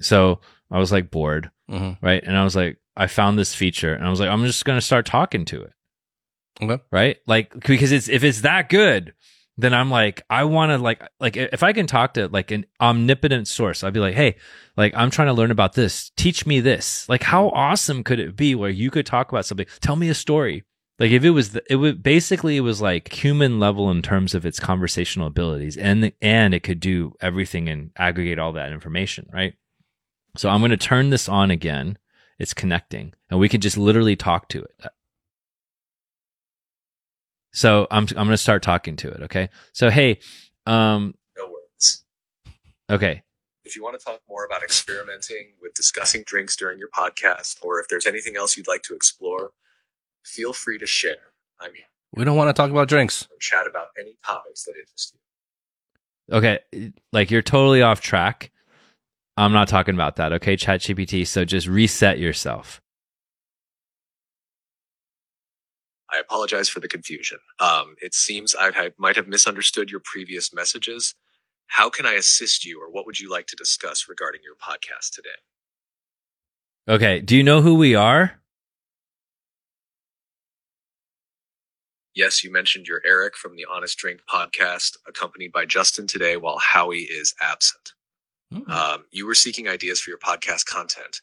So 0.00 0.40
I 0.70 0.78
was 0.78 0.92
like 0.92 1.10
bored, 1.10 1.50
Mm-hmm. 1.70 2.04
right? 2.04 2.22
And 2.22 2.36
I 2.36 2.44
was 2.44 2.54
like, 2.54 2.76
I 2.96 3.06
found 3.06 3.38
this 3.38 3.54
feature 3.54 3.94
and 3.94 4.04
I 4.06 4.10
was 4.10 4.20
like, 4.20 4.28
I'm 4.28 4.44
just 4.44 4.64
going 4.66 4.76
to 4.78 4.84
start 4.84 5.06
talking 5.06 5.44
to 5.46 5.62
it. 5.62 5.72
Okay. 6.60 6.82
right? 6.90 7.18
Like 7.26 7.64
because 7.64 7.92
it's 7.92 8.08
if 8.08 8.24
it's 8.24 8.42
that 8.42 8.68
good, 8.68 9.14
then 9.56 9.74
I'm 9.74 9.90
like 9.90 10.22
I 10.30 10.44
want 10.44 10.70
to 10.70 10.78
like 10.78 11.02
like 11.20 11.36
if 11.36 11.62
I 11.62 11.72
can 11.72 11.86
talk 11.86 12.14
to 12.14 12.28
like 12.28 12.50
an 12.50 12.66
omnipotent 12.80 13.48
source, 13.48 13.82
I'd 13.82 13.92
be 13.92 14.00
like, 14.00 14.14
hey, 14.14 14.36
like 14.76 14.94
I'm 14.96 15.10
trying 15.10 15.28
to 15.28 15.34
learn 15.34 15.50
about 15.50 15.74
this. 15.74 16.10
Teach 16.16 16.46
me 16.46 16.60
this. 16.60 17.08
Like 17.08 17.22
how 17.24 17.48
awesome 17.50 18.04
could 18.04 18.20
it 18.20 18.36
be 18.36 18.54
where 18.54 18.70
you 18.70 18.90
could 18.90 19.06
talk 19.06 19.30
about 19.30 19.46
something? 19.46 19.66
Tell 19.80 19.96
me 19.96 20.08
a 20.08 20.14
story. 20.14 20.64
Like 20.98 21.12
if 21.12 21.24
it 21.24 21.30
was 21.30 21.50
the, 21.50 21.62
it 21.70 21.76
would 21.76 22.02
basically 22.02 22.56
it 22.56 22.62
was 22.62 22.80
like 22.80 23.12
human 23.12 23.60
level 23.60 23.90
in 23.90 24.02
terms 24.02 24.34
of 24.34 24.44
its 24.44 24.58
conversational 24.58 25.28
abilities 25.28 25.76
and 25.76 26.12
and 26.20 26.54
it 26.54 26.62
could 26.62 26.80
do 26.80 27.14
everything 27.20 27.68
and 27.68 27.90
aggregate 27.96 28.38
all 28.38 28.52
that 28.52 28.72
information, 28.72 29.28
right? 29.32 29.54
So 30.36 30.48
I'm 30.48 30.60
going 30.60 30.70
to 30.70 30.76
turn 30.76 31.10
this 31.10 31.28
on 31.28 31.50
again. 31.50 31.98
It's 32.38 32.54
connecting 32.54 33.14
and 33.30 33.40
we 33.40 33.48
can 33.48 33.60
just 33.60 33.76
literally 33.76 34.16
talk 34.16 34.48
to 34.50 34.62
it. 34.62 34.86
So 37.58 37.88
I'm 37.90 38.04
I'm 38.10 38.26
going 38.26 38.28
to 38.28 38.36
start 38.36 38.62
talking 38.62 38.94
to 38.96 39.08
it, 39.08 39.22
okay? 39.24 39.48
So 39.72 39.90
hey, 39.90 40.20
um 40.64 41.14
No 41.36 41.46
words. 41.50 42.04
okay. 42.88 43.22
If 43.64 43.74
you 43.74 43.82
want 43.82 43.98
to 43.98 44.04
talk 44.04 44.20
more 44.28 44.44
about 44.46 44.62
experimenting 44.62 45.54
with 45.60 45.74
discussing 45.74 46.22
drinks 46.24 46.54
during 46.54 46.78
your 46.78 46.88
podcast, 46.88 47.56
or 47.62 47.80
if 47.80 47.88
there's 47.88 48.06
anything 48.06 48.36
else 48.36 48.56
you'd 48.56 48.68
like 48.68 48.82
to 48.82 48.94
explore, 48.94 49.50
feel 50.24 50.52
free 50.52 50.78
to 50.78 50.86
share. 50.86 51.32
I'm 51.60 51.74
here 51.74 51.84
We 52.14 52.22
don't 52.24 52.36
want 52.36 52.48
to 52.48 52.52
talk 52.52 52.70
about 52.70 52.86
drinks. 52.88 53.22
to 53.24 53.28
chat 53.40 53.66
about 53.66 53.88
any 53.98 54.16
topics 54.24 54.62
that 54.64 54.74
interest 54.80 55.14
you. 56.30 56.36
Okay, 56.36 56.92
like 57.12 57.32
you're 57.32 57.42
totally 57.42 57.82
off 57.82 58.00
track. 58.00 58.52
I'm 59.36 59.52
not 59.52 59.66
talking 59.66 59.94
about 59.94 60.16
that, 60.16 60.32
okay? 60.34 60.56
ChatGPT, 60.56 61.26
so 61.26 61.44
just 61.44 61.66
reset 61.66 62.18
yourself. 62.20 62.80
I 66.10 66.18
apologize 66.18 66.68
for 66.68 66.80
the 66.80 66.88
confusion. 66.88 67.38
Um, 67.60 67.96
it 68.00 68.14
seems 68.14 68.54
I 68.58 68.70
might 68.98 69.16
have 69.16 69.28
misunderstood 69.28 69.90
your 69.90 70.00
previous 70.04 70.52
messages. 70.54 71.14
How 71.66 71.90
can 71.90 72.06
I 72.06 72.14
assist 72.14 72.64
you, 72.64 72.80
or 72.80 72.90
what 72.90 73.04
would 73.06 73.20
you 73.20 73.30
like 73.30 73.46
to 73.48 73.56
discuss 73.56 74.08
regarding 74.08 74.40
your 74.42 74.54
podcast 74.56 75.14
today? 75.14 75.28
Okay, 76.88 77.20
do 77.20 77.36
you 77.36 77.42
know 77.42 77.60
who 77.60 77.74
we 77.74 77.94
are? 77.94 78.40
Yes, 82.14 82.42
you 82.42 82.50
mentioned 82.50 82.86
you're 82.88 83.02
Eric 83.04 83.36
from 83.36 83.54
the 83.54 83.66
Honest 83.70 83.98
Drink 83.98 84.20
podcast, 84.28 84.96
accompanied 85.06 85.52
by 85.52 85.66
Justin 85.66 86.06
today 86.06 86.36
while 86.36 86.58
Howie 86.58 87.02
is 87.02 87.34
absent. 87.40 87.92
Mm. 88.52 88.68
Um, 88.68 89.04
you 89.12 89.26
were 89.26 89.34
seeking 89.34 89.68
ideas 89.68 90.00
for 90.00 90.10
your 90.10 90.18
podcast 90.18 90.64
content. 90.64 91.20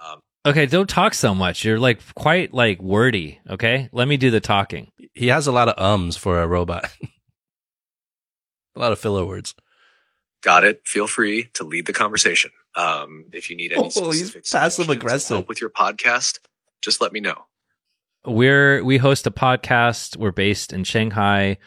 Um, 0.00 0.20
Okay, 0.46 0.64
don't 0.66 0.88
talk 0.88 1.12
so 1.14 1.34
much. 1.34 1.64
You're 1.64 1.78
like 1.78 2.00
quite 2.14 2.54
like 2.54 2.80
wordy, 2.80 3.40
okay? 3.48 3.88
Let 3.92 4.08
me 4.08 4.16
do 4.16 4.30
the 4.30 4.40
talking. 4.40 4.90
He 5.12 5.28
has 5.28 5.46
a 5.46 5.52
lot 5.52 5.68
of 5.68 5.78
ums 5.82 6.16
for 6.16 6.40
a 6.40 6.46
robot. 6.46 6.90
a 8.76 8.80
lot 8.80 8.92
of 8.92 8.98
filler 8.98 9.24
words. 9.26 9.54
got 10.42 10.64
it. 10.64 10.80
Feel 10.86 11.06
free 11.06 11.50
to 11.54 11.64
lead 11.64 11.84
the 11.86 11.92
conversation. 11.92 12.50
Um, 12.74 13.26
if 13.32 13.50
you 13.50 13.56
need 13.56 13.72
any 13.72 13.82
Oh, 13.82 13.84
he's 13.84 14.28
specific 14.28 14.44
passive 14.44 14.86
suggestions 14.86 14.88
aggressive. 14.90 15.34
help 15.36 15.48
with 15.48 15.60
your 15.60 15.70
podcast, 15.70 16.38
just 16.80 17.00
let 17.02 17.12
me 17.12 17.20
know. 17.20 17.44
We're 18.24 18.82
we 18.84 18.96
host 18.98 19.26
a 19.26 19.30
podcast. 19.30 20.16
We're 20.16 20.30
based 20.32 20.72
in 20.72 20.84
Shanghai. 20.84 21.58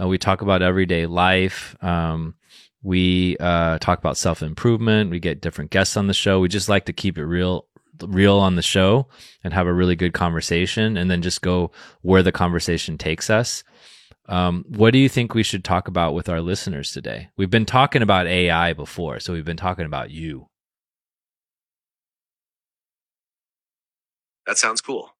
Uh, 0.00 0.08
we 0.08 0.16
talk 0.18 0.40
about 0.40 0.62
everyday 0.62 1.04
life. 1.06 1.76
Um, 1.82 2.34
we 2.82 3.36
uh, 3.38 3.78
talk 3.78 3.98
about 3.98 4.16
self 4.16 4.42
improvement. 4.42 5.10
We 5.10 5.20
get 5.20 5.40
different 5.42 5.70
guests 5.70 5.96
on 5.96 6.06
the 6.06 6.14
show. 6.14 6.40
We 6.40 6.48
just 6.48 6.68
like 6.68 6.86
to 6.86 6.92
keep 6.92 7.18
it 7.18 7.24
real, 7.24 7.66
real 8.02 8.38
on 8.38 8.56
the 8.56 8.62
show 8.62 9.08
and 9.44 9.52
have 9.52 9.66
a 9.66 9.72
really 9.72 9.96
good 9.96 10.12
conversation, 10.12 10.96
and 10.96 11.10
then 11.10 11.22
just 11.22 11.42
go 11.42 11.70
where 12.02 12.22
the 12.22 12.32
conversation 12.32 12.98
takes 12.98 13.30
us. 13.30 13.64
Um, 14.26 14.64
what 14.68 14.92
do 14.92 14.98
you 14.98 15.08
think 15.08 15.34
we 15.34 15.42
should 15.42 15.64
talk 15.64 15.88
about 15.88 16.14
with 16.14 16.28
our 16.28 16.40
listeners 16.40 16.92
today? 16.92 17.28
We've 17.36 17.50
been 17.50 17.66
talking 17.66 18.02
about 18.02 18.26
AI 18.26 18.72
before, 18.72 19.20
so 19.20 19.32
we've 19.32 19.44
been 19.44 19.56
talking 19.56 19.86
about 19.86 20.10
you. 20.10 20.46
That 24.46 24.58
sounds 24.58 24.80
cool. 24.80 25.10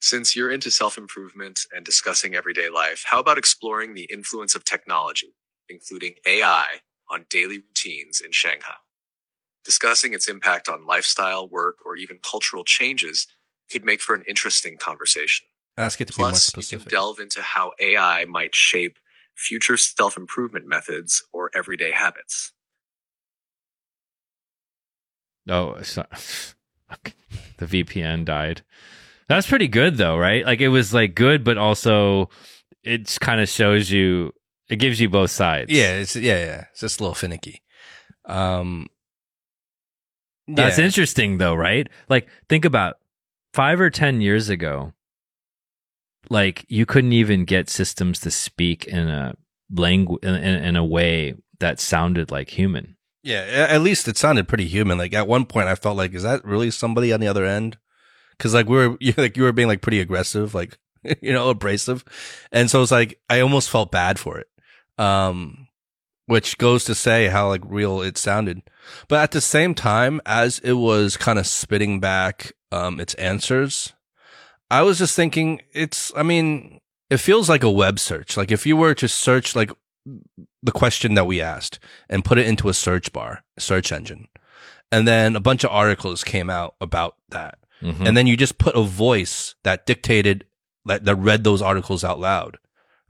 Since 0.00 0.36
you're 0.36 0.50
into 0.50 0.70
self 0.70 0.98
improvement 0.98 1.60
and 1.74 1.84
discussing 1.84 2.34
everyday 2.34 2.68
life, 2.68 3.04
how 3.06 3.20
about 3.20 3.38
exploring 3.38 3.94
the 3.94 4.08
influence 4.12 4.54
of 4.54 4.64
technology, 4.64 5.34
including 5.68 6.14
AI, 6.26 6.66
on 7.10 7.26
daily 7.30 7.58
routines 7.58 8.20
in 8.20 8.30
Shanghai? 8.32 8.74
Discussing 9.64 10.12
its 10.12 10.28
impact 10.28 10.68
on 10.68 10.86
lifestyle, 10.86 11.48
work, 11.48 11.76
or 11.86 11.96
even 11.96 12.18
cultural 12.22 12.64
changes 12.64 13.26
could 13.70 13.84
make 13.84 14.00
for 14.00 14.14
an 14.14 14.22
interesting 14.28 14.76
conversation. 14.76 15.46
Ask 15.76 16.00
it 16.00 16.08
to 16.08 16.16
be 16.16 16.22
more 16.22 16.30
Plus, 16.30 16.70
you 16.70 16.78
can 16.78 16.88
delve 16.88 17.18
into 17.18 17.42
how 17.42 17.72
AI 17.80 18.24
might 18.26 18.54
shape 18.54 18.98
future 19.34 19.76
self 19.76 20.16
improvement 20.16 20.66
methods 20.66 21.24
or 21.32 21.50
everyday 21.54 21.90
habits. 21.90 22.52
Oh, 25.48 25.80
so, 25.82 26.04
the 27.58 27.66
VPN 27.66 28.24
died. 28.24 28.62
That's 29.28 29.46
pretty 29.46 29.68
good 29.68 29.96
though, 29.96 30.16
right? 30.16 30.44
Like 30.44 30.60
it 30.60 30.68
was 30.68 30.94
like 30.94 31.14
good, 31.14 31.44
but 31.44 31.58
also 31.58 32.30
it 32.82 33.16
kind 33.20 33.40
of 33.40 33.48
shows 33.48 33.90
you, 33.90 34.32
it 34.68 34.76
gives 34.76 35.00
you 35.00 35.08
both 35.08 35.30
sides. 35.30 35.72
yeah, 35.72 35.94
it's 35.96 36.14
yeah, 36.14 36.38
yeah. 36.44 36.64
It's 36.70 36.80
just 36.80 37.00
a 37.00 37.02
little 37.02 37.14
finicky. 37.14 37.62
Um, 38.26 38.86
That's 40.46 40.78
yeah. 40.78 40.84
interesting 40.84 41.38
though, 41.38 41.54
right? 41.54 41.88
Like 42.08 42.28
think 42.48 42.64
about 42.64 42.96
five 43.52 43.80
or 43.80 43.90
10 43.90 44.20
years 44.20 44.48
ago, 44.48 44.92
like 46.30 46.64
you 46.68 46.86
couldn't 46.86 47.12
even 47.12 47.44
get 47.44 47.70
systems 47.70 48.20
to 48.20 48.30
speak 48.30 48.86
in 48.86 49.08
a 49.08 49.34
language, 49.70 50.22
in, 50.22 50.34
in, 50.34 50.76
a 50.76 50.84
way 50.84 51.34
that 51.60 51.80
sounded 51.80 52.30
like 52.30 52.50
human. 52.50 52.96
Yeah, 53.22 53.66
at 53.70 53.80
least 53.80 54.06
it 54.08 54.18
sounded 54.18 54.48
pretty 54.48 54.66
human. 54.66 54.98
Like 54.98 55.14
at 55.14 55.28
one 55.28 55.46
point, 55.46 55.68
I 55.68 55.74
felt 55.74 55.96
like, 55.96 56.14
is 56.14 56.24
that 56.24 56.44
really 56.44 56.70
somebody 56.70 57.12
on 57.12 57.20
the 57.20 57.28
other 57.28 57.46
end? 57.46 57.78
Because 58.32 58.52
like 58.52 58.68
we 58.68 58.76
were, 58.76 58.96
you 59.00 59.14
like 59.16 59.36
you 59.36 59.44
were 59.44 59.52
being 59.52 59.68
like 59.68 59.80
pretty 59.80 60.00
aggressive, 60.00 60.54
like 60.54 60.78
you 61.22 61.32
know, 61.32 61.48
abrasive, 61.48 62.04
and 62.52 62.70
so 62.70 62.82
it's 62.82 62.92
like 62.92 63.18
I 63.30 63.40
almost 63.40 63.70
felt 63.70 63.90
bad 63.90 64.18
for 64.18 64.38
it. 64.38 64.48
Um, 64.98 65.68
which 66.26 66.58
goes 66.58 66.84
to 66.84 66.94
say 66.94 67.28
how 67.28 67.48
like 67.48 67.62
real 67.64 68.00
it 68.00 68.16
sounded. 68.18 68.62
But 69.08 69.22
at 69.22 69.30
the 69.32 69.40
same 69.40 69.74
time, 69.74 70.20
as 70.26 70.58
it 70.60 70.74
was 70.74 71.16
kind 71.16 71.38
of 71.38 71.46
spitting 71.46 72.00
back 72.00 72.52
um 72.72 73.00
its 73.00 73.14
answers, 73.14 73.92
I 74.70 74.82
was 74.82 74.98
just 74.98 75.14
thinking, 75.16 75.60
it's. 75.72 76.12
I 76.16 76.22
mean, 76.22 76.80
it 77.10 77.18
feels 77.18 77.48
like 77.48 77.62
a 77.62 77.70
web 77.70 77.98
search. 77.98 78.36
Like 78.36 78.50
if 78.50 78.66
you 78.66 78.76
were 78.76 78.94
to 78.94 79.08
search 79.08 79.54
like 79.54 79.70
the 80.62 80.72
question 80.72 81.14
that 81.14 81.26
we 81.26 81.40
asked 81.40 81.78
and 82.08 82.24
put 82.24 82.38
it 82.38 82.46
into 82.46 82.68
a 82.68 82.74
search 82.74 83.12
bar, 83.12 83.44
search 83.58 83.92
engine. 83.92 84.28
And 84.92 85.08
then 85.08 85.34
a 85.34 85.40
bunch 85.40 85.64
of 85.64 85.70
articles 85.70 86.24
came 86.24 86.50
out 86.50 86.74
about 86.80 87.16
that. 87.30 87.58
Mhm. 87.82 88.06
And 88.06 88.16
then 88.16 88.26
you 88.26 88.36
just 88.36 88.58
put 88.58 88.76
a 88.76 88.82
voice 88.82 89.54
that 89.64 89.86
dictated, 89.86 90.44
that, 90.84 91.04
that 91.04 91.16
read 91.16 91.44
those 91.44 91.62
articles 91.62 92.04
out 92.04 92.20
loud. 92.20 92.58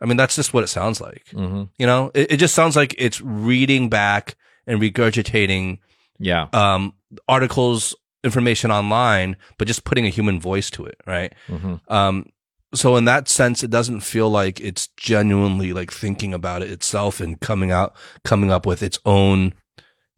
I 0.05 0.07
mean, 0.07 0.19
that's 0.19 0.37
just 0.37 0.53
what 0.53 0.63
it 0.63 0.69
sounds 0.69 1.01
like. 1.01 1.25
Mhm. 1.33 1.71
You 1.79 1.87
know, 1.87 2.11
it, 2.15 2.33
it 2.33 2.37
just 2.37 2.55
sounds 2.55 2.77
like 2.77 2.95
it's 2.99 3.23
reading 3.23 3.89
back 3.89 4.37
and 4.67 4.79
regurgitating, 4.81 5.79
yeah. 6.19 6.49
um, 6.53 6.93
articles, 7.27 7.95
information 8.23 8.71
online, 8.71 9.37
but 9.57 9.67
just 9.67 9.85
putting 9.85 10.05
a 10.05 10.11
human 10.11 10.39
voice 10.39 10.69
to 10.73 10.85
it. 10.85 11.01
Right. 11.07 11.33
Mhm. 11.49 11.81
Um, 11.91 12.27
so 12.75 12.97
in 12.97 13.07
that 13.07 13.29
sense, 13.29 13.63
it 13.65 13.71
doesn't 13.71 14.01
feel 14.01 14.29
like 14.29 14.61
it's 14.61 14.89
genuinely 14.99 15.73
like 15.73 15.91
thinking 15.91 16.35
about 16.35 16.61
it 16.63 16.71
itself 16.71 17.21
and 17.21 17.41
coming 17.41 17.71
out, 17.71 17.95
coming 18.25 18.51
up 18.51 18.67
with 18.67 18.83
its 18.83 18.99
own 19.07 19.55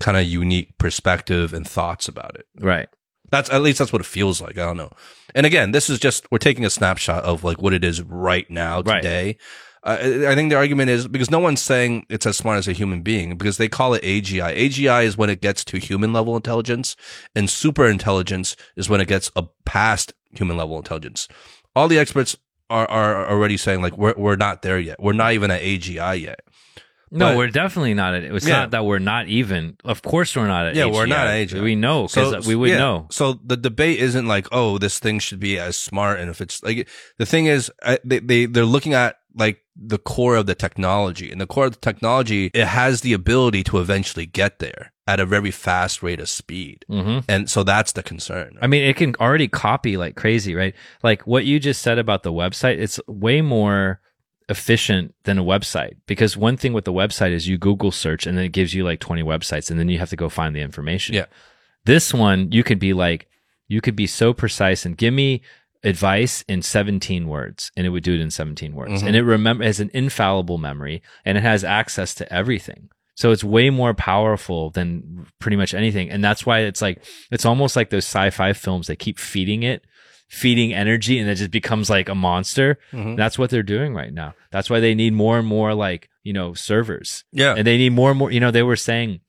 kind 0.00 0.16
of 0.16 0.24
unique 0.24 0.76
perspective 0.78 1.52
and 1.54 1.66
thoughts 1.68 2.08
about 2.08 2.34
it. 2.34 2.46
Right. 2.58 2.88
That's 3.30 3.50
at 3.50 3.62
least 3.62 3.78
that's 3.78 3.92
what 3.92 4.00
it 4.00 4.06
feels 4.06 4.40
like. 4.40 4.58
I 4.58 4.64
don't 4.64 4.76
know. 4.76 4.90
And 5.34 5.44
again, 5.46 5.72
this 5.72 5.90
is 5.90 5.98
just 5.98 6.30
we're 6.30 6.38
taking 6.38 6.64
a 6.64 6.70
snapshot 6.70 7.24
of 7.24 7.44
like 7.44 7.60
what 7.60 7.72
it 7.72 7.84
is 7.84 8.00
right 8.02 8.48
now 8.50 8.82
Right. 8.82 9.02
Uh, 9.86 9.96
I 10.26 10.32
I 10.32 10.34
think 10.34 10.50
the 10.50 10.56
argument 10.56 10.90
is 10.90 11.06
because 11.06 11.30
no 11.30 11.38
one's 11.38 11.62
saying 11.62 12.06
it's 12.10 12.26
as 12.26 12.36
smart 12.36 12.58
as 12.58 12.66
a 12.68 12.72
human 12.72 13.02
being 13.02 13.36
because 13.38 13.56
they 13.56 13.68
call 13.68 13.94
it 13.94 14.02
AGI. 14.02 14.54
AGI 14.56 15.04
is 15.04 15.16
when 15.16 15.30
it 15.30 15.40
gets 15.40 15.64
to 15.66 15.78
human 15.78 16.12
level 16.12 16.34
intelligence, 16.36 16.96
and 17.34 17.48
super 17.48 17.86
intelligence 17.88 18.56
is 18.74 18.88
when 18.88 19.00
it 19.00 19.08
gets 19.08 19.30
a 19.36 19.44
past 19.64 20.12
human 20.32 20.56
level 20.56 20.76
intelligence. 20.76 21.28
All 21.76 21.88
the 21.88 21.98
experts 21.98 22.36
are 22.68 22.88
are 22.90 23.30
already 23.30 23.56
saying 23.56 23.80
like 23.80 23.96
we're 23.96 24.14
we're 24.16 24.36
not 24.36 24.62
there 24.62 24.78
yet. 24.80 24.96
We're 25.00 25.12
not 25.12 25.32
even 25.34 25.50
at 25.52 25.62
AGI 25.62 26.20
yet. 26.20 26.40
No, 27.12 27.26
But- 27.28 27.36
we're 27.36 27.50
definitely 27.50 27.94
not 27.94 28.14
at 28.14 28.24
it. 28.24 28.34
It's 28.34 28.44
Yeah. 28.48 28.56
not 28.62 28.70
that 28.72 28.84
we're 28.84 28.98
not 28.98 29.28
even. 29.28 29.76
Of 29.84 30.02
course, 30.02 30.34
we're 30.34 30.48
not 30.48 30.66
at 30.66 30.74
Yeah, 30.74 30.86
we're 30.86 31.06
not 31.06 31.28
AGI. 31.28 31.42
at 31.42 31.48
AGI. 31.58 31.62
We 31.62 31.76
know 31.76 32.08
because 32.08 32.44
we 32.48 32.56
would 32.56 32.70
yeah. 32.70 32.78
know. 32.78 33.06
So 33.12 33.38
the 33.44 33.56
debate 33.56 34.00
isn't 34.00 34.26
like, 34.26 34.48
oh, 34.50 34.78
this 34.78 34.98
thing 34.98 35.20
should 35.20 35.38
be 35.38 35.56
as 35.60 35.76
smart, 35.76 36.18
and 36.18 36.28
if 36.28 36.40
it's 36.40 36.60
like 36.64 36.88
the 37.18 37.24
thing 37.26 37.46
is, 37.46 37.70
I, 37.84 38.00
they 38.04 38.18
they 38.18 38.46
they're 38.46 38.64
looking 38.64 38.94
at 38.94 39.18
like 39.36 39.62
the 39.78 39.98
core 39.98 40.36
of 40.36 40.46
the 40.46 40.54
technology, 40.54 41.30
and 41.30 41.40
the 41.40 41.46
core 41.46 41.66
of 41.66 41.72
the 41.72 41.80
technology 41.80 42.50
it 42.54 42.66
has 42.66 43.02
the 43.02 43.12
ability 43.12 43.62
to 43.64 43.78
eventually 43.78 44.26
get 44.26 44.58
there 44.58 44.92
at 45.06 45.20
a 45.20 45.26
very 45.26 45.50
fast 45.50 46.02
rate 46.02 46.20
of 46.20 46.28
speed, 46.28 46.84
hmm 46.88 47.18
and 47.28 47.50
so 47.50 47.62
that's 47.62 47.92
the 47.92 48.02
concern. 48.02 48.56
I 48.60 48.66
mean, 48.66 48.82
it 48.82 48.96
can 48.96 49.14
already 49.16 49.48
copy 49.48 49.96
like 49.96 50.16
crazy, 50.16 50.54
right? 50.54 50.74
Like 51.02 51.26
what 51.26 51.44
you 51.44 51.60
just 51.60 51.82
said 51.82 51.98
about 51.98 52.22
the 52.22 52.32
website, 52.32 52.78
it's 52.78 53.00
way 53.06 53.40
more 53.42 54.00
efficient 54.48 55.14
than 55.24 55.38
a 55.38 55.44
website 55.44 55.96
because 56.06 56.36
one 56.36 56.56
thing 56.56 56.72
with 56.72 56.84
the 56.84 56.92
website 56.92 57.32
is 57.32 57.48
you 57.48 57.58
Google 57.58 57.90
search 57.90 58.26
and 58.26 58.38
then 58.38 58.44
it 58.44 58.52
gives 58.52 58.74
you 58.74 58.84
like 58.84 59.00
20 59.00 59.22
websites 59.22 59.70
and 59.70 59.78
then 59.78 59.88
you 59.88 59.98
have 59.98 60.10
to 60.10 60.16
go 60.16 60.28
find 60.28 60.54
the 60.54 60.60
information. 60.60 61.14
Yeah. 61.14 61.26
This 61.84 62.14
one, 62.14 62.52
you 62.52 62.62
could 62.62 62.78
be 62.78 62.92
like, 62.92 63.28
you 63.68 63.80
could 63.80 63.96
be 63.96 64.06
so 64.06 64.32
precise 64.32 64.86
and 64.86 64.96
give 64.96 65.12
me 65.12 65.42
advice 65.84 66.42
in 66.48 66.62
17 66.62 67.28
words 67.28 67.70
and 67.76 67.86
it 67.86 67.90
would 67.90 68.02
do 68.02 68.14
it 68.14 68.20
in 68.20 68.30
17 68.30 68.74
words. 68.74 69.02
Mhm. 69.02 69.06
And 69.08 69.16
it 69.16 69.22
remember 69.22 69.64
has 69.64 69.80
an 69.80 69.90
infallible 69.94 70.58
memory 70.58 71.02
and 71.24 71.38
it 71.38 71.42
has 71.42 71.64
access 71.64 72.14
to 72.16 72.32
everything. 72.32 72.88
So 73.14 73.30
it's 73.30 73.42
way 73.44 73.70
more 73.70 73.94
powerful 73.94 74.70
than 74.70 75.26
pretty 75.38 75.56
much 75.56 75.72
anything. 75.74 76.10
And 76.10 76.22
that's 76.22 76.44
why 76.44 76.60
it's 76.60 76.82
like, 76.82 77.02
it's 77.30 77.46
almost 77.46 77.74
like 77.76 77.90
those 77.90 78.04
sci-fi 78.04 78.52
films 78.52 78.88
that 78.88 78.96
keep 78.96 79.18
feeding 79.18 79.62
it, 79.62 79.82
feeding 80.28 80.74
energy 80.74 81.18
and 81.18 81.30
it 81.30 81.36
just 81.36 81.50
becomes 81.50 81.88
like 81.88 82.08
a 82.08 82.14
monster. 82.14 82.78
Mhm. 82.92 83.16
That's 83.16 83.38
what 83.38 83.50
they're 83.50 83.62
doing 83.62 83.94
right 83.94 84.12
now. 84.12 84.34
That's 84.50 84.68
why 84.68 84.80
they 84.80 84.94
need 84.94 85.12
more 85.14 85.38
and 85.38 85.46
more 85.46 85.72
like, 85.72 86.08
you 86.24 86.32
know, 86.32 86.52
servers 86.54 87.24
yeah, 87.32 87.54
and 87.56 87.64
they 87.66 87.76
need 87.78 87.92
more 87.92 88.10
and 88.10 88.18
more, 88.18 88.30
you 88.32 88.40
know, 88.40 88.50
they 88.50 88.64
were 88.64 88.76
saying 88.76 89.20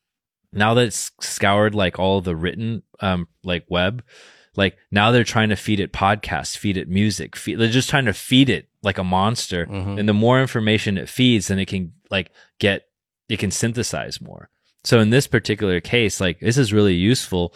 now 0.52 0.74
that 0.74 0.86
it's 0.86 1.12
scoured 1.20 1.74
like 1.74 1.98
all 1.98 2.20
the 2.20 2.34
written, 2.34 2.82
um, 3.00 3.28
like 3.44 3.64
web, 3.68 4.02
like 4.58 4.76
now 4.90 5.12
they're 5.12 5.22
trying 5.24 5.48
to 5.50 5.56
feed 5.56 5.78
it 5.78 5.92
podcasts, 5.92 6.58
feed 6.58 6.76
it 6.76 6.88
music, 6.88 7.36
feed, 7.36 7.58
they're 7.58 7.68
just 7.68 7.88
trying 7.88 8.06
to 8.06 8.12
feed 8.12 8.50
it 8.50 8.68
like 8.82 8.98
a 8.98 9.04
monster. 9.04 9.66
Mhm. 9.66 10.00
And 10.00 10.08
the 10.08 10.12
more 10.12 10.40
information 10.40 10.98
it 10.98 11.08
feeds, 11.08 11.46
then 11.46 11.60
it 11.60 11.66
can 11.68 11.92
like 12.10 12.30
get, 12.58 12.88
it 13.28 13.38
can 13.38 13.52
synthesize 13.52 14.20
more. 14.20 14.50
So 14.82 14.98
in 14.98 15.10
this 15.10 15.28
particular 15.28 15.80
case, 15.80 16.20
like 16.20 16.40
this 16.40 16.58
is 16.58 16.72
really 16.72 16.94
useful 16.94 17.54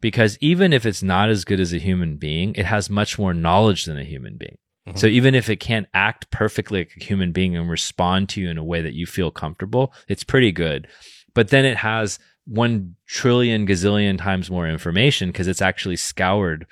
because 0.00 0.36
even 0.40 0.72
if 0.72 0.84
it's 0.84 1.02
not 1.02 1.30
as 1.30 1.44
good 1.44 1.60
as 1.60 1.72
a 1.72 1.78
human 1.78 2.16
being, 2.16 2.54
it 2.56 2.66
has 2.66 2.90
much 2.90 3.20
more 3.20 3.32
knowledge 3.32 3.84
than 3.84 3.96
a 3.96 4.04
human 4.04 4.36
being. 4.36 4.58
Mhm. 4.88 4.98
So 4.98 5.06
even 5.06 5.36
if 5.36 5.48
it 5.48 5.60
can't 5.60 5.86
act 5.94 6.30
perfectly 6.32 6.80
like 6.80 6.92
a 7.00 7.04
human 7.04 7.30
being 7.30 7.56
and 7.56 7.70
respond 7.70 8.28
to 8.30 8.40
you 8.40 8.50
in 8.50 8.58
a 8.58 8.64
way 8.64 8.82
that 8.82 8.94
you 8.94 9.06
feel 9.06 9.30
comfortable, 9.30 9.94
it's 10.08 10.24
pretty 10.24 10.50
good. 10.50 10.88
But 11.34 11.48
then 11.48 11.64
it 11.64 11.76
has 11.78 12.18
one 12.46 12.96
trillion 13.06 13.66
gazillion 13.66 14.18
times 14.18 14.50
more 14.50 14.68
information 14.68 15.30
because 15.30 15.48
it's 15.48 15.62
actually 15.62 15.96
scoured 15.96 16.66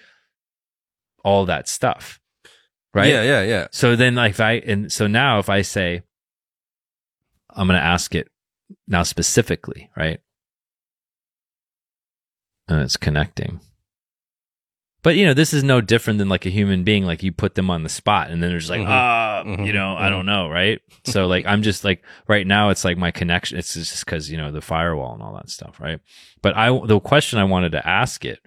all 1.24 1.46
that 1.46 1.68
stuff. 1.68 2.20
Right. 2.92 3.08
yeah, 3.08 3.22
yeah, 3.22 3.42
yeah. 3.42 3.66
So 3.70 3.94
then, 3.94 4.16
like, 4.16 4.30
if 4.30 4.40
I, 4.40 4.52
and 4.54 4.90
so 4.92 5.06
now 5.06 5.38
if 5.38 5.48
I 5.48 5.62
say, 5.62 6.02
I'm 7.48 7.68
going 7.68 7.78
to 7.78 7.84
ask 7.84 8.14
it 8.14 8.28
now 8.88 9.04
specifically, 9.04 9.90
right? 9.96 10.20
And 12.66 12.80
it's 12.80 12.96
connecting. 12.96 13.60
But, 15.02 15.16
you 15.16 15.24
know, 15.24 15.32
this 15.34 15.54
is 15.54 15.64
no 15.64 15.80
different 15.80 16.18
than 16.18 16.28
like 16.28 16.44
a 16.44 16.50
human 16.50 16.84
being. 16.84 17.04
Like, 17.06 17.22
you 17.22 17.32
put 17.32 17.54
them 17.54 17.70
on 17.70 17.82
the 17.82 17.88
spot 17.88 18.30
and 18.30 18.42
then 18.42 18.50
there's 18.50 18.68
like, 18.68 18.80
Mhm. 18.82 18.86
ah, 18.88 19.42
Mhm. 19.46 19.66
you 19.66 19.72
know, 19.72 19.96
I 19.96 20.06
Mhm. 20.06 20.10
don't 20.10 20.26
know, 20.26 20.48
right? 20.48 20.80
so, 21.04 21.26
like, 21.26 21.46
I'm 21.46 21.62
just 21.62 21.82
like, 21.84 22.02
right 22.28 22.46
now, 22.46 22.68
it's 22.68 22.84
like 22.84 22.98
my 22.98 23.10
connection. 23.10 23.56
It's 23.58 23.72
just 23.72 24.04
because, 24.04 24.30
you 24.30 24.36
know, 24.36 24.50
the 24.52 24.60
firewall 24.60 25.14
and 25.14 25.22
all 25.22 25.34
that 25.34 25.48
stuff, 25.48 25.80
right? 25.80 25.98
But 26.42 26.54
I, 26.56 26.68
the 26.86 27.00
question 27.00 27.38
I 27.38 27.44
wanted 27.44 27.72
to 27.72 27.88
ask 27.88 28.24
it 28.26 28.40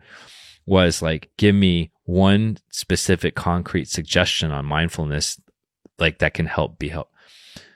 was 0.67 1.01
like, 1.01 1.29
give 1.37 1.55
me 1.55 1.91
one 2.05 2.57
specific 2.69 3.33
concrete 3.35 3.87
suggestion 3.87 4.51
on 4.51 4.65
mindfulness, 4.65 5.41
like 5.97 6.19
that 6.19 6.33
can 6.35 6.45
help 6.45 6.77
be 6.77 6.89
help. 6.89 7.09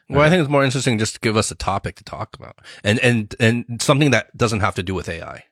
Well, 0.09 0.21
I 0.21 0.29
think 0.29 0.39
it's 0.41 0.49
more 0.49 0.63
interesting 0.63 0.99
just 0.99 1.15
to 1.15 1.19
give 1.19 1.35
us 1.35 1.51
a 1.51 1.55
topic 1.55 1.95
to 1.97 2.03
talk 2.03 2.33
about, 2.35 2.55
and 2.81 2.97
and 2.99 3.35
and 3.41 3.81
something 3.81 4.11
that 4.11 4.35
doesn't 4.37 4.61
have 4.61 4.73
to 4.75 4.83
do 4.83 4.93
with 4.93 5.09
AI, 5.09 5.43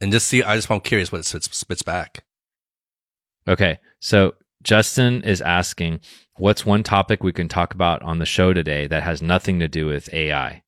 and 0.00 0.12
just 0.12 0.26
see. 0.26 0.42
I 0.42 0.56
just 0.56 0.70
I'm 0.70 0.80
curious 0.80 1.12
what 1.12 1.20
it 1.20 1.24
spits, 1.24 1.56
spits 1.56 1.82
back. 1.82 2.24
Okay. 3.48 3.78
So 4.00 4.34
Justin 4.62 5.22
is 5.22 5.40
asking, 5.40 6.00
what's 6.36 6.66
one 6.66 6.82
topic 6.82 7.22
we 7.22 7.32
can 7.32 7.48
talk 7.48 7.74
about 7.74 8.02
on 8.02 8.18
the 8.18 8.26
show 8.26 8.52
today 8.52 8.86
that 8.88 9.02
has 9.02 9.22
nothing 9.22 9.60
to 9.60 9.68
do 9.68 9.86
with 9.86 10.12
AI? 10.12 10.62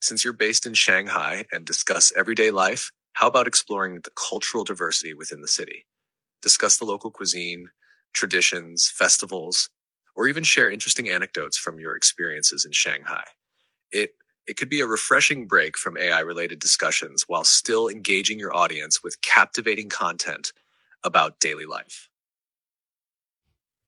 Since 0.00 0.24
you're 0.24 0.32
based 0.32 0.66
in 0.66 0.74
Shanghai 0.74 1.46
and 1.52 1.64
discuss 1.64 2.12
everyday 2.16 2.50
life, 2.50 2.90
how 3.14 3.28
about 3.28 3.46
exploring 3.46 4.00
the 4.02 4.10
cultural 4.10 4.64
diversity 4.64 5.14
within 5.14 5.40
the 5.40 5.48
city? 5.48 5.86
Discuss 6.42 6.76
the 6.76 6.84
local 6.84 7.10
cuisine, 7.10 7.68
traditions, 8.12 8.88
festivals, 8.88 9.70
or 10.14 10.28
even 10.28 10.42
share 10.42 10.70
interesting 10.70 11.08
anecdotes 11.08 11.56
from 11.56 11.78
your 11.78 11.96
experiences 11.96 12.64
in 12.64 12.72
Shanghai. 12.72 13.24
It 13.92 14.14
it 14.46 14.56
could 14.56 14.68
be 14.68 14.80
a 14.80 14.86
refreshing 14.86 15.46
break 15.46 15.76
from 15.76 15.96
AI 15.96 16.20
related 16.20 16.58
discussions 16.58 17.24
while 17.28 17.44
still 17.44 17.88
engaging 17.88 18.38
your 18.38 18.54
audience 18.54 19.02
with 19.02 19.20
captivating 19.20 19.88
content 19.88 20.52
about 21.02 21.40
daily 21.40 21.66
life. 21.66 22.08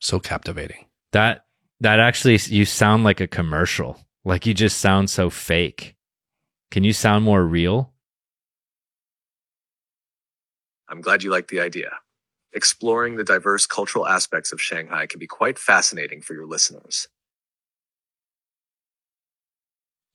So 0.00 0.20
captivating. 0.20 0.86
That, 1.12 1.44
that 1.80 2.00
actually, 2.00 2.38
you 2.46 2.64
sound 2.64 3.04
like 3.04 3.20
a 3.20 3.26
commercial. 3.26 3.98
Like 4.24 4.46
you 4.46 4.54
just 4.54 4.78
sound 4.80 5.10
so 5.10 5.30
fake. 5.30 5.96
Can 6.70 6.84
you 6.84 6.92
sound 6.92 7.24
more 7.24 7.42
real? 7.42 7.92
I'm 10.88 11.00
glad 11.00 11.22
you 11.22 11.30
like 11.30 11.48
the 11.48 11.60
idea. 11.60 11.90
Exploring 12.52 13.16
the 13.16 13.24
diverse 13.24 13.66
cultural 13.66 14.06
aspects 14.06 14.52
of 14.52 14.60
Shanghai 14.60 15.06
can 15.06 15.18
be 15.18 15.26
quite 15.26 15.58
fascinating 15.58 16.22
for 16.22 16.34
your 16.34 16.46
listeners. 16.46 17.08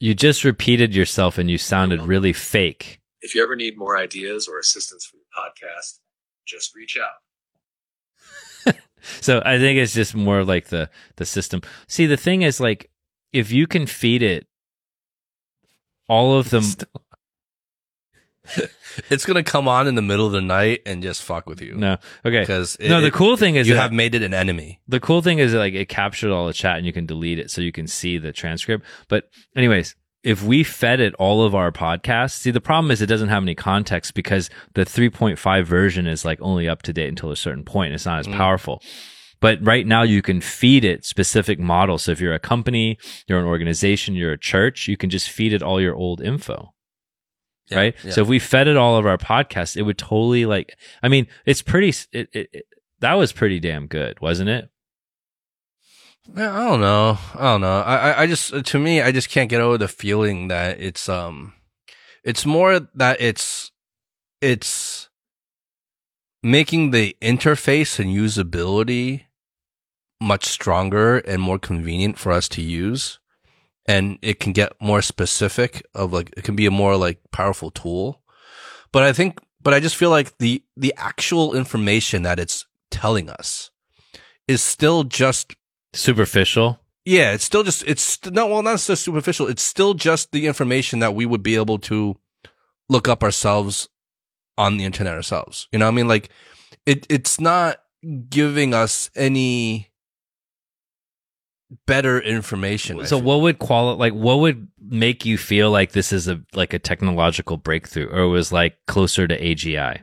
You 0.03 0.13
just 0.13 0.43
repeated 0.43 0.93
yourself 0.93 1.37
and 1.37 1.49
you 1.49 1.57
sounded 1.57 2.01
really 2.01 2.33
fake. 2.33 2.99
If 3.21 3.33
you 3.33 3.41
ever 3.41 3.55
need 3.55 3.77
more 3.77 3.97
ideas 3.97 4.49
or 4.49 4.59
assistance 4.59 5.05
for 5.05 5.15
your 5.15 5.23
podcast, 5.33 5.99
just 6.45 6.75
reach 6.75 6.97
out. 6.97 8.73
So 9.19 9.41
I 9.45 9.59
think 9.59 9.79
it's 9.79 9.93
just 9.93 10.15
more 10.15 10.45
like 10.45 10.67
the 10.67 10.89
the 11.17 11.25
system. 11.25 11.61
See, 11.87 12.05
the 12.05 12.15
thing 12.15 12.41
is 12.41 12.61
like 12.61 12.89
if 13.33 13.51
you 13.51 13.67
can 13.67 13.85
feed 13.85 14.23
it 14.23 14.47
all 16.07 16.37
of 16.37 16.51
them 16.51 16.63
it's 19.09 19.25
gonna 19.25 19.43
come 19.43 19.67
on 19.67 19.87
in 19.87 19.95
the 19.95 20.01
middle 20.01 20.25
of 20.25 20.31
the 20.31 20.41
night 20.41 20.81
and 20.85 21.01
just 21.01 21.21
fuck 21.23 21.47
with 21.47 21.61
you. 21.61 21.75
No. 21.75 21.97
Okay. 22.25 22.41
because 22.41 22.77
No, 22.79 23.01
the 23.01 23.11
cool 23.11 23.37
thing 23.37 23.55
is 23.55 23.67
you 23.67 23.75
that- 23.75 23.81
have 23.81 23.93
made 23.93 24.15
it 24.15 24.23
an 24.23 24.33
enemy. 24.33 24.81
the 24.87 24.99
cool 24.99 25.21
thing 25.21 25.39
is 25.39 25.53
that, 25.53 25.59
like 25.59 25.73
it 25.73 25.89
captured 25.89 26.31
all 26.31 26.47
the 26.47 26.53
chat 26.53 26.77
and 26.77 26.85
you 26.85 26.93
can 26.93 27.05
delete 27.05 27.39
it 27.39 27.51
so 27.51 27.61
you 27.61 27.71
can 27.71 27.87
see 27.87 28.17
the 28.17 28.33
transcript. 28.33 28.85
But 29.07 29.29
anyways, 29.55 29.95
if 30.23 30.41
we 30.41 30.63
fed 30.63 30.99
it 30.99 31.13
all 31.15 31.43
of 31.43 31.53
our 31.53 31.71
podcasts, 31.71 32.31
see 32.31 32.51
the 32.51 32.61
problem 32.61 32.91
is 32.91 33.01
it 33.01 33.07
doesn't 33.07 33.29
have 33.29 33.43
any 33.43 33.55
context 33.55 34.13
because 34.13 34.49
the 34.73 34.85
3.5 34.85 35.65
version 35.65 36.07
is 36.07 36.23
like 36.23 36.39
only 36.41 36.67
up 36.67 36.81
to 36.83 36.93
date 36.93 37.09
until 37.09 37.31
a 37.31 37.35
certain 37.35 37.63
point. 37.63 37.93
It's 37.93 38.05
not 38.05 38.19
as 38.19 38.27
mm. 38.27 38.37
powerful. 38.37 38.81
But 39.41 39.59
right 39.61 39.85
now 39.85 40.03
you 40.03 40.21
can 40.21 40.39
feed 40.39 40.85
it 40.85 41.03
specific 41.03 41.59
models. 41.59 42.03
So 42.03 42.13
if 42.13 42.21
you're 42.21 42.33
a 42.33 42.39
company, 42.39 42.97
you're 43.27 43.39
an 43.39 43.45
organization, 43.45 44.15
you're 44.15 44.31
a 44.31 44.37
church, 44.37 44.87
you 44.87 44.95
can 44.95 45.09
just 45.09 45.29
feed 45.29 45.51
it 45.51 45.61
all 45.61 45.81
your 45.81 45.95
old 45.95 46.21
info. 46.21 46.72
Yeah, 47.69 47.77
right. 47.77 47.95
yeah. 48.03 48.11
So 48.11 48.21
if 48.21 48.27
we 48.27 48.39
fed 48.39 48.67
it 48.67 48.77
all 48.77 48.97
of 48.97 49.05
our 49.05 49.17
podcasts, 49.17 49.77
it 49.77 49.83
would 49.83 49.97
totally 49.97 50.45
like, 50.45 50.77
I 51.01 51.07
mean, 51.07 51.27
it's 51.45 51.61
pretty, 51.61 51.89
it, 52.11 52.29
it, 52.33 52.49
it, 52.51 52.65
that 52.99 53.13
was 53.13 53.31
pretty 53.31 53.59
damn 53.59 53.87
good, 53.87 54.19
wasn't 54.21 54.49
it? 54.49 54.69
Yeah, 56.35 56.55
I 56.55 56.67
don't 56.67 56.81
know. 56.81 57.17
I 57.35 57.43
don't 57.43 57.61
know. 57.61 57.81
I, 57.81 57.95
I, 57.95 58.21
I 58.21 58.27
just, 58.27 58.65
to 58.65 58.79
me, 58.79 59.01
I 59.01 59.11
just 59.11 59.29
can't 59.29 59.49
get 59.49 59.61
over 59.61 59.77
the 59.77 59.87
feeling 59.87 60.47
that 60.47 60.79
it's, 60.79 61.09
um, 61.09 61.53
it's 62.23 62.45
more 62.45 62.79
that 62.79 63.19
it's, 63.19 63.71
it's 64.41 65.09
making 66.41 66.91
the 66.91 67.15
interface 67.21 67.99
and 67.99 68.09
usability 68.09 69.23
much 70.21 70.45
stronger 70.45 71.17
and 71.19 71.41
more 71.41 71.59
convenient 71.59 72.17
for 72.17 72.31
us 72.31 72.47
to 72.49 72.61
use. 72.61 73.19
And 73.85 74.17
it 74.21 74.39
can 74.39 74.53
get 74.53 74.71
more 74.81 75.01
specific 75.01 75.85
of 75.93 76.13
like, 76.13 76.33
it 76.37 76.43
can 76.43 76.55
be 76.55 76.65
a 76.65 76.71
more 76.71 76.95
like 76.95 77.19
powerful 77.31 77.69
tool. 77.69 78.21
But 78.91 79.03
I 79.03 79.11
think, 79.13 79.39
but 79.61 79.73
I 79.73 79.79
just 79.79 79.95
feel 79.95 80.09
like 80.09 80.37
the, 80.37 80.63
the 80.77 80.93
actual 80.97 81.53
information 81.55 82.23
that 82.23 82.39
it's 82.39 82.65
telling 82.91 83.29
us 83.29 83.71
is 84.47 84.61
still 84.61 85.03
just 85.03 85.55
Superficial. 85.95 86.79
yeah, 87.05 87.33
it's 87.33 87.43
still 87.43 87.63
just 87.63 87.83
it's 87.85 88.01
st- 88.01 88.33
no, 88.33 88.47
well, 88.47 88.63
not 88.63 88.79
just 88.79 89.03
superficial. 89.03 89.47
It's 89.47 89.61
still 89.61 89.93
just 89.93 90.31
the 90.31 90.47
information 90.47 90.99
that 90.99 91.13
we 91.13 91.25
would 91.25 91.43
be 91.43 91.55
able 91.55 91.77
to 91.79 92.17
look 92.89 93.07
up 93.07 93.21
ourselves 93.23 93.89
on 94.57 94.77
the 94.77 94.85
internet 94.85 95.13
ourselves. 95.13 95.67
You 95.71 95.79
know, 95.79 95.85
what 95.85 95.91
I 95.91 95.95
mean, 95.95 96.07
like 96.07 96.29
it. 96.85 97.05
It's 97.09 97.39
not 97.39 97.77
giving 98.29 98.73
us 98.73 99.11
any 99.15 99.89
better 101.85 102.19
information. 102.19 103.05
So 103.05 103.17
what 103.17 103.41
would 103.41 103.59
quali- 103.59 103.97
like 103.97 104.13
what 104.13 104.39
would 104.39 104.67
make 104.79 105.25
you 105.25 105.37
feel 105.37 105.71
like 105.71 105.91
this 105.91 106.11
is 106.11 106.27
a 106.27 106.41
like 106.53 106.73
a 106.73 106.79
technological 106.79 107.57
breakthrough 107.57 108.09
or 108.09 108.27
was 108.27 108.51
like 108.51 108.77
closer 108.87 109.27
to 109.27 109.39
AGI? 109.39 110.01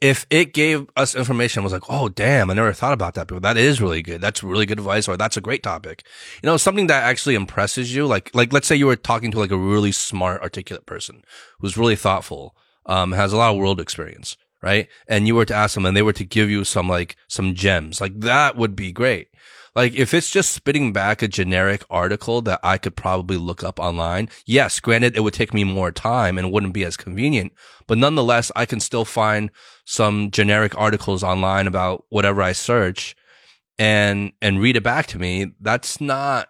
if 0.00 0.26
it 0.28 0.52
gave 0.52 0.86
us 0.94 1.14
information, 1.14 1.62
was 1.62 1.72
like, 1.72 1.88
oh 1.88 2.08
damn, 2.08 2.50
I 2.50 2.54
never 2.54 2.72
thought 2.72 2.92
about 2.92 3.14
that. 3.14 3.28
But 3.28 3.42
that 3.42 3.56
is 3.56 3.80
really 3.80 4.02
good. 4.02 4.20
That's 4.20 4.42
really 4.42 4.66
good 4.66 4.78
advice, 4.78 5.08
or 5.08 5.16
that's 5.16 5.36
a 5.36 5.40
great 5.40 5.62
topic. 5.62 6.04
You 6.42 6.48
know, 6.48 6.56
something 6.56 6.86
that 6.88 7.02
actually 7.02 7.34
impresses 7.34 7.94
you. 7.94 8.06
Like, 8.06 8.30
like 8.34 8.52
let's 8.52 8.66
say 8.66 8.76
you 8.76 8.86
were 8.86 8.96
talking 8.96 9.30
to 9.30 9.38
like 9.38 9.50
a 9.50 9.56
really 9.56 9.92
smart, 9.92 10.42
articulate 10.42 10.86
person 10.86 11.22
who's 11.60 11.78
really 11.78 11.96
thoughtful, 11.96 12.54
um, 12.84 13.12
has 13.12 13.32
a 13.32 13.36
lot 13.36 13.52
of 13.52 13.56
world 13.56 13.80
experience, 13.80 14.36
right? 14.62 14.88
And 15.08 15.26
you 15.26 15.34
were 15.34 15.46
to 15.46 15.54
ask 15.54 15.74
them, 15.74 15.86
and 15.86 15.96
they 15.96 16.02
were 16.02 16.12
to 16.12 16.24
give 16.24 16.50
you 16.50 16.64
some 16.64 16.88
like 16.88 17.16
some 17.26 17.54
gems, 17.54 18.00
like 18.00 18.20
that 18.20 18.56
would 18.56 18.76
be 18.76 18.92
great. 18.92 19.28
Like 19.76 19.94
if 19.94 20.14
it's 20.14 20.30
just 20.30 20.52
spitting 20.52 20.92
back 20.94 21.20
a 21.20 21.28
generic 21.28 21.84
article 21.90 22.40
that 22.42 22.60
I 22.64 22.78
could 22.78 22.96
probably 22.96 23.36
look 23.36 23.62
up 23.62 23.78
online, 23.78 24.30
yes, 24.46 24.80
granted 24.80 25.14
it 25.16 25.20
would 25.20 25.34
take 25.34 25.52
me 25.52 25.64
more 25.64 25.92
time 25.92 26.38
and 26.38 26.50
wouldn't 26.50 26.72
be 26.72 26.82
as 26.84 26.96
convenient, 26.96 27.52
but 27.86 27.98
nonetheless 27.98 28.50
I 28.56 28.64
can 28.64 28.80
still 28.80 29.04
find 29.04 29.50
some 29.84 30.30
generic 30.30 30.76
articles 30.78 31.22
online 31.22 31.66
about 31.66 32.06
whatever 32.08 32.40
I 32.42 32.52
search 32.52 33.14
and 33.78 34.32
and 34.40 34.60
read 34.60 34.76
it 34.76 34.82
back 34.82 35.06
to 35.08 35.18
me. 35.18 35.52
That's 35.60 36.00
not 36.00 36.48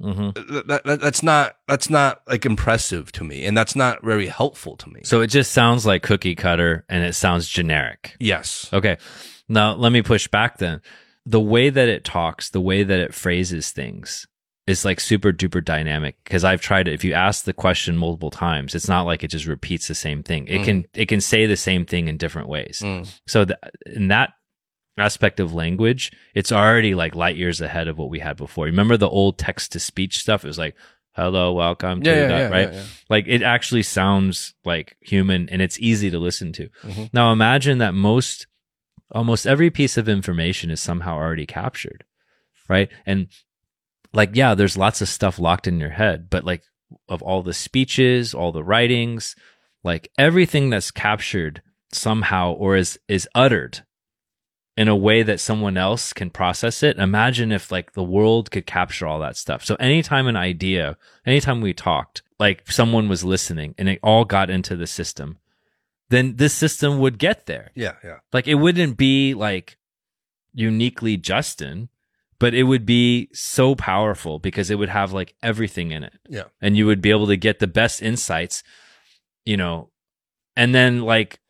Mm-hmm. 0.00 0.68
that, 0.68 0.84
that 0.84 1.00
that's 1.00 1.24
not 1.24 1.56
that's 1.66 1.90
not 1.90 2.22
like 2.28 2.46
impressive 2.46 3.10
to 3.10 3.24
me 3.24 3.44
and 3.44 3.56
that's 3.56 3.74
not 3.74 4.04
very 4.04 4.28
helpful 4.28 4.76
to 4.76 4.88
me. 4.88 5.00
So 5.02 5.22
it 5.22 5.26
just 5.26 5.50
sounds 5.50 5.84
like 5.84 6.04
cookie 6.04 6.36
cutter 6.36 6.84
and 6.88 7.02
it 7.02 7.14
sounds 7.14 7.48
generic. 7.48 8.14
yes. 8.20 8.70
Okay. 8.72 8.98
Now 9.48 9.74
let 9.74 9.90
me 9.90 10.02
push 10.02 10.28
back 10.28 10.58
then. 10.58 10.82
The 11.26 11.40
way 11.40 11.70
that 11.70 11.88
it 11.88 12.04
talks, 12.04 12.48
the 12.50 12.60
way 12.60 12.82
that 12.82 12.98
it 13.00 13.14
phrases 13.14 13.70
things 13.70 14.26
is 14.66 14.84
like 14.84 15.00
super 15.00 15.32
duper 15.32 15.64
dynamic 15.64 16.16
because 16.24 16.44
I've 16.44 16.60
tried 16.60 16.88
it. 16.88 16.94
If 16.94 17.04
you 17.04 17.14
ask 17.14 17.44
the 17.44 17.52
question 17.54 17.96
multiple 17.96 18.30
times, 18.30 18.74
it's 18.74 18.88
not 18.88 19.02
like 19.06 19.22
it 19.24 19.28
just 19.28 19.46
repeats 19.46 19.88
the 19.88 19.94
same 19.94 20.22
thing. 20.22 20.46
It 20.46 20.60
Mm. 20.60 20.64
can 20.64 20.84
it 20.94 21.06
can 21.06 21.20
say 21.20 21.46
the 21.46 21.56
same 21.56 21.84
thing 21.86 22.08
in 22.08 22.16
different 22.18 22.48
ways. 22.48 22.80
Mm. 22.84 23.08
So 23.26 23.44
th- 23.44 23.58
in 23.86 24.08
that 24.08 24.30
aspect 24.98 25.38
of 25.40 25.54
language, 25.54 26.10
it's 26.34 26.50
already 26.52 26.94
like 26.94 27.14
light 27.14 27.36
years 27.36 27.60
ahead 27.60 27.88
of 27.88 27.96
what 27.98 28.10
we 28.10 28.18
had 28.18 28.36
before. 28.36 28.64
Remember 28.66 28.96
the 28.96 29.08
old 29.08 29.38
text 29.38 29.72
to 29.72 29.80
speech 29.80 30.18
stuff? 30.18 30.44
It 30.44 30.48
was 30.48 30.58
like, 30.58 30.74
"Hello, 31.14 31.52
welcome 31.52 32.02
to 32.02 32.10
Yeah, 32.10 32.16
yeah, 32.16 32.26
that," 32.28 32.38
yeah, 32.38 32.48
right? 32.48 32.72
yeah, 32.72 32.78
yeah. 32.80 32.84
Like 33.08 33.24
it 33.28 33.42
actually 33.42 33.84
sounds 33.84 34.54
like 34.64 34.96
human 35.00 35.48
and 35.50 35.62
it's 35.62 35.78
easy 35.78 36.10
to 36.10 36.18
listen 36.18 36.52
to. 36.54 36.68
Mhm. 36.84 37.10
Now 37.14 37.32
imagine 37.32 37.78
that 37.78 37.94
most 37.94 38.47
almost 39.10 39.46
every 39.46 39.70
piece 39.70 39.96
of 39.96 40.08
information 40.08 40.70
is 40.70 40.80
somehow 40.80 41.14
already 41.16 41.46
captured, 41.46 42.04
right? 42.68 42.90
And 43.06 43.28
like 44.12 44.30
yeah, 44.34 44.54
there's 44.54 44.76
lots 44.76 45.00
of 45.00 45.08
stuff 45.08 45.38
locked 45.38 45.66
in 45.66 45.80
your 45.80 45.90
head, 45.90 46.28
but 46.30 46.44
like 46.44 46.62
of 47.08 47.22
all 47.22 47.42
the 47.42 47.54
speeches, 47.54 48.34
all 48.34 48.52
the 48.52 48.64
writings, 48.64 49.36
like 49.84 50.10
everything 50.18 50.70
that's 50.70 50.90
captured 50.90 51.62
somehow 51.92 52.52
or 52.52 52.76
is 52.76 52.98
is 53.08 53.28
uttered 53.34 53.80
in 54.76 54.86
a 54.86 54.96
way 54.96 55.24
that 55.24 55.40
someone 55.40 55.76
else 55.76 56.12
can 56.12 56.30
process 56.30 56.84
it. 56.84 56.98
Imagine 56.98 57.50
if 57.50 57.72
like 57.72 57.92
the 57.92 58.02
world 58.02 58.50
could 58.50 58.64
capture 58.64 59.06
all 59.06 59.18
that 59.18 59.36
stuff. 59.36 59.64
So 59.64 59.74
anytime 59.76 60.28
an 60.28 60.36
idea, 60.36 60.96
anytime 61.26 61.60
we 61.60 61.72
talked, 61.72 62.22
like 62.38 62.70
someone 62.70 63.08
was 63.08 63.24
listening 63.24 63.74
and 63.76 63.88
it 63.88 63.98
all 64.04 64.24
got 64.24 64.50
into 64.50 64.76
the 64.76 64.86
system, 64.86 65.38
then 66.10 66.36
this 66.36 66.54
system 66.54 66.98
would 67.00 67.18
get 67.18 67.46
there. 67.46 67.70
Yeah, 67.74 67.94
yeah. 68.02 68.18
Like 68.32 68.48
it 68.48 68.54
wouldn't 68.56 68.96
be 68.96 69.34
like 69.34 69.76
uniquely 70.54 71.16
Justin, 71.16 71.88
but 72.38 72.54
it 72.54 72.62
would 72.64 72.86
be 72.86 73.28
so 73.32 73.74
powerful 73.74 74.38
because 74.38 74.70
it 74.70 74.76
would 74.76 74.88
have 74.88 75.12
like 75.12 75.34
everything 75.42 75.90
in 75.90 76.04
it 76.04 76.14
Yeah. 76.28 76.44
and 76.60 76.76
you 76.76 76.86
would 76.86 77.00
be 77.02 77.10
able 77.10 77.26
to 77.26 77.36
get 77.36 77.58
the 77.58 77.66
best 77.66 78.00
insights, 78.02 78.62
you 79.44 79.56
know. 79.56 79.90
And 80.56 80.74
then 80.74 81.02
like 81.02 81.40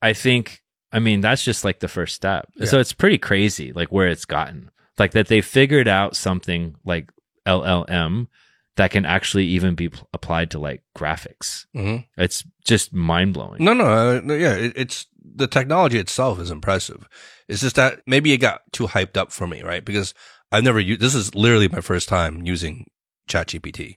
I 0.00 0.12
think 0.12 0.62
I 0.92 0.98
mean 0.98 1.20
that's 1.20 1.44
just 1.44 1.64
like 1.64 1.80
the 1.80 1.88
first 1.88 2.14
step. 2.14 2.48
Yeah. 2.56 2.66
So 2.66 2.78
it's 2.78 2.92
pretty 2.92 3.18
crazy 3.18 3.72
like 3.72 3.88
where 3.90 4.08
it's 4.08 4.24
gotten. 4.24 4.70
Like 4.98 5.12
that 5.12 5.28
they 5.28 5.40
figured 5.40 5.88
out 5.88 6.14
something 6.16 6.76
like 6.84 7.10
LLM 7.46 8.28
that 8.76 8.90
can 8.90 9.04
actually 9.04 9.46
even 9.46 9.74
be 9.74 9.88
pl- 9.90 10.08
applied 10.12 10.50
to 10.52 10.58
like 10.58 10.82
graphics. 10.96 11.66
hmm 11.74 11.98
It's 12.16 12.44
just 12.64 12.92
mind-blowing. 12.92 13.62
No, 13.62 13.74
no, 13.74 13.84
uh, 13.84 14.20
no, 14.24 14.34
yeah. 14.34 14.54
It, 14.54 14.72
it's 14.76 15.06
the 15.22 15.46
technology 15.46 15.98
itself 15.98 16.40
is 16.40 16.50
impressive. 16.50 17.08
It's 17.48 17.60
just 17.60 17.76
that 17.76 18.00
maybe 18.06 18.32
it 18.32 18.38
got 18.38 18.62
too 18.72 18.86
hyped 18.88 19.16
up 19.16 19.32
for 19.32 19.46
me, 19.46 19.62
right? 19.62 19.84
Because 19.84 20.14
I've 20.50 20.64
never 20.64 20.80
used. 20.80 21.00
This 21.00 21.14
is 21.14 21.34
literally 21.34 21.68
my 21.68 21.80
first 21.80 22.08
time 22.08 22.42
using 22.44 22.86
ChatGPT. 23.28 23.96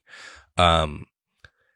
Um, 0.57 1.05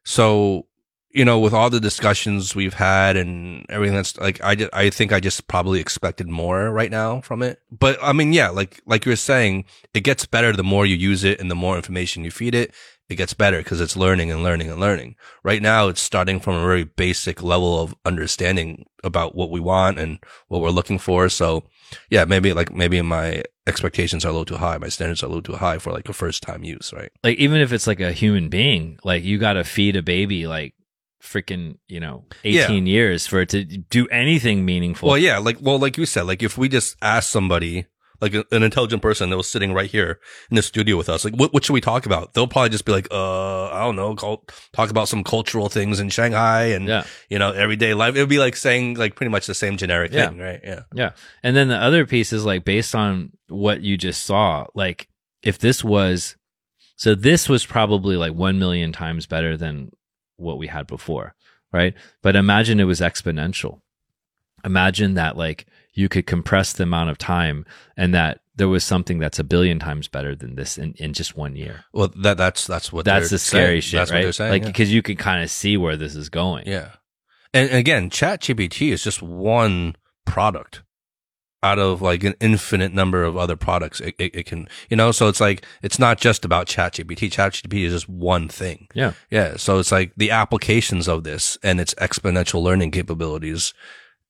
so 0.05 0.67
you 1.11 1.25
know, 1.25 1.39
with 1.39 1.53
all 1.53 1.69
the 1.69 1.79
discussions 1.79 2.55
we've 2.55 2.75
had 2.75 3.17
and 3.17 3.65
everything 3.69 3.95
that's 3.95 4.17
like, 4.17 4.39
I 4.43 4.69
I 4.73 4.89
think 4.89 5.11
I 5.11 5.19
just 5.19 5.47
probably 5.47 5.79
expected 5.79 6.27
more 6.27 6.69
right 6.69 6.91
now 6.91 7.21
from 7.21 7.41
it. 7.41 7.59
But 7.71 7.97
I 8.01 8.13
mean, 8.13 8.33
yeah, 8.33 8.49
like 8.49 8.81
like 8.85 9.05
you 9.05 9.11
were 9.11 9.15
saying, 9.15 9.65
it 9.93 10.01
gets 10.01 10.25
better 10.25 10.53
the 10.53 10.63
more 10.63 10.85
you 10.85 10.95
use 10.95 11.23
it 11.23 11.39
and 11.39 11.49
the 11.49 11.55
more 11.55 11.75
information 11.75 12.23
you 12.23 12.31
feed 12.31 12.55
it. 12.55 12.73
It 13.09 13.15
gets 13.15 13.33
better 13.33 13.57
because 13.57 13.81
it's 13.81 13.97
learning 13.97 14.31
and 14.31 14.43
learning 14.43 14.69
and 14.69 14.79
learning. 14.79 15.15
Right 15.43 15.63
now, 15.63 15.87
it's 15.87 15.99
starting 15.99 16.39
from 16.39 16.53
a 16.53 16.63
very 16.63 16.83
basic 16.83 17.41
level 17.41 17.81
of 17.81 17.95
understanding 18.05 18.85
about 19.03 19.33
what 19.33 19.49
we 19.49 19.59
want 19.59 19.97
and 19.97 20.19
what 20.47 20.61
we're 20.61 20.69
looking 20.69 20.99
for. 20.99 21.27
So, 21.27 21.63
yeah, 22.11 22.25
maybe 22.25 22.53
like 22.53 22.71
maybe 22.71 23.01
my 23.01 23.41
expectations 23.65 24.25
are 24.25 24.27
a 24.27 24.31
little 24.31 24.45
too 24.45 24.57
high. 24.57 24.77
My 24.77 24.89
standards 24.89 25.23
are 25.23 25.25
a 25.25 25.29
little 25.29 25.41
too 25.41 25.55
high 25.55 25.79
for 25.79 25.91
like 25.91 26.07
a 26.07 26.13
first 26.13 26.43
time 26.43 26.63
use, 26.63 26.93
right? 26.95 27.11
Like 27.23 27.39
even 27.39 27.61
if 27.61 27.73
it's 27.73 27.87
like 27.87 27.99
a 27.99 28.11
human 28.11 28.47
being, 28.47 28.99
like 29.03 29.23
you 29.23 29.39
got 29.39 29.53
to 29.53 29.63
feed 29.63 29.95
a 29.95 30.03
baby 30.03 30.45
like 30.45 30.75
freaking, 31.21 31.77
you 31.87 31.99
know, 31.99 32.25
18 32.43 32.85
years 32.87 33.27
for 33.27 33.41
it 33.41 33.49
to 33.49 33.63
do 33.65 34.07
anything 34.09 34.65
meaningful. 34.65 35.09
Well, 35.09 35.17
yeah, 35.17 35.37
like 35.37 35.57
well, 35.61 35.79
like 35.79 35.97
you 35.97 36.05
said, 36.05 36.23
like 36.23 36.41
if 36.43 36.57
we 36.57 36.69
just 36.69 36.95
ask 37.01 37.29
somebody, 37.29 37.85
like 38.21 38.33
an 38.33 38.63
intelligent 38.63 39.01
person 39.01 39.29
that 39.29 39.37
was 39.37 39.47
sitting 39.47 39.71
right 39.73 39.89
here 39.89 40.19
in 40.49 40.55
the 40.55 40.61
studio 40.61 40.97
with 40.97 41.07
us, 41.07 41.23
like 41.23 41.33
what 41.35 41.53
what 41.53 41.63
should 41.63 41.73
we 41.73 41.81
talk 41.81 42.05
about? 42.05 42.33
They'll 42.33 42.47
probably 42.47 42.69
just 42.69 42.83
be 42.85 42.91
like, 42.91 43.07
uh, 43.11 43.67
I 43.69 43.79
don't 43.79 43.95
know, 43.95 44.13
call, 44.15 44.45
talk 44.73 44.89
about 44.89 45.07
some 45.07 45.23
cultural 45.23 45.69
things 45.69 45.99
in 46.01 46.09
Shanghai 46.09 46.63
and 46.65 46.87
Yeah. 46.87 47.03
you 47.29 47.39
know 47.39 47.51
everyday 47.51 47.93
life. 47.93 48.15
It 48.15 48.19
would 48.19 48.27
be 48.29 48.39
like 48.39 48.55
saying 48.57 48.95
like 48.95 49.15
pretty 49.15 49.29
much 49.29 49.47
the 49.47 49.53
same 49.55 49.77
generic 49.77 50.11
Yeah. 50.11 50.27
thing, 50.29 50.37
right? 50.37 50.59
Yeah. 50.63 50.81
Yeah. 50.93 51.11
And 51.43 51.55
then 51.55 51.69
the 51.69 51.77
other 51.77 52.05
piece 52.05 52.33
is 52.33 52.43
like 52.45 52.65
based 52.65 52.93
on 52.93 53.31
what 53.47 53.81
you 53.81 53.95
just 53.97 54.25
saw, 54.25 54.65
like 54.75 55.07
if 55.41 55.57
this 55.59 55.81
was, 55.83 56.35
so 56.97 57.15
this 57.15 57.47
was 57.47 57.65
probably 57.65 58.17
like 58.17 58.33
1 58.33 58.59
million 58.59 58.91
times 58.91 59.25
better 59.27 59.55
than 59.55 59.91
what 60.39 60.57
we 60.57 60.67
had 60.67 60.87
before. 60.87 61.35
right? 61.71 61.93
But 62.21 62.35
imagine 62.35 62.79
it 62.79 62.85
was 62.85 62.99
exponential. 63.01 63.81
Imagine 64.65 65.13
that 65.13 65.37
like 65.37 65.65
you 65.93 66.09
could 66.09 66.25
compress 66.25 66.73
the 66.73 66.83
amount 66.83 67.09
of 67.09 67.17
time 67.17 67.65
and 67.95 68.13
that 68.13 68.39
there 68.55 68.67
was 68.67 68.83
something 68.83 69.19
that's 69.19 69.39
a 69.39 69.43
billion 69.43 69.79
times 69.79 70.07
better 70.07 70.35
than 70.35 70.55
this 70.55 70.77
in, 70.77 70.93
in 70.97 71.13
just 71.13 71.37
one 71.37 71.55
year. 71.55 71.85
Well, 71.93 72.09
that 72.23 72.37
that's 72.37 72.67
that's 72.67 72.91
what 72.91 73.05
That's 73.05 73.29
the 73.29 73.39
scary 73.39 73.79
saying. 73.79 73.81
shit, 73.81 73.97
That's 73.99 74.11
right? 74.11 74.35
saying. 74.35 74.51
like 74.51 74.61
yeah. 74.63 74.67
because 74.67 74.91
you 74.93 75.01
can 75.01 75.15
kind 75.15 75.43
of 75.43 75.49
see 75.49 75.77
where 75.77 75.95
this 75.95 76.15
is 76.15 76.29
going. 76.29 76.67
Yeah. 76.67 76.89
And 77.53 77.71
again, 77.71 78.09
ChatGPT 78.09 78.91
is 78.91 79.03
just 79.03 79.21
one 79.21 79.95
product 80.25 80.83
out 81.61 81.79
of 81.79 82.01
like 82.01 82.23
an 82.23 82.35
infinite 82.39 82.93
number 82.93 83.23
of 83.23 83.35
other 83.35 83.55
products 83.55 83.99
it, 83.99 84.15
it, 84.17 84.33
it 84.33 84.45
can, 84.45 84.67
you 84.89 84.95
know, 84.95 85.11
so 85.11 85.27
it's 85.27 85.41
like, 85.41 85.65
it's 85.81 85.99
not 85.99 86.19
just 86.19 86.45
about 86.45 86.67
ChatGPT. 86.67 87.29
ChatGPT 87.29 87.85
is 87.85 87.93
just 87.93 88.09
one 88.09 88.47
thing. 88.47 88.87
Yeah. 88.93 89.13
Yeah. 89.29 89.57
So 89.57 89.79
it's 89.79 89.91
like 89.91 90.13
the 90.15 90.31
applications 90.31 91.07
of 91.07 91.23
this 91.23 91.57
and 91.61 91.79
its 91.79 91.93
exponential 91.95 92.61
learning 92.61 92.91
capabilities. 92.91 93.73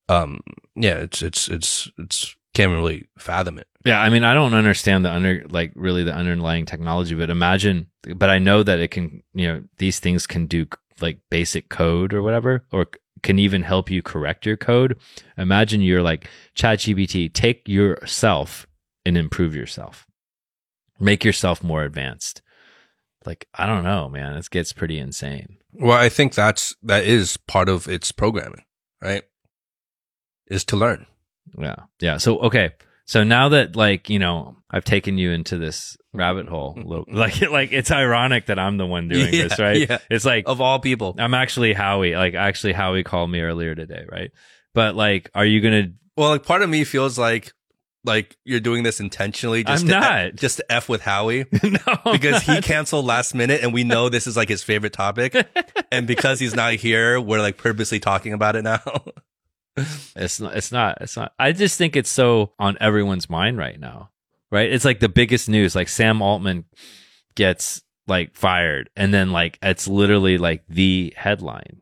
Um, 0.08 0.40
yeah, 0.76 0.96
it's, 0.96 1.22
it's, 1.22 1.48
it's, 1.48 1.92
it's, 1.98 2.36
can't 2.56 2.72
really 2.72 3.08
fathom 3.18 3.60
it. 3.60 3.68
Yeah, 3.86 4.02
I 4.02 4.10
mean, 4.10 4.24
I 4.24 4.34
don't 4.34 4.56
understand 4.56 5.06
the 5.06 5.12
under 5.12 5.46
like 5.50 5.72
really 5.76 6.04
the 6.04 6.16
underlying 6.16 6.66
technology, 6.66 7.14
but 7.14 7.30
imagine, 7.30 7.88
but 8.16 8.30
I 8.30 8.40
know 8.40 8.64
that 8.64 8.80
it 8.80 8.90
can, 8.90 9.22
you 9.36 9.48
know, 9.48 9.64
these 9.78 10.00
things 10.00 10.26
can 10.26 10.48
do 10.48 10.66
like 11.00 11.20
basic 11.30 11.70
code 11.70 12.12
or 12.12 12.24
whatever, 12.24 12.66
or 12.72 12.88
can 13.24 13.40
even 13.40 13.64
help 13.64 13.90
you 13.90 14.02
correct 14.02 14.46
your 14.46 14.58
code. 14.58 14.98
Imagine 15.38 15.82
you're 15.82 16.02
like 16.04 16.30
ChatGPT, 16.56 17.32
take 17.34 17.68
yourself 17.68 18.68
and 19.06 19.18
improve 19.18 19.56
yourself, 19.56 20.06
make 21.00 21.24
yourself 21.24 21.64
more 21.64 21.84
advanced. 21.84 22.42
Like 23.26 23.48
I 23.54 23.66
don't 23.66 23.84
know, 23.84 24.10
man, 24.10 24.36
it 24.36 24.50
gets 24.50 24.74
pretty 24.74 24.98
insane. 25.00 25.58
Well, 25.74 25.98
I 25.98 26.10
think 26.10 26.34
that's, 26.34 26.76
that 26.84 27.04
is 27.04 27.38
part 27.38 27.70
of 27.70 27.88
its 27.88 28.12
programming, 28.12 28.64
right? 29.02 29.24
Is 30.48 30.64
to 30.66 30.76
learn. 30.78 31.06
Yeah. 31.58 31.76
Yeah. 32.00 32.18
So 32.18 32.40
okay. 32.40 32.72
So 33.10 33.24
now 33.24 33.50
that 33.50 33.76
like, 33.76 34.08
you 34.12 34.20
know, 34.20 34.56
I've 34.70 34.84
taken 34.84 35.18
you 35.18 35.32
into 35.32 35.58
this 35.58 35.98
rabbit 36.14 36.48
hole 36.48 36.76
little 36.86 37.06
like 37.12 37.42
like 37.50 37.72
it's 37.72 37.90
ironic 37.90 38.46
that 38.46 38.60
I'm 38.60 38.78
the 38.78 38.86
one 38.86 39.08
doing 39.08 39.34
Yeah, 39.34 39.48
this, 39.48 39.58
right? 39.58 39.90
yeah. 39.90 39.98
It's 40.12 40.26
like 40.26 40.44
Of 40.48 40.62
all 40.62 40.78
people. 40.78 41.16
I'm 41.18 41.34
actually 41.34 41.74
Howie. 41.74 42.16
Like 42.16 42.36
actually 42.36 42.74
Howie 42.74 43.04
called 43.04 43.32
me 43.32 43.42
earlier 43.42 43.74
today, 43.74 44.06
right? 44.12 44.30
But 44.76 44.94
like 44.96 45.32
are 45.34 45.44
you 45.44 45.60
gonna 45.60 45.88
Well, 46.18 46.30
like 46.30 46.44
part 46.46 46.62
of 46.62 46.70
me 46.70 46.84
feels 46.84 47.18
like 47.18 47.52
like 48.06 48.38
you're 48.46 48.60
doing 48.60 48.84
this 48.84 49.00
intentionally 49.00 49.64
just 49.64 49.82
I'm 49.86 49.88
to 49.90 50.00
not. 50.00 50.12
F, 50.28 50.36
just 50.36 50.58
to 50.58 50.72
f 50.72 50.88
with 50.88 51.02
Howie 51.02 51.46
No 51.64 52.12
because 52.12 52.44
he 52.44 52.62
canceled 52.62 53.06
last 53.06 53.34
minute 53.34 53.62
and 53.64 53.74
we 53.74 53.84
know 53.84 54.10
this 54.10 54.28
is 54.28 54.38
like 54.38 54.50
his 54.50 54.62
favorite 54.62 54.94
topic 54.94 55.36
and 55.92 56.06
because 56.06 56.40
he's 56.40 56.54
not 56.54 56.74
here 56.76 57.20
we're 57.20 57.42
like 57.42 57.58
purposely 57.58 58.00
talking 58.00 58.34
about 58.34 58.56
it 58.56 58.62
now. 58.62 58.82
It's 60.16 60.40
not 60.40 60.56
it's 60.56 60.72
not 60.72 60.98
it's 61.02 61.16
not 61.16 61.34
I 61.40 61.52
just 61.52 61.78
think 61.78 61.96
it's 61.96 62.10
so 62.10 62.54
on 62.60 62.78
everyone's 62.80 63.30
mind 63.30 63.58
right 63.58 63.80
now. 63.80 64.10
Right? 64.52 64.72
It's 64.72 64.86
like 64.86 65.00
the 65.00 65.10
biggest 65.10 65.48
news. 65.48 65.76
Like 65.76 65.90
Sam 65.90 66.22
Altman 66.22 66.66
gets 67.36 67.82
like 68.08 68.36
fired 68.36 68.90
and 68.96 69.14
then 69.14 69.32
like 69.32 69.60
it's 69.62 69.88
literally 69.88 70.38
like 70.38 70.64
the 70.68 71.14
headline. 71.16 71.82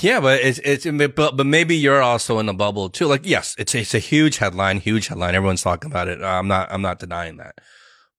yeah, 0.00 0.20
but 0.20 0.40
it's 0.40 0.58
it's 0.60 0.86
but 0.86 1.36
but 1.36 1.46
maybe 1.46 1.76
you're 1.76 2.02
also 2.02 2.38
in 2.38 2.48
a 2.48 2.54
bubble 2.54 2.88
too. 2.88 3.06
Like 3.06 3.24
yes, 3.24 3.54
it's 3.58 3.74
it's 3.74 3.94
a 3.94 3.98
huge 3.98 4.38
headline, 4.38 4.80
huge 4.80 5.08
headline. 5.08 5.34
Everyone's 5.34 5.62
talking 5.62 5.90
about 5.90 6.08
it. 6.08 6.22
I'm 6.22 6.48
not 6.48 6.72
I'm 6.72 6.82
not 6.82 6.98
denying 6.98 7.36
that. 7.36 7.58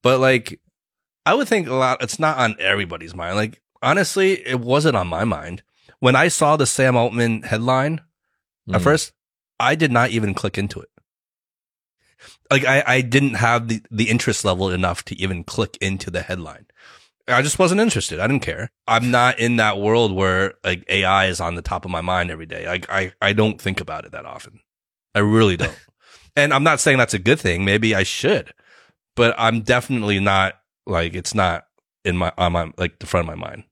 But 0.02 0.20
like 0.20 0.60
I 1.26 1.34
would 1.34 1.48
think 1.48 1.68
a 1.68 1.74
lot 1.74 2.02
it's 2.02 2.20
not 2.20 2.38
on 2.38 2.56
everybody's 2.60 3.16
mind. 3.16 3.36
Like 3.36 3.62
honestly, 3.82 4.34
it 4.48 4.60
wasn't 4.60 4.96
on 4.96 5.08
my 5.08 5.26
mind. 5.26 5.64
When 6.00 6.16
I 6.16 6.28
saw 6.30 6.56
the 6.56 6.66
Sam 6.66 6.96
Altman 6.96 7.44
headline, 7.44 8.02
At 8.72 8.82
Mm. 8.82 8.84
first, 8.84 9.14
I 9.60 9.76
did 9.76 9.92
not 9.92 10.12
even 10.12 10.34
click 10.36 10.58
into 10.58 10.80
it. 10.80 10.90
Like 12.52 12.66
I, 12.66 12.84
I 12.86 13.02
didn't 13.02 13.36
have 13.36 13.68
the, 13.68 13.82
the 13.90 14.10
interest 14.10 14.46
level 14.46 14.70
enough 14.70 15.04
to 15.06 15.16
even 15.20 15.44
click 15.44 15.78
into 15.82 16.12
the 16.12 16.22
headline. 16.22 16.68
I 17.28 17.42
just 17.42 17.60
wasn't 17.60 17.82
interested. 17.82 18.20
I 18.20 18.28
didn't 18.28 18.44
care. 18.44 18.72
I'm 18.88 19.12
not 19.12 19.40
in 19.40 19.58
that 19.58 19.80
world 19.80 20.12
where 20.14 20.56
like 20.64 20.84
AI 20.90 21.28
is 21.28 21.40
on 21.40 21.56
the 21.56 21.62
top 21.62 21.86
of 21.86 21.92
my 21.92 22.02
mind 22.02 22.32
every 22.32 22.46
day. 22.46 22.68
Like 22.68 22.90
I, 22.90 23.14
I 23.22 23.34
don't 23.34 23.62
think 23.62 23.80
about 23.82 24.06
it 24.06 24.12
that 24.12 24.26
often. 24.26 24.60
I 25.14 25.20
really 25.20 25.58
don't. 25.58 25.78
and 26.36 26.54
I'm 26.54 26.64
not 26.64 26.80
saying 26.80 26.98
that's 26.98 27.14
a 27.14 27.20
good 27.20 27.40
thing. 27.40 27.64
Maybe 27.66 27.94
I 27.96 28.04
should, 28.04 28.54
but 29.16 29.36
I'm 29.38 29.62
definitely 29.62 30.20
not 30.20 30.56
like 30.86 31.14
it's 31.14 31.36
not 31.36 31.66
in 32.04 32.18
my 32.18 32.32
on 32.38 32.52
my 32.54 32.72
like 32.78 33.00
the 33.00 33.06
front 33.06 33.30
of 33.30 33.36
my 33.38 33.48
mind. 33.50 33.64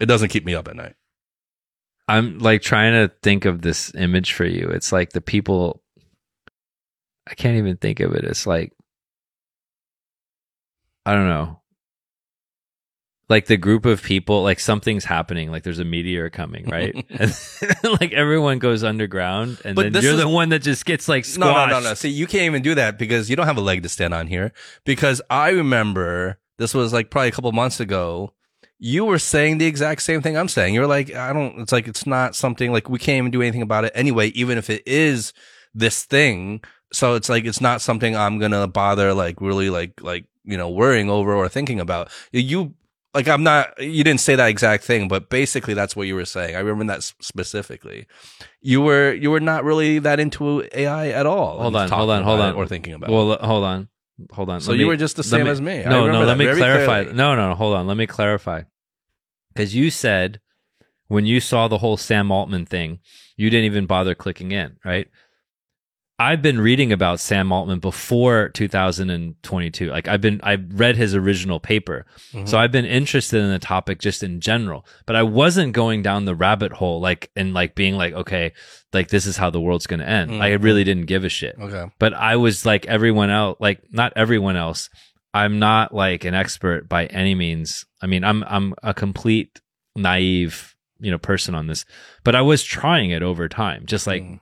It 0.00 0.06
doesn't 0.06 0.30
keep 0.30 0.44
me 0.44 0.54
up 0.54 0.68
at 0.68 0.76
night. 0.76 0.94
I'm 2.08 2.38
like 2.38 2.62
trying 2.62 2.92
to 2.92 3.12
think 3.22 3.44
of 3.46 3.62
this 3.62 3.94
image 3.94 4.32
for 4.34 4.44
you. 4.44 4.68
It's 4.68 4.92
like 4.92 5.10
the 5.10 5.20
people 5.22 5.82
I 7.26 7.34
can't 7.34 7.56
even 7.56 7.76
think 7.78 8.00
of 8.00 8.12
it. 8.14 8.24
It's 8.24 8.46
like 8.46 8.72
I 11.06 11.14
don't 11.14 11.28
know. 11.28 11.60
Like 13.30 13.46
the 13.46 13.56
group 13.56 13.86
of 13.86 14.02
people, 14.02 14.42
like 14.42 14.60
something's 14.60 15.06
happening, 15.06 15.50
like 15.50 15.62
there's 15.62 15.78
a 15.78 15.84
meteor 15.84 16.28
coming, 16.28 16.66
right? 16.68 16.94
and 17.08 17.34
like 18.00 18.12
everyone 18.12 18.58
goes 18.58 18.84
underground, 18.84 19.62
and 19.64 19.74
But 19.74 19.94
then 19.94 20.02
you're 20.02 20.12
is- 20.12 20.20
the 20.20 20.28
one 20.28 20.50
that 20.50 20.58
just 20.60 20.84
gets 20.84 21.08
like 21.08 21.24
No, 21.24 21.30
squashed. 21.48 21.70
no, 21.70 21.80
no, 21.80 21.88
no. 21.88 21.94
See, 21.94 22.10
you 22.10 22.26
can't 22.26 22.44
even 22.44 22.60
do 22.62 22.74
that 22.74 22.98
because 22.98 23.30
you 23.30 23.36
don't 23.36 23.46
have 23.46 23.56
a 23.56 23.62
leg 23.62 23.82
to 23.82 23.88
stand 23.88 24.12
on 24.12 24.26
here. 24.26 24.52
Because 24.84 25.22
I 25.30 25.48
remember 25.50 26.38
this 26.58 26.74
was 26.74 26.92
like 26.92 27.10
probably 27.10 27.28
a 27.28 27.32
couple 27.32 27.50
months 27.52 27.80
ago. 27.80 28.34
You 28.78 29.04
were 29.04 29.18
saying 29.18 29.58
the 29.58 29.66
exact 29.66 30.02
same 30.02 30.20
thing 30.20 30.36
I'm 30.36 30.48
saying. 30.48 30.74
You're 30.74 30.86
like, 30.86 31.14
I 31.14 31.32
don't, 31.32 31.60
it's 31.60 31.72
like, 31.72 31.88
it's 31.88 32.06
not 32.06 32.34
something 32.34 32.72
like 32.72 32.88
we 32.88 32.98
can't 32.98 33.18
even 33.18 33.30
do 33.30 33.40
anything 33.42 33.62
about 33.62 33.84
it 33.84 33.92
anyway, 33.94 34.28
even 34.28 34.58
if 34.58 34.68
it 34.68 34.82
is 34.86 35.32
this 35.74 36.04
thing. 36.04 36.62
So 36.92 37.14
it's 37.14 37.28
like, 37.28 37.44
it's 37.44 37.60
not 37.60 37.80
something 37.80 38.16
I'm 38.16 38.38
going 38.38 38.52
to 38.52 38.66
bother 38.66 39.14
like 39.14 39.40
really 39.40 39.70
like, 39.70 40.02
like, 40.02 40.26
you 40.44 40.56
know, 40.56 40.68
worrying 40.68 41.08
over 41.08 41.34
or 41.34 41.48
thinking 41.48 41.80
about. 41.80 42.10
You, 42.32 42.74
like, 43.14 43.28
I'm 43.28 43.44
not, 43.44 43.80
you 43.80 44.02
didn't 44.04 44.20
say 44.20 44.34
that 44.34 44.48
exact 44.48 44.84
thing, 44.84 45.08
but 45.08 45.30
basically 45.30 45.72
that's 45.74 45.94
what 45.94 46.06
you 46.08 46.16
were 46.16 46.24
saying. 46.24 46.56
I 46.56 46.58
remember 46.58 46.92
that 46.92 47.02
specifically 47.20 48.06
you 48.60 48.80
were 48.80 49.12
you 49.12 49.30
were 49.30 49.40
not 49.40 49.62
really 49.62 49.98
that 50.00 50.18
into 50.18 50.66
AI 50.72 51.08
at 51.08 51.26
all. 51.26 51.60
Hold 51.60 51.76
on, 51.76 51.88
hold 51.90 52.10
on, 52.10 52.24
hold 52.24 52.40
on. 52.40 52.54
it 52.54 52.56
or 52.56 52.66
thinking 52.66 52.94
about. 52.94 53.10
Well, 53.10 53.32
l- 53.32 53.38
hold 53.46 53.62
on, 53.62 53.88
hold 54.32 54.50
on. 54.50 54.60
So 54.60 54.72
you 54.72 54.80
me- 54.80 54.84
were 54.86 54.96
just 54.96 55.16
the 55.16 55.22
same 55.22 55.46
as 55.46 55.60
me. 55.60 55.82
No, 55.84 56.10
no. 56.10 56.24
Let 56.24 56.38
me 56.38 56.44
clarify. 56.46 57.02
clearly. 57.02 57.16
No, 57.16 57.34
no, 57.34 57.50
no. 57.50 57.54
Hold 57.54 57.76
on. 57.76 57.86
Let 57.86 57.96
me 57.96 58.06
clarify. 58.06 58.62
Because 59.52 59.74
you 59.74 59.90
said 59.90 60.40
when 61.08 61.26
you 61.26 61.40
saw 61.40 61.68
the 61.68 61.78
whole 61.78 61.96
Sam 61.96 62.30
Altman 62.30 62.66
thing, 62.66 63.00
you 63.36 63.50
didn't 63.50 63.66
even 63.66 63.86
bother 63.86 64.14
clicking 64.14 64.52
in, 64.52 64.76
right? 64.84 65.08
I've 66.18 66.42
been 66.42 66.60
reading 66.60 66.92
about 66.92 67.18
Sam 67.18 67.50
Altman 67.50 67.80
before 67.80 68.48
2022. 68.50 69.90
Like 69.90 70.06
I've 70.06 70.20
been, 70.20 70.40
I 70.44 70.54
read 70.54 70.96
his 70.96 71.12
original 71.14 71.58
paper. 71.58 72.06
Mhm. 72.32 72.48
So 72.48 72.56
I've 72.56 72.70
been 72.70 72.84
interested 72.84 73.40
in 73.42 73.50
the 73.50 73.58
topic 73.58 73.98
just 73.98 74.22
in 74.22 74.40
general, 74.40 74.86
but 75.06 75.16
I 75.16 75.24
wasn't 75.24 75.72
going 75.72 76.02
down 76.02 76.24
the 76.24 76.34
rabbit 76.36 76.72
hole, 76.72 77.00
like, 77.00 77.30
and 77.34 77.52
like 77.52 77.74
being 77.74 77.96
like, 77.96 78.14
okay, 78.14 78.52
like 78.92 79.08
this 79.08 79.26
is 79.26 79.36
how 79.36 79.50
the 79.50 79.60
world's 79.60 79.88
going 79.88 80.00
to 80.00 80.08
end. 80.08 80.40
I 80.42 80.50
Mhm. 80.50 80.62
really 80.62 80.84
didn't 80.84 81.06
give 81.06 81.24
a 81.24 81.28
shit 81.28 81.56
okay. 81.60 81.86
but 81.98 82.14
I 82.14 82.36
was 82.36 82.64
like 82.64 82.86
everyone 82.86 83.30
else, 83.30 83.56
like 83.58 83.80
not 83.90 84.12
everyone 84.14 84.56
else. 84.56 84.90
I'm 85.34 85.58
not 85.58 85.92
like 85.92 86.24
an 86.24 86.34
expert 86.34 86.88
by 86.88 87.06
any 87.06 87.34
means. 87.34 87.84
I 88.00 88.06
mean, 88.06 88.22
I'm 88.22 88.44
I'm 88.44 88.74
a 88.84 88.94
complete 88.94 89.60
naive, 89.96 90.76
you 91.00 91.10
know, 91.10 91.18
person 91.18 91.56
on 91.56 91.66
this, 91.66 91.84
but 92.22 92.36
I 92.36 92.40
was 92.42 92.62
trying 92.62 93.10
it 93.10 93.22
over 93.24 93.48
time, 93.48 93.82
just 93.84 94.06
like 94.06 94.22
Mhm. 94.22 94.40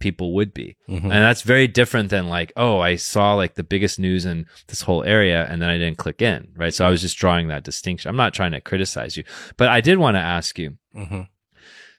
People 0.00 0.32
would 0.34 0.54
be. 0.54 0.76
Mhm. 0.88 1.02
And 1.04 1.10
that's 1.10 1.42
very 1.42 1.66
different 1.66 2.10
than 2.10 2.28
like, 2.28 2.52
oh, 2.56 2.78
I 2.80 2.96
saw 2.96 3.34
like 3.34 3.54
the 3.54 3.64
biggest 3.64 3.98
news 3.98 4.24
in 4.24 4.46
this 4.68 4.82
whole 4.82 5.02
area 5.04 5.46
and 5.50 5.60
then 5.60 5.68
I 5.68 5.78
didn't 5.78 5.98
click 5.98 6.22
in, 6.22 6.48
right? 6.56 6.72
So 6.74 6.86
I 6.86 6.90
was 6.90 7.00
just 7.00 7.18
drawing 7.18 7.48
that 7.48 7.64
distinction. 7.64 8.08
I'm 8.08 8.16
not 8.16 8.34
trying 8.34 8.52
to 8.52 8.60
criticize 8.60 9.16
you, 9.16 9.24
but 9.56 9.68
I 9.68 9.80
did 9.80 9.98
want 9.98 10.14
to 10.16 10.20
ask 10.20 10.58
you. 10.58 10.78
Mhm. 10.96 11.28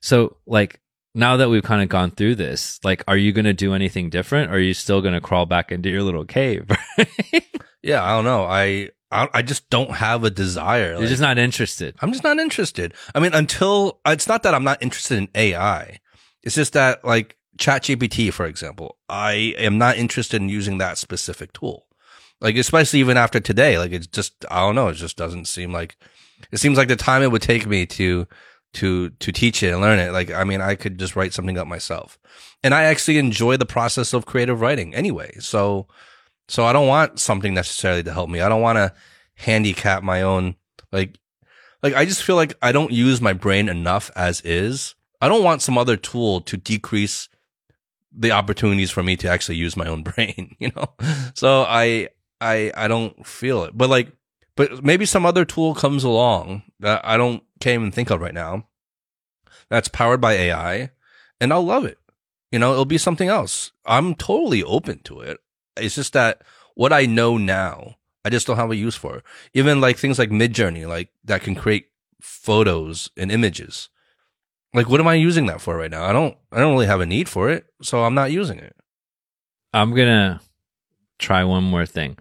So, 0.01 0.37
like, 0.45 0.79
now 1.15 1.37
that 1.37 1.49
we've 1.49 1.63
kind 1.63 1.81
of 1.81 1.89
gone 1.89 2.11
through 2.11 2.35
this, 2.35 2.79
like, 2.83 3.03
are 3.07 3.17
you 3.17 3.31
going 3.33 3.45
to 3.45 3.53
do 3.53 3.73
anything 3.73 4.09
different 4.09 4.51
or 4.51 4.55
are 4.55 4.59
you 4.59 4.73
still 4.73 5.01
going 5.01 5.13
to 5.15 5.19
crawl 5.21 5.45
back 5.45 5.71
into 5.71 5.89
your 5.89 6.03
little 6.03 6.25
cave? 6.25 6.69
Yeah, 7.81 8.03
I 8.03 8.09
don't 8.09 8.25
know. 8.25 8.43
I 8.43 8.89
I, 9.09 9.29
I 9.33 9.41
just 9.41 9.69
don't 9.69 9.91
have 9.91 10.25
a 10.25 10.29
desire. 10.29 10.97
You're 10.99 11.07
just 11.07 11.21
not 11.21 11.37
interested. 11.37 11.95
I'm 12.01 12.11
just 12.11 12.25
not 12.25 12.37
interested. 12.37 12.93
I 13.15 13.19
mean, 13.21 13.33
until 13.33 14.01
it's 14.05 14.27
not 14.27 14.43
that 14.43 14.53
I'm 14.53 14.65
not 14.65 14.83
interested 14.83 15.17
in 15.17 15.29
AI. 15.33 15.99
It's 16.43 16.55
just 16.55 16.73
that 16.73 17.05
like 17.05 17.37
ChatGPT, 17.59 18.31
for 18.31 18.45
example, 18.45 18.97
I 19.09 19.53
am 19.57 19.77
not 19.77 19.97
interested 19.97 20.41
in 20.41 20.49
using 20.49 20.77
that 20.77 20.97
specific 20.97 21.53
tool. 21.53 21.85
Like, 22.41 22.55
especially 22.55 23.01
even 23.01 23.17
after 23.17 23.41
today, 23.41 23.77
like 23.77 23.91
it's 23.91 24.07
just, 24.07 24.45
I 24.49 24.61
don't 24.61 24.75
know. 24.75 24.87
It 24.87 24.93
just 24.93 25.17
doesn't 25.17 25.45
seem 25.45 25.73
like, 25.73 25.97
it 26.51 26.57
seems 26.57 26.77
like 26.77 26.87
the 26.87 26.95
time 26.95 27.21
it 27.21 27.31
would 27.31 27.41
take 27.41 27.67
me 27.67 27.85
to, 27.85 28.27
to, 28.75 29.09
to 29.09 29.31
teach 29.33 29.61
it 29.61 29.73
and 29.73 29.81
learn 29.81 29.99
it. 29.99 30.13
Like, 30.13 30.31
I 30.31 30.45
mean, 30.45 30.61
I 30.61 30.75
could 30.75 30.97
just 30.97 31.17
write 31.17 31.33
something 31.33 31.57
up 31.57 31.67
myself 31.67 32.17
and 32.63 32.73
I 32.73 32.83
actually 32.83 33.17
enjoy 33.17 33.57
the 33.57 33.65
process 33.65 34.13
of 34.13 34.25
creative 34.25 34.61
writing 34.61 34.95
anyway. 34.95 35.35
So, 35.39 35.87
so 36.47 36.63
I 36.63 36.71
don't 36.71 36.87
want 36.87 37.19
something 37.19 37.53
necessarily 37.53 38.03
to 38.03 38.13
help 38.13 38.29
me. 38.29 38.39
I 38.39 38.47
don't 38.47 38.61
want 38.61 38.77
to 38.77 38.93
handicap 39.35 40.01
my 40.01 40.21
own, 40.21 40.55
like, 40.93 41.19
like 41.83 41.93
I 41.93 42.05
just 42.05 42.23
feel 42.23 42.37
like 42.37 42.53
I 42.61 42.71
don't 42.71 42.91
use 42.91 43.19
my 43.19 43.33
brain 43.33 43.67
enough 43.67 44.11
as 44.15 44.39
is. 44.41 44.95
I 45.21 45.27
don't 45.27 45.43
want 45.43 45.61
some 45.61 45.77
other 45.77 45.97
tool 45.97 46.39
to 46.41 46.55
decrease 46.55 47.27
the 48.11 48.31
opportunities 48.31 48.91
for 48.91 49.03
me 49.03 49.15
to 49.17 49.29
actually 49.29 49.55
use 49.55 49.77
my 49.77 49.87
own 49.87 50.03
brain, 50.15 50.55
you 50.59 50.71
know? 50.75 50.93
So 51.33 51.63
I 51.63 52.09
I 52.41 52.71
I 52.75 52.87
don't 52.87 53.25
feel 53.25 53.63
it. 53.63 53.77
But 53.77 53.89
like 53.89 54.11
but 54.55 54.83
maybe 54.83 55.05
some 55.05 55.25
other 55.25 55.45
tool 55.45 55.73
comes 55.73 56.03
along 56.03 56.63
that 56.79 57.01
I 57.05 57.17
don't 57.17 57.43
can't 57.59 57.81
even 57.81 57.91
think 57.91 58.09
of 58.09 58.21
right 58.21 58.33
now. 58.33 58.67
That's 59.69 59.87
powered 59.87 60.21
by 60.21 60.33
AI 60.33 60.91
and 61.39 61.53
I'll 61.53 61.65
love 61.65 61.85
it. 61.85 61.97
You 62.51 62.59
know, 62.59 62.71
it'll 62.71 62.85
be 62.85 62.97
something 62.97 63.29
else. 63.29 63.71
I'm 63.85 64.15
totally 64.15 64.63
open 64.63 64.99
to 65.03 65.19
it. 65.21 65.37
It's 65.77 65.95
just 65.95 66.13
that 66.13 66.41
what 66.75 66.91
I 66.91 67.05
know 67.05 67.37
now, 67.37 67.95
I 68.25 68.29
just 68.29 68.47
don't 68.47 68.57
have 68.57 68.71
a 68.71 68.75
use 68.75 68.95
for. 68.95 69.23
Even 69.53 69.79
like 69.79 69.97
things 69.97 70.17
like 70.17 70.29
Midjourney, 70.29 70.87
like 70.87 71.09
that 71.23 71.41
can 71.41 71.55
create 71.55 71.87
photos 72.21 73.11
and 73.15 73.31
images. 73.31 73.89
Like, 74.73 74.87
what 74.89 74.99
am 74.99 75.07
I 75.07 75.15
using 75.15 75.47
that 75.47 75.61
for 75.61 75.75
right 75.75 75.89
now? 75.89 76.03
I 76.05 76.11
don't, 76.13 76.37
I 76.51 76.59
don't 76.59 76.73
really 76.73 76.85
have 76.85 77.01
a 77.01 77.05
need 77.05 77.27
for 77.27 77.49
it, 77.49 77.65
so 77.81 78.03
I'm 78.03 78.13
not 78.13 78.31
using 78.31 78.59
it. 78.59 78.75
I'm 79.73 79.93
gonna 79.95 80.41
try 81.17 81.43
one 81.43 81.63
more 81.63 81.85
thing. 81.85 82.17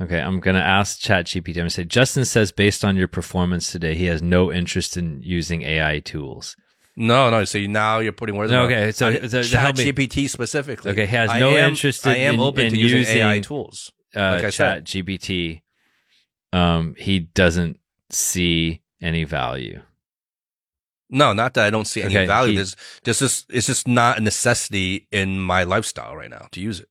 Okay, 0.00 0.20
I'm 0.20 0.40
gonna 0.40 0.58
ask 0.60 1.00
ChatGPT. 1.00 1.48
I'm 1.50 1.54
gonna 1.54 1.70
say 1.70 1.84
Justin 1.84 2.24
says 2.24 2.52
based 2.52 2.84
on 2.84 2.96
your 2.96 3.08
performance 3.08 3.70
today, 3.72 3.94
he 3.94 4.06
has 4.06 4.20
no 4.22 4.52
interest 4.52 4.96
in 4.96 5.20
using 5.22 5.62
AI 5.62 6.00
tools. 6.00 6.56
No, 6.96 7.30
no. 7.30 7.44
So 7.44 7.58
now 7.60 7.98
you're 7.98 8.12
putting 8.12 8.36
words. 8.36 8.50
No, 8.52 8.66
in 8.66 8.72
okay, 8.72 8.92
so- 8.92 9.12
so 9.28 9.42
Chat 9.42 9.60
help 9.60 9.76
me. 9.78 9.84
GPT 9.92 10.28
specifically. 10.28 10.90
Okay, 10.92 11.06
he 11.06 11.14
has 11.16 11.30
no 11.38 11.50
am- 11.50 11.70
interest 11.70 12.06
I 12.06 12.16
am 12.16 12.40
open 12.40 12.66
in 12.66 12.72
to 12.72 12.78
using, 12.78 12.98
using- 13.00 13.18
AI 13.18 13.40
tools. 13.40 13.92
Uh, 14.14 14.20
Like 14.36 14.44
I 14.44 14.50
said. 14.50 14.84
ChatGPT, 14.86 15.62
um, 16.52 16.94
he 16.98 17.20
doesn't 17.20 17.78
see 18.10 18.82
any 19.02 19.24
value. 19.24 19.82
No, 21.08 21.32
not 21.32 21.54
that 21.54 21.64
I 21.66 21.70
don't 21.70 21.86
see 21.86 22.02
any 22.02 22.16
Okay, 22.16 22.26
value. 22.26 22.52
he- 22.52 22.58
just 22.58 22.76
this. 23.20 23.44
It's 23.48 23.66
just 23.66 23.86
not 23.86 24.18
a 24.18 24.20
necessity 24.20 25.06
in 25.12 25.38
my 25.40 25.62
lifestyle 25.62 26.16
right 26.16 26.30
now 26.30 26.48
to 26.52 26.60
use 26.60 26.80
it. 26.80 26.88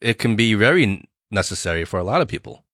It 0.00 0.18
can 0.18 0.36
be 0.36 0.54
very 0.54 1.08
necessary 1.30 1.84
for 1.84 1.98
a 1.98 2.04
lot 2.04 2.20
of 2.20 2.28
people. 2.28 2.64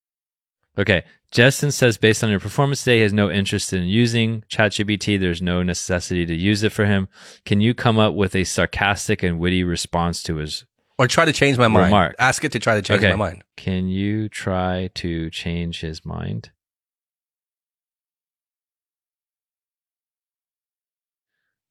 Okay. 0.77 1.03
Justin 1.31 1.71
says 1.71 1.97
based 1.97 2.23
on 2.23 2.29
your 2.29 2.39
performance 2.39 2.81
today, 2.83 2.97
he 2.97 3.01
has 3.01 3.11
no 3.11 3.29
interest 3.29 3.73
in 3.73 3.83
using 3.83 4.43
ChatGPT. 4.49 5.19
There's 5.19 5.41
no 5.41 5.61
necessity 5.63 6.25
to 6.25 6.33
use 6.35 6.63
it 6.63 6.71
for 6.71 6.85
him. 6.85 7.09
Can 7.43 7.59
you 7.59 7.73
come 7.73 7.99
up 7.99 8.13
with 8.13 8.33
a 8.35 8.43
sarcastic 8.45 9.23
and 9.23 9.39
witty 9.39 9.63
response 9.63 10.23
to 10.23 10.37
his? 10.37 10.65
Or 10.97 11.07
try 11.07 11.25
to 11.25 11.33
change 11.33 11.57
my 11.57 11.67
mind. 11.67 11.85
Remark. 11.87 12.15
Ask 12.17 12.43
it 12.45 12.51
to 12.53 12.59
try 12.59 12.75
to 12.75 12.81
change 12.81 12.99
Okay. 13.03 13.09
my 13.11 13.15
mind. 13.17 13.43
Can 13.57 13.87
you 13.89 14.29
try 14.29 14.89
to 14.95 15.29
change 15.31 15.81
his 15.81 16.05
mind? 16.05 16.51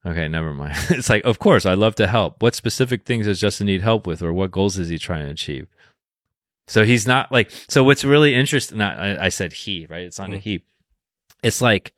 Okay, 0.07 0.29
never 0.29 0.55
mind. 0.55 0.75
It's 0.91 1.11
like, 1.11 1.25
of 1.25 1.39
course, 1.39 1.67
I'd 1.67 1.79
love 1.79 1.97
to 1.97 2.07
help. 2.07 2.41
What 2.43 2.55
specific 2.55 3.05
things 3.05 3.27
does 3.27 3.41
Justin 3.41 3.67
need 3.67 3.83
help 3.83 4.07
with, 4.07 4.23
or 4.23 4.33
what 4.33 4.51
goals 4.53 4.79
is 4.79 4.89
he 4.89 4.99
trying 4.99 5.25
to 5.25 5.31
achieve? 5.33 5.67
So 6.69 6.85
he's 6.85 7.07
not 7.07 7.33
like. 7.33 7.51
So 7.69 7.83
what's 7.85 8.05
really 8.05 8.35
interesting? 8.35 8.79
Not, 8.79 8.99
I, 8.99 9.27
I 9.27 9.29
said 9.31 9.53
he, 9.53 9.87
right? 9.89 10.05
It's 10.05 10.19
not 10.19 10.31
a 10.33 10.37
Mhm. 10.37 10.41
he. 10.41 10.65
It's 11.43 11.61
like, 11.61 11.93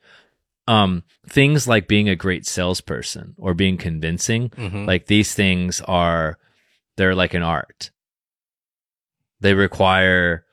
um, 0.67 1.03
things 1.27 1.67
like 1.67 1.87
being 1.87 2.07
a 2.09 2.15
great 2.15 2.45
salesperson 2.45 3.33
or 3.37 3.53
being 3.53 3.77
convincing. 3.77 4.49
Mhm. 4.49 4.85
Like 4.87 5.05
these 5.07 5.33
things 5.33 5.81
are, 5.81 6.37
they're 6.97 7.15
like 7.15 7.33
an 7.33 7.41
art. 7.43 7.89
They 9.39 9.53
require 9.53 10.45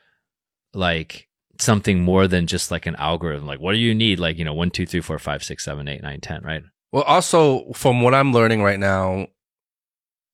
like 0.73 1.29
something 1.59 2.03
more 2.03 2.27
than 2.29 2.47
just 2.47 2.71
like 2.71 2.87
an 2.87 2.97
algorithm. 2.97 3.47
Like, 3.47 3.61
what 3.61 3.73
do 3.73 3.79
you 3.79 3.95
need? 3.95 4.19
Like, 4.21 4.39
you 4.39 4.45
know, 4.45 4.55
one, 4.55 4.71
two, 4.71 4.87
three, 4.87 5.01
four, 5.01 5.19
five, 5.19 5.43
six, 5.43 5.65
seven, 5.65 5.89
eight, 5.89 6.03
nine, 6.03 6.21
ten, 6.21 6.43
right? 6.43 6.63
Well, 6.97 7.05
also 7.05 7.75
from 7.75 8.01
what 8.01 8.15
I'm 8.15 8.33
learning 8.33 8.63
right 8.63 8.81
now 8.81 9.27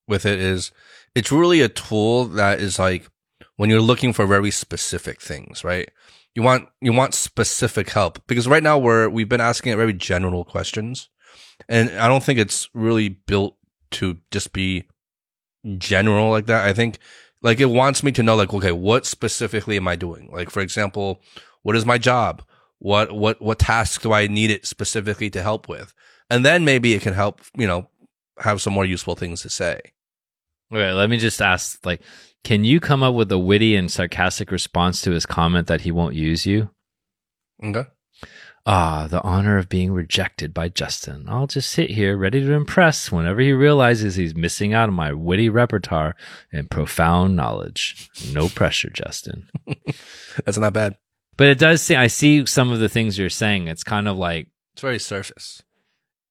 with 0.06 0.24
it 0.24 0.38
is 0.38 0.70
it's 1.12 1.32
really 1.32 1.60
a 1.60 1.68
tool 1.68 2.26
that 2.26 2.60
is 2.60 2.78
like 2.78 3.08
when 3.56 3.68
you're 3.68 3.80
looking 3.80 4.12
for 4.12 4.28
very 4.28 4.52
specific 4.52 5.20
things, 5.20 5.64
right? 5.64 5.90
You 6.36 6.42
want 6.44 6.68
you 6.80 6.92
want 6.92 7.14
specific 7.14 7.90
help 7.90 8.24
because 8.28 8.46
right 8.46 8.62
now 8.62 8.78
we're 8.78 9.08
we've 9.08 9.28
been 9.28 9.40
asking 9.40 9.72
it 9.72 9.76
very 9.76 9.92
general 9.92 10.44
questions, 10.44 11.08
and 11.68 11.90
I 11.98 12.06
don't 12.06 12.22
think 12.22 12.38
it's 12.38 12.70
really 12.74 13.08
built 13.08 13.56
to 13.98 14.18
just 14.30 14.52
be 14.52 14.84
general 15.78 16.30
like 16.30 16.46
that. 16.46 16.64
I 16.64 16.72
think 16.72 17.00
like 17.42 17.58
it 17.58 17.70
wants 17.70 18.04
me 18.04 18.12
to 18.12 18.22
know 18.22 18.36
like 18.36 18.54
okay, 18.54 18.70
what 18.70 19.04
specifically 19.04 19.78
am 19.78 19.88
I 19.88 19.96
doing? 19.96 20.30
Like 20.32 20.48
for 20.48 20.60
example, 20.60 21.22
what 21.62 21.74
is 21.74 21.84
my 21.84 21.98
job? 21.98 22.40
What 22.78 23.10
what 23.10 23.42
what 23.42 23.58
task 23.58 24.02
do 24.02 24.12
I 24.12 24.28
need 24.28 24.52
it 24.52 24.64
specifically 24.64 25.28
to 25.30 25.42
help 25.42 25.68
with? 25.68 25.92
And 26.32 26.46
then 26.46 26.64
maybe 26.64 26.94
it 26.94 27.02
can 27.02 27.12
help, 27.12 27.42
you 27.54 27.66
know, 27.66 27.90
have 28.38 28.62
some 28.62 28.72
more 28.72 28.86
useful 28.86 29.14
things 29.14 29.42
to 29.42 29.50
say. 29.50 29.80
Okay, 30.72 30.90
let 30.92 31.10
me 31.10 31.18
just 31.18 31.42
ask 31.42 31.84
like, 31.84 32.00
can 32.42 32.64
you 32.64 32.80
come 32.80 33.02
up 33.02 33.14
with 33.14 33.30
a 33.30 33.38
witty 33.38 33.76
and 33.76 33.90
sarcastic 33.90 34.50
response 34.50 35.02
to 35.02 35.10
his 35.10 35.26
comment 35.26 35.66
that 35.66 35.82
he 35.82 35.92
won't 35.92 36.14
use 36.14 36.46
you? 36.46 36.70
Okay. 37.62 37.84
Ah, 38.64 39.08
the 39.10 39.20
honor 39.20 39.58
of 39.58 39.68
being 39.68 39.92
rejected 39.92 40.54
by 40.54 40.70
Justin. 40.70 41.26
I'll 41.28 41.48
just 41.48 41.70
sit 41.70 41.90
here 41.90 42.16
ready 42.16 42.40
to 42.40 42.52
impress 42.52 43.12
whenever 43.12 43.42
he 43.42 43.52
realizes 43.52 44.14
he's 44.14 44.34
missing 44.34 44.72
out 44.72 44.88
on 44.88 44.94
my 44.94 45.12
witty 45.12 45.50
repertoire 45.50 46.14
and 46.50 46.70
profound 46.70 47.36
knowledge. 47.36 48.08
No 48.32 48.48
pressure, 48.48 48.88
Justin. 48.88 49.50
That's 50.46 50.56
not 50.56 50.72
bad. 50.72 50.96
But 51.36 51.48
it 51.48 51.58
does 51.58 51.82
seem, 51.82 51.98
I 51.98 52.06
see 52.06 52.46
some 52.46 52.72
of 52.72 52.78
the 52.78 52.88
things 52.88 53.18
you're 53.18 53.28
saying. 53.28 53.68
It's 53.68 53.84
kind 53.84 54.08
of 54.08 54.16
like, 54.16 54.48
It's 54.72 54.80
very 54.80 54.98
surface. 54.98 55.62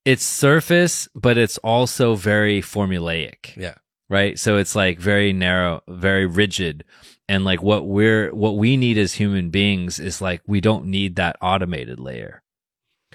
It's 0.06 0.24
surface, 0.24 1.08
but 1.16 1.38
it's 1.38 1.58
also 1.60 2.16
very 2.16 2.62
formulaic. 2.62 3.56
Yeah. 3.56 3.76
Right. 4.10 4.38
So 4.38 4.58
it's 4.58 4.76
like 4.76 5.00
very 5.00 5.32
narrow, 5.32 5.84
very 5.88 6.26
rigid. 6.26 6.84
And 7.30 7.46
like 7.46 7.64
what 7.64 7.88
we're, 7.88 8.34
what 8.34 8.58
we 8.58 8.76
need 8.76 8.98
as 8.98 9.14
human 9.14 9.52
beings 9.52 10.00
is 10.00 10.22
like, 10.22 10.42
we 10.46 10.60
don't 10.60 10.86
need 10.86 11.16
that 11.16 11.38
automated 11.42 11.98
layer. 12.00 12.44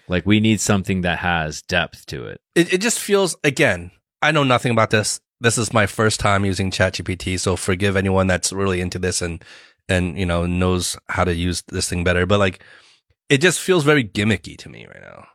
Like 0.08 0.26
we 0.26 0.40
need 0.40 0.60
something 0.60 1.02
that 1.02 1.18
has 1.18 1.62
depth 1.62 2.06
to 2.06 2.26
it. 2.26 2.40
It 2.54 2.72
it 2.72 2.80
just 2.80 2.98
feels 2.98 3.36
again, 3.42 3.90
I 4.22 4.32
know 4.32 4.44
nothing 4.44 4.72
about 4.72 4.90
this. 4.90 5.20
This 5.40 5.58
is 5.58 5.72
my 5.72 5.86
first 5.86 6.20
time 6.20 6.44
using 6.44 6.70
ChatGPT, 6.70 7.38
so 7.38 7.56
forgive 7.56 7.96
anyone 7.96 8.26
that's 8.26 8.52
really 8.52 8.80
into 8.80 8.98
this 8.98 9.20
and 9.20 9.44
and 9.88 10.18
you 10.18 10.26
know 10.26 10.46
knows 10.46 10.96
how 11.08 11.24
to 11.24 11.34
use 11.34 11.62
this 11.68 11.88
thing 11.88 12.04
better. 12.04 12.26
But 12.26 12.38
like 12.38 12.62
it 13.28 13.38
just 13.38 13.60
feels 13.60 13.84
very 13.84 14.04
gimmicky 14.04 14.56
to 14.58 14.68
me 14.68 14.86
right 14.86 15.02
now. 15.02 15.26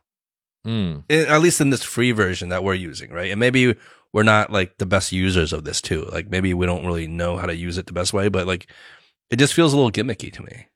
Mm. 0.66 1.04
At 1.10 1.40
least 1.40 1.60
in 1.60 1.70
this 1.70 1.82
free 1.82 2.12
version 2.12 2.50
that 2.50 2.62
we're 2.62 2.74
using, 2.74 3.10
right? 3.10 3.30
And 3.30 3.40
maybe 3.40 3.74
we're 4.12 4.22
not 4.22 4.52
like 4.52 4.78
the 4.78 4.86
best 4.86 5.10
users 5.12 5.52
of 5.52 5.64
this 5.64 5.80
too. 5.80 6.04
Like 6.12 6.30
maybe 6.30 6.54
we 6.54 6.66
don't 6.66 6.86
really 6.86 7.06
know 7.08 7.36
how 7.36 7.46
to 7.46 7.56
use 7.56 7.78
it 7.78 7.86
the 7.86 7.92
best 7.92 8.12
way, 8.12 8.28
but 8.28 8.46
like 8.46 8.68
it 9.30 9.36
just 9.36 9.54
feels 9.54 9.72
a 9.72 9.76
little 9.76 9.90
gimmicky 9.90 10.32
to 10.34 10.42
me. 10.42 10.66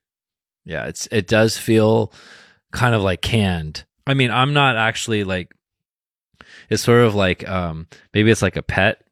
Yeah. 0.65 0.87
It's, 0.87 1.07
it 1.13 1.29
does 1.29 1.57
feel 1.57 2.13
kind 2.73 2.95
of 2.95 3.03
like 3.03 3.21
canned. 3.23 3.85
I 4.07 4.15
mean, 4.15 4.31
I'm 4.31 4.53
not 4.55 4.77
actually 4.77 5.23
like, 5.25 5.53
it's 6.71 6.83
sort 6.83 7.03
of 7.03 7.15
like, 7.15 7.49
um, 7.49 7.87
maybe 8.15 8.31
it's 8.31 8.43
like 8.43 8.57
a 8.57 8.63
pet 8.63 9.05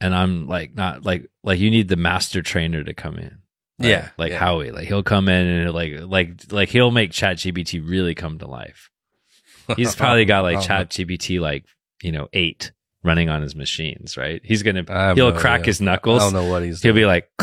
and 0.00 0.14
I'm 0.14 0.46
like, 0.46 0.74
not 0.74 1.04
like, 1.04 1.30
like 1.42 1.58
you 1.58 1.70
need 1.70 1.88
the 1.88 1.96
master 1.96 2.42
trainer 2.42 2.82
to 2.84 2.92
come 2.92 3.16
in. 3.16 3.38
right? 3.78 3.88
Yeah, 3.88 4.08
Like 4.18 4.32
yeah. 4.32 4.38
Howie, 4.38 4.72
like 4.72 4.88
he'll 4.88 5.02
come 5.02 5.28
in 5.28 5.46
and 5.46 5.72
like, 5.72 5.92
like, 6.02 6.52
like 6.52 6.68
he'll 6.68 6.90
make 6.90 7.12
chat 7.12 7.38
GBT 7.38 7.88
really 7.88 8.14
come 8.14 8.38
to 8.40 8.46
life. 8.46 8.90
He's 9.76 9.96
probably 9.96 10.24
got 10.24 10.42
like 10.42 10.58
Oh, 10.58 10.60
chat 10.62 10.90
GBT, 10.90 11.40
like, 11.40 11.64
you 12.02 12.12
know, 12.12 12.28
eight 12.32 12.72
running 13.02 13.28
on 13.28 13.42
his 13.42 13.54
machines, 13.56 14.16
right? 14.16 14.40
He's 14.44 14.62
to, 14.62 15.12
he'll 15.14 15.32
no 15.32 15.38
crack 15.38 15.64
his 15.64 15.80
knuckles. 15.80 16.22
I 16.22 16.26
don't 16.26 16.32
know 16.34 16.50
what 16.50 16.62
he's 16.62 16.82
He'll 16.82 16.92
doing. 16.92 17.02
be 17.02 17.06
like, 17.06 17.30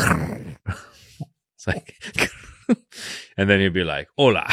it's 1.56 1.66
like, 1.66 1.94
and 3.36 3.48
then 3.50 3.60
he'll 3.60 3.70
be 3.72 3.84
like, 3.84 4.08
hola. 4.16 4.46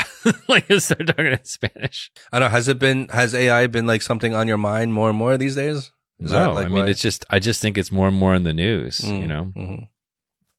like 0.48 0.68
he'll 0.68 0.80
start 0.80 1.08
talking 1.08 1.28
in 1.28 1.44
Spanish. 1.46 2.12
I 2.32 2.40
don't 2.40 2.48
know. 2.48 2.52
Has 2.52 2.68
it 2.68 2.80
been? 2.80 3.08
Has 3.10 3.34
AI 3.36 3.68
been 3.68 3.88
like 3.88 4.02
something 4.02 4.34
on 4.34 4.48
your 4.48 4.58
mind 4.58 4.94
more 4.94 5.10
and 5.10 5.18
more 5.18 5.38
these 5.38 5.56
days? 5.56 5.92
Is 6.20 6.32
no, 6.32 6.54
like, 6.54 6.66
I 6.66 6.70
mean, 6.70 6.84
why- 6.84 6.90
it's 6.90 7.02
just, 7.02 7.26
I 7.30 7.40
just 7.40 7.62
think 7.62 7.78
it's 7.78 7.92
more 7.92 8.08
and 8.08 8.16
more 8.18 8.36
in 8.36 8.44
the 8.44 8.54
news, 8.54 9.00
Mm, 9.00 9.22
you 9.22 9.28
know? 9.28 9.52
mhm. 9.58 9.88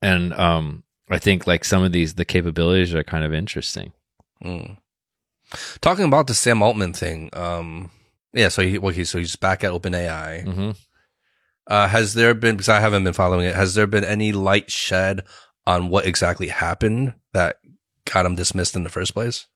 And, 0.00 0.32
um, 0.34 0.82
I 1.08 1.18
think 1.18 1.46
like 1.46 1.64
some 1.64 1.84
of 1.84 1.92
these, 1.92 2.14
the 2.14 2.24
capabilities 2.24 2.92
are 2.94 3.04
kind 3.04 3.24
of 3.24 3.32
interesting. 3.32 3.92
Mm. 4.44 4.76
Talking 5.80 6.04
about 6.04 6.26
the 6.26 6.34
Sam 6.34 6.62
Altman 6.62 6.92
thing, 6.92 7.30
um, 7.32 7.90
yeah. 8.32 8.48
So 8.48 8.62
he, 8.62 8.78
okay, 8.78 9.04
so 9.04 9.18
he's 9.18 9.36
back 9.36 9.64
at 9.64 9.72
OpenAI. 9.72 10.44
hmm 10.44 10.70
Uh, 11.66 11.86
has 11.88 12.14
there 12.14 12.34
been? 12.34 12.56
Because 12.56 12.68
I 12.68 12.80
haven't 12.80 13.04
been 13.04 13.12
following 13.12 13.46
it. 13.46 13.54
Has 13.54 13.74
there 13.74 13.86
been 13.86 14.04
any 14.04 14.32
light 14.32 14.70
shed 14.70 15.22
on 15.66 15.88
what 15.88 16.06
exactly 16.06 16.48
happened 16.48 17.14
that 17.32 17.56
got 18.04 18.26
him 18.26 18.34
dismissed 18.34 18.74
in 18.74 18.82
the 18.82 18.88
first 18.90 19.14
place? 19.14 19.46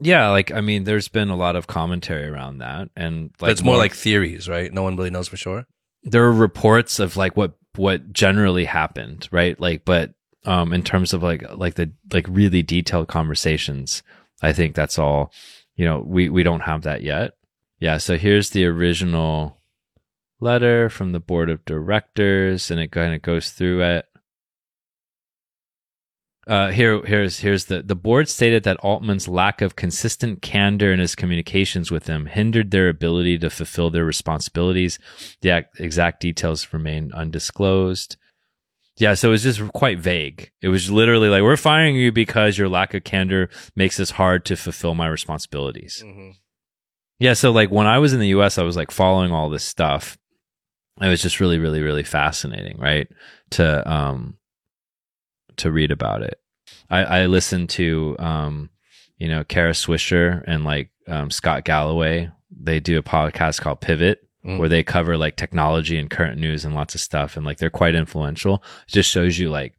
Yeah. 0.00 0.30
Like, 0.30 0.50
I 0.50 0.60
mean, 0.62 0.84
there's 0.84 1.08
been 1.08 1.28
a 1.28 1.36
lot 1.36 1.54
of 1.56 1.66
commentary 1.66 2.26
around 2.26 2.58
that. 2.58 2.88
And 2.96 3.30
But 3.38 3.42
like, 3.46 3.52
it's 3.52 3.62
more 3.62 3.76
like 3.76 3.92
theories, 3.94 4.48
right? 4.48 4.72
No 4.72 4.82
one 4.82 4.96
really 4.96 5.10
knows 5.10 5.28
for 5.28 5.36
sure. 5.36 5.66
there 6.02 6.24
are 6.24 6.32
reports 6.32 6.98
of 6.98 7.16
like 7.16 7.36
what 7.36 7.52
what 7.76 8.12
generally 8.12 8.64
happened, 8.64 9.28
right? 9.30 9.58
Like, 9.60 9.84
but 9.84 10.14
um, 10.44 10.72
in 10.72 10.82
terms 10.82 11.12
of 11.12 11.22
like 11.22 11.44
like 11.54 11.74
the 11.74 11.92
like 12.12 12.26
really 12.28 12.62
detailed 12.62 13.08
conversations, 13.08 14.02
I 14.42 14.52
think 14.52 14.74
that's 14.74 14.98
all. 14.98 15.32
You 15.76 15.86
know, 15.86 16.02
we 16.04 16.28
we 16.28 16.42
don't 16.42 16.60
have 16.60 16.82
that 16.82 17.02
yet. 17.02 17.32
Yeah. 17.78 17.98
So 17.98 18.18
here's 18.18 18.50
the 18.50 18.66
original 18.66 19.58
letter 20.40 20.88
from 20.90 21.12
the 21.12 21.20
board 21.20 21.48
of 21.48 21.64
directors, 21.64 22.70
and 22.70 22.80
it 22.80 22.92
kind 22.92 23.14
of 23.14 23.22
goes 23.22 23.50
through 23.50 23.82
it. 23.82 24.06
Uh, 26.44 26.72
here, 26.72 27.00
here's 27.04 27.38
here's 27.38 27.66
the 27.66 27.82
the 27.82 27.94
board 27.94 28.28
stated 28.28 28.64
that 28.64 28.78
Altman's 28.78 29.28
lack 29.28 29.62
of 29.62 29.76
consistent 29.76 30.42
candor 30.42 30.92
in 30.92 30.98
his 30.98 31.14
communications 31.14 31.92
with 31.92 32.04
them 32.04 32.26
hindered 32.26 32.72
their 32.72 32.88
ability 32.88 33.38
to 33.38 33.48
fulfill 33.48 33.90
their 33.90 34.04
responsibilities. 34.04 34.98
The 35.40 35.50
ac- 35.50 35.66
exact 35.78 36.20
details 36.20 36.72
remain 36.72 37.12
undisclosed. 37.12 38.16
Yeah, 38.96 39.14
so 39.14 39.28
it 39.28 39.32
was 39.32 39.42
just 39.42 39.72
quite 39.72 39.98
vague. 39.98 40.50
It 40.60 40.68
was 40.68 40.90
literally 40.90 41.28
like, 41.28 41.42
"We're 41.42 41.56
firing 41.56 41.96
you 41.96 42.12
because 42.12 42.58
your 42.58 42.68
lack 42.68 42.92
of 42.94 43.04
candor 43.04 43.48
makes 43.74 43.96
this 43.96 44.12
hard 44.12 44.44
to 44.46 44.56
fulfill 44.56 44.94
my 44.94 45.06
responsibilities." 45.08 46.02
Yeah, 47.18 47.32
so 47.34 47.52
like 47.52 47.70
when 47.70 47.86
I 47.86 47.98
was 47.98 48.12
in 48.12 48.20
the 48.20 48.28
US, 48.28 48.58
I 48.58 48.64
was 48.64 48.76
like 48.76 48.90
following 48.90 49.32
all 49.32 49.48
this 49.48 49.64
stuff. 49.64 50.18
It 51.00 51.08
was 51.08 51.22
just 51.22 51.40
really, 51.40 51.58
really, 51.58 51.80
really 51.80 52.02
fascinating, 52.02 52.78
right? 52.78 53.08
To 53.52 53.90
um 53.90 54.36
to 55.56 55.70
read 55.72 55.90
about 55.90 56.22
it. 56.22 56.38
I, 56.90 57.04
I 57.04 57.26
listened 57.26 57.70
to 57.70 58.16
um, 58.18 58.70
you 59.18 59.28
know, 59.28 59.44
Kara 59.44 59.72
Swisher 59.72 60.42
and 60.46 60.64
like 60.64 60.90
um 61.08 61.30
Scott 61.30 61.64
Galloway. 61.64 62.30
They 62.50 62.78
do 62.80 62.98
a 62.98 63.02
podcast 63.02 63.60
called 63.60 63.80
Pivot 63.80 64.20
Mm. 64.44 64.58
where 64.58 64.68
they 64.68 64.82
cover 64.82 65.16
like 65.16 65.36
technology 65.36 65.96
and 65.96 66.10
current 66.10 66.36
news 66.36 66.64
and 66.64 66.74
lots 66.74 66.96
of 66.96 67.00
stuff 67.00 67.36
and 67.36 67.46
like 67.46 67.58
they're 67.58 67.70
quite 67.70 67.94
influential. 67.94 68.56
It 68.88 68.92
just 68.92 69.08
shows 69.08 69.38
you 69.38 69.50
like 69.50 69.74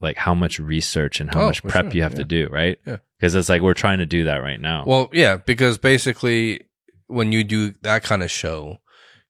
like 0.00 0.16
how 0.16 0.34
much 0.34 0.58
research 0.58 1.20
and 1.20 1.32
how 1.32 1.42
Oh, 1.42 1.46
much 1.48 1.62
prep 1.62 1.86
sure, 1.86 1.92
you 1.94 2.02
have 2.02 2.12
yeah. 2.12 2.18
to 2.18 2.24
do, 2.24 2.48
right? 2.50 2.78
Yeah. 2.86 2.96
Because 3.18 3.34
it's 3.34 3.48
like 3.50 3.60
we're 3.60 3.74
trying 3.74 3.98
to 3.98 4.06
do 4.06 4.24
that 4.24 4.38
right 4.38 4.60
now. 4.60 4.84
Well, 4.86 5.10
yeah, 5.12 5.36
because 5.36 5.76
basically 5.76 6.62
when 7.06 7.32
you 7.32 7.44
do 7.44 7.72
that 7.82 8.02
kind 8.02 8.22
of 8.22 8.30
show, 8.30 8.78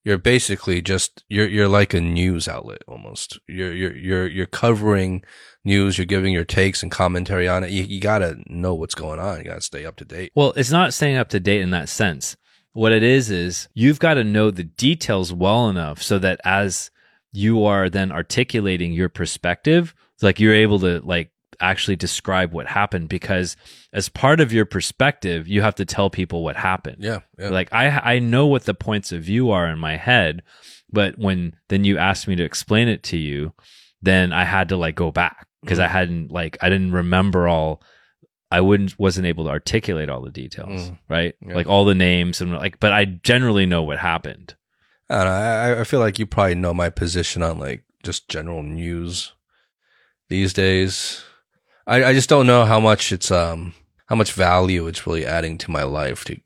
you're 0.04 0.16
basically 0.18 0.80
just 0.80 1.24
you're 1.28 1.48
you're 1.48 1.66
like 1.68 1.92
a 1.92 2.00
news 2.00 2.46
outlet 2.46 2.82
almost. 2.86 3.40
You're 3.48 3.72
you're 3.72 3.96
you're 3.96 4.26
you're 4.28 4.46
covering 4.46 5.24
news, 5.64 5.98
you're 5.98 6.04
giving 6.06 6.32
your 6.32 6.44
takes 6.44 6.84
and 6.84 6.92
commentary 6.92 7.48
on 7.48 7.64
it. 7.64 7.70
You, 7.70 7.82
you 7.82 8.00
got 8.00 8.18
to 8.20 8.36
know 8.46 8.74
what's 8.74 8.94
going 8.94 9.18
on. 9.18 9.38
You 9.38 9.44
got 9.44 9.54
to 9.56 9.60
stay 9.60 9.84
up 9.84 9.96
to 9.96 10.04
date. 10.04 10.30
Well, 10.36 10.52
it's 10.54 10.70
not 10.70 10.94
staying 10.94 11.16
up 11.16 11.28
to 11.30 11.40
date 11.40 11.62
in 11.62 11.70
that 11.70 11.88
sense. 11.88 12.36
What 12.76 12.92
it 12.92 13.02
is 13.02 13.30
is 13.30 13.68
you've 13.72 13.98
got 13.98 14.14
to 14.14 14.24
know 14.24 14.50
the 14.50 14.64
details 14.64 15.32
well 15.32 15.70
enough 15.70 16.02
so 16.02 16.18
that 16.18 16.42
as 16.44 16.90
you 17.32 17.64
are 17.64 17.88
then 17.88 18.12
articulating 18.12 18.92
your 18.92 19.08
perspective, 19.08 19.94
like 20.20 20.38
you're 20.40 20.54
able 20.54 20.78
to 20.80 21.00
like 21.00 21.30
actually 21.58 21.96
describe 21.96 22.52
what 22.52 22.66
happened 22.66 23.08
because 23.08 23.56
as 23.94 24.10
part 24.10 24.40
of 24.40 24.52
your 24.52 24.66
perspective, 24.66 25.48
you 25.48 25.62
have 25.62 25.76
to 25.76 25.86
tell 25.86 26.10
people 26.10 26.44
what 26.44 26.54
happened. 26.54 26.98
Yeah, 27.00 27.20
yeah. 27.38 27.48
Like 27.48 27.72
I 27.72 28.16
I 28.16 28.18
know 28.18 28.46
what 28.46 28.64
the 28.64 28.74
points 28.74 29.10
of 29.10 29.22
view 29.22 29.50
are 29.52 29.66
in 29.68 29.78
my 29.78 29.96
head, 29.96 30.42
but 30.92 31.18
when 31.18 31.54
then 31.70 31.84
you 31.84 31.96
asked 31.96 32.28
me 32.28 32.36
to 32.36 32.44
explain 32.44 32.88
it 32.88 33.02
to 33.04 33.16
you, 33.16 33.54
then 34.02 34.34
I 34.34 34.44
had 34.44 34.68
to 34.68 34.76
like 34.76 34.96
go 34.96 35.10
back 35.10 35.46
because 35.62 35.78
mm-hmm. 35.78 35.86
I 35.86 35.98
hadn't 35.98 36.30
like 36.30 36.58
I 36.60 36.68
didn't 36.68 36.92
remember 36.92 37.48
all 37.48 37.82
I 38.50 38.60
wouldn't 38.60 38.98
wasn't 38.98 39.26
able 39.26 39.44
to 39.44 39.50
articulate 39.50 40.08
all 40.08 40.22
the 40.22 40.30
details, 40.30 40.90
Mm. 40.90 40.98
right? 41.08 41.34
Yeah. 41.40 41.54
Like 41.54 41.66
all 41.66 41.84
the 41.84 41.94
names 41.94 42.40
and 42.40 42.52
like 42.52 42.78
but 42.80 42.92
I 42.92 43.04
generally 43.04 43.66
know 43.66 43.82
what 43.82 43.98
happened. 43.98 44.54
I, 45.10 45.14
don't 45.16 45.24
know, 45.26 45.30
I 45.32 45.80
I 45.80 45.84
feel 45.84 46.00
like 46.00 46.18
you 46.18 46.26
probably 46.26 46.54
know 46.54 46.74
my 46.74 46.90
position 46.90 47.42
on 47.42 47.58
like 47.58 47.84
just 48.02 48.28
general 48.28 48.62
news 48.62 49.32
these 50.28 50.52
days. 50.52 51.22
I 51.86 52.04
I 52.04 52.12
just 52.12 52.28
don't 52.28 52.46
know 52.46 52.64
how 52.64 52.80
much 52.80 53.12
it's 53.12 53.30
um 53.30 53.74
how 54.06 54.16
much 54.16 54.32
value 54.32 54.86
it's 54.86 55.06
really 55.06 55.26
adding 55.26 55.58
to 55.58 55.70
my 55.70 55.82
life 55.82 56.24
to 56.26 56.40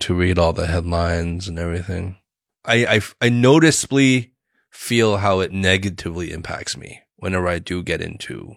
to 0.00 0.14
read 0.14 0.38
all 0.38 0.52
the 0.52 0.66
headlines 0.66 1.48
and 1.48 1.58
everything. 1.58 2.16
I 2.64 2.86
I, 2.96 3.00
I 3.20 3.28
noticeably 3.30 4.32
feel 4.70 5.18
how 5.18 5.40
it 5.40 5.52
negatively 5.52 6.32
impacts 6.32 6.76
me 6.76 7.00
whenever 7.16 7.48
I 7.48 7.58
do 7.58 7.82
get 7.82 8.00
into 8.00 8.56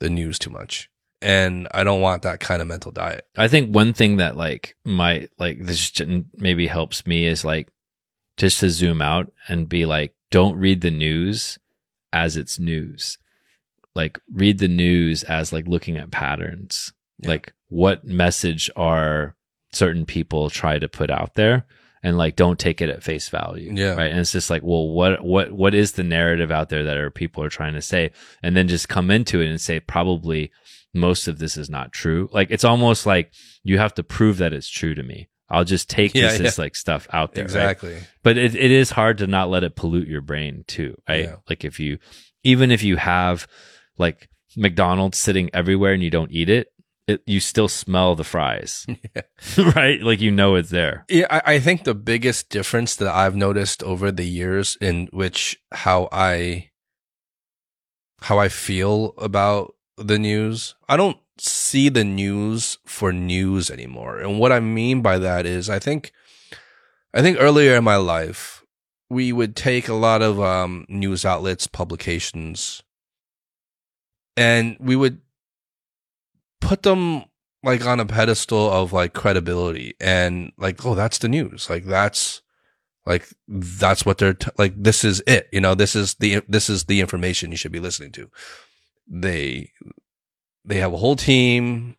the 0.00 0.08
news 0.10 0.38
too 0.38 0.50
much. 0.50 0.88
And 1.24 1.68
I 1.72 1.84
don't 1.84 2.02
want 2.02 2.22
that 2.22 2.40
kind 2.40 2.60
of 2.60 2.68
mental 2.68 2.92
diet. 2.92 3.26
I 3.34 3.48
think 3.48 3.74
one 3.74 3.94
thing 3.94 4.18
that 4.18 4.36
like 4.36 4.76
might 4.84 5.30
like 5.38 5.58
this 5.64 5.90
maybe 6.36 6.66
helps 6.66 7.06
me 7.06 7.24
is 7.24 7.46
like 7.46 7.70
just 8.36 8.60
to 8.60 8.68
zoom 8.68 9.00
out 9.00 9.32
and 9.48 9.68
be 9.68 9.86
like, 9.86 10.14
don't 10.30 10.58
read 10.58 10.82
the 10.82 10.90
news 10.90 11.58
as 12.12 12.36
it's 12.36 12.58
news. 12.58 13.16
Like 13.94 14.18
read 14.34 14.58
the 14.58 14.68
news 14.68 15.22
as 15.22 15.50
like 15.50 15.66
looking 15.66 15.96
at 15.96 16.10
patterns. 16.10 16.92
Yeah. 17.20 17.30
Like 17.30 17.54
what 17.68 18.04
message 18.04 18.70
are 18.76 19.34
certain 19.72 20.04
people 20.04 20.50
try 20.50 20.78
to 20.78 20.88
put 20.88 21.10
out 21.10 21.34
there 21.36 21.64
and 22.02 22.18
like 22.18 22.36
don't 22.36 22.58
take 22.58 22.82
it 22.82 22.90
at 22.90 23.02
face 23.02 23.30
value. 23.30 23.72
Yeah. 23.74 23.94
Right. 23.94 24.10
And 24.10 24.20
it's 24.20 24.32
just 24.32 24.50
like, 24.50 24.62
well, 24.62 24.90
what 24.90 25.24
what 25.24 25.52
what 25.52 25.74
is 25.74 25.92
the 25.92 26.04
narrative 26.04 26.50
out 26.50 26.68
there 26.68 26.84
that 26.84 26.98
are 26.98 27.10
people 27.10 27.42
are 27.42 27.48
trying 27.48 27.72
to 27.72 27.82
say? 27.82 28.10
And 28.42 28.54
then 28.54 28.68
just 28.68 28.90
come 28.90 29.10
into 29.10 29.40
it 29.40 29.48
and 29.48 29.58
say 29.58 29.80
probably 29.80 30.52
most 30.94 31.28
of 31.28 31.38
this 31.38 31.56
is 31.56 31.68
not 31.68 31.92
true. 31.92 32.28
Like 32.32 32.50
it's 32.50 32.64
almost 32.64 33.04
like 33.06 33.32
you 33.62 33.78
have 33.78 33.94
to 33.94 34.02
prove 34.04 34.38
that 34.38 34.52
it's 34.52 34.68
true 34.68 34.94
to 34.94 35.02
me. 35.02 35.28
I'll 35.50 35.64
just 35.64 35.90
take 35.90 36.14
Yeah, 36.14 36.28
this 36.30 36.40
yeah. 36.40 36.46
as 36.46 36.58
like 36.58 36.74
stuff 36.76 37.06
out 37.12 37.34
there. 37.34 37.44
right? 37.44 37.50
Exactly. 37.50 37.96
But 38.22 38.38
it, 38.38 38.54
it 38.54 38.70
is 38.70 38.90
hard 38.90 39.18
to 39.18 39.26
not 39.26 39.50
let 39.50 39.62
it 39.64 39.76
pollute 39.76 40.08
your 40.08 40.22
brain 40.22 40.64
too, 40.66 40.96
right? 41.08 41.24
Yeah. 41.24 41.36
Like 41.48 41.64
if 41.64 41.78
you, 41.78 41.98
even 42.42 42.70
if 42.70 42.82
you 42.82 42.96
have 42.96 43.46
like 43.98 44.28
McDonald's 44.56 45.18
sitting 45.18 45.50
everywhere 45.52 45.92
and 45.92 46.02
you 46.02 46.10
don't 46.10 46.30
eat 46.32 46.48
it, 46.48 46.68
it 47.06 47.20
you 47.26 47.38
still 47.40 47.68
smell 47.68 48.14
the 48.14 48.24
fries, 48.24 48.86
right? 49.76 50.00
Like 50.00 50.20
you 50.22 50.30
know 50.30 50.54
it's 50.54 50.70
there. 50.70 51.04
Yeah, 51.10 51.26
I, 51.28 51.54
I 51.54 51.58
think 51.60 51.84
the 51.84 51.94
biggest 51.94 52.48
difference 52.48 52.96
that 52.96 53.14
I've 53.14 53.36
noticed 53.36 53.82
over 53.82 54.10
the 54.10 54.24
years 54.24 54.78
in 54.80 55.08
which 55.12 55.58
how 55.72 56.08
I 56.10 56.70
how 58.22 58.38
I 58.38 58.48
feel 58.48 59.12
about 59.18 59.74
the 59.96 60.18
news, 60.18 60.74
I 60.88 60.96
don't 60.96 61.18
see 61.38 61.88
the 61.88 62.04
news 62.04 62.78
for 62.84 63.12
news 63.12 63.70
anymore. 63.70 64.18
And 64.18 64.38
what 64.38 64.52
I 64.52 64.60
mean 64.60 65.02
by 65.02 65.18
that 65.18 65.46
is 65.46 65.68
I 65.68 65.78
think 65.78 66.12
I 67.12 67.22
think 67.22 67.38
earlier 67.40 67.76
in 67.76 67.84
my 67.84 67.96
life 67.96 68.64
we 69.10 69.32
would 69.32 69.54
take 69.54 69.88
a 69.88 69.94
lot 69.94 70.22
of 70.22 70.40
um 70.40 70.86
news 70.88 71.24
outlets, 71.24 71.66
publications 71.66 72.82
and 74.36 74.76
we 74.80 74.96
would 74.96 75.20
put 76.60 76.82
them 76.82 77.24
like 77.62 77.84
on 77.86 78.00
a 78.00 78.06
pedestal 78.06 78.70
of 78.70 78.92
like 78.92 79.12
credibility 79.12 79.94
and 80.00 80.52
like 80.58 80.84
oh 80.84 80.94
that's 80.94 81.18
the 81.18 81.28
news. 81.28 81.68
Like 81.70 81.84
that's 81.84 82.42
like 83.06 83.28
that's 83.46 84.06
what 84.06 84.18
they're 84.18 84.34
t- 84.34 84.50
like 84.58 84.74
this 84.76 85.04
is 85.04 85.22
it. 85.26 85.48
You 85.52 85.60
know 85.60 85.74
this 85.74 85.94
is 85.94 86.14
the 86.14 86.42
this 86.48 86.68
is 86.68 86.84
the 86.84 87.00
information 87.00 87.50
you 87.50 87.56
should 87.56 87.72
be 87.72 87.80
listening 87.80 88.12
to 88.12 88.30
they 89.06 89.70
they 90.64 90.76
have 90.78 90.92
a 90.92 90.96
whole 90.96 91.16
team 91.16 91.96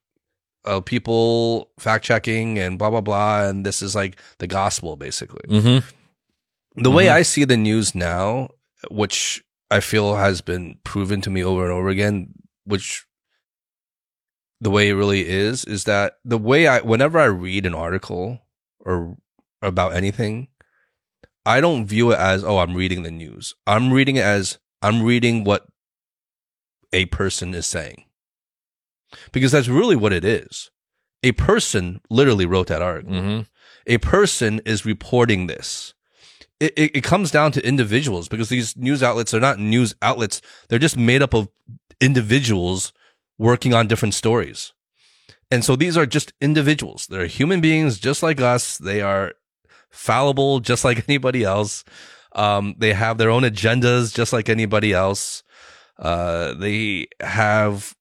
of 0.63 0.83
people 0.85 1.69
fact 1.79 2.03
checking 2.05 2.57
and 2.57 2.79
blah 2.79 2.89
blah 2.89 3.01
blah 3.01 3.45
and 3.47 3.65
this 3.65 3.81
is 3.81 3.93
like 3.95 4.17
the 4.39 4.47
gospel 4.47 4.95
basically 4.97 5.41
Mm-hmm. 5.47 6.81
the 6.83 6.91
way 6.91 7.05
Mhm. 7.05 7.11
I 7.11 7.21
see 7.21 7.43
the 7.45 7.57
news 7.57 7.93
now, 7.95 8.49
which 8.89 9.43
I 9.71 9.79
feel 9.79 10.15
has 10.15 10.41
been 10.41 10.79
proven 10.83 11.21
to 11.21 11.29
me 11.29 11.43
over 11.43 11.63
and 11.63 11.71
over 11.73 11.89
again, 11.89 12.33
which 12.65 13.05
the 14.61 14.69
way 14.71 14.89
it 14.89 14.93
really 14.93 15.27
is, 15.27 15.65
is 15.65 15.83
that 15.85 16.13
the 16.23 16.37
way 16.37 16.67
I, 16.67 16.79
whenever 16.81 17.19
I 17.19 17.25
read 17.25 17.65
an 17.65 17.75
article 17.75 18.39
or 18.79 19.17
about 19.61 19.93
anything, 19.93 20.47
I 21.45 21.61
don't 21.61 21.85
view 21.85 22.11
it 22.11 22.19
as, 22.19 22.43
oh, 22.43 22.57
I'm 22.59 22.73
reading 22.75 23.03
the 23.03 23.11
news. 23.11 23.53
I'm 23.67 23.91
reading 23.91 24.15
it 24.15 24.23
as, 24.23 24.57
I'm 24.81 25.01
reading 25.03 25.43
what 25.43 25.65
a 26.95 27.05
person 27.05 27.53
is 27.53 27.67
saying. 27.67 28.05
Because 29.31 29.51
that's 29.51 29.67
really 29.67 29.95
what 29.95 30.13
it 30.13 30.25
is. 30.25 30.71
A 31.23 31.31
person 31.33 32.01
literally 32.09 32.45
wrote 32.45 32.67
that 32.67 32.81
article 32.81 33.13
Mm-hmm. 33.13 33.41
a 33.87 33.97
person 33.99 34.61
is 34.65 34.85
reporting 34.85 35.47
this. 35.47 35.93
It, 36.59 36.73
it, 36.77 36.95
it 36.97 37.03
comes 37.03 37.31
down 37.31 37.51
to 37.53 37.67
individuals 37.67 38.27
because 38.29 38.49
these 38.49 38.75
news 38.77 39.03
outlets 39.03 39.33
are 39.33 39.39
not 39.39 39.59
news 39.59 39.93
outlets. 40.01 40.41
They're 40.69 40.79
just 40.79 40.97
made 40.97 41.21
up 41.21 41.33
of 41.33 41.49
individuals 41.99 42.93
working 43.37 43.73
on 43.73 43.87
different 43.87 44.13
stories. 44.13 44.71
And 45.51 45.63
so 45.65 45.75
these 45.75 45.97
are 45.97 46.05
just 46.05 46.33
individuals. 46.41 47.07
They're 47.07 47.27
human 47.27 47.61
beings 47.61 47.99
just 47.99 48.23
like 48.23 48.39
us. 48.41 48.77
They 48.77 49.01
are 49.01 49.33
fallible 49.91 50.59
just 50.61 50.83
like 50.85 51.03
anybody 51.09 51.43
else. 51.43 51.83
Um, 52.33 52.75
they 52.77 52.93
have 52.93 53.17
their 53.17 53.29
own 53.29 53.43
agendas 53.43 54.13
just 54.13 54.33
like 54.33 54.49
anybody 54.49 54.93
else. 54.93 55.43
Uh, 55.97 56.53
they 56.53 57.07
have 57.21 57.95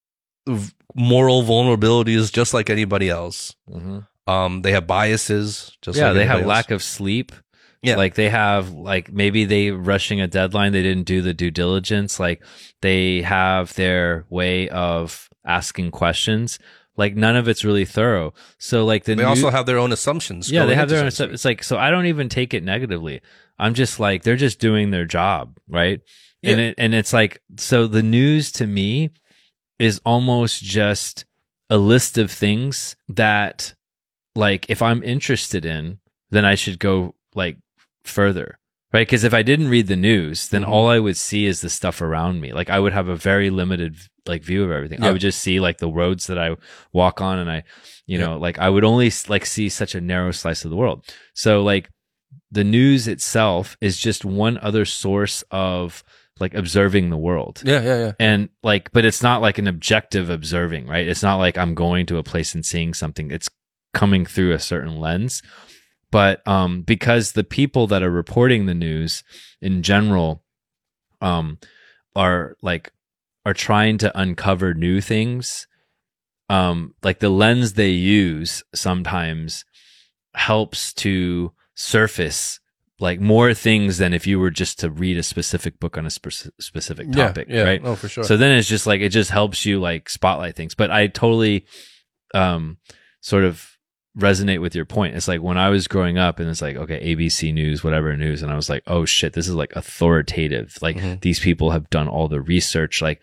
moral 0.95 1.43
vulnerabilities 1.43 2.33
just 2.33 2.55
like 2.55 2.71
anybody 2.71 3.09
else. 3.09 3.55
Mm-hmm. 3.71 4.01
Um, 4.31 4.63
they 4.63 4.73
have 4.73 4.87
biases, 4.87 5.77
just 5.83 5.99
yeah, 5.99 6.07
like 6.09 6.15
they 6.15 6.27
have 6.27 6.41
else. 6.41 6.47
lack 6.47 6.71
of 6.71 6.83
sleep. 6.83 7.33
Yeah. 7.83 7.97
Like 7.97 8.15
they 8.15 8.31
have 8.31 8.71
like 8.71 9.13
maybe 9.13 9.45
they 9.45 9.71
rushing 9.71 10.19
a 10.21 10.27
deadline, 10.27 10.73
they 10.73 10.83
didn't 10.83 11.05
do 11.05 11.21
the 11.21 11.35
due 11.35 11.51
diligence. 11.51 12.19
Like 12.19 12.43
they 12.81 13.21
have 13.21 13.75
their 13.75 14.25
way 14.31 14.71
of 14.71 15.29
asking 15.45 15.91
questions, 15.91 16.59
Like 16.97 17.15
none 17.15 17.37
of 17.37 17.47
it's 17.47 17.63
really 17.65 17.85
thorough. 17.85 18.33
So 18.57 18.87
like 18.87 19.05
the 19.05 19.15
They 19.15 19.23
new- 19.23 19.29
also 19.29 19.51
have 19.51 19.67
their 19.67 19.77
own 19.79 19.93
assumptions. 19.93 20.51
yeah, 20.51 20.65
they 20.65 20.75
have 20.75 20.89
their 20.89 21.01
own 21.01 21.09
It's 21.09 21.45
like 21.45 21.63
so 21.63 21.77
I 21.77 21.91
don't 21.91 22.07
even 22.07 22.31
take 22.31 22.55
it 22.55 22.63
negatively. 22.65 23.21
I'm 23.59 23.75
just 23.75 24.01
like 24.01 24.23
they're 24.23 24.37
just 24.37 24.59
doing 24.61 24.91
their 24.91 25.05
job, 25.05 25.59
right? 25.69 26.01
And 26.51 26.61
it 26.61 26.75
and 26.79 26.95
it's 26.95 27.13
like 27.13 27.41
so 27.57 27.87
the 27.87 28.03
news 28.03 28.53
to 28.53 28.67
me 28.67 29.11
is 29.79 30.01
almost 30.05 30.63
just 30.63 31.25
a 31.71 31.77
list 31.79 32.19
of 32.19 32.31
things 32.31 32.97
that 33.09 33.75
like 34.37 34.67
if 34.69 34.83
I'm 34.83 35.03
interested 35.03 35.65
in, 35.65 35.99
then 36.31 36.45
I 36.45 36.55
should 36.55 36.79
go 36.79 37.15
like 37.35 37.57
further. 38.05 38.59
Right? 38.93 39.07
Because 39.07 39.25
if 39.25 39.35
I 39.35 39.43
didn't 39.43 39.69
read 39.69 39.89
the 39.89 39.97
news, 39.97 40.49
then 40.51 40.63
Mhm. 40.63 40.69
all 40.69 40.87
I 40.89 41.01
would 41.01 41.17
see 41.17 41.47
is 41.47 41.61
the 41.63 41.69
stuff 41.71 42.01
around 42.01 42.41
me. 42.41 42.53
Like 42.53 42.71
I 42.71 42.79
would 42.79 42.93
have 42.93 43.09
a 43.09 43.17
very 43.17 43.51
limited 43.51 43.97
like 44.27 44.43
view 44.45 44.63
of 44.65 44.71
everything. 44.71 45.03
I 45.03 45.11
would 45.11 45.21
just 45.21 45.41
see 45.41 45.59
like 45.61 45.79
the 45.79 45.89
roads 45.91 46.29
that 46.29 46.39
I 46.39 46.57
walk 46.93 47.21
on 47.21 47.39
and 47.39 47.51
I 47.51 47.65
you 48.07 48.19
Yeah. 48.19 48.27
know, 48.27 48.39
like 48.39 48.59
I 48.59 48.69
would 48.71 48.85
only 48.85 49.11
like 49.29 49.47
see 49.47 49.69
such 49.69 49.95
a 49.95 50.01
narrow 50.01 50.31
slice 50.31 50.65
of 50.65 50.71
the 50.71 50.77
world. 50.77 51.05
So 51.35 51.63
like 51.63 51.91
the 52.53 52.63
news 52.65 53.09
itself 53.09 53.77
is 53.81 53.99
just 53.99 54.25
one 54.25 54.59
other 54.59 54.85
source 54.85 55.43
of 55.51 56.05
like 56.41 56.55
observing 56.55 57.11
the 57.11 57.17
world. 57.17 57.63
yeah, 57.65 57.83
yeah, 57.83 57.99
yeah. 57.99 58.13
And 58.19 58.49
like, 58.63 58.93
but 58.93 59.05
it's 59.05 59.23
not 59.23 59.41
like 59.41 59.59
an 59.59 59.69
objective 59.69 60.31
observing, 60.31 60.87
right? 60.87 61.07
It's 61.07 61.23
not 61.23 61.37
like 61.37 61.57
I'm 61.57 61.75
going 61.75 62.07
to 62.07 62.19
a 62.19 62.25
place 62.25 62.55
and 62.55 62.65
seeing 62.67 62.95
something. 62.95 63.31
It's 63.31 63.49
coming 63.93 64.27
through 64.27 64.53
a 64.53 64.59
certain 64.59 64.99
lens. 64.99 65.43
But 66.11 66.47
um, 66.47 66.83
because 66.83 67.33
the 67.33 67.45
people 67.45 67.87
that 67.89 68.03
are 68.03 68.11
reporting 68.11 68.67
the 68.67 68.75
news 68.75 69.25
in 69.61 69.83
general 69.83 70.45
um, 71.21 71.59
are 72.15 72.57
like 72.63 72.93
are 73.47 73.55
trying 73.55 73.99
to 73.99 74.19
uncover 74.19 74.75
new 74.75 75.01
things, 75.01 75.67
um, 76.49 76.95
like 77.03 77.19
the 77.19 77.31
lens 77.31 77.73
they 77.73 77.91
use 77.91 78.63
sometimes 78.75 79.65
helps 80.35 80.93
to 80.95 81.53
surface 81.75 82.61
like 83.05 83.21
more 83.21 83.55
things 83.55 83.99
than 83.99 84.13
if 84.15 84.27
you 84.27 84.41
were 84.41 84.51
just 84.51 84.81
to 84.81 84.89
read 84.91 85.17
a 85.19 85.23
specific 85.23 85.79
book 85.79 85.97
on 85.99 86.07
a 86.07 86.11
spe- 86.11 86.49
specific 86.59 87.13
topic, 87.13 87.47
yeah, 87.49 87.57
yeah. 87.57 87.63
right? 87.71 87.81
Oh, 87.85 87.95
for 87.97 88.09
sure. 88.09 88.25
So 88.25 88.37
then 88.37 88.57
it's 88.59 88.69
just 88.69 88.87
like 88.87 89.01
it 89.03 89.11
just 89.11 89.31
helps 89.31 89.65
you 89.67 89.79
like 89.81 90.09
spotlight 90.09 90.57
things. 90.57 90.75
But 90.75 90.91
I 90.91 91.07
totally 91.09 91.67
um 92.35 92.79
sort 93.21 93.45
of 93.45 93.71
resonate 94.19 94.61
with 94.61 94.75
your 94.77 94.85
point. 94.87 95.17
It's 95.17 95.27
like 95.29 95.43
when 95.43 95.59
I 95.59 95.71
was 95.71 95.89
growing 95.89 96.19
up 96.19 96.39
and 96.41 96.49
it's 96.49 96.63
like, 96.63 96.77
okay, 96.77 97.15
ABC 97.15 97.53
News, 97.53 97.83
whatever 97.83 98.17
news, 98.17 98.43
and 98.43 98.53
I 98.53 98.57
was 98.57 98.69
like, 98.71 98.85
oh 98.87 99.05
shit, 99.05 99.33
this 99.33 99.49
is 99.49 99.55
like 99.55 99.73
authoritative. 99.77 100.79
Like 100.81 100.97
Mhm. 100.97 101.21
these 101.21 101.41
people 101.41 101.71
have 101.73 101.91
done 101.91 102.09
all 102.09 102.29
the 102.29 102.41
research. 102.41 103.03
Like 103.03 103.21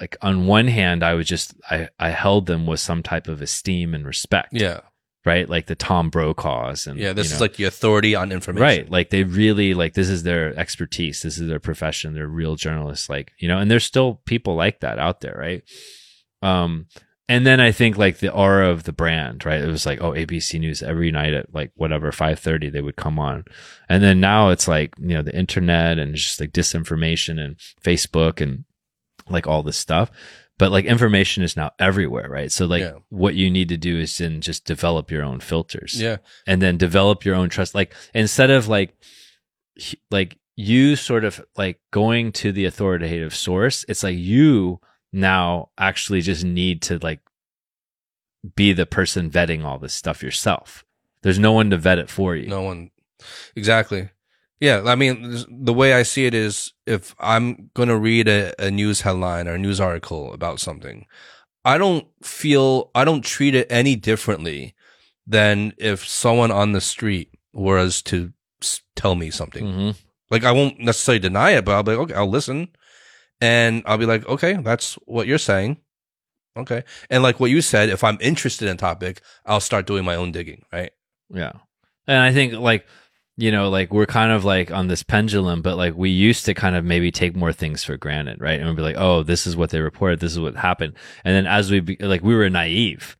like 0.00 0.16
on 0.22 0.46
one 0.46 0.68
hand, 0.68 1.02
I 1.02 1.14
was 1.14 1.26
just 1.26 1.54
I 1.70 1.88
I 1.98 2.10
held 2.10 2.46
them 2.46 2.66
with 2.66 2.80
some 2.80 3.02
type 3.02 3.28
of 3.28 3.40
esteem 3.42 3.94
and 3.94 4.04
respect. 4.06 4.48
yeah, 4.52 4.80
Right. 5.24 5.48
Like 5.48 5.66
the 5.66 5.74
Tom 5.74 6.10
Brokaws 6.10 6.86
and 6.86 6.98
yeah. 6.98 7.12
This 7.12 7.30
you 7.30 7.34
is 7.34 7.40
like 7.40 7.56
the 7.56 7.64
authority 7.64 8.14
on 8.14 8.32
information. 8.32 8.62
Right. 8.62 8.90
Like 8.90 9.10
they 9.10 9.24
really 9.24 9.74
like 9.74 9.92
this 9.92 10.08
is 10.08 10.22
their 10.22 10.58
expertise. 10.58 11.22
This 11.22 11.38
is 11.38 11.46
their 11.46 11.60
profession. 11.60 12.14
They're 12.14 12.26
real 12.26 12.56
journalists. 12.56 13.10
Like, 13.10 13.32
you 13.38 13.46
know, 13.46 13.58
and 13.58 13.70
there's 13.70 13.84
still 13.84 14.22
people 14.24 14.54
like 14.54 14.80
that 14.80 14.98
out 14.98 15.20
there, 15.20 15.36
right? 15.38 15.62
Um, 16.42 16.86
and 17.30 17.46
then 17.46 17.60
I 17.60 17.70
think 17.70 17.96
like 17.96 18.18
the 18.18 18.32
aura 18.32 18.70
of 18.70 18.82
the 18.82 18.92
brand, 18.92 19.46
right? 19.46 19.60
It 19.60 19.68
was 19.68 19.86
like, 19.86 20.00
oh, 20.00 20.10
ABC 20.10 20.58
News 20.58 20.82
every 20.82 21.12
night 21.12 21.32
at 21.32 21.54
like 21.54 21.70
whatever, 21.76 22.10
five 22.10 22.40
thirty, 22.40 22.70
they 22.70 22.80
would 22.80 22.96
come 22.96 23.20
on. 23.20 23.44
And 23.88 24.02
then 24.02 24.18
now 24.18 24.48
it's 24.48 24.66
like, 24.66 24.94
you 24.98 25.14
know, 25.14 25.22
the 25.22 25.36
internet 25.36 26.00
and 26.00 26.16
just 26.16 26.40
like 26.40 26.50
disinformation 26.50 27.38
and 27.38 27.56
Facebook 27.84 28.40
and 28.40 28.64
like 29.28 29.46
all 29.46 29.62
this 29.62 29.76
stuff. 29.76 30.10
But 30.60 30.72
like 30.72 30.84
information 30.84 31.42
is 31.42 31.56
now 31.56 31.70
everywhere, 31.78 32.28
right? 32.28 32.52
So 32.52 32.66
like 32.66 32.82
Yeah. 32.82 32.98
what 33.08 33.34
you 33.34 33.50
need 33.50 33.70
to 33.70 33.78
do 33.78 33.98
is 33.98 34.18
then 34.18 34.42
just 34.42 34.66
develop 34.66 35.10
your 35.10 35.24
own 35.24 35.40
filters 35.40 35.98
Yeah, 35.98 36.18
and 36.46 36.60
then 36.60 36.76
develop 36.76 37.24
your 37.24 37.34
own 37.34 37.48
trust 37.48 37.74
like 37.74 37.94
instead 38.12 38.50
of 38.50 38.68
like 38.68 38.94
like 40.10 40.36
you 40.56 40.96
sort 40.96 41.24
of 41.24 41.42
like 41.56 41.80
going 41.90 42.30
to 42.32 42.52
the 42.52 42.66
authoritative 42.66 43.34
source 43.34 43.86
it's 43.88 44.02
like 44.02 44.18
you 44.18 44.80
now 45.14 45.70
actually 45.78 46.20
just 46.20 46.44
need 46.44 46.82
to 46.82 46.98
like 46.98 47.20
be 48.54 48.74
the 48.74 48.84
person 48.84 49.30
vetting 49.30 49.64
all 49.64 49.78
this 49.78 49.94
stuff 49.94 50.22
yourself 50.22 50.84
there's 51.22 51.38
no 51.38 51.52
one 51.52 51.70
to 51.70 51.78
vet 51.78 51.98
it 51.98 52.10
for 52.10 52.36
you 52.36 52.48
no 52.48 52.62
one. 52.62 52.90
Exactly. 53.56 54.10
Yeah, 54.60 54.82
I 54.84 54.94
mean, 54.94 55.44
the 55.48 55.72
way 55.72 55.94
I 55.94 56.02
see 56.02 56.26
it 56.26 56.34
is, 56.34 56.72
if 56.86 57.14
I'm 57.18 57.70
gonna 57.74 57.96
read 57.96 58.28
a, 58.28 58.52
a 58.62 58.70
news 58.70 59.00
headline 59.00 59.48
or 59.48 59.54
a 59.54 59.58
news 59.58 59.80
article 59.80 60.32
about 60.34 60.60
something, 60.60 61.06
I 61.64 61.78
don't 61.78 62.06
feel 62.22 62.90
I 62.94 63.04
don't 63.04 63.24
treat 63.24 63.54
it 63.54 63.66
any 63.70 63.96
differently 63.96 64.74
than 65.26 65.72
if 65.78 66.06
someone 66.06 66.50
on 66.50 66.72
the 66.72 66.80
street 66.80 67.30
was 67.52 68.02
to 68.02 68.32
tell 68.96 69.14
me 69.14 69.30
something. 69.30 69.64
Mhm. 69.64 69.96
Like 70.30 70.44
I 70.44 70.52
won't 70.52 70.78
necessarily 70.78 71.20
deny 71.20 71.52
it, 71.52 71.64
but 71.64 71.72
I'll 71.72 71.82
be 71.82 71.92
like, 71.92 72.10
okay, 72.10 72.14
I'll 72.14 72.28
listen, 72.30 72.68
and 73.40 73.82
I'll 73.86 73.98
be 73.98 74.06
like, 74.06 74.26
okay, 74.28 74.54
that's 74.54 74.94
what 75.06 75.26
you're 75.26 75.38
saying. 75.38 75.78
Okay, 76.56 76.82
and 77.08 77.22
like 77.22 77.40
what 77.40 77.50
you 77.50 77.62
said, 77.62 77.88
if 77.88 78.04
I'm 78.04 78.18
interested 78.20 78.68
in 78.68 78.76
topic, 78.76 79.22
I'll 79.46 79.60
start 79.60 79.86
doing 79.86 80.04
my 80.04 80.16
own 80.16 80.32
digging. 80.32 80.64
Right? 80.72 80.92
yeah 81.32 81.52
and 82.08 82.16
i 82.18 82.32
think 82.32 82.54
like 82.54 82.86
you 83.40 83.50
know 83.50 83.68
like 83.70 83.92
we're 83.92 84.06
kind 84.06 84.32
of 84.32 84.44
like 84.44 84.70
on 84.70 84.88
this 84.88 85.02
pendulum 85.02 85.62
but 85.62 85.76
like 85.76 85.94
we 85.96 86.10
used 86.10 86.44
to 86.44 86.54
kind 86.54 86.76
of 86.76 86.84
maybe 86.84 87.10
take 87.10 87.34
more 87.34 87.52
things 87.52 87.82
for 87.82 87.96
granted 87.96 88.40
right? 88.40 88.58
And 88.60 88.68
we'd 88.68 88.76
be 88.76 88.82
like 88.82 88.96
oh 88.98 89.22
this 89.22 89.46
is 89.46 89.56
what 89.56 89.70
they 89.70 89.80
reported. 89.80 90.20
This 90.20 90.32
is 90.32 90.40
what 90.40 90.56
happened. 90.56 90.94
And 91.24 91.34
then 91.34 91.46
as 91.46 91.70
we 91.70 91.80
be, 91.80 91.96
like 92.00 92.22
we 92.22 92.34
were 92.34 92.50
naive 92.50 93.16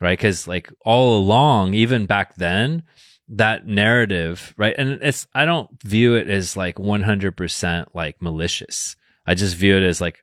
right? 0.00 0.18
Because 0.18 0.46
like 0.46 0.70
all 0.84 1.18
along 1.18 1.74
even 1.74 2.06
back 2.06 2.36
then 2.36 2.84
that 3.28 3.66
narrative 3.66 4.54
right? 4.56 4.74
And 4.76 4.98
it's 5.02 5.26
i 5.34 5.44
don't 5.44 5.68
view 5.82 6.14
it 6.14 6.28
as 6.28 6.56
like 6.56 6.76
100% 6.76 7.86
like 7.94 8.20
malicious. 8.20 8.96
I 9.26 9.34
just 9.34 9.56
view 9.56 9.76
it 9.76 9.82
as 9.82 10.00
like 10.00 10.22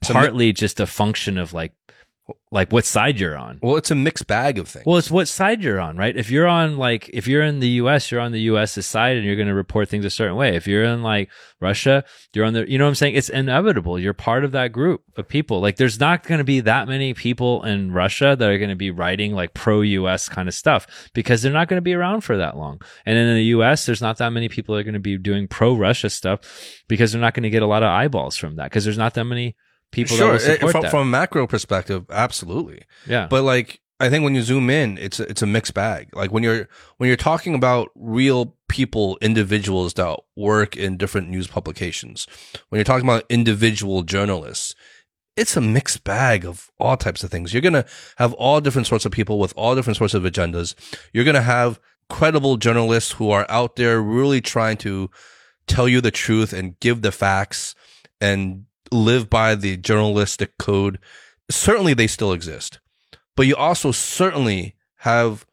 It's 0.00 0.10
a 0.10 0.14
mi- 0.14 0.20
partly 0.20 0.52
just 0.52 0.80
a 0.80 0.86
function 0.86 1.38
of 1.38 1.52
like 1.52 1.72
like 2.50 2.70
what 2.72 2.84
side 2.84 3.18
you're 3.18 3.36
on 3.36 3.58
Well, 3.62 3.76
it's 3.76 3.90
a 3.90 3.94
mixed 3.94 4.26
bag 4.26 4.58
of 4.58 4.68
things. 4.68 4.84
well, 4.86 4.98
it's 4.98 5.10
what 5.10 5.26
side 5.26 5.62
you're 5.62 5.80
on, 5.80 5.96
right? 5.96 6.16
If 6.16 6.30
you're 6.30 6.46
on 6.46 6.76
like 6.76 7.08
if 7.12 7.26
you're 7.26 7.42
in 7.42 7.60
the 7.60 7.68
US, 7.68 8.10
you're 8.10 8.20
on 8.20 8.32
the 8.32 8.40
US's 8.42 8.86
side 8.86 9.16
and 9.16 9.24
you're 9.24 9.36
going 9.36 9.48
to 9.48 9.54
report 9.54 9.88
things 9.88 10.04
a 10.04 10.10
certain 10.10 10.36
way. 10.36 10.54
If 10.54 10.66
you're 10.66 10.84
in 10.84 11.02
like 11.02 11.30
Russia, 11.60 12.04
you're 12.34 12.44
on 12.44 12.52
the 12.52 12.70
you 12.70 12.78
know 12.78 12.84
what 12.84 12.90
I'm 12.90 12.94
saying? 12.94 13.14
It's 13.14 13.28
inevitable. 13.28 13.98
You're 13.98 14.12
part 14.12 14.44
of 14.44 14.52
that 14.52 14.72
group 14.72 15.02
of 15.16 15.28
people. 15.28 15.60
Like 15.60 15.76
there's 15.76 15.98
not 15.98 16.24
going 16.24 16.38
to 16.38 16.44
be 16.44 16.60
that 16.60 16.88
many 16.88 17.14
people 17.14 17.62
in 17.64 17.92
Russia 17.92 18.36
that 18.38 18.50
are 18.50 18.58
going 18.58 18.70
to 18.70 18.76
be 18.76 18.90
writing 18.90 19.32
like 19.34 19.54
pro 19.54 19.80
US 19.80 20.28
kind 20.28 20.48
of 20.48 20.54
stuff 20.54 20.86
because 21.14 21.42
they're 21.42 21.52
not 21.52 21.68
going 21.68 21.78
to 21.78 21.82
be 21.82 21.94
around 21.94 22.22
for 22.22 22.36
that 22.36 22.56
long. 22.56 22.80
And 23.06 23.16
in 23.16 23.34
the 23.34 23.44
US, 23.56 23.86
there's 23.86 24.02
not 24.02 24.18
that 24.18 24.30
many 24.30 24.48
people 24.48 24.74
that 24.74 24.80
are 24.80 24.84
going 24.84 24.94
to 24.94 25.00
be 25.00 25.16
doing 25.16 25.48
pro 25.48 25.74
Russia 25.74 26.10
stuff 26.10 26.40
because 26.88 27.12
they're 27.12 27.20
not 27.20 27.34
going 27.34 27.44
to 27.44 27.50
get 27.50 27.62
a 27.62 27.66
lot 27.66 27.82
of 27.82 27.88
eyeballs 27.88 28.36
from 28.36 28.56
that 28.56 28.64
because 28.64 28.84
there's 28.84 28.98
not 28.98 29.14
that 29.14 29.24
many 29.24 29.56
people 29.92 30.16
that 30.16 30.22
sure, 30.22 30.32
will 30.32 30.40
eh, 30.40 30.54
support 30.54 30.72
from, 30.72 30.90
from 30.90 31.00
a 31.00 31.10
macro 31.10 31.46
perspective, 31.46 32.04
absolutely. 32.10 32.82
yeah. 33.06 33.28
But 33.28 33.44
like, 33.44 33.80
I 34.00 34.10
think 34.10 34.24
when 34.24 34.34
you 34.34 34.42
zoom 34.42 34.68
in, 34.68 34.98
it's 34.98 35.20
a, 35.20 35.30
it's 35.30 35.42
a 35.42 35.46
mixed 35.46 35.74
bag. 35.74 36.08
Like 36.12 36.32
when 36.32 36.42
you're 36.42 36.68
when 36.96 37.06
you're 37.06 37.16
talking 37.16 37.54
about 37.54 37.90
real 37.94 38.56
people, 38.68 39.16
individuals 39.20 39.94
that 39.94 40.18
work 40.34 40.76
in 40.76 40.96
different 40.96 41.28
news 41.28 41.46
publications, 41.46 42.26
when 42.68 42.78
you're 42.78 42.84
talking 42.84 43.06
about 43.06 43.24
individual 43.28 44.02
journalists, 44.02 44.74
it's 45.36 45.56
a 45.56 45.60
mixed 45.60 46.02
bag 46.02 46.44
of 46.44 46.70
all 46.80 46.96
types 46.96 47.22
of 47.22 47.30
things. 47.30 47.54
You're 47.54 47.62
gonna 47.62 47.84
have 48.16 48.32
all 48.34 48.60
different 48.60 48.88
sorts 48.88 49.06
of 49.06 49.12
people 49.12 49.38
with 49.38 49.54
all 49.56 49.76
different 49.76 49.98
sorts 49.98 50.14
of 50.14 50.24
agendas. 50.24 50.74
You're 51.12 51.24
gonna 51.24 51.42
have 51.42 51.78
credible 52.10 52.56
journalists 52.56 53.12
who 53.12 53.30
are 53.30 53.46
out 53.48 53.76
there 53.76 54.02
really 54.02 54.40
trying 54.40 54.78
to 54.78 55.10
tell 55.68 55.88
you 55.88 56.00
the 56.00 56.10
truth 56.10 56.52
and 56.52 56.78
give 56.80 57.02
the 57.02 57.12
facts 57.12 57.76
and 58.20 58.64
live 58.92 59.30
by 59.30 59.54
the 59.54 59.76
journalistic 59.76 60.58
code. 60.58 60.98
Certainly, 61.50 61.94
they 61.94 62.06
still 62.06 62.32
exist 62.32 62.78
but 63.36 63.46
you 63.46 63.56
also 63.56 63.92
certainly 63.92 64.74
have 64.96 65.46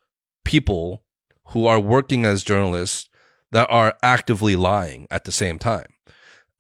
people 0.44 1.04
who 1.48 1.66
are 1.66 1.80
working 1.80 2.26
as 2.26 2.44
journalists 2.44 3.10
that 3.52 3.68
are 3.70 3.96
actively 4.04 4.56
lying 4.56 5.08
at 5.10 5.24
the 5.24 5.32
same 5.32 5.58
time. 5.58 5.88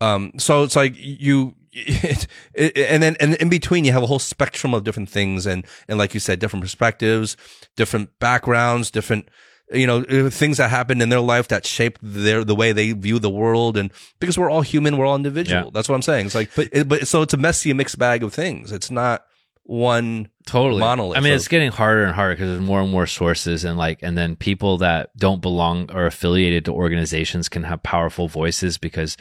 Um, 0.01 0.31
so 0.37 0.63
it's 0.63 0.75
like 0.75 0.93
you, 0.95 1.55
it, 1.71 2.27
it, 2.53 2.77
and 2.77 3.03
then 3.03 3.15
and 3.19 3.35
in 3.35 3.49
between 3.49 3.85
you 3.85 3.91
have 3.91 4.03
a 4.03 4.07
whole 4.07 4.19
spectrum 4.19 4.73
of 4.73 4.83
different 4.83 5.09
things, 5.09 5.45
and 5.45 5.65
and 5.87 5.99
like 5.99 6.13
you 6.13 6.19
said, 6.19 6.39
different 6.39 6.63
perspectives, 6.63 7.35
different 7.75 8.17
backgrounds, 8.19 8.89
different 8.89 9.29
you 9.71 9.87
know 9.87 9.99
uh, 10.03 10.29
things 10.29 10.57
that 10.57 10.69
happened 10.69 11.01
in 11.01 11.09
their 11.09 11.19
life 11.19 11.47
that 11.49 11.65
shaped 11.65 11.99
their 12.01 12.43
the 12.43 12.55
way 12.55 12.71
they 12.71 12.91
view 12.91 13.19
the 13.19 13.29
world, 13.29 13.77
and 13.77 13.91
because 14.19 14.37
we're 14.37 14.49
all 14.49 14.61
human, 14.61 14.97
we're 14.97 15.05
all 15.05 15.15
individual. 15.15 15.65
Yeah. 15.65 15.69
That's 15.73 15.89
what 15.89 15.95
I'm 15.95 16.01
saying. 16.01 16.27
It's 16.27 16.35
like, 16.35 16.49
but 16.55 16.69
it, 16.71 16.87
but 16.87 17.07
so 17.07 17.21
it's 17.21 17.33
a 17.33 17.37
messy 17.37 17.73
mixed 17.73 17.97
bag 17.97 18.23
of 18.23 18.33
things. 18.33 18.71
It's 18.71 18.91
not 18.91 19.25
one 19.63 20.27
totally 20.47 20.79
monolith 20.79 21.15
i 21.15 21.21
mean 21.21 21.31
it's 21.31 21.47
getting 21.47 21.69
harder 21.69 22.03
and 22.03 22.15
harder 22.15 22.33
because 22.33 22.49
there's 22.49 22.59
more 22.59 22.81
and 22.81 22.89
more 22.89 23.05
sources 23.05 23.63
and 23.63 23.77
like 23.77 23.99
and 24.01 24.17
then 24.17 24.35
people 24.35 24.79
that 24.79 25.15
don't 25.15 25.43
belong 25.43 25.91
or 25.91 26.07
affiliated 26.07 26.65
to 26.65 26.73
organizations 26.73 27.47
can 27.47 27.61
have 27.61 27.83
powerful 27.83 28.27
voices 28.27 28.79
because 28.79 29.15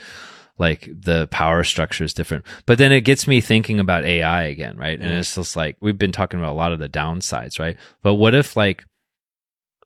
like 0.58 0.88
the 0.92 1.28
power 1.28 1.64
structure 1.64 2.04
is 2.04 2.12
different. 2.12 2.44
But 2.66 2.78
then 2.78 2.92
it 2.92 3.02
gets 3.02 3.26
me 3.26 3.40
thinking 3.40 3.80
about 3.80 4.04
AI 4.04 4.44
again, 4.44 4.76
right? 4.76 4.98
And 4.98 5.12
it's 5.12 5.34
just 5.34 5.56
like 5.56 5.76
we've 5.80 5.98
been 5.98 6.12
talking 6.12 6.40
about 6.40 6.52
a 6.52 6.56
lot 6.56 6.72
of 6.72 6.78
the 6.78 6.88
downsides, 6.88 7.58
right? 7.58 7.76
But 8.02 8.14
what 8.14 8.34
if 8.34 8.56
like 8.56 8.84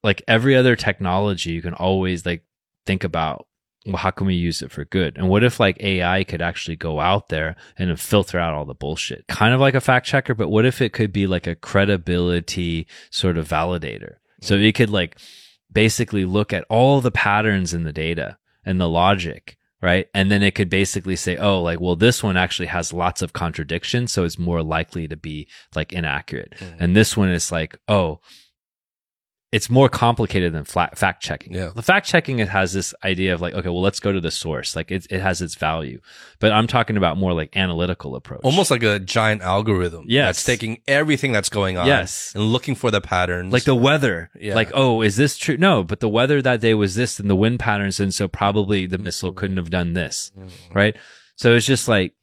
like 0.02 0.22
every 0.26 0.56
other 0.56 0.76
technology 0.76 1.52
you 1.52 1.62
can 1.62 1.74
always 1.74 2.26
like 2.26 2.44
think 2.86 3.04
about 3.04 3.46
well, 3.86 3.96
how 3.96 4.10
can 4.10 4.26
we 4.26 4.34
use 4.34 4.62
it 4.62 4.70
for 4.70 4.84
good? 4.84 5.16
And 5.16 5.28
what 5.28 5.42
if 5.42 5.58
like 5.58 5.82
AI 5.82 6.24
could 6.24 6.40
actually 6.40 6.76
go 6.76 7.00
out 7.00 7.30
there 7.30 7.56
and 7.76 7.98
filter 7.98 8.38
out 8.38 8.54
all 8.54 8.64
the 8.64 8.74
bullshit? 8.74 9.26
Kind 9.26 9.54
of 9.54 9.60
like 9.60 9.74
a 9.74 9.80
fact 9.80 10.06
checker, 10.06 10.34
but 10.34 10.50
what 10.50 10.64
if 10.64 10.80
it 10.80 10.92
could 10.92 11.12
be 11.12 11.26
like 11.26 11.46
a 11.46 11.56
credibility 11.56 12.86
sort 13.10 13.36
of 13.36 13.48
validator? 13.48 14.16
So 14.40 14.54
it 14.54 14.74
could 14.74 14.90
like 14.90 15.18
basically 15.72 16.24
look 16.24 16.52
at 16.52 16.64
all 16.68 17.00
the 17.00 17.10
patterns 17.10 17.74
in 17.74 17.84
the 17.84 17.92
data 17.92 18.38
and 18.64 18.80
the 18.80 18.88
logic, 18.88 19.56
right? 19.80 20.08
And 20.14 20.30
then 20.30 20.42
it 20.42 20.54
could 20.54 20.70
basically 20.70 21.16
say, 21.16 21.36
oh, 21.36 21.60
like, 21.60 21.80
well, 21.80 21.96
this 21.96 22.22
one 22.22 22.36
actually 22.36 22.66
has 22.66 22.92
lots 22.92 23.22
of 23.22 23.32
contradictions. 23.32 24.12
So 24.12 24.24
it's 24.24 24.38
more 24.38 24.62
likely 24.62 25.08
to 25.08 25.16
be 25.16 25.48
like 25.74 25.92
inaccurate. 25.92 26.54
Mm. 26.58 26.76
And 26.78 26.96
this 26.96 27.16
one 27.16 27.30
is 27.30 27.50
like, 27.50 27.76
oh, 27.88 28.20
it's 29.52 29.68
more 29.68 29.90
complicated 29.90 30.54
than 30.54 30.64
flat 30.64 30.96
fact 30.96 31.22
checking. 31.22 31.52
Yeah. 31.52 31.72
The 31.74 31.82
fact 31.82 32.06
checking 32.06 32.38
it 32.38 32.48
has 32.48 32.72
this 32.72 32.94
idea 33.04 33.34
of 33.34 33.42
like, 33.42 33.52
okay, 33.52 33.68
well, 33.68 33.82
let's 33.82 34.00
go 34.00 34.10
to 34.10 34.20
the 34.20 34.30
source. 34.30 34.74
Like 34.74 34.90
it, 34.90 35.06
it 35.10 35.20
has 35.20 35.42
its 35.42 35.54
value, 35.56 36.00
but 36.40 36.52
I'm 36.52 36.66
talking 36.66 36.96
about 36.96 37.18
more 37.18 37.34
like 37.34 37.54
analytical 37.54 38.16
approach. 38.16 38.40
Almost 38.44 38.70
like 38.70 38.82
a 38.82 38.98
giant 38.98 39.42
algorithm. 39.42 40.06
Yes. 40.08 40.36
That's 40.36 40.44
taking 40.44 40.80
everything 40.88 41.32
that's 41.32 41.50
going 41.50 41.76
on. 41.76 41.86
Yes. 41.86 42.32
And 42.34 42.44
looking 42.44 42.74
for 42.74 42.90
the 42.90 43.02
patterns. 43.02 43.52
like 43.52 43.64
the 43.64 43.74
weather. 43.74 44.30
Yeah. 44.40 44.54
Like, 44.54 44.70
oh, 44.72 45.02
is 45.02 45.16
this 45.16 45.36
true? 45.36 45.58
No, 45.58 45.84
but 45.84 46.00
the 46.00 46.08
weather 46.08 46.40
that 46.40 46.62
day 46.62 46.72
was 46.72 46.94
this 46.94 47.20
and 47.20 47.28
the 47.28 47.36
wind 47.36 47.60
patterns. 47.60 48.00
And 48.00 48.14
so 48.14 48.28
probably 48.28 48.86
the 48.86 48.98
missile 48.98 49.34
couldn't 49.34 49.58
have 49.58 49.70
done 49.70 49.92
this. 49.92 50.32
Mm. 50.36 50.50
Right. 50.72 50.96
So 51.36 51.54
it's 51.54 51.66
just 51.66 51.88
like, 51.88 52.14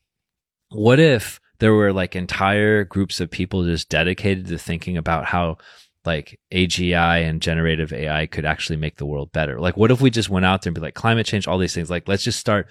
what 0.70 1.00
if 1.00 1.40
there 1.60 1.74
were 1.74 1.94
like 1.94 2.16
entire 2.16 2.86
groups 2.86 3.20
of 3.20 3.30
people 3.30 3.66
just 3.66 3.90
dedicated 3.90 4.48
to 4.48 4.58
thinking 4.58 4.98
about 4.98 5.26
how 5.26 5.58
like 6.06 6.40
AGI 6.54 7.28
and 7.28 7.42
generative 7.42 7.92
AI 7.94 8.26
could 8.26 8.46
actually 8.46 8.78
make 8.78 8.98
the 8.98 9.06
world 9.06 9.32
better? 9.32 9.60
Like, 9.60 9.78
what 9.78 9.92
if 9.92 10.02
we 10.02 10.10
just 10.10 10.30
went 10.30 10.46
out 10.46 10.62
there 10.62 10.70
and 10.72 10.76
be 10.76 10.82
like, 10.82 10.94
climate 10.96 11.26
change, 11.26 11.48
all 11.48 11.58
these 11.58 11.74
things? 11.74 11.90
Like, 11.90 12.08
let's 12.08 12.24
just 12.24 12.40
start, 12.40 12.68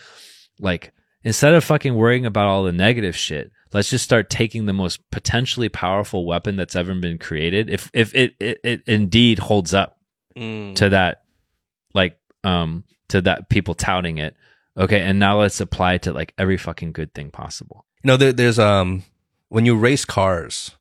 like, 0.59 0.93
instead 1.25 1.55
of 1.55 1.65
fucking 1.65 1.95
worrying 1.95 2.27
about 2.27 2.47
all 2.47 2.65
the 2.65 2.73
negative 2.73 3.17
shit, 3.17 3.51
let's 3.73 3.91
just 3.91 4.05
start 4.05 4.31
taking 4.31 4.67
the 4.67 4.73
most 4.73 5.01
potentially 5.11 5.69
powerful 5.69 6.27
weapon 6.27 6.57
that's 6.57 6.75
ever 6.77 6.95
been 6.95 7.19
created. 7.19 7.69
If 7.69 7.91
if 7.93 8.15
it 8.15 8.35
it, 8.41 8.61
it 8.65 8.83
indeed 8.87 9.39
holds 9.39 9.75
up 9.75 9.97
Mm. 10.37 10.77
to 10.77 10.91
that, 10.91 11.23
like, 11.95 12.17
um, 12.45 12.85
to 13.09 13.21
that 13.23 13.49
people 13.49 13.75
touting 13.75 14.19
it. 14.19 14.37
Okay, 14.77 15.01
and 15.01 15.19
now 15.19 15.41
let's 15.41 15.61
apply 15.61 15.95
it 15.95 16.03
to 16.03 16.13
like 16.13 16.33
every 16.39 16.57
fucking 16.57 16.93
good 16.93 17.13
thing 17.13 17.31
possible. 17.33 17.85
You 18.05 18.09
know, 18.09 18.17
there, 18.17 18.33
there's 18.33 18.59
um 18.61 19.03
when 19.49 19.67
you 19.67 19.75
race 19.77 20.05
cars 20.05 20.77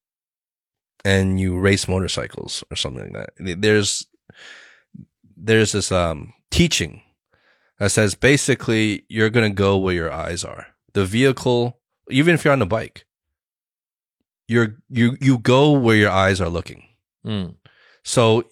and 1.05 1.39
you 1.39 1.57
race 1.57 1.87
motorcycles 1.87 2.63
or 2.71 2.75
something 2.75 3.13
like 3.13 3.29
that. 3.37 3.61
There's 3.61 4.05
there's 5.35 5.71
this 5.71 5.91
um 5.91 6.33
teaching 6.51 7.01
that 7.79 7.91
says 7.91 8.15
basically 8.15 9.05
you're 9.07 9.29
gonna 9.29 9.49
go 9.49 9.77
where 9.77 9.95
your 9.95 10.11
eyes 10.11 10.43
are. 10.43 10.67
The 10.93 11.05
vehicle, 11.05 11.79
even 12.09 12.35
if 12.35 12.43
you're 12.43 12.53
on 12.53 12.59
the 12.59 12.65
bike, 12.65 13.05
you're 14.47 14.77
you 14.89 15.17
you 15.21 15.37
go 15.37 15.71
where 15.71 15.95
your 15.95 16.11
eyes 16.11 16.41
are 16.41 16.49
looking. 16.49 16.83
Mm. 17.25 17.55
So 18.03 18.43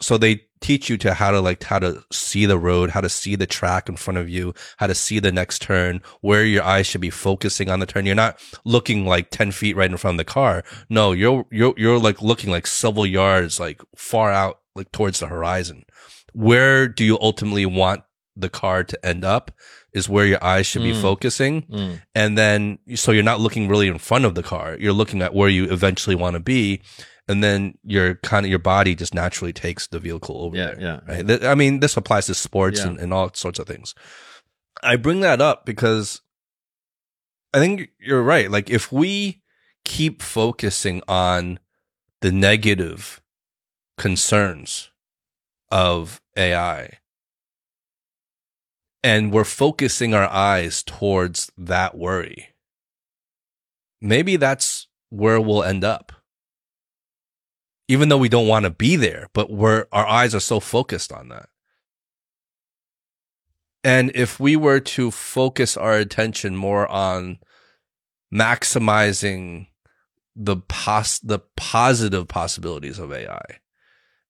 so 0.00 0.18
they 0.18 0.42
teach 0.64 0.88
you 0.88 0.96
to 0.98 1.12
how 1.14 1.30
to 1.30 1.40
like 1.40 1.62
how 1.62 1.78
to 1.78 2.02
see 2.10 2.46
the 2.46 2.58
road, 2.58 2.90
how 2.90 3.00
to 3.02 3.08
see 3.08 3.36
the 3.36 3.46
track 3.46 3.88
in 3.88 3.96
front 3.96 4.18
of 4.18 4.28
you, 4.28 4.54
how 4.78 4.86
to 4.86 4.94
see 4.94 5.18
the 5.20 5.30
next 5.40 5.60
turn, 5.62 6.00
where 6.22 6.44
your 6.44 6.62
eyes 6.64 6.86
should 6.86 7.00
be 7.02 7.10
focusing 7.10 7.68
on 7.70 7.80
the 7.80 7.86
turn. 7.86 8.06
You're 8.06 8.14
not 8.26 8.38
looking 8.64 9.04
like 9.06 9.30
10 9.30 9.52
feet 9.52 9.76
right 9.76 9.90
in 9.90 9.96
front 9.98 10.14
of 10.14 10.26
the 10.26 10.32
car. 10.32 10.64
No, 10.88 11.12
you're 11.12 11.44
you're 11.50 11.74
you're 11.76 11.98
like 11.98 12.22
looking 12.22 12.50
like 12.50 12.66
several 12.66 13.06
yards 13.06 13.60
like 13.60 13.80
far 13.94 14.30
out 14.32 14.60
like 14.74 14.90
towards 14.90 15.20
the 15.20 15.26
horizon. 15.26 15.84
Where 16.32 16.88
do 16.88 17.04
you 17.04 17.18
ultimately 17.20 17.66
want 17.66 18.02
the 18.36 18.48
car 18.48 18.82
to 18.82 19.06
end 19.06 19.24
up 19.24 19.52
is 19.92 20.08
where 20.08 20.26
your 20.26 20.42
eyes 20.42 20.66
should 20.66 20.82
be 20.82 20.92
Mm. 20.92 21.00
focusing. 21.02 21.62
Mm. 21.70 22.00
And 22.16 22.36
then 22.38 22.78
so 22.96 23.12
you're 23.12 23.22
not 23.32 23.38
looking 23.40 23.68
really 23.68 23.86
in 23.86 23.98
front 23.98 24.24
of 24.24 24.34
the 24.34 24.42
car. 24.42 24.76
You're 24.80 24.92
looking 25.00 25.22
at 25.22 25.34
where 25.34 25.48
you 25.48 25.70
eventually 25.70 26.16
want 26.16 26.34
to 26.34 26.40
be 26.40 26.80
and 27.28 27.42
then 27.42 27.78
your 27.82 28.16
kind 28.16 28.44
of 28.46 28.50
your 28.50 28.58
body 28.58 28.94
just 28.94 29.14
naturally 29.14 29.52
takes 29.52 29.86
the 29.86 29.98
vehicle 29.98 30.36
over 30.42 30.56
Yeah, 30.56 30.66
there. 30.74 30.80
yeah. 30.80 31.00
Right? 31.08 31.26
Th- 31.26 31.42
I 31.42 31.54
mean, 31.54 31.80
this 31.80 31.96
applies 31.96 32.26
to 32.26 32.34
sports 32.34 32.80
Yeah. 32.80 32.88
and, 32.88 32.98
and 33.00 33.12
all 33.14 33.30
sorts 33.34 33.58
of 33.58 33.66
things. 33.66 33.94
I 34.82 34.96
bring 34.96 35.20
that 35.20 35.40
up 35.40 35.64
because 35.64 36.20
I 37.54 37.58
think 37.60 37.90
you're 37.98 38.22
right. 38.22 38.50
Like 38.50 38.68
if 38.68 38.90
we 38.92 39.42
keep 39.84 40.20
focusing 40.22 41.00
on 41.08 41.58
the 42.20 42.32
negative 42.32 43.20
concerns 43.96 44.90
of 45.70 46.20
AI 46.36 46.98
and 49.02 49.32
we're 49.32 49.44
focusing 49.44 50.14
our 50.14 50.28
eyes 50.28 50.82
towards 50.82 51.50
that 51.56 51.96
worry, 51.96 52.48
maybe 54.00 54.36
that's 54.36 54.88
where 55.10 55.40
we'll 55.40 55.62
end 55.62 55.84
up 55.84 56.12
even 57.88 58.08
though 58.08 58.18
we 58.18 58.28
don't 58.28 58.48
want 58.48 58.64
to 58.64 58.70
be 58.70 58.96
there, 58.96 59.28
but 59.32 59.50
we're 59.50 59.86
our 59.92 60.06
eyes 60.06 60.34
are 60.34 60.40
so 60.40 60.60
focused 60.60 61.12
on 61.12 61.28
that. 61.28 61.48
And 63.82 64.10
if 64.14 64.40
we 64.40 64.56
were 64.56 64.80
to 64.80 65.10
focus 65.10 65.76
our 65.76 65.94
attention 65.94 66.56
more 66.56 66.88
on 66.88 67.38
maximizing 68.32 69.68
the 70.34 70.56
pos 70.56 71.18
the 71.18 71.40
positive 71.56 72.26
possibilities 72.26 72.98
of 72.98 73.12
AI, 73.12 73.60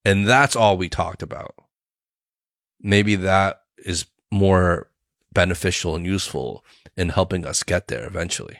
and 0.05 0.27
that's 0.27 0.57
all 0.57 0.77
we 0.77 0.89
talked 0.89 1.23
about, 1.23 1.55
maybe 2.81 3.15
that 3.17 3.63
is 3.79 4.07
more 4.33 4.91
beneficial 5.33 5.95
and 5.95 6.05
useful 6.05 6.65
in 6.97 7.11
helping 7.11 7.47
us 7.47 7.63
get 7.63 7.87
there 7.87 8.07
eventually. 8.07 8.59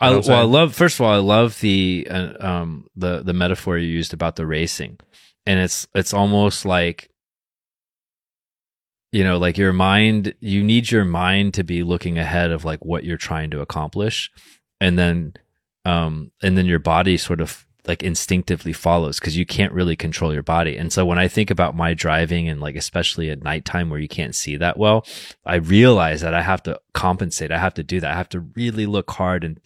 I, 0.00 0.16
well, 0.16 0.32
I 0.32 0.42
love. 0.42 0.74
First 0.74 0.98
of 0.98 1.06
all, 1.06 1.12
I 1.12 1.18
love 1.18 1.60
the 1.60 2.06
uh, 2.10 2.32
um 2.40 2.86
the 2.96 3.22
the 3.22 3.32
metaphor 3.32 3.78
you 3.78 3.88
used 3.88 4.12
about 4.12 4.36
the 4.36 4.46
racing, 4.46 4.98
and 5.46 5.60
it's 5.60 5.86
it's 5.94 6.14
almost 6.14 6.64
like 6.64 7.10
you 9.12 9.22
know, 9.22 9.38
like 9.38 9.56
your 9.56 9.72
mind. 9.72 10.34
You 10.40 10.62
need 10.64 10.90
your 10.90 11.04
mind 11.04 11.54
to 11.54 11.64
be 11.64 11.82
looking 11.82 12.18
ahead 12.18 12.50
of 12.50 12.64
like 12.64 12.84
what 12.84 13.04
you're 13.04 13.16
trying 13.16 13.50
to 13.50 13.60
accomplish, 13.60 14.30
and 14.80 14.98
then 14.98 15.34
um 15.84 16.32
and 16.42 16.56
then 16.56 16.66
your 16.66 16.78
body 16.78 17.16
sort 17.16 17.40
of 17.40 17.66
like 17.86 18.02
instinctively 18.02 18.72
follows 18.72 19.18
because 19.18 19.36
you 19.36 19.44
can't 19.44 19.72
really 19.72 19.96
control 19.96 20.32
your 20.32 20.42
body. 20.42 20.76
And 20.76 20.92
so 20.92 21.04
when 21.04 21.18
I 21.18 21.28
think 21.28 21.50
about 21.50 21.76
my 21.76 21.92
driving 21.92 22.48
and 22.48 22.60
like 22.60 22.76
especially 22.76 23.30
at 23.30 23.42
nighttime 23.42 23.90
where 23.90 24.00
you 24.00 24.08
can't 24.08 24.34
see 24.34 24.56
that 24.56 24.78
well, 24.78 25.06
I 25.44 25.56
realize 25.56 26.22
that 26.22 26.34
I 26.34 26.42
have 26.42 26.62
to 26.64 26.80
compensate. 26.94 27.50
I 27.50 27.58
have 27.58 27.74
to 27.74 27.82
do 27.82 28.00
that. 28.00 28.10
I 28.10 28.16
have 28.16 28.30
to 28.30 28.40
really 28.40 28.86
look 28.86 29.10
hard 29.10 29.44
and 29.44 29.60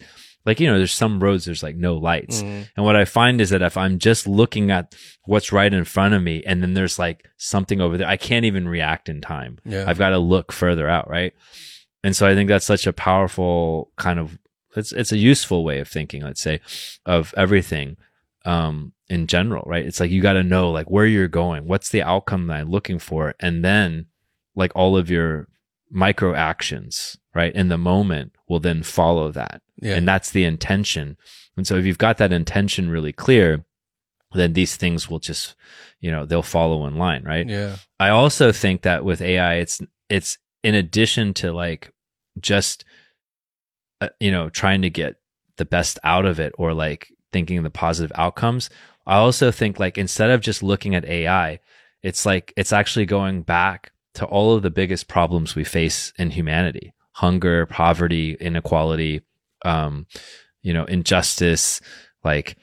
like, 0.45 0.59
you 0.59 0.67
know, 0.67 0.77
there's 0.77 0.93
some 0.93 1.21
roads 1.21 1.45
there's 1.45 1.63
like 1.63 1.75
no 1.75 1.95
lights. 1.95 2.41
Mm. 2.41 2.67
And 2.75 2.85
what 2.85 2.95
I 2.95 3.05
find 3.05 3.39
is 3.39 3.51
that 3.51 3.61
if 3.61 3.77
I'm 3.77 3.99
just 3.99 4.27
looking 4.27 4.71
at 4.71 4.95
what's 5.25 5.51
right 5.51 5.71
in 5.71 5.83
front 5.85 6.13
of 6.13 6.23
me 6.23 6.43
and 6.45 6.61
then 6.63 6.73
there's 6.73 6.97
like 6.97 7.29
something 7.37 7.79
over 7.79 7.97
there, 7.97 8.07
I 8.07 8.17
can't 8.17 8.45
even 8.45 8.67
react 8.67 9.09
in 9.09 9.21
time. 9.21 9.59
Yeah. 9.63 9.85
I've 9.87 9.97
got 9.97 10.09
to 10.09 10.17
look 10.17 10.51
further 10.51 10.89
out, 10.89 11.09
right? 11.09 11.33
And 12.03 12.15
so 12.15 12.27
I 12.27 12.35
think 12.35 12.47
that's 12.49 12.65
such 12.65 12.87
a 12.87 12.93
powerful 12.93 13.91
kind 13.97 14.19
of 14.19 14.39
it's 14.75 14.91
it's 14.91 15.11
a 15.11 15.17
useful 15.17 15.63
way 15.63 15.79
of 15.79 15.87
thinking, 15.87 16.21
let's 16.21 16.41
say, 16.41 16.61
of 17.05 17.33
everything 17.35 17.97
um 18.45 18.93
in 19.09 19.27
general, 19.27 19.63
right? 19.65 19.85
It's 19.85 19.99
like 19.99 20.11
you 20.11 20.21
got 20.21 20.33
to 20.33 20.43
know 20.43 20.71
like 20.71 20.89
where 20.89 21.05
you're 21.05 21.27
going, 21.27 21.67
what's 21.67 21.89
the 21.89 22.03
outcome 22.03 22.47
that 22.47 22.59
I'm 22.59 22.69
looking 22.69 22.99
for, 22.99 23.33
and 23.39 23.63
then 23.65 24.05
like 24.55 24.71
all 24.75 24.97
of 24.97 25.09
your 25.09 25.47
micro 25.89 26.35
actions, 26.35 27.17
right, 27.33 27.53
in 27.53 27.69
the 27.69 27.77
moment 27.77 28.33
will 28.47 28.59
then 28.59 28.83
follow 28.83 29.31
that. 29.31 29.61
Yeah. 29.81 29.95
And 29.95 30.07
that's 30.07 30.31
the 30.31 30.43
intention. 30.43 31.17
And 31.57 31.65
so 31.65 31.75
if 31.75 31.85
you've 31.85 31.97
got 31.97 32.17
that 32.17 32.31
intention 32.31 32.89
really 32.89 33.13
clear, 33.13 33.65
then 34.33 34.53
these 34.53 34.75
things 34.75 35.09
will 35.09 35.19
just, 35.19 35.55
you 35.99 36.11
know, 36.11 36.25
they'll 36.25 36.43
follow 36.43 36.85
in 36.85 36.97
line, 36.97 37.23
right? 37.23 37.47
yeah. 37.47 37.77
I 37.99 38.09
also 38.09 38.51
think 38.51 38.83
that 38.83 39.03
with 39.03 39.21
AI, 39.21 39.55
it's 39.55 39.81
it's 40.09 40.37
in 40.63 40.75
addition 40.75 41.33
to 41.35 41.51
like 41.51 41.91
just 42.39 42.85
uh, 44.01 44.09
you 44.19 44.31
know 44.31 44.49
trying 44.49 44.81
to 44.83 44.89
get 44.89 45.15
the 45.57 45.65
best 45.65 45.99
out 46.03 46.25
of 46.25 46.39
it 46.39 46.53
or 46.57 46.73
like 46.73 47.11
thinking 47.31 47.63
the 47.63 47.69
positive 47.69 48.11
outcomes. 48.15 48.69
I 49.05 49.17
also 49.17 49.51
think 49.51 49.79
like 49.79 49.97
instead 49.97 50.29
of 50.29 50.41
just 50.41 50.63
looking 50.63 50.95
at 50.95 51.05
AI, 51.05 51.59
it's 52.03 52.25
like 52.25 52.53
it's 52.55 52.73
actually 52.73 53.05
going 53.05 53.41
back 53.41 53.91
to 54.15 54.25
all 54.25 54.55
of 54.55 54.63
the 54.63 54.69
biggest 54.69 55.07
problems 55.07 55.55
we 55.55 55.63
face 55.63 56.13
in 56.17 56.31
humanity: 56.31 56.93
hunger, 57.13 57.65
poverty, 57.65 58.37
inequality, 58.39 59.21
um, 59.65 60.05
you 60.61 60.73
know, 60.73 60.85
injustice, 60.85 61.81
like 62.23 62.57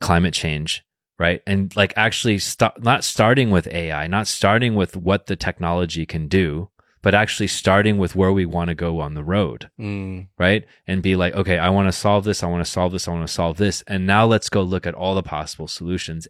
climate 0.00 0.34
change 0.34 0.84
right 1.18 1.42
and 1.46 1.74
like 1.74 1.92
actually 1.96 2.38
not 2.78 3.02
starting 3.02 3.50
with 3.50 3.66
ai 3.68 4.06
not 4.06 4.26
starting 4.26 4.74
with 4.74 4.96
what 4.96 5.26
the 5.26 5.36
technology 5.36 6.06
can 6.06 6.28
do 6.28 6.70
but 7.08 7.14
actually 7.14 7.46
starting 7.46 7.96
with 7.96 8.14
where 8.14 8.32
we 8.34 8.44
want 8.44 8.68
to 8.68 8.74
go 8.74 9.00
on 9.00 9.14
the 9.14 9.24
road, 9.24 9.70
Mm. 9.80 10.28
right? 10.38 10.66
And 10.86 11.02
be 11.02 11.16
like, 11.16 11.32
okay, 11.34 11.56
I 11.56 11.70
want 11.70 11.88
to 11.88 11.92
solve 11.92 12.24
this. 12.24 12.42
I 12.42 12.48
want 12.48 12.62
to 12.62 12.70
solve 12.70 12.92
this. 12.92 13.08
I 13.08 13.12
want 13.12 13.26
to 13.26 13.32
solve 13.32 13.56
this. 13.56 13.82
And 13.86 14.06
now 14.06 14.26
let's 14.26 14.50
go 14.50 14.60
look 14.62 14.86
at 14.86 14.92
all 14.94 15.14
the 15.14 15.22
possible 15.22 15.68
solutions, 15.68 16.28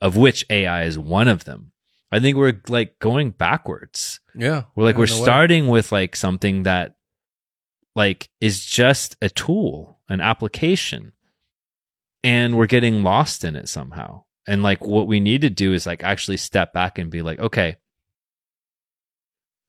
of 0.00 0.16
which 0.16 0.46
AI 0.48 0.84
is 0.84 0.96
one 0.96 1.26
of 1.26 1.46
them. 1.46 1.72
I 2.12 2.20
think 2.20 2.36
we're 2.36 2.60
like 2.68 3.00
going 3.00 3.30
backwards. 3.32 4.20
Yeah. 4.36 4.62
We're 4.76 4.84
like, 4.84 4.96
we're 4.96 5.06
no 5.06 5.16
way. 5.16 5.22
starting 5.22 5.66
with 5.66 5.90
like 5.90 6.14
something 6.14 6.62
that 6.62 6.94
like 7.96 8.28
is 8.40 8.64
just 8.64 9.16
a 9.20 9.28
tool, 9.30 9.98
an 10.08 10.20
application, 10.20 11.10
and 12.22 12.56
we're 12.56 12.66
getting 12.66 13.02
lost 13.02 13.42
in 13.42 13.56
it 13.56 13.68
somehow. 13.68 14.22
And 14.46 14.62
like 14.62 14.84
what 14.86 15.08
we 15.08 15.18
need 15.18 15.40
to 15.40 15.50
do 15.50 15.72
is 15.72 15.86
like 15.86 16.04
actually 16.04 16.36
step 16.36 16.72
back 16.72 16.98
and 17.00 17.10
be 17.10 17.20
like, 17.22 17.40
okay, 17.40 17.76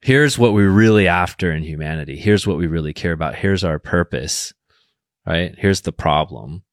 here's 0.01 0.37
what 0.37 0.53
we're 0.53 0.69
really 0.69 1.07
after 1.07 1.51
in 1.51 1.63
humanity. 1.63 2.17
Here's 2.17 2.45
what 2.47 2.57
we 2.57 2.67
really 2.67 2.93
care 2.93 3.11
about. 3.11 3.35
Here's 3.35 3.63
our 3.63 3.79
purpose, 3.79 4.53
right? 5.25 5.55
Here's 5.57 5.81
the 5.81 5.91
problem. 5.91 6.63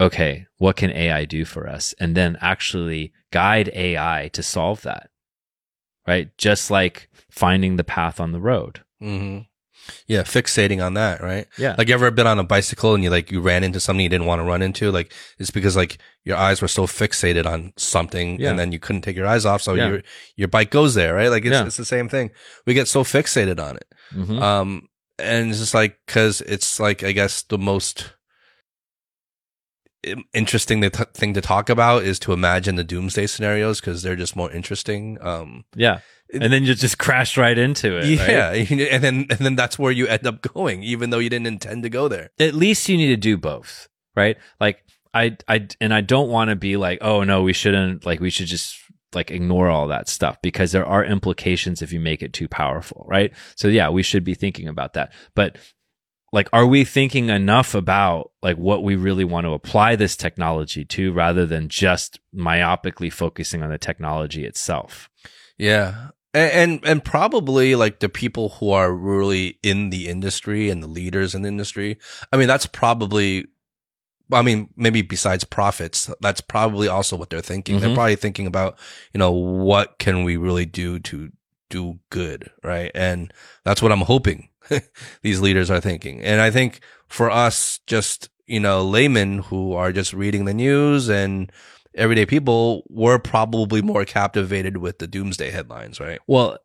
Okay, 0.00 0.46
what 0.58 0.76
can 0.76 0.90
AI 0.90 1.24
do 1.24 1.44
for 1.44 1.68
us? 1.68 1.94
And 1.98 2.14
then 2.14 2.36
actually 2.40 3.12
guide 3.32 3.70
AI 3.72 4.30
to 4.34 4.42
solve 4.42 4.82
that, 4.82 5.10
right? 6.06 6.36
Just 6.36 6.70
like 6.70 7.08
finding 7.30 7.76
the 7.76 7.84
path 7.84 8.20
on 8.20 8.32
the 8.32 8.40
road. 8.40 8.82
hmm 9.00 9.40
Yeah, 10.06 10.22
fixating 10.22 10.84
on 10.84 10.94
that, 10.94 11.20
right? 11.22 11.46
Yeah. 11.58 11.74
Like 11.78 11.88
you 11.88 11.94
ever 11.94 12.10
been 12.10 12.26
on 12.26 12.38
a 12.38 12.44
bicycle 12.44 12.94
and 12.94 13.02
you 13.04 13.10
like 13.10 13.30
you 13.30 13.40
ran 13.40 13.64
into 13.64 13.80
something 13.80 14.02
you 14.02 14.08
didn't 14.08 14.26
want 14.26 14.40
to 14.40 14.44
run 14.44 14.62
into? 14.62 14.90
Like 14.90 15.12
it's 15.38 15.50
because 15.50 15.76
like 15.76 15.98
your 16.24 16.36
eyes 16.36 16.60
were 16.62 16.68
so 16.68 16.86
fixated 16.86 17.46
on 17.46 17.72
something 17.76 18.40
Yeah. 18.40 18.50
and 18.50 18.58
then 18.58 18.72
you 18.72 18.78
couldn't 18.78 19.02
take 19.02 19.16
your 19.16 19.26
eyes 19.26 19.44
off, 19.44 19.62
so 19.62 19.74
Yeah. 19.74 19.88
your 19.88 20.02
your 20.36 20.48
bike 20.48 20.70
goes 20.70 20.94
there, 20.94 21.14
right? 21.14 21.28
Like 21.28 21.44
it's 21.44 21.52
Yeah. 21.52 21.66
it's 21.66 21.76
the 21.76 21.84
same 21.84 22.08
thing. 22.08 22.30
We 22.66 22.74
get 22.74 22.88
so 22.88 23.04
fixated 23.04 23.60
on 23.60 23.76
it. 23.76 23.86
Mhm. 24.14 24.40
Um 24.42 24.88
and 25.18 25.50
it's 25.50 25.58
just 25.60 25.74
like 25.74 25.96
cuz 26.06 26.40
it's 26.42 26.78
like 26.80 27.02
I 27.02 27.12
guess 27.12 27.42
the 27.42 27.58
most 27.58 28.12
interesting 30.32 30.80
th- 30.80 30.94
thing 31.14 31.34
to 31.34 31.40
talk 31.40 31.68
about 31.68 32.04
is 32.04 32.18
to 32.20 32.32
imagine 32.32 32.76
the 32.76 32.84
doomsday 32.84 33.26
scenarios 33.26 33.80
cuz 33.80 34.02
they're 34.02 34.16
just 34.16 34.36
more 34.36 34.50
interesting. 34.50 35.18
Um 35.20 35.64
yeah. 35.74 36.00
and 36.32 36.52
then 36.52 36.64
you 36.64 36.74
just 36.74 36.98
crash 36.98 37.36
right 37.36 37.56
into 37.58 37.96
it. 37.96 38.18
right? 38.18 38.28
yeah, 38.70 38.86
and 38.90 39.02
then 39.02 39.26
and 39.30 39.38
then 39.38 39.56
that's 39.56 39.78
where 39.78 39.92
you 39.92 40.06
end 40.06 40.26
up 40.26 40.42
going 40.42 40.82
even 40.82 41.10
though 41.10 41.18
you 41.18 41.30
didn't 41.30 41.46
intend 41.46 41.82
to 41.82 41.88
go 41.88 42.08
there. 42.08 42.30
at 42.38 42.54
least 42.54 42.88
you 42.88 42.96
need 42.96 43.08
to 43.08 43.16
do 43.16 43.36
both, 43.36 43.88
right? 44.14 44.36
Like 44.60 44.82
I 45.14 45.36
I 45.48 45.66
and 45.80 45.94
I 45.94 46.00
don't 46.02 46.28
want 46.28 46.50
to 46.50 46.56
be 46.56 46.76
like, 46.76 46.98
oh 47.00 47.24
no, 47.24 47.42
we 47.42 47.52
shouldn't 47.52 48.04
like 48.04 48.20
we 48.20 48.30
should 48.30 48.46
just 48.46 48.76
like 49.14 49.30
ignore 49.30 49.68
all 49.70 49.88
that 49.88 50.08
stuff 50.08 50.36
because 50.42 50.72
there 50.72 50.84
are 50.84 51.04
implications 51.04 51.80
if 51.80 51.92
you 51.92 52.00
make 52.00 52.22
it 52.22 52.32
too 52.32 52.48
powerful, 52.48 53.06
right? 53.08 53.32
So 53.56 53.68
yeah, 53.68 53.88
we 53.88 54.02
should 54.02 54.24
be 54.24 54.34
thinking 54.34 54.68
about 54.68 54.92
that. 54.92 55.12
But 55.34 55.56
like 56.36 56.50
are 56.52 56.66
we 56.66 56.84
thinking 56.84 57.30
enough 57.30 57.74
about 57.74 58.30
like 58.42 58.58
what 58.58 58.84
we 58.84 58.94
really 58.94 59.24
want 59.24 59.46
to 59.46 59.52
apply 59.52 59.96
this 59.96 60.16
technology 60.16 60.84
to 60.84 61.10
rather 61.10 61.46
than 61.46 61.70
just 61.70 62.20
myopically 62.34 63.10
focusing 63.10 63.62
on 63.62 63.70
the 63.70 63.78
technology 63.78 64.44
itself? 64.44 65.08
Yeah. 65.56 66.08
And, 66.34 66.52
and 66.52 66.84
and 66.84 67.04
probably 67.04 67.74
like 67.74 68.00
the 68.00 68.10
people 68.10 68.50
who 68.50 68.70
are 68.70 68.92
really 68.92 69.58
in 69.62 69.88
the 69.88 70.08
industry 70.08 70.68
and 70.68 70.82
the 70.82 70.86
leaders 70.86 71.34
in 71.34 71.40
the 71.40 71.48
industry. 71.48 71.96
I 72.30 72.36
mean, 72.36 72.48
that's 72.48 72.66
probably 72.66 73.46
I 74.30 74.42
mean, 74.42 74.68
maybe 74.76 75.00
besides 75.00 75.44
profits, 75.44 76.10
that's 76.20 76.42
probably 76.42 76.86
also 76.86 77.16
what 77.16 77.30
they're 77.30 77.40
thinking. 77.40 77.80
They're 77.80 77.88
Mhm. 77.90 77.94
probably 77.94 78.16
thinking 78.16 78.46
about, 78.46 78.78
you 79.14 79.18
know, 79.18 79.30
what 79.32 79.98
can 79.98 80.22
we 80.24 80.36
really 80.36 80.66
do 80.66 80.98
to 80.98 81.30
do 81.70 81.98
good, 82.10 82.50
right? 82.62 82.90
And 82.94 83.32
that's 83.64 83.80
what 83.80 83.90
I'm 83.92 84.02
hoping 84.02 84.48
these 85.22 85.40
leaders 85.40 85.70
are 85.70 85.80
thinking. 85.80 86.20
And 86.22 86.40
I 86.40 86.50
think 86.50 86.80
for 87.08 87.30
us, 87.30 87.80
just, 87.86 88.28
you 88.46 88.60
know, 88.60 88.82
laymen 88.82 89.38
who 89.38 89.72
are 89.74 89.92
just 89.92 90.12
reading 90.12 90.44
the 90.44 90.54
news 90.54 91.08
and 91.08 91.50
everyday 91.94 92.26
people, 92.26 92.84
we're 92.88 93.18
probably 93.18 93.82
more 93.82 94.04
captivated 94.04 94.78
with 94.78 94.98
the 94.98 95.06
doomsday 95.06 95.50
headlines, 95.50 96.00
right? 96.00 96.20
Well, 96.26 96.58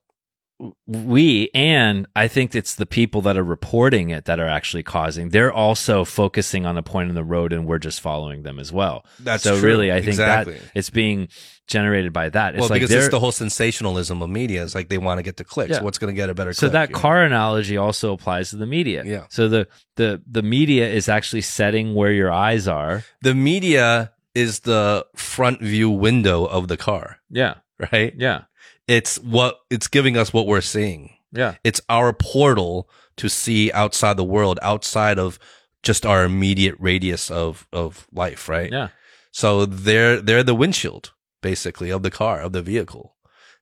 we 0.87 1.49
and 1.53 2.07
I 2.15 2.27
think 2.27 2.53
it's 2.55 2.75
the 2.75 2.85
people 2.85 3.21
that 3.21 3.37
are 3.37 3.43
reporting 3.43 4.09
it 4.09 4.25
that 4.25 4.39
are 4.39 4.47
actually 4.47 4.83
causing. 4.83 5.29
They're 5.29 5.51
also 5.51 6.05
focusing 6.05 6.65
on 6.65 6.77
a 6.77 6.83
point 6.83 7.09
in 7.09 7.15
the 7.15 7.23
road, 7.23 7.53
and 7.53 7.65
we're 7.65 7.79
just 7.79 8.01
following 8.01 8.43
them 8.43 8.59
as 8.59 8.71
well. 8.71 9.05
That's 9.19 9.43
so 9.43 9.59
true. 9.59 9.67
really, 9.69 9.91
I 9.91 9.97
think 9.99 10.09
Exactly. 10.09 10.53
that 10.53 10.71
it's 10.75 10.89
being 10.89 11.29
generated 11.67 12.11
by 12.13 12.29
that. 12.29 12.53
It's 12.55 12.61
well, 12.61 12.69
like 12.69 12.81
because 12.81 12.91
it's 12.91 13.09
the 13.09 13.19
whole 13.19 13.31
sensationalism 13.31 14.21
of 14.21 14.29
media. 14.29 14.63
It's 14.63 14.75
like 14.75 14.89
they 14.89 14.97
want 14.97 15.19
to 15.19 15.23
get 15.23 15.37
the 15.37 15.43
clicks. 15.43 15.71
Yeah. 15.71 15.81
What's 15.83 15.97
going 15.97 16.13
to 16.13 16.19
get 16.19 16.29
a 16.29 16.33
better 16.33 16.53
so 16.53 16.61
click, 16.61 16.73
that 16.73 16.91
know? 16.91 16.99
car 16.99 17.23
analogy 17.23 17.77
also 17.77 18.13
applies 18.13 18.49
to 18.51 18.57
the 18.57 18.65
media. 18.67 19.03
Yeah. 19.05 19.25
So 19.29 19.47
the 19.47 19.67
the 19.95 20.21
the 20.29 20.43
media 20.43 20.87
is 20.89 21.07
actually 21.09 21.41
setting 21.41 21.95
where 21.95 22.11
your 22.11 22.31
eyes 22.31 22.67
are. 22.67 23.03
the 23.21 23.33
media 23.35 24.11
is 24.35 24.61
the 24.61 25.05
front 25.15 25.59
view 25.61 25.89
window 25.89 26.45
of 26.45 26.67
the 26.69 26.77
car, 26.77 27.17
Yeah. 27.29 27.55
right? 27.91 28.13
Yeah. 28.17 28.43
It's 28.87 29.17
what 29.17 29.59
it's 29.69 29.87
giving 29.87 30.17
us 30.17 30.33
what 30.33 30.47
we're 30.47 30.61
seeing. 30.61 31.11
Yeah. 31.31 31.55
It's 31.63 31.81
our 31.89 32.13
portal 32.13 32.89
to 33.17 33.29
see 33.29 33.71
outside 33.71 34.17
the 34.17 34.23
world, 34.23 34.59
outside 34.61 35.17
of 35.19 35.39
just 35.83 36.05
our 36.05 36.23
immediate 36.23 36.75
radius 36.79 37.31
of 37.31 37.67
of 37.71 38.07
life, 38.11 38.49
right? 38.49 38.71
Yeah. 38.71 38.89
So 39.31 39.65
they're 39.65 40.21
they're 40.21 40.43
the 40.43 40.55
windshield 40.55 41.13
basically 41.41 41.89
of 41.89 42.03
the 42.03 42.11
car, 42.11 42.41
of 42.41 42.51
the 42.53 42.61
vehicle. 42.61 43.15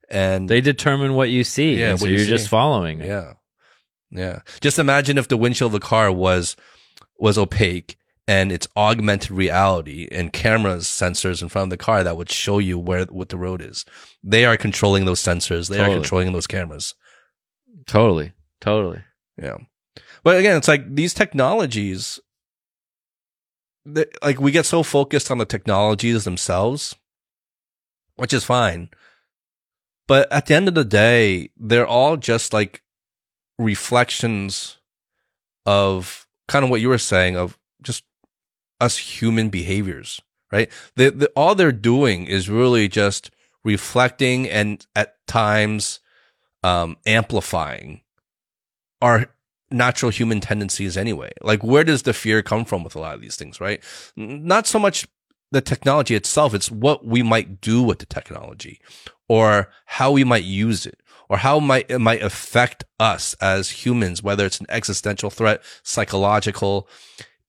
And 0.09 0.49
They 0.49 0.61
determine 0.61 1.13
what 1.13 1.29
you 1.29 1.43
see. 1.43 1.75
Yeah, 1.75 1.95
so 1.95 2.07
you 2.07 2.17
you're 2.17 2.25
just 2.25 2.49
following. 2.49 3.01
Yeah. 3.01 3.33
Yeah. 4.09 4.41
Just 4.59 4.79
imagine 4.79 5.17
if 5.17 5.27
the 5.27 5.37
windshield 5.37 5.73
of 5.73 5.79
the 5.79 5.85
car 5.85 6.11
was 6.11 6.55
was 7.19 7.37
opaque 7.37 7.97
and 8.29 8.51
it's 8.51 8.67
augmented 8.77 9.31
reality 9.31 10.07
and 10.11 10.31
cameras, 10.31 10.85
sensors 10.85 11.41
in 11.41 11.49
front 11.49 11.65
of 11.65 11.69
the 11.71 11.83
car 11.83 12.03
that 12.03 12.15
would 12.15 12.29
show 12.31 12.59
you 12.59 12.77
where 12.77 13.05
what 13.05 13.29
the 13.29 13.37
road 13.37 13.59
is. 13.59 13.85
They 14.23 14.45
are 14.45 14.55
controlling 14.55 15.05
those 15.05 15.19
sensors. 15.19 15.67
They 15.67 15.79
are 15.79 15.87
controlling 15.95 16.31
those 16.31 16.45
cameras. 16.45 16.93
Totally. 17.87 18.33
Totally. 18.61 19.01
Yeah. 19.41 19.57
But 20.23 20.37
again, 20.37 20.57
it's 20.57 20.67
like 20.67 20.93
these 20.93 21.15
technologies 21.15 22.19
they- 23.85 24.05
like 24.21 24.39
we 24.39 24.51
get 24.51 24.67
so 24.67 24.83
focused 24.83 25.31
on 25.31 25.39
the 25.39 25.45
technologies 25.45 26.23
themselves, 26.23 26.95
which 28.15 28.33
is 28.33 28.43
fine. 28.43 28.89
But 30.07 30.31
at 30.31 30.45
the 30.45 30.53
end 30.53 30.67
of 30.67 30.75
the 30.75 30.85
day, 30.85 31.49
they're 31.57 31.87
all 31.87 32.15
just 32.15 32.53
like 32.53 32.83
reflections 33.57 34.77
of 35.65 36.27
kind 36.47 36.63
of 36.63 36.69
what 36.69 36.81
you 36.81 36.89
were 36.89 36.97
saying 36.99 37.35
of 37.35 37.57
just 37.81 38.03
us 38.79 38.97
human 38.97 39.49
behaviors, 39.49 40.21
right? 40.51 40.69
The, 40.95 41.11
the, 41.11 41.27
all 41.35 41.55
they're 41.55 41.71
doing 41.71 42.25
is 42.25 42.49
really 42.49 42.87
just 42.87 43.31
reflecting 43.63 44.49
and 44.49 44.85
at 44.95 45.15
times 45.27 45.99
um, 46.63 46.97
amplifying 47.05 48.01
our 49.01 49.27
natural 49.71 50.11
human 50.11 50.39
tendencies 50.39 50.97
anyway. 50.97 51.31
Like, 51.41 51.63
where 51.63 51.83
does 51.83 52.03
the 52.03 52.13
fear 52.13 52.41
come 52.41 52.65
from 52.65 52.83
with 52.83 52.95
a 52.95 52.99
lot 52.99 53.15
of 53.15 53.21
these 53.21 53.35
things, 53.35 53.61
right? 53.61 53.83
Not 54.15 54.67
so 54.67 54.79
much 54.79 55.07
the 55.51 55.61
technology 55.61 56.15
itself, 56.15 56.53
it's 56.53 56.71
what 56.71 57.05
we 57.05 57.23
might 57.23 57.61
do 57.61 57.81
with 57.81 57.99
the 57.99 58.05
technology 58.05 58.79
or 59.27 59.69
how 59.85 60.11
we 60.11 60.23
might 60.23 60.43
use 60.43 60.85
it 60.85 60.99
or 61.27 61.37
how 61.37 61.59
might 61.59 61.89
it 61.89 61.99
might 61.99 62.21
affect 62.21 62.83
us 62.99 63.35
as 63.35 63.69
humans, 63.69 64.21
whether 64.21 64.45
it's 64.45 64.59
an 64.59 64.65
existential 64.69 65.29
threat, 65.29 65.61
psychological. 65.83 66.87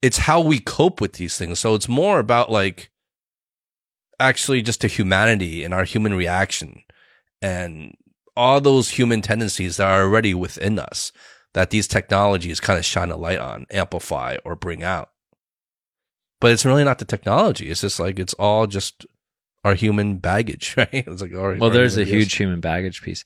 It's 0.03 0.19
how 0.19 0.41
we 0.41 0.59
cope 0.59 1.01
with 1.01 1.15
these 1.15 1.37
things. 1.37 1.59
So 1.59 1.75
it's 1.75 1.89
more 1.89 2.19
about 2.19 2.51
like 2.51 2.91
actually 4.19 4.63
just 4.63 4.81
the 4.81 4.89
humanity 4.89 5.65
and 5.65 5.75
our 5.75 5.85
human 5.85 6.15
reaction 6.15 6.83
and 7.43 7.97
all 8.37 8.61
those 8.61 8.91
human 8.91 9.23
tendencies 9.23 9.77
that 9.77 9.89
are 9.89 10.03
already 10.03 10.35
within 10.35 10.79
us 10.79 11.13
that 11.53 11.71
these 11.71 11.89
technologies 11.89 12.61
kind 12.61 12.79
of 12.79 12.85
shine 12.85 13.11
a 13.11 13.17
light 13.17 13.39
on, 13.39 13.67
amplify, 13.71 14.37
or 14.45 14.55
bring 14.55 14.83
out. 14.83 15.11
But 16.41 16.53
it's 16.53 16.65
really 16.65 16.85
not 16.85 16.99
the 16.99 17.05
technology. 17.05 17.71
It's 17.71 17.81
just 17.83 18.01
like 18.01 18.19
it's 18.19 18.35
all 18.35 18.67
just 18.67 19.05
our 19.65 19.75
human 19.75 20.19
baggage, 20.19 20.75
right? 20.79 20.89
It's 20.93 21.21
like 21.21 21.35
our, 21.35 21.55
well 21.55 21.65
our 21.65 21.71
there's 21.71 21.99
a 21.99 22.05
huge 22.05 22.35
human 22.35 22.61
baggage 22.61 23.03
piece 23.03 23.25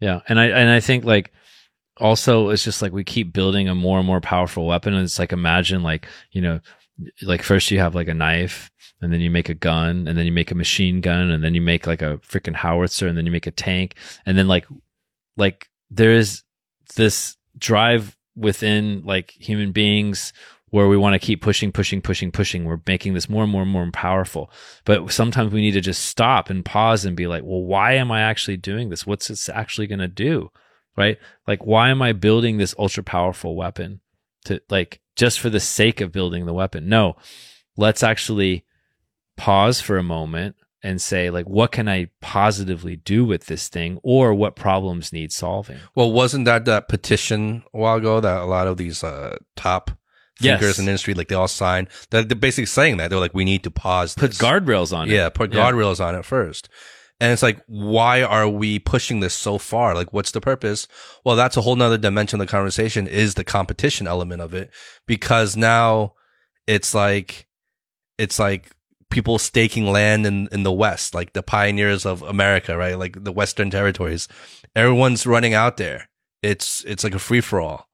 yeah 0.00 0.20
and 0.28 0.38
i 0.38 0.46
and 0.46 0.70
i 0.70 0.80
think 0.80 1.04
like 1.04 1.32
also 1.98 2.50
it's 2.50 2.64
just 2.64 2.82
like 2.82 2.92
we 2.92 3.04
keep 3.04 3.32
building 3.32 3.68
a 3.68 3.74
more 3.74 3.98
and 3.98 4.06
more 4.06 4.20
powerful 4.20 4.66
weapon 4.66 4.94
and 4.94 5.04
it's 5.04 5.18
like 5.18 5.32
imagine 5.32 5.82
like 5.82 6.06
you 6.32 6.40
know 6.40 6.60
like 7.22 7.42
first 7.42 7.70
you 7.70 7.78
have 7.78 7.94
like 7.94 8.08
a 8.08 8.14
knife 8.14 8.70
and 9.00 9.12
then 9.12 9.20
you 9.20 9.30
make 9.30 9.48
a 9.48 9.54
gun 9.54 10.06
and 10.08 10.16
then 10.16 10.26
you 10.26 10.32
make 10.32 10.50
a 10.50 10.54
machine 10.54 11.00
gun 11.00 11.30
and 11.30 11.44
then 11.44 11.54
you 11.54 11.60
make 11.60 11.86
like 11.86 12.02
a 12.02 12.18
freaking 12.18 12.54
howitzer 12.54 13.06
and 13.06 13.16
then 13.16 13.26
you 13.26 13.32
make 13.32 13.46
a 13.46 13.50
tank 13.50 13.94
and 14.24 14.36
then 14.36 14.48
like 14.48 14.66
like 15.36 15.68
there 15.90 16.12
is 16.12 16.42
this 16.96 17.36
drive 17.58 18.16
within 18.34 19.02
like 19.04 19.30
human 19.32 19.72
beings 19.72 20.32
where 20.70 20.88
we 20.88 20.96
want 20.96 21.14
to 21.14 21.24
keep 21.24 21.40
pushing 21.42 21.72
pushing 21.72 22.02
pushing 22.02 22.30
pushing. 22.30 22.64
We're 22.64 22.80
making 22.86 23.14
this 23.14 23.28
more 23.28 23.44
and 23.44 23.52
more 23.52 23.62
and 23.62 23.70
more 23.70 23.88
powerful. 23.92 24.50
But 24.84 25.10
sometimes 25.12 25.52
we 25.52 25.60
need 25.60 25.72
to 25.72 25.80
just 25.80 26.04
stop 26.06 26.50
and 26.50 26.64
pause 26.64 27.04
and 27.04 27.16
be 27.16 27.26
like 27.26 27.44
well 27.44 27.62
why 27.62 27.92
am 27.92 28.10
i 28.10 28.20
actually 28.20 28.56
doing 28.56 28.90
this? 28.90 29.06
What's 29.06 29.28
this 29.28 29.48
actually 29.48 29.86
going 29.86 30.00
to 30.00 30.08
do 30.08 30.50
right? 30.96 31.18
Like, 31.46 31.64
why 31.64 31.90
am 31.90 32.02
I 32.02 32.12
building 32.12 32.58
this 32.58 32.74
ultra 32.78 33.02
powerful 33.02 33.54
weapon 33.56 34.00
to 34.46 34.60
like 34.70 35.00
just 35.16 35.40
for 35.40 35.50
the 35.50 35.60
sake 35.60 36.00
of 36.00 36.12
building 36.12 36.46
the 36.46 36.54
weapon? 36.54 36.88
No, 36.88 37.16
let's 37.76 38.02
actually 38.02 38.64
pause 39.36 39.80
for 39.80 39.98
a 39.98 40.02
moment 40.02 40.56
and 40.82 41.00
say, 41.00 41.30
like, 41.30 41.46
what 41.48 41.72
can 41.72 41.88
I 41.88 42.10
positively 42.20 42.96
do 42.96 43.24
with 43.24 43.46
this 43.46 43.68
thing 43.68 43.98
or 44.02 44.32
what 44.34 44.54
problems 44.56 45.12
need 45.12 45.32
solving? 45.32 45.78
Well, 45.94 46.12
wasn't 46.12 46.44
that 46.44 46.64
that 46.66 46.88
petition 46.88 47.64
a 47.74 47.78
while 47.78 47.96
ago 47.96 48.20
that 48.20 48.40
a 48.40 48.44
lot 48.44 48.66
of 48.68 48.76
these 48.76 49.02
uh, 49.02 49.36
top 49.56 49.90
thinkers 50.40 50.68
Yes. 50.68 50.78
in 50.78 50.84
the 50.84 50.90
industry, 50.92 51.14
like 51.14 51.28
they 51.28 51.34
all 51.34 51.48
signed, 51.48 51.88
that 52.10 52.28
they're 52.28 52.36
basically 52.36 52.66
saying 52.66 52.98
that 52.98 53.08
they're 53.10 53.18
like, 53.18 53.34
we 53.34 53.44
need 53.44 53.64
to 53.64 53.70
pause. 53.70 54.14
Put 54.14 54.30
this. 54.32 54.38
guardrails 54.38 54.96
on 54.96 55.08
it. 55.08 55.14
Yeah, 55.14 55.28
put 55.30 55.52
Yeah. 55.52 55.60
guardrails 55.72 55.98
on 56.04 56.14
it 56.14 56.24
first. 56.24 56.68
And 57.18 57.32
it's 57.32 57.42
like, 57.42 57.62
why 57.66 58.22
are 58.22 58.48
we 58.48 58.78
pushing 58.78 59.20
this 59.20 59.32
so 59.32 59.56
far? 59.56 59.94
Like, 59.94 60.12
what's 60.12 60.32
the 60.32 60.40
purpose? 60.40 60.86
Well, 61.24 61.34
that's 61.34 61.56
a 61.56 61.62
whole 61.62 61.76
nother 61.76 61.96
dimension 61.96 62.40
of 62.40 62.46
the 62.46 62.50
conversation 62.50 63.06
is 63.06 63.34
the 63.34 63.44
competition 63.44 64.06
element 64.06 64.42
of 64.42 64.52
it. 64.52 64.70
Because 65.06 65.56
now 65.56 66.12
it's 66.66 66.94
like, 66.94 67.46
it's 68.18 68.38
like 68.38 68.70
people 69.08 69.38
staking 69.38 69.86
land 69.86 70.26
in, 70.26 70.48
in 70.52 70.62
the 70.62 70.72
West, 70.72 71.14
like 71.14 71.32
the 71.32 71.42
pioneers 71.42 72.04
of 72.04 72.20
America, 72.22 72.76
right? 72.76 72.98
Like 72.98 73.24
the 73.24 73.32
Western 73.32 73.70
territories. 73.70 74.28
Everyone's 74.74 75.26
running 75.26 75.54
out 75.54 75.78
there. 75.78 76.10
It's, 76.42 76.84
it's 76.84 77.02
like 77.02 77.14
a 77.14 77.18
free 77.18 77.40
for 77.40 77.60
all. 77.60 77.88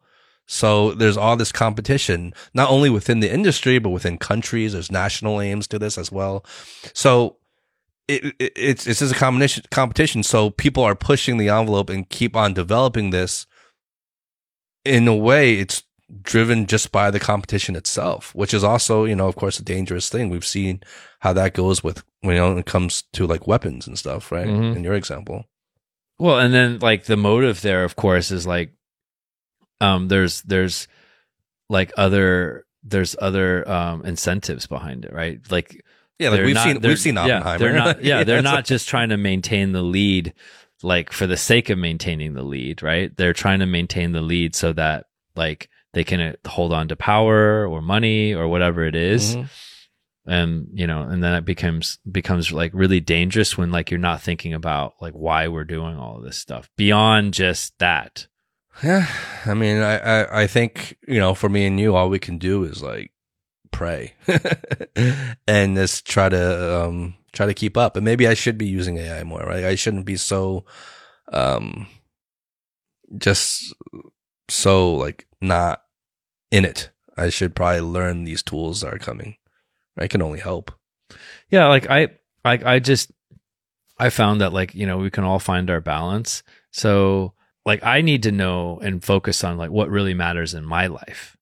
So 0.47 0.93
there's 0.95 1.17
all 1.17 1.37
this 1.37 1.53
competition, 1.53 2.35
not 2.55 2.71
only 2.71 2.91
within 2.91 3.21
the 3.21 3.33
industry, 3.33 3.79
but 3.79 3.91
within 3.91 4.19
countries. 4.19 4.73
There's 4.73 4.91
national 4.91 5.41
aims 5.41 5.69
to 5.69 5.79
this 5.79 5.97
as 5.97 6.11
well. 6.11 6.45
So 6.93 7.37
it, 8.09 8.25
it, 8.39 8.53
it's 8.57 8.87
it's 8.87 9.01
just 9.01 9.13
a 9.15 9.19
combination 9.19 9.65
competition. 9.71 10.23
So 10.23 10.51
people 10.51 10.83
are 10.83 10.95
pushing 10.95 11.37
the 11.39 11.49
envelope 11.49 11.91
and 11.91 12.09
keep 12.09 12.37
on 12.37 12.55
developing 12.55 13.11
this. 13.11 13.47
In 14.85 15.07
a 15.07 15.15
way, 15.15 15.55
it's 15.55 15.85
driven 16.21 16.67
just 16.67 16.93
by 16.93 17.11
the 17.11 17.21
competition 17.21 17.77
itself, 17.77 18.35
which 18.35 18.53
is 18.53 18.65
also, 18.65 19.05
you 19.05 19.15
know, 19.15 19.29
of 19.29 19.37
course, 19.37 19.59
a 19.59 19.65
dangerous 19.65 20.09
thing. 20.09 20.29
We've 20.29 20.45
seen 20.45 20.83
how 21.21 21.33
that 21.35 21.55
goes 21.55 21.83
with 21.85 22.03
you 22.23 22.35
know 22.35 22.51
when 22.51 22.59
it 22.59 22.67
comes 22.67 23.03
to 23.15 23.27
like 23.27 23.47
weapons 23.47 23.87
and 23.87 23.99
stuff, 23.99 24.31
right? 24.33 24.47
Mhm. 24.47 24.77
In 24.77 24.85
your 24.85 24.95
example, 24.95 25.45
Well, 26.19 26.39
and 26.39 26.53
then 26.53 26.79
like 26.81 27.05
the 27.05 27.17
motive 27.17 27.63
there, 27.63 27.85
of 27.85 27.97
course, 27.97 28.31
is 28.31 28.47
like, 28.47 28.73
um, 29.81 30.09
there's 30.09 30.43
there's 30.43 30.87
like 31.69 31.93
other 31.97 32.67
there's 32.83 33.17
other 33.21 33.69
um 33.69 34.05
incentives 34.05 34.67
behind 34.67 35.05
it, 35.05 35.13
right? 35.13 35.41
Like 35.51 35.85
yeah, 36.19 36.29
like 36.31 36.39
they're 36.39 36.47
we've 36.47 36.55
not- 36.55 36.65
seen 36.65 36.81
we've 36.81 36.99
seen 36.99 37.15
yeah, 37.17 37.23
Oppenheimer. 37.39 37.59
they're 37.59 37.73
not, 37.73 38.05
yeah, 38.05 38.25
they're 38.25 38.43
not 38.43 38.65
just 38.65 38.89
trying 38.89 39.09
to 39.11 39.17
maintain 39.17 39.73
the 39.73 39.83
lead, 39.83 40.33
like 40.83 41.13
for 41.13 41.27
the 41.27 41.37
sake 41.37 41.71
of 41.71 41.79
maintaining 41.79 42.35
the 42.35 42.43
lead, 42.43 42.83
right? 42.83 43.17
They're 43.17 43.33
trying 43.33 43.61
to 43.61 43.67
maintain 43.67 44.13
the 44.13 44.21
lead 44.21 44.55
so 44.55 44.73
that 44.75 45.07
like 45.37 45.69
they 45.95 46.05
can 46.05 46.21
uh, 46.21 46.33
hold 46.47 46.73
on 46.73 46.89
to 46.89 46.97
power 46.97 47.67
or 47.67 47.81
money 47.83 48.35
or 48.35 48.49
whatever 48.49 48.85
it 48.85 48.95
is. 48.95 49.37
Mhm. 49.37 49.49
and 50.27 50.69
you 50.73 50.87
know 50.87 51.03
and 51.03 51.23
then 51.23 51.35
it 51.35 51.45
becomes 51.45 51.99
becomes 52.11 52.53
like 52.53 52.71
really 52.75 53.01
dangerous 53.01 53.59
when 53.59 53.73
like 53.73 53.91
you're 53.91 53.99
not 53.99 54.23
thinking 54.23 54.55
about 54.55 54.95
like 55.01 55.15
why 55.15 55.49
we're 55.49 55.65
doing 55.65 55.97
all 55.97 56.19
of 56.19 56.23
this 56.23 56.39
stuff 56.39 56.71
beyond 56.77 57.35
just 57.35 57.77
that 57.81 58.29
Yeah, 58.85 59.07
I 59.45 59.55
mean, 59.55 59.79
I, 59.83 59.99
I, 59.99 60.43
I 60.43 60.47
think 60.47 60.97
you 61.09 61.19
know, 61.19 61.35
for 61.35 61.49
me 61.49 61.67
and 61.67 61.79
you, 61.81 61.95
all 61.97 62.09
we 62.09 62.19
can 62.21 62.39
do 62.39 62.63
is 62.65 62.83
like 62.83 63.11
pray 63.73 64.15
and 65.49 65.77
just 65.77 66.07
try 66.07 66.29
to 66.29 66.83
um 66.85 67.15
try 67.33 67.47
to 67.47 67.55
keep 67.55 67.77
up. 67.77 67.97
And 67.97 68.05
maybe 68.05 68.29
I 68.29 68.35
should 68.35 68.57
be 68.59 68.67
using 68.67 68.99
AI 68.99 69.25
more, 69.25 69.41
right? 69.43 69.65
I 69.65 69.75
shouldn't 69.75 70.05
be 70.07 70.17
so 70.17 70.65
um 71.33 71.87
just 73.19 73.75
so 74.49 74.95
like 74.95 75.27
not 75.41 75.83
in 76.51 76.65
it. 76.65 76.91
I 77.17 77.29
should 77.31 77.55
probably 77.55 77.81
learn 77.81 78.25
these 78.25 78.43
tools 78.43 78.81
that 78.83 78.95
are 78.95 78.99
coming. 78.99 79.37
I 79.99 80.07
can 80.09 80.23
only 80.23 80.41
help. 80.41 80.73
yeah 81.51 81.67
like 81.69 81.87
i 81.91 82.09
i, 82.45 82.75
I 82.75 82.79
just 82.79 83.13
i 83.99 84.09
found 84.11 84.41
that 84.41 84.53
like 84.55 84.75
you 84.75 84.87
know 84.87 84.97
we 84.97 85.11
can 85.11 85.25
all 85.25 85.39
find 85.39 85.69
our 85.69 85.81
balance 85.83 86.43
so 86.71 87.35
like 87.67 87.85
i 87.85 88.01
need 88.01 88.23
to 88.23 88.33
know 88.33 88.79
and 88.83 89.05
focus 89.05 89.45
on 89.45 89.59
like 89.59 89.71
what 89.71 89.91
really 89.91 90.15
matters 90.15 90.55
in 90.55 90.65
my 90.65 90.87
life 90.87 91.37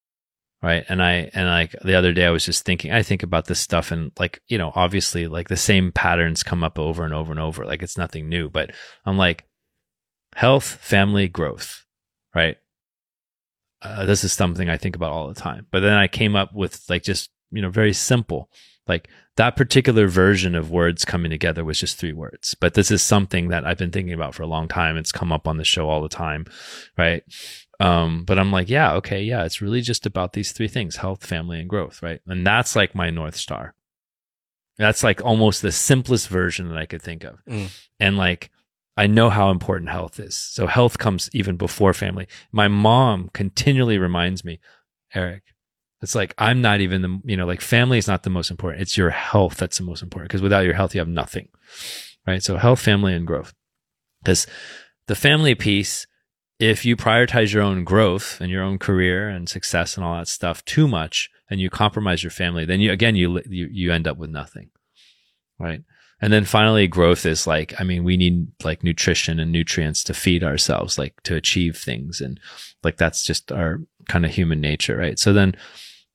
right? 0.63 0.85
And 0.89 1.03
i 1.03 1.31
and 1.35 1.49
like 1.49 1.75
the 1.83 1.95
other 1.95 2.13
day 2.13 2.27
i 2.27 2.31
was 2.31 2.45
just 2.45 2.65
thinking 2.65 2.93
i 2.93 3.03
think 3.03 3.23
about 3.23 3.47
this 3.47 3.61
stuff 3.61 3.91
and 3.91 4.13
like 4.19 4.43
you 4.49 4.59
know 4.59 4.73
obviously 4.75 5.27
like 5.27 5.49
the 5.49 5.57
same 5.57 5.93
patterns 5.93 6.43
come 6.43 6.63
up 6.63 6.79
over 6.79 7.05
and 7.05 7.15
over 7.15 7.31
and 7.31 7.41
over 7.41 7.65
like 7.65 7.83
it's 7.83 7.99
nothing 7.99 8.29
new 8.29 8.49
but 8.49 8.71
i'm 9.07 9.17
like 9.17 9.45
health 10.35 10.65
family 10.65 11.29
growth 11.29 11.85
right? 12.35 12.57
Uh, 13.83 14.05
this 14.05 14.25
is 14.25 14.33
something 14.33 14.69
i 14.69 14.77
think 14.77 14.95
about 14.95 15.11
all 15.11 15.27
the 15.29 15.41
time 15.41 15.67
but 15.71 15.81
then 15.81 15.95
i 15.95 16.07
came 16.07 16.37
up 16.37 16.55
with 16.55 16.85
like 16.91 17.03
just 17.03 17.31
you 17.51 17.63
know 17.63 17.71
very 17.71 17.95
simple 17.95 18.51
like 18.87 19.09
that 19.37 19.57
particular 19.57 20.07
version 20.07 20.55
of 20.55 20.71
words 20.71 21.07
coming 21.07 21.31
together 21.31 21.65
was 21.65 21.81
just 21.81 21.97
three 21.97 22.13
words 22.13 22.55
but 22.61 22.75
this 22.75 22.91
is 22.91 23.03
something 23.03 23.49
that 23.49 23.67
i've 23.67 23.79
been 23.79 23.91
thinking 23.91 24.13
about 24.13 24.35
for 24.35 24.43
a 24.43 24.47
long 24.47 24.69
time. 24.69 24.99
It's 24.99 25.13
come 25.13 25.33
up 25.33 25.49
on 25.49 25.57
the 25.57 25.65
show 25.65 25.89
all 25.89 26.03
the 26.03 26.11
time 26.11 26.45
right 26.99 27.23
um 27.81 28.25
but 28.25 28.39
i'm 28.39 28.53
like 28.53 28.69
yeah 28.69 28.93
okay 28.95 29.23
yeah 29.23 29.45
it's 29.45 29.61
really 29.61 29.81
just 29.81 30.07
about 30.07 30.33
these 30.35 30.53
three 30.53 30.69
things 30.69 30.97
health 30.97 31.25
family 31.25 31.59
and 31.61 31.69
growth 31.69 32.03
right 32.03 32.21
and 32.27 32.47
that's 32.47 32.77
like 32.77 32.95
my 32.95 33.11
north 33.11 33.35
star 33.37 33.75
that's 34.79 35.03
like 35.03 35.23
almost 35.25 35.63
the 35.63 35.73
simplest 35.73 36.29
version 36.29 36.69
that 36.69 36.79
i 36.79 36.87
could 36.87 37.03
think 37.03 37.25
of 37.25 37.39
Mm. 37.47 37.69
and 37.99 38.17
like 38.17 38.51
i 38.97 39.07
know 39.07 39.31
how 39.31 39.51
important 39.51 39.91
health 39.91 40.21
is 40.21 40.37
so 40.37 40.67
health 40.67 40.99
comes 40.99 41.31
even 41.33 41.57
before 41.57 41.93
family 41.95 42.27
my 42.53 42.69
mom 42.69 43.31
continually 43.33 43.99
reminds 43.99 44.45
me 44.45 44.61
eric 45.15 45.43
it's 46.03 46.15
like 46.15 46.33
I'm 46.39 46.63
not 46.63 46.81
even 46.81 47.03
the 47.03 47.21
you 47.27 47.37
know 47.37 47.45
like 47.47 47.61
family 47.61 47.99
is 47.99 48.09
not 48.09 48.23
the 48.23 48.31
most 48.31 48.51
important. 48.51 48.81
It's 48.81 48.97
your 48.97 49.11
health 49.11 49.59
that's 49.59 49.77
the 49.77 49.85
most 49.85 50.03
important 50.03 50.31
because 50.31 50.41
without 50.41 50.65
your 50.65 50.73
health 50.73 50.95
you 50.95 51.01
have 51.03 51.09
nothing, 51.09 51.49
right? 52.27 52.43
So 52.43 52.57
health, 52.57 52.81
family, 52.81 53.13
and 53.13 53.27
growth. 53.27 53.53
Because 54.23 54.47
the 55.09 55.15
family 55.15 55.55
piece, 55.55 56.07
if 56.61 56.85
you 56.85 56.95
prioritize 56.95 57.53
your 57.53 57.63
own 57.63 57.85
growth 57.85 58.39
and 58.41 58.51
your 58.51 58.63
own 58.63 58.79
career 58.79 59.29
and 59.29 59.49
success 59.49 59.97
and 59.97 60.05
all 60.05 60.19
that 60.19 60.29
stuff 60.29 60.65
too 60.67 60.87
much, 60.87 61.31
and 61.49 61.61
you 61.61 61.71
compromise 61.71 62.23
your 62.23 62.31
family, 62.31 62.65
then 62.65 62.81
you 62.81 62.93
again 62.93 63.17
you 63.17 63.41
you 63.49 63.69
you 63.73 63.93
end 63.93 64.07
up 64.07 64.19
with 64.19 64.31
nothing, 64.31 64.71
right? 65.59 65.83
And 66.23 66.31
then 66.33 66.45
finally, 66.45 66.87
growth 66.87 67.25
is 67.25 67.47
like 67.47 67.75
I 67.81 67.85
mean 67.85 68.05
we 68.05 68.17
need 68.17 68.49
like 68.63 68.85
nutrition 68.85 69.41
and 69.41 69.51
nutrients 69.51 70.05
to 70.05 70.15
feed 70.15 70.45
ourselves, 70.45 70.99
like 70.99 71.21
to 71.25 71.35
achieve 71.35 71.77
things, 71.79 72.21
and 72.21 72.39
like 72.85 72.99
that's 72.99 73.25
just 73.25 73.51
our 73.51 73.81
kind 74.09 74.27
of 74.27 74.31
human 74.31 74.61
nature, 74.61 74.97
right? 74.97 75.19
So 75.19 75.33
then 75.33 75.57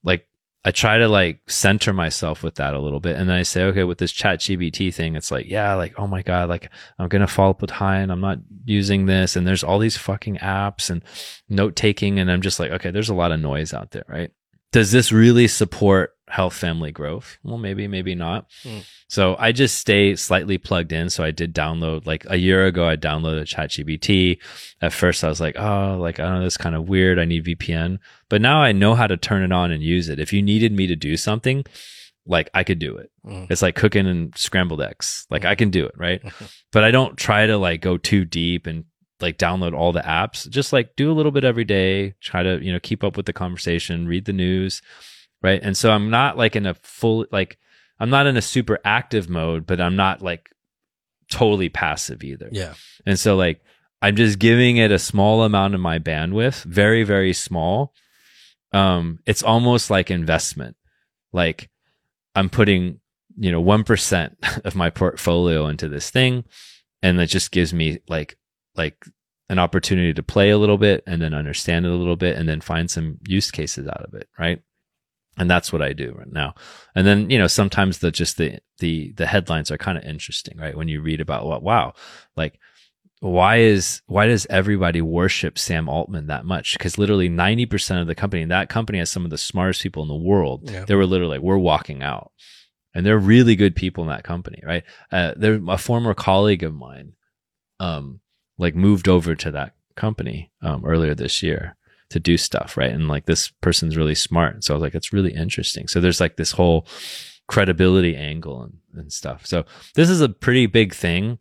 like 0.03 0.27
I 0.67 0.71
try 0.71 0.97
to 0.97 1.07
like 1.07 1.41
center 1.47 1.93
myself 1.93 2.41
with 2.41 2.55
that 2.55 2.73
a 2.73 2.79
little 2.79 2.99
bit. 2.99 3.15
And 3.17 3.29
then 3.29 3.37
I 3.37 3.43
say, 3.43 3.65
okay, 3.65 3.83
with 3.83 3.99
this 3.99 4.11
chat 4.11 4.39
GBT 4.39 4.91
thing, 4.91 5.15
it's 5.15 5.29
like, 5.29 5.45
yeah, 5.45 5.75
like, 5.75 5.93
oh 5.99 6.07
my 6.07 6.23
God, 6.23 6.49
like 6.49 6.71
I'm 6.97 7.07
going 7.07 7.21
to 7.21 7.27
fall 7.27 7.53
behind. 7.53 8.11
I'm 8.11 8.19
not 8.19 8.39
using 8.63 9.05
this. 9.05 9.35
And 9.35 9.45
there's 9.45 9.63
all 9.63 9.77
these 9.77 9.95
fucking 9.95 10.37
apps 10.37 10.89
and 10.89 11.03
note 11.47 11.75
taking. 11.75 12.19
And 12.19 12.31
I'm 12.31 12.41
just 12.41 12.59
like, 12.59 12.71
okay, 12.71 12.89
there's 12.89 13.09
a 13.09 13.13
lot 13.13 13.31
of 13.31 13.39
noise 13.39 13.75
out 13.75 13.91
there, 13.91 14.05
right? 14.07 14.31
Does 14.71 14.91
this 14.91 15.11
really 15.11 15.47
support 15.47 16.14
health 16.27 16.53
family 16.53 16.91
growth? 16.91 17.37
Well, 17.43 17.57
maybe, 17.57 17.87
maybe 17.87 18.15
not. 18.15 18.47
Hmm. 18.63 18.79
So 19.07 19.35
I 19.37 19.51
just 19.51 19.77
stay 19.77 20.15
slightly 20.15 20.57
plugged 20.57 20.91
in. 20.91 21.09
So 21.09 21.23
I 21.23 21.31
did 21.31 21.53
download 21.53 22.05
like 22.05 22.25
a 22.29 22.37
year 22.37 22.65
ago, 22.65 22.87
I 22.87 22.95
downloaded 22.97 23.43
ChatGPT. 23.43 24.39
At 24.81 24.93
first 24.93 25.23
I 25.23 25.29
was 25.29 25.39
like, 25.39 25.55
oh, 25.57 25.97
like, 25.99 26.19
I 26.19 26.23
don't 26.23 26.35
know, 26.35 26.43
this 26.43 26.53
is 26.53 26.57
kind 26.57 26.75
of 26.75 26.89
weird. 26.89 27.19
I 27.19 27.25
need 27.25 27.45
VPN. 27.45 27.99
But 28.29 28.41
now 28.41 28.61
I 28.61 28.71
know 28.71 28.95
how 28.95 29.07
to 29.07 29.17
turn 29.17 29.43
it 29.43 29.51
on 29.51 29.71
and 29.71 29.83
use 29.83 30.09
it. 30.09 30.19
If 30.19 30.33
you 30.33 30.41
needed 30.41 30.71
me 30.71 30.87
to 30.87 30.95
do 30.95 31.17
something, 31.17 31.65
like 32.25 32.49
I 32.53 32.63
could 32.63 32.79
do 32.79 32.97
it. 32.97 33.11
Mm. 33.25 33.47
It's 33.49 33.61
like 33.61 33.75
cooking 33.75 34.07
and 34.07 34.35
scrambled 34.35 34.81
eggs. 34.81 35.27
Like 35.29 35.45
I 35.45 35.55
can 35.55 35.69
do 35.69 35.85
it, 35.85 35.93
right? 35.95 36.21
but 36.71 36.83
I 36.83 36.91
don't 36.91 37.17
try 37.17 37.45
to 37.45 37.57
like 37.57 37.81
go 37.81 37.97
too 37.97 38.25
deep 38.25 38.65
and 38.65 38.85
like 39.21 39.37
download 39.37 39.73
all 39.73 39.91
the 39.91 40.01
apps. 40.01 40.49
Just 40.49 40.73
like 40.73 40.95
do 40.95 41.11
a 41.11 41.13
little 41.13 41.31
bit 41.31 41.43
every 41.43 41.63
day, 41.63 42.15
try 42.21 42.43
to, 42.43 42.59
you 42.63 42.73
know, 42.73 42.79
keep 42.79 43.03
up 43.03 43.15
with 43.15 43.25
the 43.25 43.33
conversation, 43.33 44.07
read 44.07 44.25
the 44.25 44.33
news, 44.33 44.81
right? 45.41 45.59
And 45.61 45.77
so 45.77 45.91
I'm 45.91 46.09
not 46.09 46.37
like 46.37 46.55
in 46.55 46.65
a 46.65 46.73
full 46.75 47.25
like 47.31 47.57
I'm 47.99 48.09
not 48.09 48.27
in 48.27 48.37
a 48.37 48.41
super 48.41 48.79
active 48.83 49.29
mode, 49.29 49.65
but 49.65 49.79
I'm 49.79 49.95
not 49.95 50.21
like 50.21 50.49
totally 51.29 51.69
passive 51.69 52.23
either. 52.23 52.49
Yeah. 52.51 52.73
And 53.05 53.17
so 53.19 53.35
like 53.35 53.61
I'm 54.01 54.15
just 54.15 54.39
giving 54.39 54.77
it 54.77 54.91
a 54.91 54.99
small 54.99 55.43
amount 55.43 55.73
of 55.73 55.79
my 55.79 55.99
bandwidth, 55.99 56.63
very 56.63 57.03
very 57.03 57.33
small. 57.33 57.93
Um 58.71 59.19
it's 59.25 59.43
almost 59.43 59.89
like 59.89 60.11
investment. 60.11 60.75
Like 61.31 61.69
I'm 62.33 62.49
putting, 62.49 62.99
you 63.37 63.51
know, 63.51 63.63
1% 63.63 64.61
of 64.65 64.75
my 64.75 64.89
portfolio 64.89 65.67
into 65.67 65.87
this 65.87 66.09
thing 66.09 66.43
and 67.01 67.19
that 67.19 67.27
just 67.27 67.51
gives 67.51 67.73
me 67.73 67.99
like 68.07 68.37
like 68.75 69.05
an 69.49 69.59
opportunity 69.59 70.13
to 70.13 70.23
play 70.23 70.49
a 70.49 70.57
little 70.57 70.77
bit 70.77 71.03
and 71.05 71.21
then 71.21 71.33
understand 71.33 71.85
it 71.85 71.91
a 71.91 71.95
little 71.95 72.15
bit 72.15 72.35
and 72.35 72.49
then 72.49 72.61
find 72.61 72.89
some 72.89 73.19
use 73.27 73.51
cases 73.51 73.87
out 73.87 74.03
of 74.03 74.13
it, 74.15 74.27
right? 74.39 74.61
And 75.37 75.49
that's 75.49 75.73
what 75.73 75.81
I 75.81 75.93
do 75.93 76.13
right 76.17 76.31
now. 76.31 76.55
And 76.95 77.05
then, 77.05 77.29
you 77.29 77.37
know, 77.37 77.47
sometimes 77.47 77.99
the 77.99 78.11
just 78.11 78.37
the 78.37 78.59
the 78.79 79.11
the 79.17 79.25
headlines 79.25 79.69
are 79.69 79.77
kind 79.77 79.97
of 79.97 80.03
interesting, 80.05 80.57
right? 80.57 80.77
When 80.77 80.87
you 80.87 81.01
read 81.01 81.21
about 81.21 81.45
what 81.45 81.61
wow, 81.61 81.93
like 82.37 82.59
why 83.19 83.57
is 83.57 84.01
why 84.07 84.27
does 84.27 84.45
everybody 84.49 85.01
worship 85.01 85.57
Sam 85.57 85.89
Altman 85.89 86.27
that 86.27 86.45
much? 86.45 86.77
Because 86.77 86.97
literally 86.97 87.27
ninety 87.27 87.65
percent 87.65 87.99
of 87.99 88.07
the 88.07 88.15
company, 88.15 88.43
and 88.43 88.51
that 88.51 88.69
company 88.69 88.99
has 88.99 89.09
some 89.09 89.25
of 89.25 89.31
the 89.31 89.37
smartest 89.37 89.81
people 89.83 90.03
in 90.03 90.09
the 90.09 90.15
world. 90.15 90.69
Yeah. 90.69 90.85
They 90.85 90.95
were 90.95 91.05
literally 91.05 91.37
like, 91.37 91.43
we're 91.43 91.57
walking 91.57 92.01
out, 92.01 92.31
and 92.93 93.05
they're 93.05 93.17
really 93.17 93.55
good 93.55 93.75
people 93.75 94.03
in 94.03 94.09
that 94.09 94.23
company, 94.23 94.61
right? 94.65 94.83
Uh, 95.11 95.33
they're 95.35 95.59
a 95.67 95.77
former 95.77 96.13
colleague 96.13 96.63
of 96.63 96.73
mine, 96.73 97.13
um, 97.79 98.21
like 98.57 98.75
moved 98.75 99.07
over 99.09 99.35
to 99.35 99.51
that 99.51 99.75
company 99.95 100.51
um, 100.61 100.85
earlier 100.85 101.15
this 101.15 101.41
year 101.41 101.75
to 102.15 102.19
do 102.19 102.37
stuff, 102.37 102.75
right? 102.77 102.91
And 102.91 103.07
like 103.07 103.25
this 103.25 103.49
person's 103.61 103.95
really 103.97 104.15
smart, 104.15 104.63
so 104.63 104.73
I 104.73 104.75
was 104.75 104.81
like, 104.81 104.95
it's 104.95 105.13
really 105.13 105.33
interesting. 105.33 105.87
So 105.87 105.99
there's 106.01 106.19
like 106.19 106.35
this 106.37 106.53
whole 106.53 106.87
credibility 107.47 108.15
angle 108.15 108.63
and, 108.63 108.73
and 108.95 109.13
stuff. 109.13 109.45
So 109.45 109.65
this 109.93 110.09
is 110.09 110.21
a 110.21 110.29
pretty 110.29 110.65
big 110.65 110.93
thing 110.93 111.37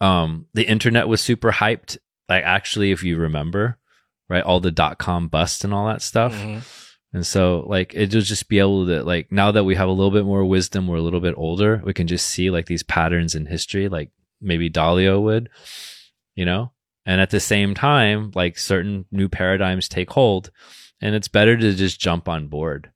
um 0.00 0.46
the 0.54 0.64
internet 0.64 1.08
was 1.08 1.20
super 1.20 1.52
hyped 1.52 1.98
like 2.28 2.42
actually 2.44 2.90
if 2.90 3.02
you 3.02 3.18
remember 3.18 3.76
right 4.30 4.42
all 4.44 4.60
the 4.60 4.70
dot 4.70 4.98
com 4.98 5.28
bust 5.28 5.62
and 5.64 5.74
all 5.74 5.86
that 5.88 6.00
stuff 6.00 6.32
Mhm. 6.34 6.62
and 7.12 7.26
so 7.26 7.64
like 7.68 7.92
it'll 7.94 8.22
just 8.22 8.48
be 8.48 8.58
able 8.60 8.86
to 8.86 9.02
like 9.04 9.30
now 9.30 9.50
that 9.52 9.64
we 9.64 9.74
have 9.74 9.88
a 9.88 9.92
little 9.92 10.10
bit 10.10 10.24
more 10.24 10.44
wisdom 10.44 10.86
we're 10.86 10.96
a 10.96 11.02
little 11.02 11.20
bit 11.20 11.34
older 11.36 11.82
we 11.84 11.92
can 11.92 12.06
just 12.06 12.26
see 12.26 12.48
like 12.50 12.64
these 12.66 12.82
patterns 12.82 13.34
in 13.34 13.44
history 13.46 13.88
like 13.90 14.10
maybe 14.40 14.70
dalio 14.70 15.20
would 15.20 15.50
you 16.34 16.46
know 16.46 16.72
and 17.10 17.20
at 17.20 17.30
the 17.30 17.40
same 17.40 17.74
time 17.74 18.30
like 18.34 18.56
certain 18.58 19.04
new 19.10 19.28
paradigms 19.28 19.88
take 19.88 20.10
hold 20.10 20.50
and 21.02 21.14
it's 21.14 21.28
better 21.28 21.56
to 21.56 21.74
just 21.74 22.00
jump 22.00 22.28
on 22.28 22.46
board 22.46 22.90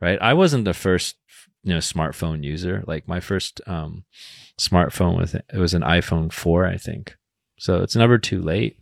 right 0.00 0.18
i 0.22 0.32
wasn't 0.34 0.64
the 0.64 0.74
first 0.74 1.16
you 1.62 1.72
know 1.74 1.78
smartphone 1.80 2.42
user 2.42 2.82
like 2.86 3.06
my 3.06 3.20
first 3.20 3.60
um 3.66 4.04
smartphone 4.58 5.16
with 5.16 5.34
it. 5.34 5.44
Was 5.54 5.72
an 5.72 5.80
iPhone 5.82 6.30
4, 6.30 6.66
I 6.66 6.76
think. 6.76 7.16
So 7.58 7.82
it's 7.82 7.96
never 7.96 8.18
too 8.18 8.42
late. 8.42 8.76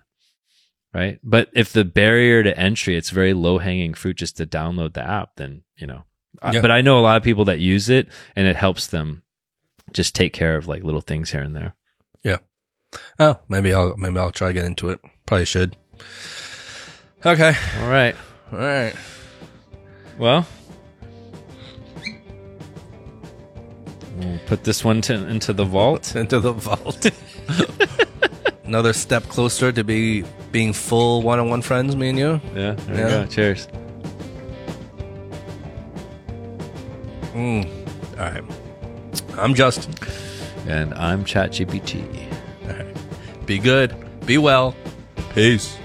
Right. 0.93 1.21
But 1.23 1.51
if 1.55 1.73
the 1.73 1.85
barrier 1.85 2.43
to 2.43 2.59
entry, 2.59 2.97
it's 2.97 3.11
very 3.11 3.33
low 3.33 3.59
hanging 3.59 3.95
fruit 3.95 4.17
just 4.17 4.37
to 4.39 4.47
download 4.47 4.95
the 4.95 5.03
app, 5.09 5.37
then, 5.37 5.63
you 5.77 5.87
know, 5.87 6.03
I- 6.43 6.53
but 6.63 6.73
I 6.73 6.81
know 6.81 6.99
a 6.99 7.07
lot 7.07 7.17
of 7.17 7.23
people 7.23 7.45
that 7.45 7.61
use 7.61 7.89
it 7.89 8.09
and 8.35 8.49
it 8.49 8.57
helps 8.57 8.89
them 8.89 9.23
just 9.93 10.17
take 10.17 10.33
care 10.33 10.57
of 10.57 10.67
like 10.67 10.83
little 10.83 11.01
things 11.01 11.31
here 11.31 11.43
and 11.43 11.55
there. 11.55 11.75
Oh, 13.19 13.39
maybe 13.49 13.73
I'll 13.75 13.97
maybe 13.97 14.19
I'll 14.19 14.31
try 14.31 14.49
to 14.49 14.55
get 14.55 14.65
into 14.65 14.89
it. 14.91 15.01
Probably 15.27 15.45
should. 15.45 15.77
Okay. 17.27 17.55
All 17.81 17.89
right. 17.91 18.15
All 18.53 18.59
right. 18.59 18.95
Well, 20.19 20.47
we'll 24.17 24.39
put 24.47 24.65
this 24.65 24.85
one 24.85 25.01
to, 25.03 25.15
into 25.29 25.53
the 25.53 25.65
vault. 25.65 26.15
Into 26.17 26.41
the 26.41 26.53
vault. 26.53 27.11
Another 28.65 28.93
step 28.93 29.23
closer 29.25 29.73
to 29.73 29.83
be 29.85 30.25
being 30.53 30.73
full 30.73 31.23
one-on-one 31.23 31.63
friends, 31.63 31.97
me 31.97 32.11
and 32.11 32.19
you. 32.19 32.41
Yeah. 32.55 32.73
There 32.73 32.97
Yeah. 32.97 33.25
go. 33.25 33.27
Cheers. 33.27 33.67
Mm. 37.33 38.19
All 38.19 38.31
right. 38.31 38.45
I'm 39.39 39.55
Justin. 39.55 39.95
And 40.67 40.93
I'm 40.95 41.25
ChatGPT. 41.25 42.28
Be 43.49 43.59
good. 43.59 43.97
Be 44.27 44.37
well. 44.37 44.77
Peace. 45.33 45.79